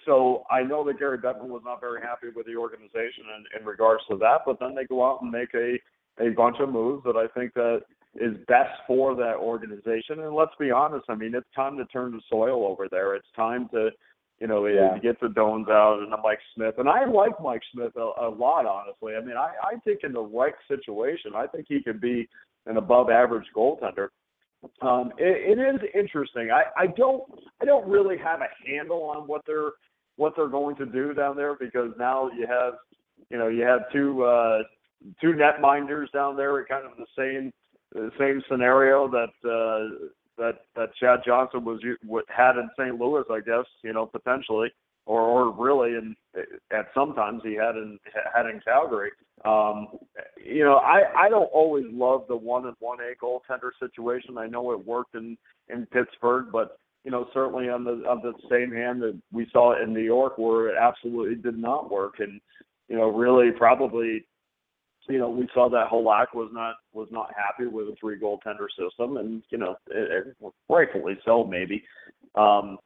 so 0.06 0.44
I 0.49 0.64
know 0.64 0.84
that 0.86 0.99
Gary 0.99 1.18
Bettman 1.18 1.48
was 1.48 1.61
not 1.65 1.82
very 1.82 2.02
happy 2.02 2.27
with 2.36 2.45
the 2.45 2.56
organization 2.56 3.26
in, 3.38 3.61
in 3.61 3.65
regards 3.65 4.03
to 4.10 4.18
that, 4.18 4.41
but 4.45 4.60
then 4.60 4.76
they 4.76 4.86
go 4.86 5.06
out 5.06 5.22
and 5.22 5.32
make 5.32 5.53
a 5.53 5.77
a 6.19 6.30
bunch 6.30 6.57
of 6.60 6.69
moves 6.69 7.03
that 7.03 7.18
I 7.18 7.27
think 7.38 7.53
that 7.56 7.82
is 8.15 8.35
best 8.47 8.71
for 8.87 9.15
that 9.15 9.35
organization. 9.35 10.21
And 10.21 10.33
let's 10.33 10.55
be 10.59 10.71
honest, 10.71 11.05
I 11.09 11.15
mean, 11.15 11.35
it's 11.35 11.47
time 11.55 11.77
to 11.77 11.85
turn 11.85 12.11
the 12.11 12.21
soil 12.29 12.65
over 12.65 12.87
there. 12.89 13.15
It's 13.15 13.27
time 13.35 13.67
to, 13.69 13.89
you 14.39 14.47
know, 14.47 14.65
yeah. 14.67 14.97
get 14.99 15.19
the 15.19 15.29
Doans 15.29 15.67
out 15.69 15.99
and 16.01 16.11
the 16.11 16.17
Mike 16.17 16.39
Smith. 16.55 16.75
And 16.77 16.87
I 16.87 17.05
like 17.05 17.33
Mike 17.41 17.61
Smith 17.73 17.91
a, 17.97 18.11
a 18.21 18.29
lot, 18.29 18.65
honestly. 18.65 19.15
I 19.15 19.21
mean, 19.23 19.37
I, 19.37 19.51
I 19.63 19.75
think 19.83 20.01
in 20.03 20.13
the 20.13 20.21
right 20.21 20.53
situation, 20.67 21.31
I 21.35 21.47
think 21.47 21.65
he 21.67 21.81
could 21.81 21.99
be 21.99 22.27
an 22.65 22.77
above 22.77 23.09
average 23.09 23.47
goaltender. 23.55 24.07
Um, 24.81 25.11
it, 25.17 25.57
it 25.57 25.61
is 25.61 25.81
interesting. 25.93 26.49
I, 26.51 26.63
I 26.75 26.87
don't 26.87 27.23
I 27.61 27.65
don't 27.65 27.87
really 27.87 28.17
have 28.17 28.41
a 28.41 28.47
handle 28.67 29.03
on 29.03 29.27
what 29.27 29.43
they're 29.45 29.71
what 30.15 30.33
they're 30.35 30.47
going 30.47 30.75
to 30.77 30.87
do 30.87 31.13
down 31.13 31.35
there 31.35 31.55
because 31.55 31.91
now 31.99 32.31
you 32.35 32.47
have 32.47 32.73
you 33.29 33.37
know 33.37 33.47
you 33.47 33.61
have 33.61 33.81
two 33.91 34.23
uh, 34.23 34.63
two 35.21 35.35
net 35.35 35.61
minders 35.61 36.09
down 36.13 36.35
there, 36.35 36.65
kind 36.65 36.83
of 36.83 36.97
the 36.97 37.05
same 37.15 37.53
same 38.19 38.41
scenario 38.49 39.09
that 39.09 39.34
uh, 39.47 40.07
that 40.38 40.59
that 40.76 40.95
Chad 40.99 41.19
Johnson 41.26 41.63
was 41.63 41.80
had 42.30 42.57
in 42.57 42.69
St. 42.77 42.99
Louis, 42.99 43.23
I 43.31 43.39
guess 43.39 43.65
you 43.84 43.93
know 43.93 44.05
potentially 44.05 44.69
or 45.05 45.22
or 45.22 45.51
really 45.51 45.95
and 45.95 46.15
at 46.72 46.88
sometimes 46.93 47.41
he 47.43 47.53
had 47.53 47.76
in 47.76 47.99
had 48.34 48.45
in 48.47 48.59
Calgary. 48.61 49.11
Um, 49.43 49.88
you 50.43 50.63
know, 50.63 50.77
I 50.77 51.26
I 51.26 51.30
don't 51.30 51.51
always 51.53 51.85
love 51.91 52.26
the 52.27 52.35
one 52.35 52.65
and 52.65 52.76
one 52.80 52.97
A 52.99 53.15
goaltender 53.23 53.72
situation. 53.80 54.38
I 54.38 54.47
know 54.47 54.72
it 54.72 54.85
worked 54.85 55.15
in 55.15 55.38
in 55.69 55.85
Pittsburgh, 55.88 56.47
but 56.51 56.77
you 57.03 57.11
know 57.11 57.27
certainly 57.34 57.69
on 57.69 57.84
the 57.84 58.03
on 58.09 58.22
the 58.22 58.34
same 58.49 58.72
hand 58.72 59.01
that 59.01 59.19
we 59.31 59.47
saw 59.51 59.81
in 59.81 59.93
New 59.93 60.01
York 60.01 60.38
where 60.38 60.69
it 60.69 60.76
absolutely 60.80 61.35
did 61.35 61.57
not 61.57 61.91
work, 61.91 62.15
and 62.19 62.41
you 62.89 62.97
know 62.97 63.09
really 63.09 63.51
probably 63.51 64.26
you 65.07 65.19
know, 65.19 65.30
we 65.30 65.48
saw 65.53 65.69
that 65.69 65.90
Halak 65.91 66.27
was 66.34 66.49
not 66.53 66.76
was 66.94 67.07
not 67.11 67.32
happy 67.36 67.68
with 67.68 67.88
a 67.88 67.95
three 67.99 68.19
goaltender 68.19 68.68
system, 68.77 69.18
and 69.18 69.44
you 69.49 69.57
know, 69.57 69.76
it, 69.90 70.27
it, 70.41 70.53
rightfully 70.69 71.18
so, 71.26 71.44
maybe. 71.44 71.84
Um, 72.36 72.77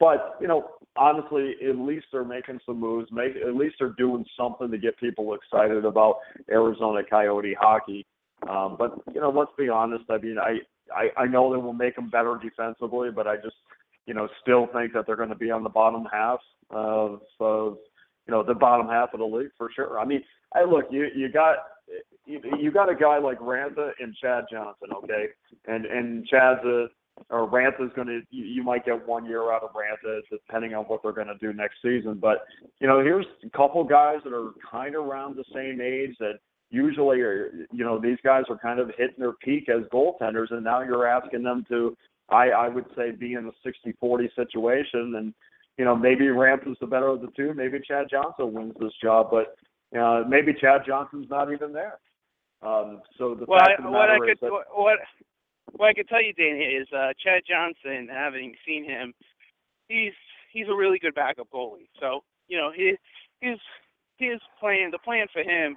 but 0.00 0.36
you 0.40 0.48
know, 0.48 0.70
honestly, 0.96 1.54
at 1.68 1.76
least 1.76 2.06
they're 2.12 2.24
making 2.24 2.60
some 2.66 2.80
moves. 2.80 3.10
Make 3.12 3.36
at 3.36 3.54
least 3.54 3.76
they're 3.78 3.94
doing 3.98 4.24
something 4.36 4.70
to 4.70 4.78
get 4.78 4.98
people 4.98 5.34
excited 5.34 5.84
about 5.84 6.16
Arizona 6.50 7.02
Coyote 7.08 7.56
hockey. 7.58 8.06
Um, 8.48 8.76
but 8.78 8.92
you 9.14 9.20
know, 9.20 9.30
let's 9.30 9.52
be 9.56 9.68
honest. 9.68 10.04
I 10.10 10.18
mean, 10.18 10.36
I 10.38 10.58
I, 10.94 11.22
I 11.22 11.26
know 11.26 11.52
that 11.52 11.60
will 11.60 11.72
make 11.72 11.96
them 11.96 12.10
better 12.10 12.38
defensively, 12.42 13.10
but 13.14 13.26
I 13.26 13.36
just 13.36 13.56
you 14.06 14.14
know 14.14 14.28
still 14.40 14.68
think 14.72 14.92
that 14.94 15.06
they're 15.06 15.16
going 15.16 15.28
to 15.28 15.34
be 15.34 15.50
on 15.50 15.62
the 15.62 15.68
bottom 15.68 16.06
half 16.10 16.40
of 16.70 17.20
of 17.40 17.76
you 18.26 18.32
know 18.32 18.42
the 18.42 18.54
bottom 18.54 18.88
half 18.88 19.12
of 19.14 19.20
the 19.20 19.26
league 19.26 19.50
for 19.56 19.70
sure. 19.74 19.98
I 19.98 20.04
mean, 20.04 20.22
I 20.54 20.64
look 20.64 20.86
you 20.90 21.08
you 21.14 21.30
got 21.30 21.56
you, 22.24 22.40
you 22.58 22.70
got 22.70 22.90
a 22.90 22.94
guy 22.94 23.18
like 23.18 23.38
Raanta 23.38 23.90
and 24.00 24.14
Chad 24.14 24.44
Johnson, 24.50 24.88
okay, 24.96 25.26
and 25.66 25.86
and 25.86 26.26
Chad's 26.26 26.64
a 26.64 26.86
or 27.30 27.48
Raanta's 27.48 27.92
going 27.94 28.08
to 28.08 28.20
you, 28.30 28.44
you 28.44 28.62
might 28.62 28.84
get 28.84 29.06
one 29.06 29.26
year 29.26 29.52
out 29.52 29.62
of 29.62 29.70
Raanta 29.70 30.20
depending 30.30 30.74
on 30.74 30.84
what 30.84 31.02
they're 31.02 31.12
going 31.12 31.26
to 31.28 31.38
do 31.38 31.52
next 31.52 31.76
season. 31.82 32.18
But 32.20 32.44
you 32.80 32.86
know, 32.86 33.00
here's 33.00 33.26
a 33.44 33.50
couple 33.50 33.84
guys 33.84 34.18
that 34.24 34.32
are 34.32 34.52
kind 34.70 34.94
of 34.94 35.04
around 35.04 35.36
the 35.36 35.44
same 35.54 35.80
age 35.80 36.16
that 36.20 36.38
usually 36.70 37.20
are 37.20 37.50
you 37.72 37.84
know 37.84 38.00
these 38.00 38.18
guys 38.24 38.44
are 38.48 38.58
kind 38.58 38.80
of 38.80 38.90
hitting 38.96 39.16
their 39.18 39.32
peak 39.32 39.68
as 39.68 39.82
goaltenders, 39.92 40.50
and 40.50 40.64
now 40.64 40.82
you're 40.82 41.06
asking 41.06 41.42
them 41.42 41.64
to 41.68 41.96
I 42.30 42.48
I 42.50 42.68
would 42.68 42.86
say 42.96 43.10
be 43.10 43.34
in 43.34 43.50
a 43.50 43.68
60-40 44.04 44.34
situation 44.34 45.14
and 45.16 45.34
you 45.78 45.84
know, 45.84 45.96
maybe 45.96 46.24
Raanta's 46.24 46.76
the 46.80 46.86
better 46.86 47.08
of 47.08 47.20
the 47.20 47.28
two. 47.36 47.54
Maybe 47.54 47.80
Chad 47.86 48.06
Johnson 48.10 48.52
wins 48.52 48.74
this 48.78 48.92
job, 49.02 49.30
but 49.30 49.56
uh, 49.98 50.24
maybe 50.28 50.52
Chad 50.52 50.82
Johnson's 50.86 51.30
not 51.30 51.52
even 51.52 51.72
there. 51.72 51.98
Um, 52.62 53.00
so 53.18 53.34
the 53.34 53.46
well, 53.46 53.58
fact 53.58 53.80
I, 53.80 53.82
of 53.82 53.84
the 53.84 53.90
what 53.90 54.10
I 54.10 54.18
could 54.18 54.38
that, 54.40 54.52
what 54.52 54.98
what 55.72 55.88
I 55.88 55.94
could 55.94 56.08
tell 56.08 56.22
you, 56.22 56.32
Danny, 56.32 56.64
is 56.64 56.86
uh, 56.92 57.12
Chad 57.22 57.42
Johnson. 57.48 58.08
Having 58.10 58.54
seen 58.66 58.84
him, 58.84 59.14
he's 59.88 60.12
he's 60.52 60.68
a 60.68 60.74
really 60.74 60.98
good 60.98 61.14
backup 61.14 61.48
goalie. 61.52 61.88
So 61.98 62.22
you 62.48 62.58
know 62.58 62.70
his 62.74 62.96
his 63.40 63.58
his 64.18 64.40
plan, 64.60 64.90
the 64.92 64.98
plan 64.98 65.26
for 65.32 65.42
him, 65.42 65.76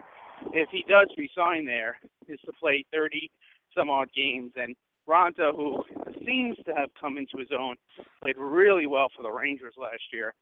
if 0.53 0.69
he 0.69 0.85
does 0.87 1.07
resign 1.17 1.65
there, 1.65 1.97
is 2.27 2.39
to 2.45 2.51
play 2.59 2.85
30 2.93 3.31
some 3.75 3.89
odd 3.89 4.09
games 4.15 4.51
and 4.55 4.75
Raanta, 5.07 5.55
who 5.55 5.83
seems 6.25 6.57
to 6.65 6.73
have 6.73 6.89
come 6.99 7.17
into 7.17 7.37
his 7.37 7.49
own, 7.57 7.75
played 8.21 8.37
really 8.37 8.87
well 8.87 9.07
for 9.15 9.23
the 9.23 9.31
Rangers 9.31 9.73
last 9.77 10.01
year. 10.11 10.33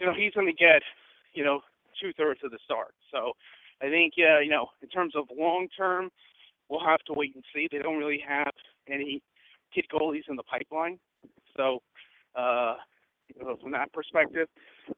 You 0.00 0.06
know, 0.06 0.14
he's 0.14 0.32
going 0.34 0.46
to 0.46 0.52
get, 0.52 0.82
you 1.34 1.44
know, 1.44 1.60
two 2.00 2.12
thirds 2.16 2.40
of 2.44 2.50
the 2.50 2.58
start. 2.64 2.94
So 3.10 3.32
I 3.80 3.88
think, 3.88 4.14
yeah, 4.16 4.40
you 4.40 4.50
know, 4.50 4.68
in 4.82 4.88
terms 4.88 5.14
of 5.16 5.24
long 5.36 5.68
term, 5.76 6.10
we'll 6.68 6.84
have 6.84 7.00
to 7.06 7.12
wait 7.12 7.34
and 7.34 7.44
see. 7.54 7.68
They 7.70 7.78
don't 7.78 7.98
really 7.98 8.22
have 8.26 8.52
any 8.88 9.22
kid 9.74 9.86
goalies 9.92 10.28
in 10.28 10.36
the 10.36 10.42
pipeline. 10.42 10.98
So, 11.56 11.80
uh, 12.34 12.76
you 13.28 13.44
know, 13.44 13.56
from 13.62 13.72
that 13.72 13.92
perspective, 13.92 14.48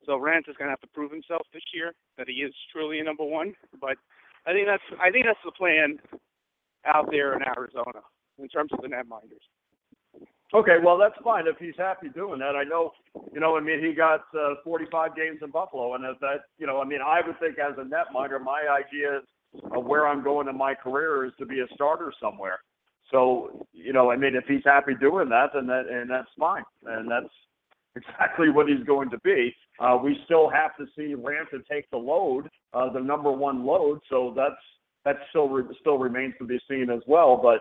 so 0.07 0.13
Raanta 0.13 0.51
is 0.51 0.57
going 0.57 0.67
to 0.67 0.71
have 0.71 0.81
to 0.81 0.89
prove 0.89 1.11
himself 1.11 1.43
this 1.53 1.63
year 1.73 1.93
that 2.19 2.29
he 2.29 2.35
is 2.35 2.53
truly 2.73 3.01
a 3.01 3.05
number 3.05 3.25
one. 3.25 3.55
But 3.81 3.97
I 4.47 4.53
think 4.53 4.67
that's 4.67 5.01
I 5.01 5.11
think 5.11 5.27
that's 5.27 5.39
the 5.45 5.53
plan 5.53 5.99
out 6.87 7.09
there 7.11 7.35
in 7.35 7.43
Arizona 7.43 8.01
in 8.39 8.49
terms 8.49 8.71
of 8.73 8.81
the 8.83 8.89
netminders. 8.89 9.45
Okay, 10.53 10.77
well 10.85 10.97
that's 10.97 11.17
fine 11.25 11.47
if 11.49 11.57
he's 11.59 11.75
happy 11.77 12.09
doing 12.15 12.39
that. 12.39 12.55
I 12.55 12.63
know, 12.63 12.93
you 13.33 13.41
know, 13.41 13.57
I 13.57 13.61
mean 13.61 13.85
he 13.85 13.93
got 13.93 14.21
uh, 14.39 14.55
45 14.63 15.17
games 15.17 15.39
in 15.43 15.51
Buffalo, 15.51 15.95
and 15.95 16.05
if 16.05 16.19
that, 16.21 16.43
you 16.59 16.67
know, 16.67 16.81
I 16.81 16.85
mean 16.85 17.01
I 17.05 17.21
would 17.27 17.39
think 17.41 17.59
as 17.59 17.77
a 17.77 17.83
netminder, 17.83 18.41
my 18.43 18.63
idea 18.71 19.21
of 19.73 19.85
where 19.85 20.07
I'm 20.07 20.23
going 20.23 20.49
in 20.49 20.57
my 20.57 20.75
career 20.75 21.25
is 21.25 21.33
to 21.39 21.47
be 21.47 21.61
a 21.61 21.75
starter 21.75 22.13
somewhere. 22.21 22.61
So, 23.11 23.67
you 23.73 23.93
know, 23.93 24.11
I 24.11 24.17
mean 24.17 24.37
if 24.37 24.45
he's 24.47 24.63
happy 24.65 24.93
doing 25.01 25.29
that, 25.31 25.51
then 25.55 25.67
that 25.67 25.87
and 25.91 26.09
that's 26.09 26.31
fine, 26.39 26.65
and 26.87 27.11
that's 27.11 27.33
exactly 27.97 28.51
what 28.51 28.69
he's 28.69 28.85
going 28.87 29.11
to 29.11 29.19
be. 29.25 29.55
Uh, 29.81 29.99
we 30.03 30.17
still 30.25 30.49
have 30.49 30.77
to 30.77 30.87
see 30.97 31.15
Raanta 31.15 31.65
take 31.69 31.91
the 31.91 31.97
load, 31.97 32.49
uh, 32.73 32.93
the 32.93 33.01
number 33.01 33.33
one 33.33 33.65
load. 33.65 34.01
So 34.09 34.33
that's 34.37 34.55
that 35.05 35.17
still 35.31 35.49
re- 35.49 35.77
still 35.81 35.99
remains 35.99 36.35
to 36.39 36.47
be 36.47 36.59
seen 36.69 36.91
as 36.91 37.01
well. 37.07 37.39
But 37.43 37.61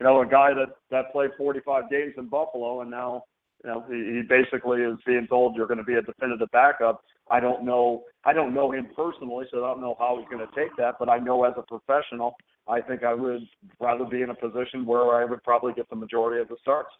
you 0.00 0.06
know, 0.06 0.20
a 0.20 0.26
guy 0.26 0.54
that 0.54 0.76
that 0.90 1.12
played 1.12 1.30
45 1.36 1.90
games 1.90 2.14
in 2.16 2.26
Buffalo 2.26 2.80
and 2.80 2.90
now, 2.90 3.24
you 3.64 3.70
know, 3.70 3.84
he, 3.88 4.16
he 4.16 4.22
basically 4.22 4.82
is 4.82 4.96
being 5.04 5.26
told 5.28 5.56
you're 5.56 5.66
going 5.66 5.78
to 5.78 5.84
be 5.84 5.94
a 5.94 6.02
definitive 6.02 6.50
backup. 6.52 7.02
I 7.30 7.40
don't 7.40 7.64
know. 7.64 8.04
I 8.24 8.32
don't 8.32 8.54
know 8.54 8.72
him 8.72 8.88
personally, 8.94 9.46
so 9.50 9.64
I 9.64 9.68
don't 9.68 9.80
know 9.80 9.96
how 9.98 10.18
he's 10.18 10.28
going 10.28 10.46
to 10.46 10.54
take 10.54 10.74
that. 10.78 10.94
But 10.98 11.08
I 11.08 11.18
know 11.18 11.44
as 11.44 11.54
a 11.56 11.62
professional, 11.62 12.36
I 12.68 12.80
think 12.80 13.02
I 13.02 13.14
would 13.14 13.42
rather 13.80 14.04
be 14.04 14.22
in 14.22 14.30
a 14.30 14.34
position 14.34 14.86
where 14.86 15.14
I 15.14 15.24
would 15.24 15.42
probably 15.42 15.72
get 15.72 15.90
the 15.90 15.96
majority 15.96 16.40
of 16.40 16.48
the 16.48 16.56
starts. 16.60 16.90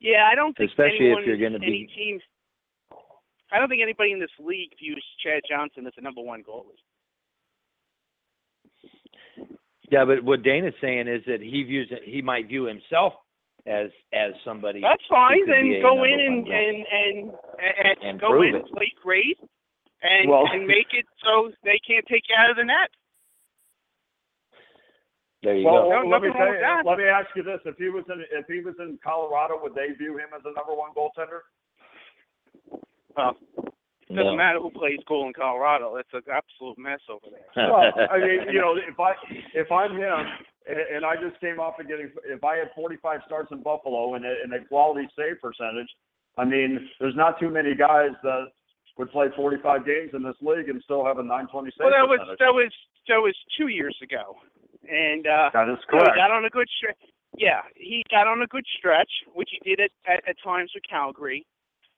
Yeah, 0.00 0.28
I 0.30 0.34
don't 0.34 0.56
think 0.56 0.70
especially 0.70 1.12
anyone, 1.12 1.22
if 1.22 1.26
you're 1.28 1.36
going 1.36 1.60
to 1.60 1.66
any 1.66 1.86
be. 1.86 1.94
team. 1.94 2.20
I 3.52 3.58
don't 3.58 3.68
think 3.68 3.82
anybody 3.82 4.12
in 4.12 4.20
this 4.20 4.30
league 4.38 4.70
views 4.78 5.04
Chad 5.22 5.42
Johnson 5.48 5.86
as 5.86 5.92
the 5.96 6.02
number 6.02 6.22
one 6.22 6.42
goalie. 6.42 6.78
Yeah, 9.90 10.04
but 10.04 10.22
what 10.22 10.42
Dana's 10.42 10.74
saying 10.80 11.08
is 11.08 11.22
that 11.26 11.40
he 11.40 11.62
views 11.64 11.88
it, 11.90 12.02
he 12.04 12.22
might 12.22 12.46
view 12.48 12.64
himself 12.64 13.14
as 13.66 13.90
as 14.12 14.32
somebody. 14.44 14.80
That's 14.80 15.02
fine. 15.10 15.44
could 15.44 15.52
Then 15.52 15.82
go 15.82 16.04
in 16.04 16.18
and 16.20 16.46
and 16.48 16.76
and, 16.86 17.32
and, 17.84 17.98
And 18.02 18.20
go 18.20 18.40
in, 18.42 18.54
it. 18.54 18.66
play 18.72 18.92
great, 19.02 19.38
and 20.02 20.30
Well- 20.30 20.46
and 20.50 20.66
make 20.66 20.94
it 20.94 21.04
so 21.24 21.50
they 21.64 21.78
can't 21.86 22.06
take 22.06 22.22
you 22.28 22.36
out 22.38 22.50
of 22.50 22.56
the 22.56 22.64
net. 22.64 22.88
there 25.42 25.56
you 25.56 25.64
Well, 25.66 25.88
go. 25.90 26.02
No, 26.02 26.08
let 26.08 26.22
me 26.22 26.28
tell 26.32 26.52
you, 26.54 26.60
that. 26.60 26.86
let 26.86 26.98
me 26.98 27.04
ask 27.04 27.28
you 27.34 27.42
this: 27.42 27.60
if 27.64 27.76
he 27.76 27.88
was 27.88 28.04
in 28.08 28.24
if 28.30 28.46
he 28.46 28.60
was 28.60 28.74
in 28.78 28.98
Colorado, 29.02 29.58
would 29.60 29.74
they 29.74 29.88
view 29.98 30.16
him 30.18 30.28
as 30.36 30.42
a 30.44 30.52
number 30.54 30.72
one 30.74 30.90
goaltender? 30.94 31.40
Well, 33.16 33.36
it 33.58 33.72
doesn't 34.14 34.32
No. 34.32 34.36
matter 34.36 34.58
who 34.58 34.70
plays 34.70 34.98
goal 35.06 35.26
in 35.26 35.32
Colorado. 35.32 35.96
It's 35.96 36.12
an 36.12 36.22
absolute 36.32 36.78
mess 36.78 37.00
over 37.08 37.26
there. 37.30 37.46
well, 37.70 37.92
I 38.10 38.18
mean, 38.18 38.52
you 38.52 38.60
know, 38.60 38.76
if 38.76 38.98
I 38.98 39.12
if 39.54 39.70
I'm 39.72 39.96
him 39.96 40.26
and, 40.66 41.04
I 41.04 41.16
just 41.16 41.40
came 41.40 41.58
off 41.58 41.78
of 41.80 41.88
getting 41.88 42.10
if 42.26 42.44
I 42.44 42.56
had 42.56 42.70
45 42.74 43.20
starts 43.26 43.48
in 43.52 43.62
Buffalo 43.62 44.14
and 44.14 44.24
a, 44.24 44.34
and 44.44 44.52
a 44.54 44.64
quality 44.66 45.08
save 45.16 45.40
percentage, 45.40 45.88
I 46.38 46.44
mean, 46.44 46.88
there's 47.00 47.16
not 47.16 47.38
too 47.40 47.50
many 47.50 47.74
guys 47.74 48.10
that 48.22 48.48
would 48.98 49.10
play 49.10 49.28
45 49.34 49.86
games 49.86 50.10
in 50.14 50.22
this 50.22 50.36
league 50.42 50.68
and 50.68 50.82
still 50.84 51.04
have 51.04 51.18
a 51.18 51.22
920 51.22 51.70
save 51.70 51.84
Well, 51.84 51.90
that 51.90 52.08
was 52.08 52.20
that 52.38 52.52
was 52.52 52.72
that 53.08 53.18
was 53.18 53.34
two 53.58 53.68
years 53.68 53.96
ago, 54.02 54.36
and 54.88 55.26
uh, 55.26 55.50
that 55.52 55.68
is 55.68 55.78
correct. 55.88 56.10
he 56.14 56.20
got 56.20 56.30
on 56.30 56.44
a 56.44 56.50
good 56.50 56.68
stretch. 56.76 56.98
Yeah, 57.36 57.62
he 57.76 58.04
got 58.10 58.26
on 58.26 58.42
a 58.42 58.46
good 58.46 58.66
stretch, 58.78 59.10
which 59.34 59.50
he 59.50 59.58
did 59.68 59.80
at, 59.80 59.90
at 60.06 60.28
at 60.28 60.36
times 60.42 60.72
with 60.74 60.82
Calgary. 60.88 61.46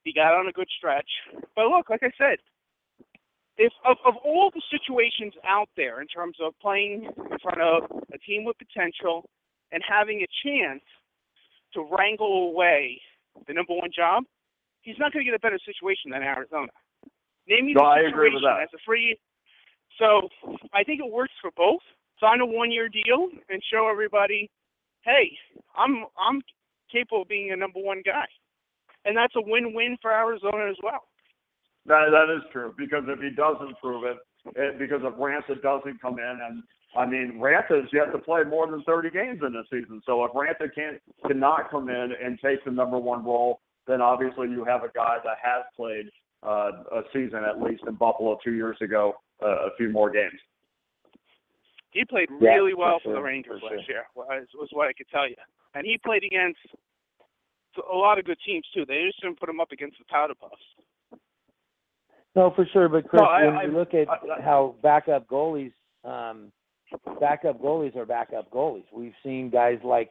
He 0.04 0.12
got 0.12 0.34
on 0.34 0.48
a 0.48 0.52
good 0.52 0.68
stretch, 0.76 1.08
but 1.54 1.66
look, 1.66 1.88
like 1.90 2.02
I 2.02 2.10
said, 2.18 2.38
if 3.56 3.72
of 3.84 3.96
of 4.04 4.14
all 4.24 4.50
the 4.52 4.62
situations 4.70 5.34
out 5.46 5.68
there 5.76 6.00
in 6.00 6.08
terms 6.08 6.36
of 6.42 6.54
playing 6.60 7.04
in 7.04 7.38
front 7.42 7.60
of 7.60 7.84
a 8.12 8.18
team 8.18 8.44
with 8.44 8.56
potential 8.58 9.28
and 9.70 9.82
having 9.86 10.22
a 10.22 10.28
chance 10.44 10.82
to 11.74 11.86
wrangle 11.90 12.50
away 12.50 13.00
the 13.46 13.54
number 13.54 13.74
one 13.74 13.90
job, 13.94 14.24
he's 14.82 14.98
not 14.98 15.12
going 15.12 15.24
to 15.24 15.30
get 15.30 15.36
a 15.36 15.40
better 15.40 15.58
situation 15.64 16.10
than 16.10 16.22
Arizona. 16.22 16.72
Name 17.48 17.66
me 17.66 17.72
No, 17.74 17.82
the 17.82 17.94
situation 17.94 18.14
agree 18.14 18.34
with 18.34 18.42
that. 18.42 18.62
as 18.62 18.68
a 18.74 18.78
free. 18.84 19.16
So 19.98 20.28
I 20.72 20.84
think 20.84 21.00
it 21.00 21.10
works 21.10 21.32
for 21.40 21.50
both. 21.56 21.80
Sign 22.20 22.40
a 22.40 22.46
one-year 22.46 22.88
deal 22.88 23.28
and 23.48 23.62
show 23.72 23.88
everybody, 23.90 24.48
hey, 25.04 25.36
I'm 25.76 26.04
I'm 26.18 26.40
capable 26.90 27.22
of 27.22 27.28
being 27.28 27.52
a 27.52 27.56
number 27.56 27.80
one 27.80 28.02
guy, 28.04 28.26
and 29.04 29.16
that's 29.16 29.34
a 29.36 29.42
win-win 29.42 29.96
for 30.00 30.12
Arizona 30.12 30.70
as 30.70 30.76
well. 30.82 31.04
That 31.86 32.10
that 32.10 32.34
is 32.34 32.42
true 32.52 32.74
because 32.78 33.04
if 33.08 33.18
he 33.20 33.30
doesn't 33.30 33.78
prove 33.80 34.04
it, 34.04 34.16
it 34.56 34.78
because 34.78 35.00
if 35.02 35.14
Raanta 35.14 35.60
doesn't 35.62 36.00
come 36.00 36.18
in 36.18 36.38
and 36.42 36.62
I 36.96 37.06
mean 37.06 37.40
Raanta's 37.40 37.88
yet 37.92 38.12
to 38.12 38.18
play 38.18 38.44
more 38.44 38.70
than 38.70 38.82
30 38.84 39.10
games 39.10 39.40
in 39.44 39.52
this 39.52 39.66
season. 39.70 40.00
So 40.06 40.24
if 40.24 40.32
Raanta 40.32 40.72
can't 40.74 41.00
cannot 41.26 41.70
come 41.70 41.88
in 41.88 42.12
and 42.22 42.38
take 42.40 42.64
the 42.64 42.70
number 42.70 42.98
one 42.98 43.24
role, 43.24 43.60
then 43.88 44.00
obviously 44.00 44.48
you 44.48 44.64
have 44.64 44.84
a 44.84 44.90
guy 44.94 45.16
that 45.24 45.38
has 45.42 45.64
played 45.74 46.06
uh, 46.46 46.70
a 46.92 47.02
season 47.12 47.42
at 47.44 47.60
least 47.60 47.82
in 47.86 47.94
Buffalo 47.94 48.38
two 48.44 48.52
years 48.52 48.76
ago, 48.80 49.14
uh, 49.42 49.66
a 49.66 49.70
few 49.76 49.88
more 49.88 50.10
games. 50.10 50.38
He 51.90 52.04
played 52.04 52.28
really 52.30 52.72
for 52.72 52.78
well 52.78 52.98
for, 52.98 53.10
sure, 53.10 53.14
the 53.14 53.22
Rangers 53.22 53.60
for 53.60 53.76
last 53.76 53.88
year. 53.88 54.04
Was, 54.14 54.46
was 54.54 54.68
what 54.72 54.88
I 54.88 54.92
could 54.92 55.08
tell 55.10 55.28
you, 55.28 55.36
and 55.74 55.84
he 55.84 55.98
played 55.98 56.22
against 56.24 56.58
a 57.78 57.96
lot 57.96 58.18
of 58.18 58.24
good 58.24 58.38
teams 58.44 58.66
too. 58.74 58.84
They 58.86 59.04
just 59.06 59.20
didn't 59.20 59.40
put 59.40 59.46
them 59.46 59.60
up 59.60 59.72
against 59.72 59.98
the 59.98 60.04
Powder 60.04 60.34
Puffs. 60.34 61.20
No, 62.34 62.50
for 62.50 62.66
sure. 62.72 62.88
But 62.88 63.08
Chris, 63.08 63.20
No, 63.20 63.28
I- 63.28 63.46
when 63.46 63.56
I- 63.56 63.62
you 63.64 63.72
look 63.72 63.94
at 63.94 64.08
I- 64.08 64.40
how 64.40 64.74
backup 64.82 65.26
goalies, 65.26 65.72
um, 66.04 66.50
backup 67.20 67.58
goalies 67.60 67.94
are 67.96 68.06
backup 68.06 68.50
goalies. 68.50 68.84
We've 68.92 69.14
seen 69.22 69.50
guys 69.50 69.78
like 69.82 70.10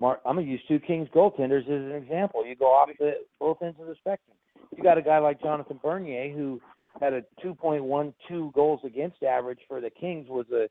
Mark. 0.00 0.20
I'm 0.24 0.36
gonna 0.36 0.46
use 0.46 0.64
two 0.66 0.80
Kings 0.80 1.08
goaltenders 1.10 1.62
as 1.62 1.68
an 1.68 1.92
example. 1.92 2.44
You 2.44 2.54
go 2.56 2.66
off 2.66 2.90
the 2.98 3.24
both 3.38 3.62
ends 3.62 3.78
of 3.80 3.86
the 3.86 3.94
spectrum. 3.94 4.36
You 4.76 4.82
got 4.82 4.98
a 4.98 5.02
guy 5.02 5.18
like 5.18 5.40
Jonathan 5.40 5.78
Bernier 5.82 6.30
who 6.30 6.60
had 7.00 7.12
a 7.12 7.22
2.12 7.40 8.50
goals 8.52 8.84
against 8.84 9.22
average 9.22 9.60
for 9.68 9.80
the 9.80 9.90
Kings. 9.90 10.28
Was 10.28 10.50
a 10.50 10.68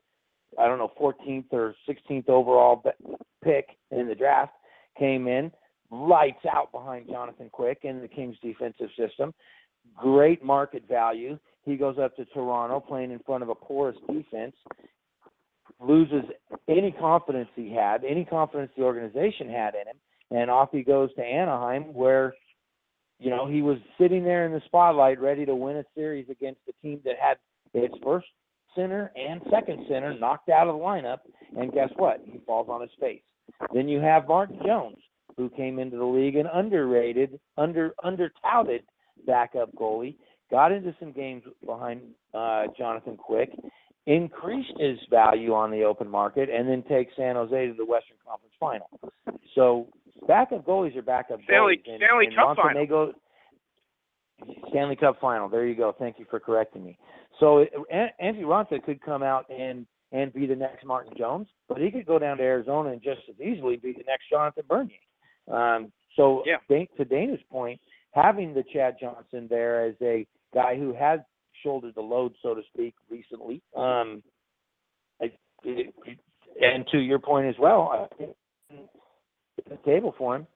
I 0.58 0.66
don't 0.66 0.78
know 0.78 0.88
14th 0.98 1.52
or 1.52 1.76
16th 1.86 2.28
overall 2.28 2.82
pick 3.42 3.78
in 3.92 4.08
the 4.08 4.16
draft. 4.16 4.52
Came 4.98 5.28
in 5.28 5.52
lights 5.90 6.44
out 6.52 6.72
behind 6.72 7.08
Jonathan 7.08 7.50
Quick 7.50 7.80
in 7.82 8.00
the 8.00 8.08
Kings 8.08 8.36
defensive 8.42 8.88
system 8.96 9.34
great 9.96 10.42
market 10.42 10.84
value. 10.88 11.38
He 11.64 11.76
goes 11.76 11.96
up 11.98 12.16
to 12.16 12.24
Toronto 12.26 12.80
playing 12.80 13.10
in 13.10 13.18
front 13.20 13.42
of 13.42 13.48
a 13.48 13.54
porous 13.54 13.96
defense, 14.08 14.54
loses 15.80 16.24
any 16.68 16.92
confidence 16.92 17.48
he 17.54 17.72
had, 17.72 18.04
any 18.04 18.24
confidence 18.24 18.70
the 18.76 18.84
organization 18.84 19.48
had 19.48 19.74
in 19.74 19.88
him, 19.88 19.96
and 20.30 20.50
off 20.50 20.70
he 20.72 20.82
goes 20.82 21.12
to 21.14 21.22
Anaheim 21.22 21.92
where 21.94 22.34
you 23.18 23.28
know, 23.28 23.46
he 23.46 23.60
was 23.60 23.76
sitting 24.00 24.24
there 24.24 24.46
in 24.46 24.52
the 24.52 24.62
spotlight 24.64 25.20
ready 25.20 25.44
to 25.44 25.54
win 25.54 25.76
a 25.76 25.84
series 25.94 26.26
against 26.30 26.60
a 26.68 26.72
team 26.82 27.00
that 27.04 27.16
had 27.20 27.36
its 27.74 27.94
first 28.02 28.26
center 28.74 29.12
and 29.14 29.42
second 29.50 29.84
center 29.88 30.18
knocked 30.18 30.48
out 30.48 30.68
of 30.68 30.74
the 30.74 30.82
lineup, 30.82 31.18
and 31.54 31.70
guess 31.70 31.90
what? 31.96 32.22
He 32.24 32.40
falls 32.46 32.68
on 32.70 32.80
his 32.80 32.90
face. 32.98 33.20
Then 33.74 33.88
you 33.88 34.00
have 34.00 34.26
Martin 34.26 34.58
Jones, 34.64 34.96
who 35.36 35.48
came 35.50 35.78
into 35.78 35.96
the 35.96 36.04
league 36.04 36.36
an 36.36 36.46
underrated, 36.52 37.38
under 37.56 37.92
under 38.02 38.32
touted 38.42 38.82
backup 39.26 39.74
goalie, 39.74 40.16
got 40.50 40.72
into 40.72 40.94
some 40.98 41.12
games 41.12 41.42
behind 41.64 42.00
uh, 42.34 42.64
Jonathan 42.76 43.16
Quick, 43.16 43.50
increased 44.06 44.72
his 44.78 44.98
value 45.10 45.52
on 45.54 45.70
the 45.70 45.82
open 45.84 46.08
market, 46.08 46.48
and 46.50 46.68
then 46.68 46.82
takes 46.84 47.14
San 47.16 47.36
Jose 47.36 47.66
to 47.68 47.74
the 47.74 47.84
Western 47.84 48.16
Conference 48.26 48.54
Final. 48.58 48.88
So 49.54 49.88
backup 50.26 50.64
goalies 50.66 50.96
are 50.96 51.02
backup 51.02 51.40
Stanley- 51.44 51.76
goalies. 51.78 51.92
and- 51.92 52.02
Stanley 52.02 52.26
and 52.26 52.34
Cup 52.36 52.56
final. 52.56 53.12
Stanley 54.70 54.96
Cup 54.96 55.20
final. 55.20 55.48
There 55.48 55.66
you 55.66 55.74
go. 55.74 55.94
Thank 55.98 56.18
you 56.18 56.24
for 56.30 56.40
correcting 56.40 56.84
me. 56.84 56.98
So 57.38 57.60
An- 57.90 58.10
Antti 58.22 58.42
Raanta 58.42 58.82
could 58.82 59.00
come 59.02 59.22
out 59.22 59.46
and 59.50 59.86
and 60.12 60.32
be 60.32 60.44
the 60.44 60.56
next 60.56 60.84
Martin 60.84 61.12
Jones, 61.16 61.46
but 61.68 61.78
he 61.78 61.88
could 61.90 62.04
go 62.04 62.18
down 62.18 62.36
to 62.38 62.42
Arizona 62.42 62.90
and 62.90 63.00
just 63.00 63.20
as 63.28 63.40
easily 63.40 63.76
be 63.76 63.92
the 63.92 64.02
next 64.08 64.28
Jonathan 64.28 64.64
Bernier. 64.68 64.98
Um, 65.48 65.92
so 66.16 66.42
Yeah. 66.46 66.58
To 66.68 67.04
Dana's 67.04 67.42
point, 67.50 67.80
having 68.12 68.54
the 68.54 68.64
Chad 68.72 68.96
Johnson 69.00 69.46
there 69.48 69.84
as 69.84 69.94
a 70.02 70.26
guy 70.52 70.76
who 70.76 70.92
has 70.92 71.20
shouldered 71.62 71.94
the 71.94 72.00
load, 72.00 72.34
so 72.42 72.54
to 72.54 72.62
speak, 72.72 72.94
recently, 73.08 73.62
um, 73.76 74.22
I, 75.20 75.32
it, 75.64 75.94
and 76.60 76.86
to 76.88 76.98
your 76.98 77.18
point 77.18 77.46
as 77.46 77.58
well, 77.58 78.08
the 79.68 79.76
table 79.84 80.14
for 80.16 80.36
him, 80.36 80.46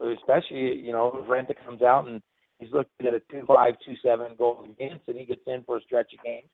especially 0.00 0.76
you 0.76 0.92
know 0.92 1.16
if 1.22 1.28
Raanta 1.28 1.54
comes 1.64 1.82
out 1.82 2.08
and 2.08 2.22
he's 2.58 2.72
looking 2.72 3.06
at 3.06 3.14
a 3.14 3.22
two 3.30 3.44
five 3.46 3.74
two 3.84 3.94
seven 4.02 4.32
goals 4.36 4.68
against, 4.70 5.06
and 5.08 5.18
he 5.18 5.24
gets 5.24 5.42
in 5.46 5.62
for 5.64 5.76
a 5.76 5.82
stretch 5.82 6.12
of 6.18 6.24
games 6.24 6.48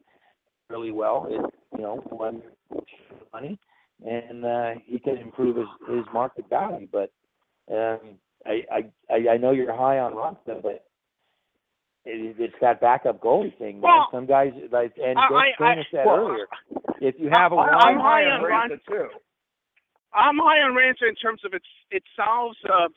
really 0.71 0.93
well. 0.93 1.27
It 1.31 1.55
you 1.77 1.83
know 1.83 1.97
one 2.11 2.43
money, 3.33 3.59
and 4.05 4.45
uh, 4.45 4.71
he 4.85 4.99
can 4.99 5.17
improve 5.19 5.57
his 5.57 5.67
his 5.89 6.05
market 6.13 6.49
value. 6.49 6.89
But 6.91 7.11
um, 7.71 7.99
I, 8.47 8.63
I 8.73 8.85
I 9.11 9.29
I 9.33 9.37
know 9.37 9.51
you're 9.53 9.75
high 9.75 9.99
on 9.99 10.13
Raanta, 10.15 10.63
but 10.63 10.85
it, 12.05 12.37
it's 12.39 12.55
that 12.61 12.81
backup 12.81 13.21
goalie 13.21 13.57
thing, 13.59 13.81
man. 13.81 13.83
Well, 13.83 14.09
Some 14.13 14.27
guys 14.27 14.53
like 14.73 14.93
and 15.03 15.19
I- 15.19 15.29
I- 15.29 15.53
Dana 15.59 15.83
said 15.91 16.07
well, 16.07 16.17
earlier, 16.17 16.47
if 17.01 17.15
you 17.19 17.31
have 17.33 17.53
a 17.53 17.57
I- 17.57 17.59
wide 17.59 17.71
I'm 17.75 17.99
high 18.01 18.25
on 18.25 18.41
Raanta 18.43 18.79
too. 18.87 19.09
I'm 20.15 20.39
high 20.39 20.63
on 20.63 20.73
Raanta 20.75 21.09
in 21.09 21.15
terms 21.17 21.43
of 21.45 21.53
it's 21.53 21.67
it 21.91 22.03
solves 22.17 22.57
uh, 22.69 22.89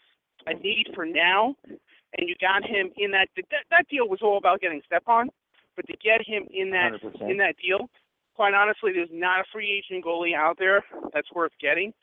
a 0.48 0.54
need 0.54 0.88
for 0.96 1.06
now, 1.06 1.56
and 1.68 2.30
you 2.30 2.36
got 2.40 2.64
him 2.64 2.92
in 2.98 3.12
that 3.12 3.28
that 3.36 3.66
that 3.70 3.88
deal 3.90 4.08
was 4.08 4.20
all 4.22 4.38
about 4.38 4.62
getting 4.62 4.82
Stepan, 4.86 5.30
but 5.76 5.86
to 5.88 5.94
get 5.98 6.26
him 6.26 6.48
in 6.54 6.72
that 6.72 6.94
100%. 7.04 7.30
in 7.30 7.38
that 7.38 7.56
deal, 7.62 7.90
quite 8.36 8.54
honestly, 8.54 8.92
there's 8.94 9.10
not 9.12 9.42
a 9.42 9.44
free 9.52 9.70
agent 9.84 10.06
goalie 10.06 10.36
out 10.36 10.58
there 10.58 10.84
that's 11.14 11.32
worth 11.34 11.52
getting 11.60 11.94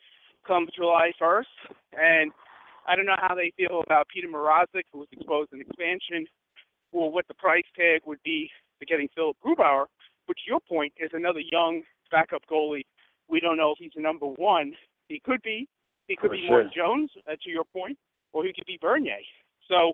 come 0.47 0.67
July 0.75 1.11
1st, 1.21 1.45
and 1.99 2.31
I 2.89 2.95
don't 2.95 3.05
know 3.05 3.21
how 3.21 3.35
they 3.35 3.53
feel 3.55 3.81
about 3.85 4.07
Peter 4.07 4.27
Mrazek, 4.27 4.89
who 4.91 4.99
was 4.99 5.07
exposed 5.11 5.53
in 5.53 5.61
expansion, 5.61 6.25
or 6.91 7.11
what 7.11 7.27
the 7.27 7.35
price 7.35 7.65
tag 7.77 8.01
would 8.07 8.21
be 8.23 8.49
for 8.79 8.85
getting 8.85 9.07
Philip 9.13 9.37
Grubauer, 9.45 9.85
which 10.25 10.39
your 10.47 10.59
point 10.59 10.91
is 10.97 11.11
another 11.13 11.41
young 11.51 11.83
backup 12.09 12.41
goalie. 12.51 12.85
We 13.29 13.39
don't 13.39 13.57
know 13.57 13.71
if 13.71 13.77
he's 13.77 13.91
a 13.95 14.01
number 14.01 14.25
one. 14.25 14.73
He 15.07 15.21
could 15.23 15.41
be. 15.43 15.67
He 16.07 16.15
could 16.15 16.31
For 16.31 16.35
be 16.35 16.45
sure. 16.47 16.63
Martin 16.63 16.71
Jones, 16.75 17.11
uh, 17.27 17.35
to 17.43 17.49
your 17.51 17.63
point, 17.63 17.95
or 18.33 18.43
he 18.43 18.53
could 18.53 18.65
be 18.65 18.79
Bernier. 18.81 19.19
So, 19.67 19.93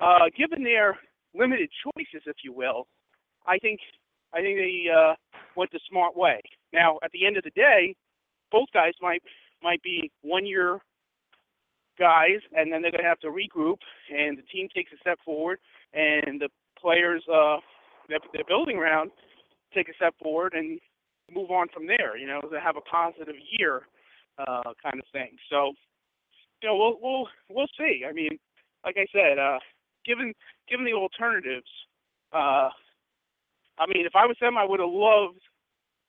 uh, 0.00 0.30
given 0.34 0.64
their 0.64 0.98
limited 1.34 1.68
choices, 1.84 2.22
if 2.24 2.36
you 2.42 2.54
will, 2.54 2.86
I 3.46 3.58
think 3.58 3.80
I 4.32 4.40
think 4.40 4.56
they 4.56 4.86
uh, 4.88 5.14
went 5.56 5.72
the 5.72 5.80
smart 5.90 6.16
way. 6.16 6.40
Now, 6.72 6.98
at 7.02 7.10
the 7.12 7.26
end 7.26 7.36
of 7.36 7.44
the 7.44 7.50
day, 7.50 7.94
both 8.50 8.68
guys 8.72 8.94
might 9.02 9.22
might 9.62 9.82
be 9.82 10.10
one 10.22 10.46
year 10.46 10.80
guys, 12.00 12.40
and 12.56 12.72
then 12.72 12.80
they're 12.80 12.90
going 12.90 13.04
to 13.04 13.08
have 13.08 13.20
to 13.20 13.28
regroup, 13.28 13.76
and 14.08 14.38
the 14.38 14.46
team 14.50 14.68
takes 14.74 14.90
a 14.92 14.98
step 14.98 15.18
forward, 15.24 15.58
and 15.92 16.40
the 16.40 16.48
players 16.80 17.22
uh, 17.28 17.58
that 18.08 18.22
they're 18.32 18.48
building 18.48 18.78
around 18.78 19.10
take 19.74 19.88
a 19.88 19.94
step 19.94 20.14
forward 20.20 20.54
and 20.54 20.80
move 21.30 21.50
on 21.50 21.68
from 21.72 21.86
there. 21.86 22.16
You 22.16 22.26
know, 22.26 22.40
to 22.40 22.58
have 22.58 22.76
a 22.76 22.80
positive 22.80 23.36
year, 23.58 23.82
uh, 24.38 24.72
kind 24.82 24.98
of 24.98 25.06
thing. 25.12 25.36
So, 25.50 25.72
you 26.62 26.68
know, 26.68 26.76
we'll 26.76 26.98
we'll 27.00 27.28
we'll 27.50 27.72
see. 27.78 28.02
I 28.08 28.12
mean, 28.12 28.38
like 28.84 28.96
I 28.98 29.06
said, 29.12 29.38
uh, 29.38 29.58
given 30.04 30.32
given 30.68 30.86
the 30.86 30.94
alternatives, 30.94 31.70
uh, 32.32 32.70
I 33.78 33.86
mean, 33.92 34.06
if 34.06 34.16
I 34.16 34.26
was 34.26 34.36
them, 34.40 34.56
I 34.56 34.64
would 34.64 34.80
have 34.80 34.90
loved 34.90 35.40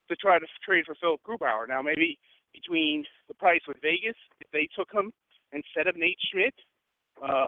to 0.08 0.16
try 0.16 0.38
to 0.38 0.46
trade 0.64 0.84
for 0.86 0.96
Philip 1.00 1.20
Grubauer. 1.26 1.68
Now, 1.68 1.82
maybe 1.82 2.18
between 2.52 3.04
the 3.28 3.34
price 3.34 3.62
with 3.68 3.78
Vegas, 3.82 4.16
if 4.40 4.48
they 4.52 4.68
took 4.76 4.92
him 4.92 5.12
instead 5.52 5.86
of 5.86 5.96
Nate 5.96 6.18
Schmidt, 6.30 6.54
uh, 7.22 7.46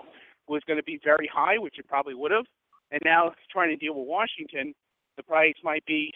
was 0.49 0.63
going 0.67 0.77
to 0.77 0.85
be 0.85 1.01
very 1.03 1.29
high, 1.33 1.59
which 1.59 1.79
it 1.79 1.89
probably 1.89 2.15
would 2.15 2.31
have. 2.31 2.45
And 2.91 3.01
now 3.05 3.33
trying 3.51 3.71
to 3.71 3.77
deal 3.77 3.95
with 3.95 4.07
Washington, 4.07 4.75
the 5.17 5.23
price 5.23 5.55
might 5.63 5.85
be 5.87 6.13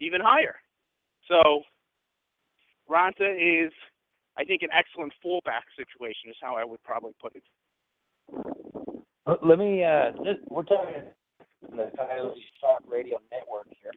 even 0.00 0.20
higher. 0.20 0.56
So 1.26 1.62
Raanta 2.88 3.66
is, 3.66 3.72
I 4.38 4.44
think, 4.44 4.62
an 4.62 4.70
excellent 4.72 5.12
fallback 5.24 5.66
situation 5.76 6.30
is 6.30 6.36
how 6.40 6.56
I 6.56 6.64
would 6.64 6.82
probably 6.82 7.12
put 7.20 7.34
it. 7.34 7.42
Uh, 9.26 9.34
Let 9.42 9.58
me. 9.58 9.84
Uh, 9.84 10.12
this, 10.22 10.36
we're 10.48 10.62
talking 10.62 11.02
the 11.62 11.90
Coyotes 11.96 12.42
Talk 12.60 12.82
Radio 12.86 13.18
Network 13.30 13.66
here. 13.82 13.92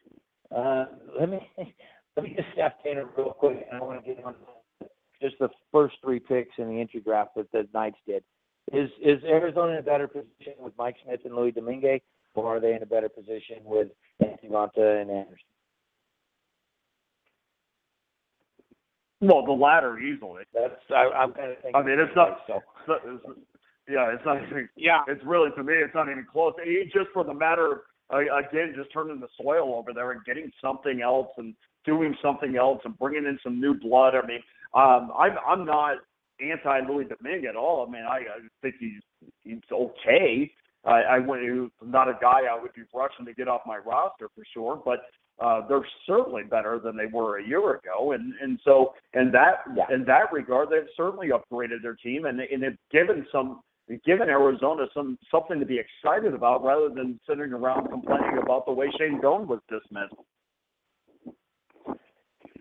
Uh, 0.56 0.86
let 1.18 1.30
me 1.30 1.40
let 2.18 2.24
me 2.24 2.34
just 2.36 2.50
step 2.54 2.80
in 2.86 2.98
real 3.16 3.32
quick, 3.32 3.66
and 3.72 3.82
I 3.82 3.84
want 3.84 4.04
to 4.04 4.14
get 4.14 4.24
on 4.24 4.36
just 5.22 5.36
the 5.40 5.50
first 5.72 5.96
three 6.04 6.20
picks 6.20 6.58
in 6.58 6.68
the 6.68 6.80
entry 6.80 7.00
draft 7.00 7.36
that 7.36 7.52
the 7.52 7.68
Knights 7.74 7.98
did. 8.08 8.24
Is 8.74 8.90
is 9.02 9.24
Arizona 9.24 9.74
in 9.74 9.80
a 9.80 9.84
better 9.84 10.08
position 10.08 10.54
with 10.60 10.74
Mike 10.78 10.96
Smith 11.04 11.22
and 11.26 11.36
Louis 11.36 11.52
Domingue, 11.52 12.00
or 12.36 12.58
are 12.58 12.60
they 12.60 12.74
in 12.74 12.84
a 12.84 12.86
better 12.86 13.10
position 13.10 13.58
with 13.64 13.90
Anthony 14.20 14.50
Monta 14.50 15.02
and 15.02 15.10
Anderson? 15.10 15.38
Well, 19.20 19.46
the 19.46 19.52
latter 19.52 20.00
easily. 20.00 20.44
That's 20.54 20.74
I, 20.90 21.10
I'm 21.16 21.34
kind 21.34 21.52
of 21.52 21.58
thinking. 21.62 21.76
I 21.76 21.84
mean, 21.84 22.00
it's 22.00 22.16
not. 22.16 22.40
so. 22.48 22.60
It's, 23.06 23.24
it's, 23.26 23.40
yeah, 23.90 24.14
it's 24.14 24.24
not 24.26 24.42
even. 24.44 24.70
Yeah. 24.76 25.02
It's 25.08 25.24
really 25.26 25.50
to 25.56 25.64
me, 25.64 25.74
it's 25.74 25.94
not 25.94 26.10
even 26.10 26.26
close. 26.32 26.54
He, 26.64 26.84
just 26.94 27.10
for 27.14 27.24
the 27.24 27.34
matter, 27.34 27.72
of 27.72 27.80
uh, 28.14 28.38
again, 28.38 28.74
just 28.76 28.92
turning 28.94 29.20
the 29.20 29.28
soil 29.42 29.76
over 29.76 29.94
there 29.94 30.12
and 30.12 30.24
getting 30.26 30.52
something 30.62 31.02
else 31.02 31.30
and 31.38 31.54
doing 31.86 32.16
something 32.22 32.56
else 32.58 32.82
and 32.86 32.98
bringing 32.98 33.26
in 33.26 33.40
some 33.44 33.60
new 33.60 33.74
blood. 33.74 34.14
I 34.16 34.26
mean, 34.26 34.42
um, 34.74 35.12
I'm 35.18 35.36
I'm 35.48 35.66
not 35.66 35.98
anti 36.40 36.80
Louis 36.88 37.06
Domingue 37.06 37.46
at 37.46 37.56
all. 37.56 37.86
I 37.88 37.92
mean, 37.92 38.04
I, 38.04 38.18
I 38.18 38.40
think 38.62 38.76
he's 38.80 39.02
he's 39.44 39.60
okay. 39.72 40.52
I, 40.86 41.02
I 41.02 41.20
wouldn't. 41.20 41.72
He 41.82 41.88
not 41.88 42.08
a 42.10 42.18
guy 42.22 42.42
I 42.52 42.60
would 42.60 42.74
be 42.74 42.82
rushing 42.94 43.26
to 43.26 43.34
get 43.34 43.48
off 43.48 43.62
my 43.66 43.78
roster 43.78 44.30
for 44.36 44.44
sure, 44.54 44.82
but 44.84 45.02
uh, 45.44 45.68
they're 45.68 45.86
certainly 46.08 46.44
better 46.44 46.80
than 46.80 46.96
they 46.98 47.06
were 47.06 47.40
a 47.40 47.48
year 47.48 47.76
ago, 47.76 48.14
and 48.14 48.34
and 48.42 48.60
so 48.64 48.94
in 49.14 49.32
that 49.32 49.64
Yeah. 49.76 49.86
in 49.94 50.04
that 50.06 50.32
regard, 50.32 50.70
they've 50.70 50.90
certainly 50.96 51.30
upgraded 51.30 51.82
their 51.84 51.96
team 51.96 52.26
and 52.26 52.40
and 52.40 52.64
have 52.64 52.78
given 52.92 53.26
some 53.32 53.62
given 54.06 54.30
Arizona 54.30 54.86
some 54.94 55.18
something 55.30 55.60
to 55.60 55.66
be 55.66 55.80
excited 55.80 56.34
about 56.34 56.64
rather 56.64 56.90
than 56.90 57.20
sitting 57.28 57.52
around 57.54 57.90
complaining 57.90 58.40
about 58.42 58.66
the 58.66 58.72
way 58.72 58.90
Shane 58.98 59.20
Doan 59.22 59.48
was 59.48 59.60
dismissed. 59.70 60.16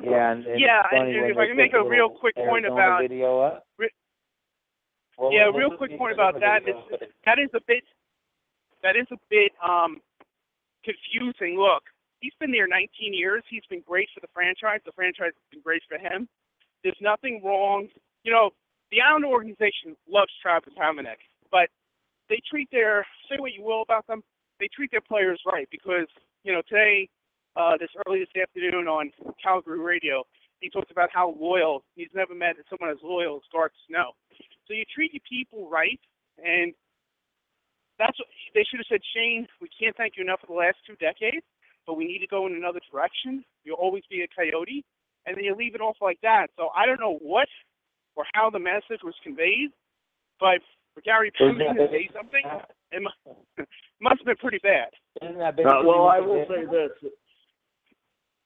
Yeah, 0.02 0.32
and, 0.32 0.46
and 0.46 0.60
Yeah, 0.60 0.82
and 0.92 1.08
if 1.08 1.36
I 1.36 1.46
can 1.46 1.56
make 1.56 1.72
a 1.72 1.82
real 1.82 2.08
quick 2.10 2.34
point 2.36 2.66
about- 2.66 3.00
video 3.02 3.40
up. 3.40 3.66
Re- 3.78 3.90
Well, 5.18 5.32
Yeah, 5.32 5.50
real 5.54 5.76
quick 5.76 5.96
point 5.98 6.14
about 6.14 6.40
that 6.40 6.66
is- 6.68 7.10
that 7.24 7.38
is 7.38 7.50
a 7.54 7.60
bit 7.60 7.84
that 8.82 8.96
is 8.96 9.06
a 9.10 9.18
bit 9.28 9.52
um 9.62 10.00
confusing. 10.84 11.58
Look, 11.58 11.84
he's 12.20 12.32
been 12.40 12.50
there 12.50 12.66
19 12.66 13.12
years. 13.12 13.44
He's 13.48 13.64
been 13.66 13.82
great 13.82 14.08
for 14.14 14.20
the 14.20 14.28
franchise. 14.28 14.80
The 14.84 14.92
franchise 14.92 15.32
has 15.34 15.44
been 15.50 15.60
great 15.60 15.82
for 15.84 15.98
him. 15.98 16.28
There's 16.82 17.00
nothing 17.02 17.42
wrong. 17.44 17.88
You 18.24 18.32
know, 18.32 18.50
the 18.90 19.02
Island 19.02 19.26
organization 19.26 19.94
loves 20.08 20.32
Travis 20.40 20.72
Hamonic, 20.74 21.18
but 21.50 21.68
they 22.28 22.40
treat 22.48 22.70
their 22.70 23.06
say 23.28 23.36
what 23.38 23.52
you 23.52 23.62
will 23.62 23.82
about 23.82 24.06
them. 24.06 24.22
They 24.58 24.68
treat 24.68 24.90
their 24.90 25.02
players 25.02 25.40
right 25.44 25.68
because 25.70 26.08
you 26.44 26.52
know 26.52 26.62
today, 26.62 27.08
uh, 27.56 27.76
this 27.78 27.90
early 28.06 28.20
this 28.20 28.42
afternoon 28.42 28.86
on 28.86 29.10
Calgary 29.42 29.80
radio, 29.80 30.24
he 30.60 30.70
talked 30.70 30.90
about 30.90 31.08
how 31.12 31.34
loyal 31.38 31.82
he's 31.96 32.12
never 32.14 32.34
met 32.34 32.56
someone 32.68 32.90
as 32.90 33.02
loyal 33.02 33.36
as 33.36 33.42
Garth 33.52 33.72
Snow. 33.88 34.12
So 34.68 34.74
you 34.74 34.84
treat 34.94 35.12
your 35.12 35.24
people 35.28 35.68
right, 35.68 36.00
and 36.38 36.72
that's 37.98 38.18
what 38.18 38.28
they 38.54 38.64
should 38.68 38.78
have 38.78 38.88
said. 38.88 39.00
Shane, 39.14 39.48
we 39.60 39.68
can't 39.68 39.96
thank 39.96 40.14
you 40.16 40.22
enough 40.22 40.40
for 40.40 40.46
the 40.46 40.58
last 40.58 40.78
two 40.86 40.96
decades, 40.96 41.44
but 41.86 41.94
we 41.96 42.04
need 42.04 42.20
to 42.20 42.28
go 42.28 42.46
in 42.46 42.54
another 42.54 42.80
direction. 42.90 43.44
You'll 43.64 43.80
always 43.80 44.04
be 44.10 44.22
a 44.22 44.28
coyote, 44.28 44.84
and 45.26 45.36
then 45.36 45.44
you 45.44 45.56
leave 45.56 45.74
it 45.74 45.80
off 45.80 45.96
like 46.00 46.20
that. 46.22 46.48
So 46.56 46.68
I 46.76 46.86
don't 46.86 47.00
know 47.00 47.18
what 47.20 47.48
or 48.16 48.24
how 48.34 48.50
the 48.50 48.58
message 48.58 49.02
was 49.02 49.14
conveyed, 49.24 49.70
but 50.38 50.60
for 50.94 51.00
Gary 51.02 51.32
Isn't 51.40 51.58
Payton 51.58 51.76
to 51.76 51.88
say 51.90 52.08
something, 52.14 52.44
it 52.92 53.02
must 54.00 54.18
have 54.18 54.26
been 54.26 54.36
pretty 54.36 54.60
bad. 54.62 54.90
Isn't 55.22 55.38
that 55.38 55.58
Uh, 55.58 55.82
well, 55.84 56.06
I 56.06 56.20
will 56.20 56.44
say 56.48 56.64
this: 56.64 56.94
that 57.02 57.10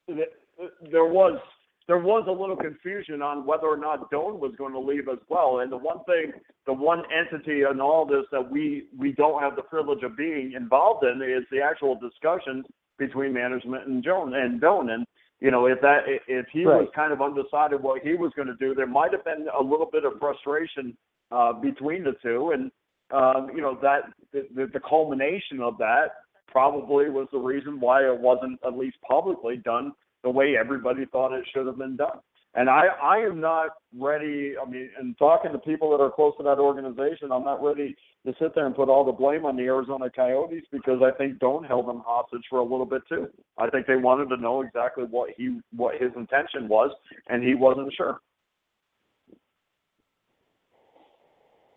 there 0.09 1.07
was 1.07 1.39
there 1.87 1.99
was 1.99 2.25
a 2.27 2.33
little 2.33 2.57
confusion 2.57 3.21
on 3.21 3.45
whether 3.45 3.67
or 3.67 3.77
not 3.77 4.11
Doan 4.11 4.41
was 4.41 4.55
going 4.57 4.73
to 4.73 4.79
leave 4.79 5.09
as 5.09 5.19
well. 5.29 5.61
And 5.61 5.71
the 5.71 5.77
one 5.77 5.99
thing, 6.05 6.33
the 6.67 6.73
one 6.73 7.03
entity 7.13 7.63
in 7.71 7.81
all 7.81 8.07
this 8.07 8.25
that 8.33 8.51
we 8.51 8.87
we 8.99 9.13
don't 9.13 9.43
have 9.43 9.57
the 9.57 9.63
privilege 9.63 10.03
of 10.03 10.17
being 10.17 10.53
involved 10.57 11.05
in 11.05 11.21
is 11.21 11.45
the 11.51 11.61
actual 11.61 11.99
discussions 11.99 12.65
between 12.99 13.33
management 13.33 13.87
and 13.87 14.03
Joan 14.03 14.35
and 14.35 14.61
Doan. 14.61 14.91
And 14.91 15.07
you 15.41 15.51
know, 15.51 15.67
if 15.67 15.81
that 15.83 16.05
if 16.27 16.47
he 16.53 16.65
was 16.65 16.89
kind 16.95 17.13
of 17.13 17.21
undecided 17.21 17.83
what 17.83 18.03
he 18.03 18.15
was 18.15 18.33
going 18.35 18.49
to 18.49 18.57
do, 18.57 18.75
there 18.75 18.87
might 18.87 19.13
have 19.13 19.25
been 19.25 19.47
a 19.59 19.63
little 19.63 19.89
bit 19.91 20.05
of 20.05 20.15
frustration 20.19 20.97
uh, 21.31 21.53
between 21.53 22.05
the 22.05 22.15
two. 22.23 22.53
And 22.55 22.71
um, 23.11 23.51
you 23.55 23.61
know 23.61 23.79
that 23.83 24.05
the, 24.33 24.71
the 24.73 24.81
culmination 24.81 25.61
of 25.61 25.77
that 25.79 26.24
probably 26.49 27.11
was 27.11 27.29
the 27.33 27.39
reason 27.39 27.81
why 27.81 28.03
it 28.03 28.19
wasn't 28.19 28.59
at 28.67 28.77
least 28.77 28.97
publicly 29.09 29.57
done 29.57 29.93
the 30.23 30.31
way 30.31 30.57
everybody 30.59 31.05
thought 31.07 31.33
it 31.33 31.45
should 31.53 31.67
have 31.67 31.79
been 31.79 31.97
done. 31.97 32.19
And 32.57 32.71
I, 32.71 32.85
I 33.03 33.17
am 33.19 33.41
not 33.41 33.71
ready. 33.99 34.55
I 34.57 34.69
mean, 34.69 34.89
and 34.99 35.19
talking 35.19 35.51
to 35.51 35.59
people 35.59 35.91
that 35.91 36.03
are 36.03 36.11
close 36.11 36.35
to 36.37 36.45
that 36.45 36.61
organization, 36.61 37.33
I'm 37.33 37.43
not 37.43 37.63
ready 37.63 37.97
to 38.25 38.33
sit 38.41 38.55
there 38.55 38.67
and 38.67 38.77
put 38.77 38.89
all 38.89 39.05
the 39.05 39.11
blame 39.11 39.45
on 39.45 39.57
the 39.57 39.65
Arizona 39.65 40.09
Coyotes 40.09 40.63
because 40.71 41.01
I 41.03 41.11
think 41.19 41.41
Doan 41.41 41.65
held 41.65 41.89
them 41.89 42.03
hostage 42.07 42.45
for 42.49 42.61
a 42.61 42.63
little 42.63 42.87
bit 42.87 43.03
too. 43.09 43.27
I 43.59 43.69
think 43.71 43.89
they 43.89 43.97
wanted 43.97 44.29
to 44.29 44.41
know 44.41 44.63
exactly 44.63 45.05
what 45.05 45.31
he, 45.37 45.59
what 45.75 46.01
his 46.01 46.13
intention 46.17 46.69
was, 46.69 46.91
and 47.29 47.43
he 47.43 47.55
wasn't 47.55 47.93
sure. 47.97 48.21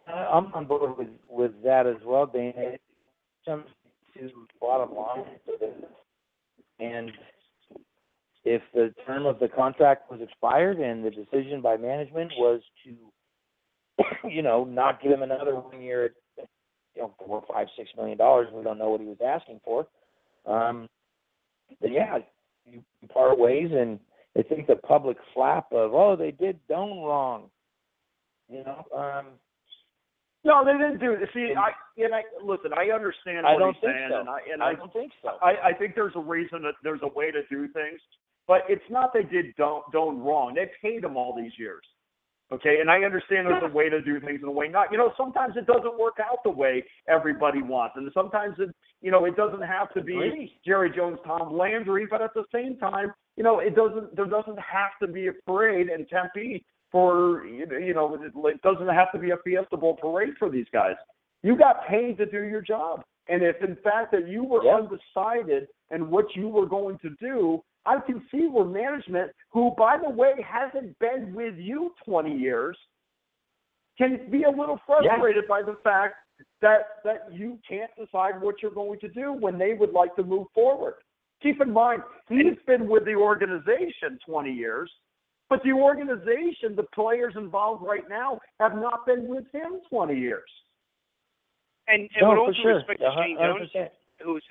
I'm 0.07 0.53
on 0.53 0.65
board 0.65 0.98
with 0.98 1.10
with 1.27 1.52
that 1.64 1.85
as 1.85 1.98
well, 2.06 2.27
comes 3.45 3.65
to 4.18 4.30
bottom 4.60 4.95
line. 4.95 5.26
And 6.80 7.11
if 8.45 8.61
the 8.73 8.94
term 9.06 9.26
of 9.26 9.39
the 9.39 9.48
contract 9.48 10.10
was 10.11 10.22
expired 10.22 10.77
and 10.77 11.03
the 11.03 11.11
decision 11.11 11.61
by 11.61 11.77
management 11.77 12.31
was 12.38 12.61
to, 12.84 14.27
you 14.30 14.41
know, 14.41 14.64
not 14.64 15.02
give 15.02 15.11
him 15.11 15.23
another 15.23 15.56
one 15.56 15.81
year 15.81 16.06
at, 16.06 16.11
you 16.95 17.02
know, 17.02 17.14
four, 17.26 17.44
five, 17.52 17.68
six 17.77 17.89
million 17.95 18.18
dollars, 18.18 18.48
we 18.53 18.64
don't 18.64 18.77
know 18.77 18.89
what 18.89 19.02
he 19.02 19.07
was 19.07 19.18
asking 19.23 19.60
for. 19.64 19.88
Um, 20.45 20.88
then 21.81 21.94
yeah, 21.94 22.19
you 22.65 22.81
part 23.14 23.38
ways, 23.38 23.69
and 23.72 23.99
I 24.38 24.44
think 24.44 24.68
the 24.68 24.76
public 24.76 25.18
flap 25.34 25.68
of 25.72 25.94
oh 25.94 26.15
they 26.15 26.31
did 26.31 26.60
Doan 26.68 27.03
wrong, 27.03 27.49
you 28.49 28.64
know. 28.64 28.85
Um, 28.95 29.26
No, 30.44 30.64
they 30.64 30.74
didn't 30.74 31.00
do 31.00 31.14
it. 31.14 31.30
See, 31.34 31.54
I 31.58 31.72
and 32.02 32.14
I 32.14 32.22
listen. 32.44 32.72
I 32.74 32.94
understand 32.94 33.44
what 33.44 33.56
I 33.56 33.58
don't 33.58 33.74
he's 33.74 33.82
think 33.82 33.94
saying, 33.94 34.10
so. 34.12 34.20
and 34.20 34.30
I 34.30 34.40
and 34.52 34.64
I 34.64 34.68
I 34.70 34.74
don't 34.76 34.94
think 34.94 35.12
so. 35.22 35.32
I, 35.42 35.70
I 35.70 35.74
think 35.74 35.96
there's 35.96 36.16
a 36.16 36.22
reason 36.22 36.62
that 36.64 36.76
there's 36.84 37.02
a 37.04 37.08
way 37.08 37.32
to 37.32 37.42
do 37.50 37.68
things, 37.74 38.00
but 38.48 38.62
it's 38.70 38.86
not 38.90 39.14
they 39.14 39.24
did 39.24 39.56
don't 39.58 39.84
don't 39.92 40.20
wrong. 40.20 40.56
They 40.56 40.70
paid 40.82 41.04
him 41.04 41.18
all 41.18 41.36
these 41.36 41.52
years. 41.58 41.84
Okay, 42.50 42.78
and 42.80 42.90
I 42.90 43.00
understand 43.00 43.46
there's 43.46 43.62
a 43.62 43.76
way 43.76 43.90
to 43.90 44.02
do 44.02 44.22
things 44.22 44.40
and 44.40 44.48
a 44.48 44.52
way 44.52 44.70
not. 44.70 44.90
You 44.90 44.98
know, 44.98 45.12
sometimes 45.18 45.58
it 45.58 45.68
doesn't 45.68 46.00
work 46.00 46.16
out 46.24 46.44
the 46.46 46.50
way 46.50 46.82
everybody 47.10 47.62
wants, 47.62 47.96
and 47.98 48.10
sometimes 48.14 48.56
it, 48.58 48.74
you 49.02 49.12
know, 49.12 49.26
it 49.26 49.36
doesn't 49.36 49.64
have 49.64 49.94
to 49.96 50.02
be. 50.02 50.58
Jerry 50.66 50.90
Jones, 50.96 51.20
Tom 51.26 51.58
Landry, 51.58 52.08
but 52.10 52.22
at 52.22 52.34
the 52.34 52.46
same 52.54 52.78
time, 52.78 53.12
you 53.36 53.44
know, 53.44 53.60
it 53.60 53.76
doesn't. 53.76 54.16
There 54.16 54.28
doesn't 54.28 54.60
have 54.60 54.92
to 55.02 55.12
be 55.12 55.28
a 55.28 55.34
parade 55.46 55.90
in 55.90 56.06
Tempe 56.06 56.64
for 56.92 57.46
you 57.46 57.94
know, 57.94 58.16
it 58.16 58.32
it 58.36 58.62
doesn't 58.62 58.88
have 58.88 59.12
to 59.12 59.20
be 59.20 59.32
a 59.32 59.38
Fiesta 59.38 59.78
Bowl 59.78 59.96
parade 59.96 60.34
for 60.40 60.50
these 60.50 60.68
guys. 60.72 60.96
You 61.44 61.58
got 61.58 61.88
paid 61.88 62.18
to 62.18 62.26
do 62.26 62.44
your 62.44 62.62
job. 62.62 63.04
And 63.30 63.44
if 63.44 63.62
in 63.62 63.76
fact 63.84 64.12
that 64.14 64.28
you 64.28 64.44
were 64.44 64.64
Yeah. 64.64 64.78
undecided 64.78 65.68
and 65.92 66.10
what 66.10 66.36
you 66.36 66.48
were 66.48 66.66
going 66.66 66.98
to 67.00 67.10
do, 67.20 67.64
I 67.86 68.00
can 68.00 68.22
see 68.30 68.48
where 68.48 68.66
management, 68.66 69.32
who 69.52 69.72
by 69.78 69.98
the 69.98 70.10
way 70.10 70.42
hasn't 70.42 70.98
been 71.00 71.34
with 71.34 71.56
you 71.58 71.94
20 72.06 72.34
years, 72.36 72.78
can 73.98 74.30
be 74.30 74.44
a 74.44 74.50
little 74.50 74.78
frustrated 74.86 75.48
by 75.48 75.62
the 75.62 75.76
fact 75.84 76.16
that 76.62 77.04
that 77.04 77.32
you 77.34 77.60
can't 77.68 77.92
decide 77.98 78.42
what 78.42 78.62
you're 78.62 78.72
going 78.72 79.00
to 79.00 79.10
do 79.10 79.34
when 79.34 79.58
they 79.58 79.74
would 79.74 79.92
like 79.92 80.16
to 80.16 80.24
move 80.24 80.48
forward. 80.54 80.96
Keep 81.42 81.62
in 81.62 81.72
mind, 81.72 82.02
he's 82.30 82.58
been 82.66 82.88
with 82.88 83.06
the 83.06 83.16
organization 83.16 84.20
20 84.26 84.52
years, 84.52 84.92
but 85.49 85.61
the 85.64 85.72
organization, 85.72 86.76
the 86.76 86.84
players 86.94 87.34
involved 87.38 87.84
right 87.86 88.07
now, 88.10 88.40
have 88.60 88.76
not 88.76 89.06
been 89.06 89.28
with 89.28 89.45
him 89.53 89.80
20 89.90 90.15
years. 90.19 90.49
And, 91.88 92.02
and 92.02 92.10
no, 92.22 92.30
with 92.30 92.36
for 92.36 92.40
all 92.40 92.52
due 92.52 92.61
sure. 92.61 92.76
respect 92.76 92.99
to 92.99 93.11
Shane 93.15 93.38
Jones, 93.40 93.69
who's 94.24 94.44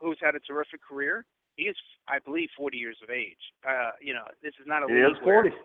who's 0.00 0.18
had 0.22 0.34
a 0.34 0.40
terrific 0.40 0.80
career. 0.86 1.24
He 1.56 1.64
is, 1.64 1.76
I 2.08 2.18
believe, 2.18 2.48
40 2.56 2.76
years 2.76 2.96
of 3.02 3.08
age. 3.10 3.40
Uh, 3.66 3.90
you 4.00 4.12
know, 4.12 4.24
this 4.42 4.52
is 4.60 4.66
not 4.66 4.82
a 4.82 4.86
He 4.88 4.94
league 4.94 5.16
is 5.16 5.22
where- 5.22 5.42
40. 5.44 5.56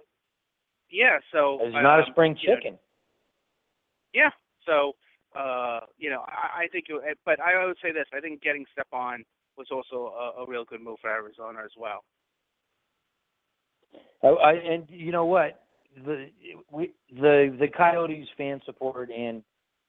Yeah, 0.89 1.19
so 1.31 1.59
He's 1.63 1.73
not 1.73 1.99
a 1.99 2.03
um, 2.03 2.09
spring 2.11 2.37
you 2.41 2.49
know, 2.49 2.55
chicken. 2.55 2.79
yeah, 4.13 4.29
so 4.65 4.93
uh, 5.33 5.79
you 5.97 6.09
know, 6.09 6.21
I, 6.27 6.63
I 6.63 6.67
think, 6.67 6.85
it, 6.89 7.17
but 7.25 7.39
I 7.39 7.65
would 7.65 7.77
say 7.81 7.93
this: 7.93 8.05
I 8.13 8.19
think 8.19 8.41
getting 8.41 8.65
Stepan 8.73 9.23
was 9.57 9.67
also 9.71 10.11
a, 10.13 10.43
a 10.43 10.45
real 10.45 10.65
good 10.65 10.81
move 10.81 10.97
for 11.01 11.09
Arizona 11.09 11.59
as 11.63 11.71
well. 11.77 12.03
Oh, 14.23 14.35
I, 14.35 14.53
and 14.53 14.85
you 14.89 15.11
know 15.11 15.25
what? 15.25 15.63
The 16.05 16.27
we 16.71 16.91
the 17.13 17.55
the 17.59 17.67
Coyotes 17.67 18.27
fan 18.37 18.61
support 18.65 19.09
and 19.09 19.43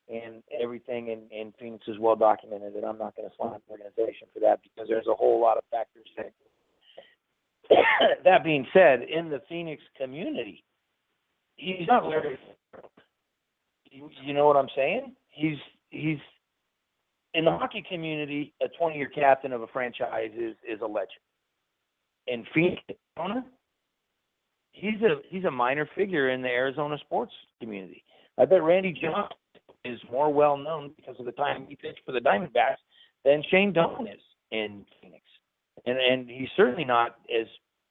and 0.09 0.43
everything 0.61 1.09
in, 1.09 1.53
Phoenix 1.59 1.85
is 1.87 1.99
well 1.99 2.17
documented, 2.17 2.75
and 2.75 2.85
I'm 2.85 2.99
not 2.99 3.17
going 3.17 3.29
to 3.29 3.35
slam 3.37 3.61
the 3.67 3.73
organization 3.73 4.29
for 4.35 4.41
that 4.41 4.61
because 4.63 4.89
there's 4.89 5.07
a 5.07 5.15
whole 5.15 5.41
lot 5.41 5.57
of 5.57 5.65
factors 5.71 6.07
that. 6.17 6.33
that 8.25 8.45
being 8.45 8.67
said, 8.73 9.03
in 9.03 9.31
the 9.31 9.41
Phoenix 9.49 9.83
community, 9.99 10.65
he's 11.57 11.87
not 11.87 12.09
very. 12.09 12.39
You, 13.91 14.11
you 14.25 14.33
know 14.35 14.47
what 14.47 14.57
I'm 14.57 14.69
saying? 14.75 15.15
He's 15.29 15.59
he's 15.91 16.19
in 17.35 17.45
the 17.45 17.51
hockey 17.51 17.85
community. 17.89 18.53
A 18.63 18.69
20 18.69 18.97
year 18.97 19.09
captain 19.09 19.53
of 19.53 19.63
a 19.63 19.67
franchise 19.69 20.31
is 20.37 20.57
is 20.69 20.81
a 20.83 20.87
legend. 20.87 21.23
In 22.27 22.45
Phoenix, 22.55 22.83
Arizona, 23.19 23.45
he's 24.73 25.01
a 25.03 25.17
he's 25.29 25.45
a 25.45 25.51
minor 25.51 25.89
figure 25.95 26.31
in 26.31 26.43
the 26.43 26.49
Arizona 26.49 26.97
sports 26.99 27.33
community. 27.61 28.05
I 28.39 28.45
bet 28.45 28.63
Randy 28.63 28.93
Johnson 28.93 29.37
is 29.85 29.99
more 30.11 30.33
well 30.33 30.57
known 30.57 30.93
because 30.97 31.17
of 31.19 31.27
the 31.27 31.33
time 31.33 31.67
he 31.69 31.77
pitched 31.77 32.01
for 32.05 32.13
the 32.13 32.21
Diamondbacks 32.21 32.77
than 33.25 33.43
Shane 33.51 33.73
Doan 33.73 34.07
is 34.07 34.21
in 34.51 34.85
Phoenix, 35.01 35.23
and 35.87 35.99
and 35.99 36.29
he's 36.29 36.49
certainly 36.57 36.85
not 36.85 37.17
as 37.35 37.47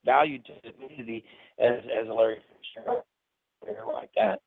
valued 0.06 0.45
to 0.45 0.53
the 0.64 0.72
community 0.72 1.24
as 1.60 1.80
as 2.02 2.08
a 2.10 2.14
Larry 2.14 2.38
Fitzgerald 2.74 3.03
or 3.62 3.94
like 3.94 4.10
that. 4.16 4.41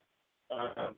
Um, 0.51 0.95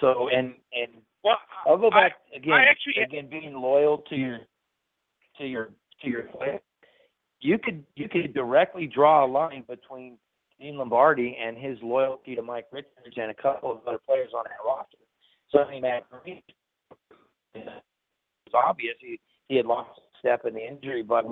so 0.00 0.28
and 0.28 0.54
and 0.72 1.02
Well, 1.24 1.38
I'll 1.66 1.78
go 1.78 1.90
back 1.90 2.12
again. 2.34 2.52
I 2.52 2.64
actually- 2.64 3.02
again, 3.02 3.28
being 3.28 3.54
loyal 3.54 3.98
to 3.98 4.16
your 4.16 4.40
to 5.38 5.46
your 5.46 5.70
to 6.02 6.08
your 6.08 6.24
player. 6.24 6.60
You 7.46 7.58
could 7.58 7.84
you 7.94 8.08
could 8.08 8.34
directly 8.34 8.88
draw 8.88 9.24
a 9.24 9.28
line 9.28 9.62
between 9.68 10.18
Dean 10.58 10.78
Lombardi 10.78 11.38
and 11.40 11.56
his 11.56 11.78
loyalty 11.80 12.34
to 12.34 12.42
Mike 12.42 12.66
Richards 12.72 13.16
and 13.16 13.30
a 13.30 13.34
couple 13.34 13.70
of 13.70 13.78
other 13.86 13.98
players 14.04 14.30
on 14.36 14.42
that 14.46 14.66
roster. 14.66 14.96
So 15.50 15.60
I 15.60 15.70
mean, 15.70 15.82
Matt 15.82 16.06
Greene, 16.10 16.42
it's 17.54 17.70
obvious 18.52 18.96
he 18.98 19.20
he 19.48 19.54
had 19.54 19.64
lost 19.64 19.90
a 19.96 20.18
step 20.18 20.44
in 20.44 20.54
the 20.54 20.66
injury 20.66 21.04
but 21.04 21.24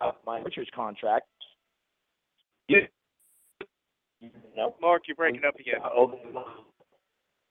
Uh, 0.00 0.12
Mike 0.26 0.44
Richards' 0.44 0.70
contract. 0.76 1.26
You, 2.68 2.82
you 4.20 4.30
know, 4.56 4.76
Mark, 4.80 5.02
you're 5.08 5.16
breaking 5.16 5.40
up 5.44 5.56
again. 5.58 5.80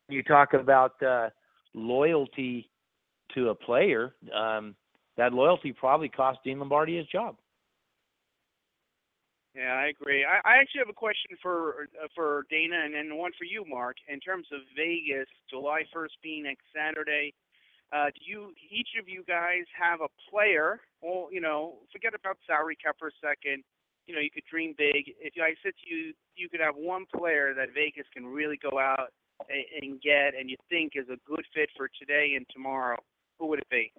you 0.08 0.24
talk 0.24 0.54
about 0.54 1.02
uh, 1.04 1.30
loyalty 1.74 2.70
to 3.34 3.50
a 3.50 3.56
player, 3.56 4.16
um, 4.34 4.76
that 5.18 5.34
loyalty 5.34 5.74
probably 5.74 6.10
cost 6.10 6.40
Dean 6.44 6.60
Lombardi 6.60 6.98
his 6.98 7.08
job. 7.08 7.36
Yeah, 9.56 9.74
I 9.74 9.88
agree. 9.88 10.24
I, 10.24 10.38
I 10.48 10.58
actually 10.62 10.86
have 10.86 10.90
a 10.90 10.94
question 10.94 11.34
for 11.42 11.90
uh, 11.98 12.08
for 12.14 12.46
Dana 12.50 12.78
and 12.86 12.94
then 12.94 13.18
one 13.18 13.32
for 13.38 13.46
you, 13.46 13.66
Mark. 13.68 13.98
In 14.08 14.20
terms 14.20 14.46
of 14.54 14.62
Vegas, 14.78 15.28
July 15.50 15.82
1st 15.96 16.14
being 16.22 16.44
next 16.44 16.62
Saturday, 16.70 17.34
uh, 17.92 18.14
do 18.14 18.22
you 18.24 18.54
each 18.70 18.90
of 19.02 19.10
you 19.10 19.24
guys 19.28 19.66
have 19.74 20.02
a 20.02 20.14
player? 20.30 20.80
Well, 21.02 21.30
you 21.32 21.42
know, 21.42 21.82
forget 21.92 22.14
about 22.14 22.38
salary 22.46 22.78
cap 22.78 22.98
for 23.00 23.08
a 23.08 23.18
second. 23.20 23.64
You 24.06 24.14
know, 24.14 24.22
you 24.22 24.30
could 24.30 24.46
dream 24.46 24.76
big. 24.78 25.10
If 25.20 25.34
I 25.42 25.58
said 25.64 25.74
to 25.74 25.86
you, 25.90 26.14
you 26.36 26.50
could 26.50 26.62
have 26.62 26.76
one 26.78 27.06
player 27.10 27.56
that 27.56 27.74
Vegas 27.74 28.06
can 28.14 28.28
really 28.28 28.60
go 28.62 28.78
out 28.78 29.10
and, 29.50 29.66
and 29.82 30.02
get, 30.02 30.38
and 30.38 30.50
you 30.50 30.56
think 30.70 30.94
is 30.96 31.10
a 31.10 31.18
good 31.26 31.44
fit 31.54 31.70
for 31.76 31.90
today 32.00 32.34
and 32.38 32.46
tomorrow. 32.54 32.98
Who 33.40 33.48
would 33.48 33.60
it 33.60 33.70
be? 33.70 33.92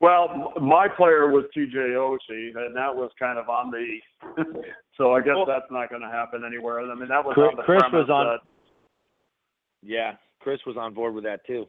Well, 0.00 0.52
my 0.60 0.88
player 0.88 1.30
was 1.30 1.44
TJ 1.56 1.74
Oshie, 1.74 2.54
and 2.54 2.76
that 2.76 2.94
was 2.94 3.10
kind 3.18 3.38
of 3.38 3.48
on 3.48 3.70
the. 3.70 3.98
so 4.96 5.14
I 5.14 5.20
guess 5.20 5.34
Well- 5.36 5.46
that's 5.46 5.70
not 5.70 5.88
going 5.88 6.02
to 6.02 6.08
happen 6.08 6.42
anywhere. 6.46 6.80
I 6.80 6.94
mean, 6.94 7.08
that 7.08 7.24
was 7.24 7.34
Chris- 7.34 7.48
on 7.50 7.56
the 7.56 7.62
Chris 7.62 7.80
premise 7.80 8.08
was 8.08 8.10
on- 8.10 8.26
that 8.26 8.40
Yeah, 9.82 10.16
Chris 10.40 10.60
was 10.66 10.76
on 10.76 10.92
board 10.92 11.14
with 11.14 11.24
that 11.24 11.44
too. 11.46 11.66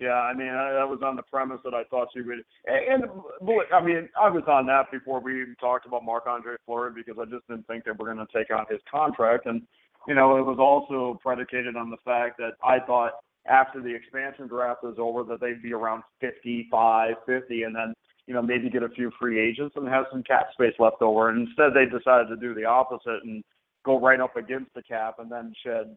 Yeah, 0.00 0.14
I 0.14 0.34
mean, 0.34 0.48
I, 0.48 0.72
that 0.72 0.88
was 0.88 1.00
on 1.04 1.14
the 1.14 1.22
premise 1.22 1.60
that 1.64 1.74
I 1.74 1.84
thought 1.84 2.08
you 2.14 2.24
would. 2.26 2.42
And, 2.66 3.04
and 3.04 3.12
look, 3.40 3.66
I 3.72 3.80
mean, 3.80 4.08
I 4.20 4.28
was 4.30 4.42
on 4.48 4.66
that 4.66 4.90
before 4.90 5.20
we 5.20 5.42
even 5.42 5.54
talked 5.60 5.86
about 5.86 6.04
Marc 6.04 6.26
Andre 6.26 6.56
Fleury 6.66 6.90
because 6.94 7.16
I 7.20 7.30
just 7.30 7.46
didn't 7.46 7.66
think 7.68 7.84
they 7.84 7.92
were 7.92 8.12
going 8.12 8.16
to 8.16 8.26
take 8.36 8.52
on 8.52 8.64
his 8.68 8.80
contract. 8.90 9.46
And, 9.46 9.62
you 10.08 10.14
know, 10.14 10.38
it 10.38 10.42
was 10.42 10.58
also 10.58 11.20
predicated 11.22 11.76
on 11.76 11.90
the 11.90 11.98
fact 12.04 12.38
that 12.38 12.52
I 12.64 12.80
thought 12.80 13.12
after 13.46 13.80
the 13.80 13.94
expansion 13.94 14.46
draft 14.46 14.82
was 14.82 14.96
over 14.98 15.24
that 15.24 15.40
they'd 15.40 15.62
be 15.62 15.72
around 15.72 16.02
55, 16.20 17.14
50, 17.26 17.62
and 17.64 17.74
then, 17.74 17.94
you 18.26 18.34
know, 18.34 18.42
maybe 18.42 18.70
get 18.70 18.82
a 18.82 18.88
few 18.88 19.10
free 19.20 19.40
agents 19.40 19.74
and 19.76 19.88
have 19.88 20.04
some 20.10 20.22
cap 20.22 20.46
space 20.52 20.74
left 20.78 21.02
over. 21.02 21.28
And 21.28 21.48
instead, 21.48 21.70
they 21.74 21.86
decided 21.86 22.28
to 22.28 22.36
do 22.36 22.54
the 22.54 22.64
opposite 22.64 23.24
and 23.24 23.42
go 23.84 23.98
right 23.98 24.20
up 24.20 24.36
against 24.36 24.72
the 24.74 24.82
cap 24.82 25.16
and 25.18 25.30
then 25.30 25.52
shed 25.64 25.96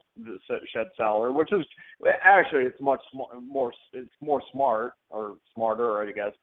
shed 0.73 0.88
salary, 0.97 1.31
which 1.31 1.51
is 1.53 1.65
actually 2.23 2.63
it's 2.63 2.81
much 2.81 3.01
more 3.13 3.72
it's 3.93 4.09
more 4.22 4.41
smart 4.51 4.93
or 5.09 5.35
smarter, 5.53 6.01
I 6.01 6.11
guess. 6.11 6.34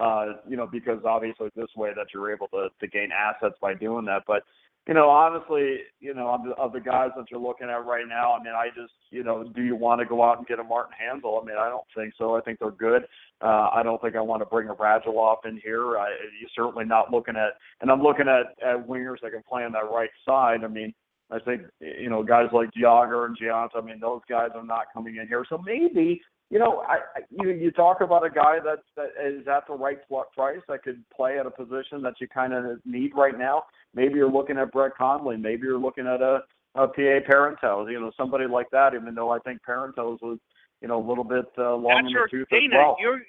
Uh, 0.00 0.34
you 0.48 0.56
know, 0.56 0.66
because 0.66 1.00
obviously 1.04 1.48
this 1.56 1.70
way 1.76 1.90
that 1.94 2.06
you're 2.12 2.32
able 2.32 2.48
to 2.48 2.68
to 2.80 2.86
gain 2.88 3.10
assets 3.12 3.56
by 3.60 3.74
doing 3.74 4.04
that. 4.06 4.22
But 4.26 4.42
you 4.88 4.94
know, 4.94 5.10
honestly, 5.10 5.80
you 6.00 6.14
know, 6.14 6.30
of 6.30 6.44
the, 6.44 6.52
of 6.52 6.72
the 6.72 6.80
guys 6.80 7.10
that 7.14 7.26
you're 7.30 7.38
looking 7.38 7.68
at 7.68 7.84
right 7.84 8.08
now, 8.08 8.32
I 8.32 8.42
mean, 8.42 8.54
I 8.54 8.68
just, 8.68 8.94
you 9.10 9.22
know, 9.22 9.44
do 9.44 9.62
you 9.62 9.76
want 9.76 10.00
to 10.00 10.06
go 10.06 10.24
out 10.24 10.38
and 10.38 10.46
get 10.46 10.60
a 10.60 10.64
Martin 10.64 10.94
Hanzal? 10.96 11.42
I 11.42 11.44
mean, 11.44 11.56
I 11.58 11.68
don't 11.68 11.84
think 11.94 12.14
so. 12.16 12.34
I 12.34 12.40
think 12.40 12.58
they're 12.58 12.70
good. 12.70 13.02
Uh, 13.42 13.68
I 13.70 13.82
don't 13.84 14.00
think 14.00 14.16
I 14.16 14.22
want 14.22 14.40
to 14.40 14.46
bring 14.46 14.70
a 14.70 14.74
Radulov 14.74 15.44
in 15.44 15.60
here. 15.62 15.98
I, 15.98 16.08
you're 16.40 16.48
certainly 16.56 16.86
not 16.86 17.12
looking 17.12 17.36
at, 17.36 17.50
and 17.82 17.90
I'm 17.90 18.02
looking 18.02 18.28
at, 18.28 18.56
at 18.66 18.88
wingers 18.88 19.20
that 19.22 19.32
can 19.32 19.42
play 19.46 19.62
on 19.62 19.72
that 19.72 19.90
right 19.92 20.10
side. 20.26 20.64
I 20.64 20.68
mean, 20.68 20.94
I 21.30 21.38
think, 21.38 21.62
you 21.80 22.08
know, 22.08 22.22
guys 22.22 22.46
like 22.54 22.70
Jagr 22.70 23.26
and 23.26 23.36
Gianta, 23.38 23.76
I 23.76 23.82
mean, 23.82 24.00
those 24.00 24.22
guys 24.26 24.48
are 24.54 24.64
not 24.64 24.86
coming 24.94 25.16
in 25.16 25.28
here. 25.28 25.44
So 25.50 25.58
maybe, 25.58 26.22
you 26.50 26.58
know, 26.58 26.82
I, 26.88 26.94
I 27.16 27.20
you 27.30 27.50
you 27.50 27.70
talk 27.70 28.00
about 28.00 28.24
a 28.24 28.30
guy 28.30 28.56
that's 28.64 28.82
that 28.96 29.10
is 29.22 29.46
at 29.46 29.66
the 29.66 29.74
right 29.74 29.98
price 30.34 30.60
that 30.68 30.82
could 30.82 31.04
play 31.14 31.38
at 31.38 31.46
a 31.46 31.50
position 31.50 32.00
that 32.02 32.14
you 32.20 32.28
kind 32.28 32.52
of 32.54 32.80
need 32.86 33.12
right 33.14 33.38
now. 33.38 33.64
Maybe 33.94 34.14
you're 34.14 34.30
looking 34.30 34.56
at 34.58 34.72
Brett 34.72 34.92
Connolly. 34.96 35.36
Maybe 35.36 35.62
you're 35.66 35.78
looking 35.78 36.06
at 36.06 36.22
a, 36.22 36.40
a 36.74 36.88
PA 36.88 37.20
Parentos. 37.28 37.90
You 37.90 38.00
know, 38.00 38.10
somebody 38.16 38.46
like 38.46 38.70
that. 38.72 38.94
Even 38.94 39.14
though 39.14 39.30
I 39.30 39.38
think 39.40 39.60
Parentos 39.68 40.22
was, 40.22 40.38
you 40.80 40.88
know, 40.88 40.98
a 40.98 41.06
little 41.06 41.24
bit 41.24 41.46
uh, 41.58 41.74
long 41.76 41.84
That's 41.88 42.06
in 42.06 42.08
your 42.10 42.28
the 42.30 42.38
tooth 42.38 42.48
as 42.52 42.60
Dana. 42.60 42.76
well. 42.76 42.96
Your 42.98 43.20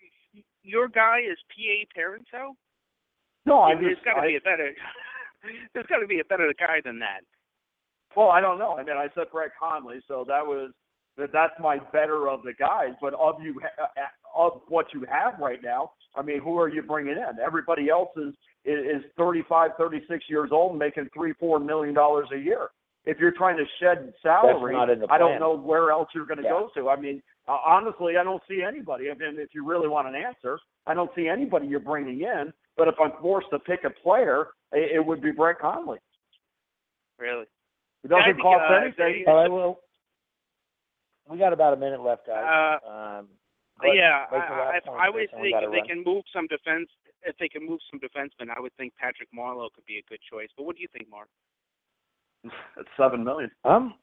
your 0.64 0.88
guy 0.88 1.20
is 1.20 1.38
PA 1.50 2.00
Parenteau. 2.00 2.52
no, 3.46 3.62
I 3.62 3.76
There's 3.76 3.98
got 4.06 4.22
to 4.22 4.28
be 4.28 4.36
a 4.38 4.42
better. 4.42 4.72
There's 5.74 5.88
got 5.88 6.00
to 6.00 6.08
be 6.08 6.20
a 6.20 6.26
better 6.26 6.54
guy 6.58 6.80
than 6.84 7.00
that. 7.00 7.22
Well, 8.16 8.30
I 8.30 8.42
don't 8.42 8.60
know. 8.60 8.76
I 8.78 8.84
mean, 8.84 8.98
I 8.98 9.08
said 9.16 9.28
Brett 9.32 9.52
Conley, 9.60 10.02
so 10.08 10.26
that 10.28 10.46
was 10.46 10.72
that. 11.20 11.32
That's 11.32 11.54
my 11.60 11.78
better 11.92 12.28
of 12.30 12.42
the 12.44 12.54
guys. 12.54 12.94
But 13.02 13.14
of 13.14 13.42
you, 13.42 13.60
uh, 13.82 13.86
of 14.36 14.62
what 14.68 14.88
you 14.94 15.06
have 15.10 15.40
right 15.40 15.60
now, 15.64 15.92
I 16.16 16.22
mean, 16.22 16.40
who 16.42 16.60
are 16.60 16.70
you 16.70 16.82
bringing 16.82 17.14
in? 17.14 17.40
Everybody 17.44 17.90
else 17.90 18.10
is 18.18 18.34
is 18.66 19.02
35, 19.18 19.72
36 19.78 20.26
years 20.30 20.50
old, 20.52 20.78
making 20.78 21.10
three, 21.14 21.34
four 21.40 21.60
million 21.60 21.94
dollars 21.96 22.28
a 22.34 22.38
year. 22.38 22.70
If 23.06 23.18
you're 23.18 23.32
trying 23.32 23.58
to 23.58 23.64
shed 23.80 24.14
salary, 24.22 24.74
not 24.76 24.90
in 24.90 25.00
the 25.00 25.08
I 25.10 25.18
don't 25.18 25.40
know 25.40 25.56
where 25.56 25.90
else 25.92 26.10
you're 26.14 26.26
going 26.26 26.38
to 26.40 26.44
Yeah. 26.44 26.50
go 26.50 26.70
to. 26.76 26.90
I 26.90 26.98
mean, 26.98 27.24
uh, 27.48 27.58
honestly, 27.66 28.18
I 28.18 28.24
don't 28.24 28.44
see 28.48 28.62
anybody. 28.62 29.10
I 29.10 29.14
mean, 29.16 29.40
if 29.40 29.50
you 29.56 29.66
really 29.66 29.88
want 29.88 30.08
an 30.08 30.16
answer, 30.16 30.60
I 30.86 30.94
don't 30.94 31.10
see 31.16 31.28
anybody 31.28 31.68
you're 31.68 31.80
bringing 31.80 32.20
in. 32.22 32.54
But 32.78 32.88
if 32.90 32.96
I'm 33.02 33.14
forced 33.22 33.50
to 33.52 33.60
pick 33.60 33.84
a 33.86 33.90
player, 33.90 34.48
it, 34.74 34.98
it 34.98 35.06
would 35.06 35.22
be 35.22 35.32
Brett 35.32 35.60
Connolly. 35.60 36.00
Really. 37.18 37.46
It 38.04 38.10
doesn't 38.10 38.42
cost 38.42 38.64
uh, 38.70 38.76
anything. 38.76 39.24
they- 39.26 39.32
All 39.32 39.38
right, 39.42 39.52
well, 39.52 39.80
we 41.30 41.38
got 41.38 41.54
about 41.54 41.74
a 41.74 41.78
minute 41.78 42.02
left, 42.02 42.26
guys. 42.28 42.44
Uh, 42.44 42.90
um, 42.90 43.28
but 43.78 43.96
yeah, 43.96 44.26
make 44.32 44.42
the 44.50 44.56
last 44.56 44.84
I, 44.84 44.90
point, 44.90 45.00
I, 45.00 45.08
I 45.08 45.10
would 45.10 45.30
think 45.32 45.54
gotta 45.54 45.68
if 45.68 45.72
they 45.72 45.86
run. 45.86 45.88
can 45.88 46.04
move 46.04 46.24
some 46.34 46.48
defense, 46.48 46.90
if 47.24 47.38
they 47.38 47.48
can 47.48 47.66
move 47.66 47.80
some 47.90 48.00
defensemen, 48.00 48.52
I 48.56 48.60
would 48.60 48.76
think 48.76 48.94
Patrick 49.00 49.30
Marleau 49.32 49.72
could 49.74 49.86
be 49.86 49.98
a 49.98 50.06
good 50.10 50.20
choice. 50.30 50.50
But 50.58 50.66
what 50.66 50.76
do 50.76 50.82
you 50.82 50.90
think, 50.92 51.10
Mark? 51.10 51.30
It's 52.44 52.90
seven 52.98 53.24
million. 53.24 53.52
Um, 53.64 53.94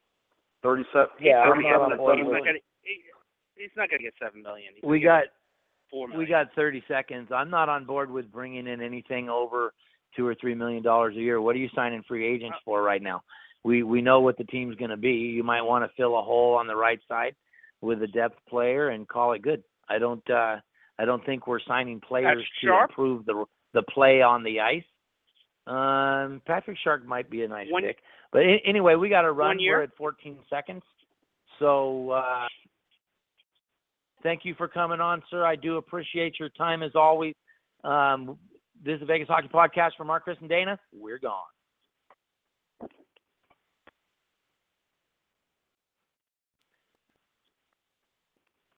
Thirty-seven. 0.63 1.09
Yeah, 1.21 1.41
I'm 1.41 1.53
thirty-seven 1.53 1.73
not 1.73 1.87
on 1.87 1.93
at 1.93 1.99
board 1.99 2.19
He's 2.19 2.27
not 2.27 2.45
gonna. 2.45 2.59
He, 2.83 3.03
he's 3.57 3.71
not 3.77 3.91
gonna 3.91 4.03
get 4.03 4.15
seven 4.23 4.43
million. 4.43 4.73
He's 4.75 4.85
we 4.85 5.01
got 5.01 5.25
get 5.25 5.33
four 5.91 6.09
million. 6.09 6.27
we 6.27 6.27
got 6.27 6.49
30 6.55 6.83
seconds. 6.89 7.29
I'm 7.35 7.51
not 7.51 7.69
on 7.69 7.85
board 7.85 8.11
with 8.11 8.31
bringing 8.33 8.67
in 8.67 8.81
anything 8.81 9.29
over 9.29 9.73
two 10.17 10.27
or 10.27 10.35
three 10.41 10.55
million 10.55 10.83
dollars 10.83 11.15
a 11.17 11.21
year. 11.21 11.41
What 11.41 11.57
are 11.57 11.59
you 11.59 11.69
signing 11.75 12.03
free 12.09 12.27
agents 12.27 12.57
for 12.65 12.83
right 12.83 13.03
now? 13.03 13.23
We 13.65 13.83
we 13.83 14.03
know 14.03 14.21
what 14.21 14.39
the 14.39 14.45
team's 14.45 14.77
going 14.77 14.91
to 14.91 14.97
be. 14.97 15.13
You 15.13 15.43
might 15.43 15.63
want 15.63 15.85
to 15.85 15.97
fill 15.97 16.19
a 16.19 16.23
hole 16.23 16.55
on 16.55 16.67
the 16.67 16.77
right 16.77 17.01
side 17.09 17.35
with 17.81 18.03
a 18.03 18.07
depth 18.07 18.39
player 18.49 18.91
and 18.91 19.09
call 19.09 19.33
it 19.33 19.43
good. 19.43 19.63
I 19.89 19.99
don't 19.99 20.29
uh 20.31 20.57
I 20.99 21.05
don't 21.05 21.25
think 21.27 21.47
we're 21.47 21.61
signing 21.67 22.01
players 22.01 22.45
to 22.63 22.83
improve 22.83 23.27
the 23.27 23.45
the 23.75 23.83
play 23.83 24.23
on 24.23 24.43
the 24.43 24.61
ice. 24.61 24.85
Um, 25.67 26.41
Patrick 26.47 26.79
Shark 26.83 27.05
might 27.05 27.29
be 27.29 27.43
a 27.43 27.49
nice 27.49 27.67
One- 27.71 27.83
pick, 27.83 27.99
but 28.33 28.43
anyway, 28.65 28.95
we 28.95 29.09
got 29.09 29.23
to 29.23 29.33
run. 29.33 29.59
We're 29.59 29.83
at 29.83 29.97
14 29.97 30.39
seconds, 30.49 30.83
so 31.59 32.11
uh, 32.11 32.47
thank 34.23 34.45
you 34.45 34.55
for 34.55 34.69
coming 34.69 35.01
on, 35.01 35.23
sir. 35.29 35.45
I 35.45 35.57
do 35.57 35.77
appreciate 35.77 36.39
your 36.39 36.51
time 36.51 36.83
as 36.85 36.93
always. 36.95 37.35
Um, 37.83 38.39
this 38.85 38.95
is 38.95 39.01
the 39.01 39.07
Vegas 39.07 39.29
Hockey 39.29 39.49
Podcast 39.49 39.93
for 39.97 40.05
Mark, 40.05 40.25
Chris, 40.25 40.37
and 40.41 40.49
Dana. 40.49 40.79
We're 40.93 41.19
gone. 41.19 41.43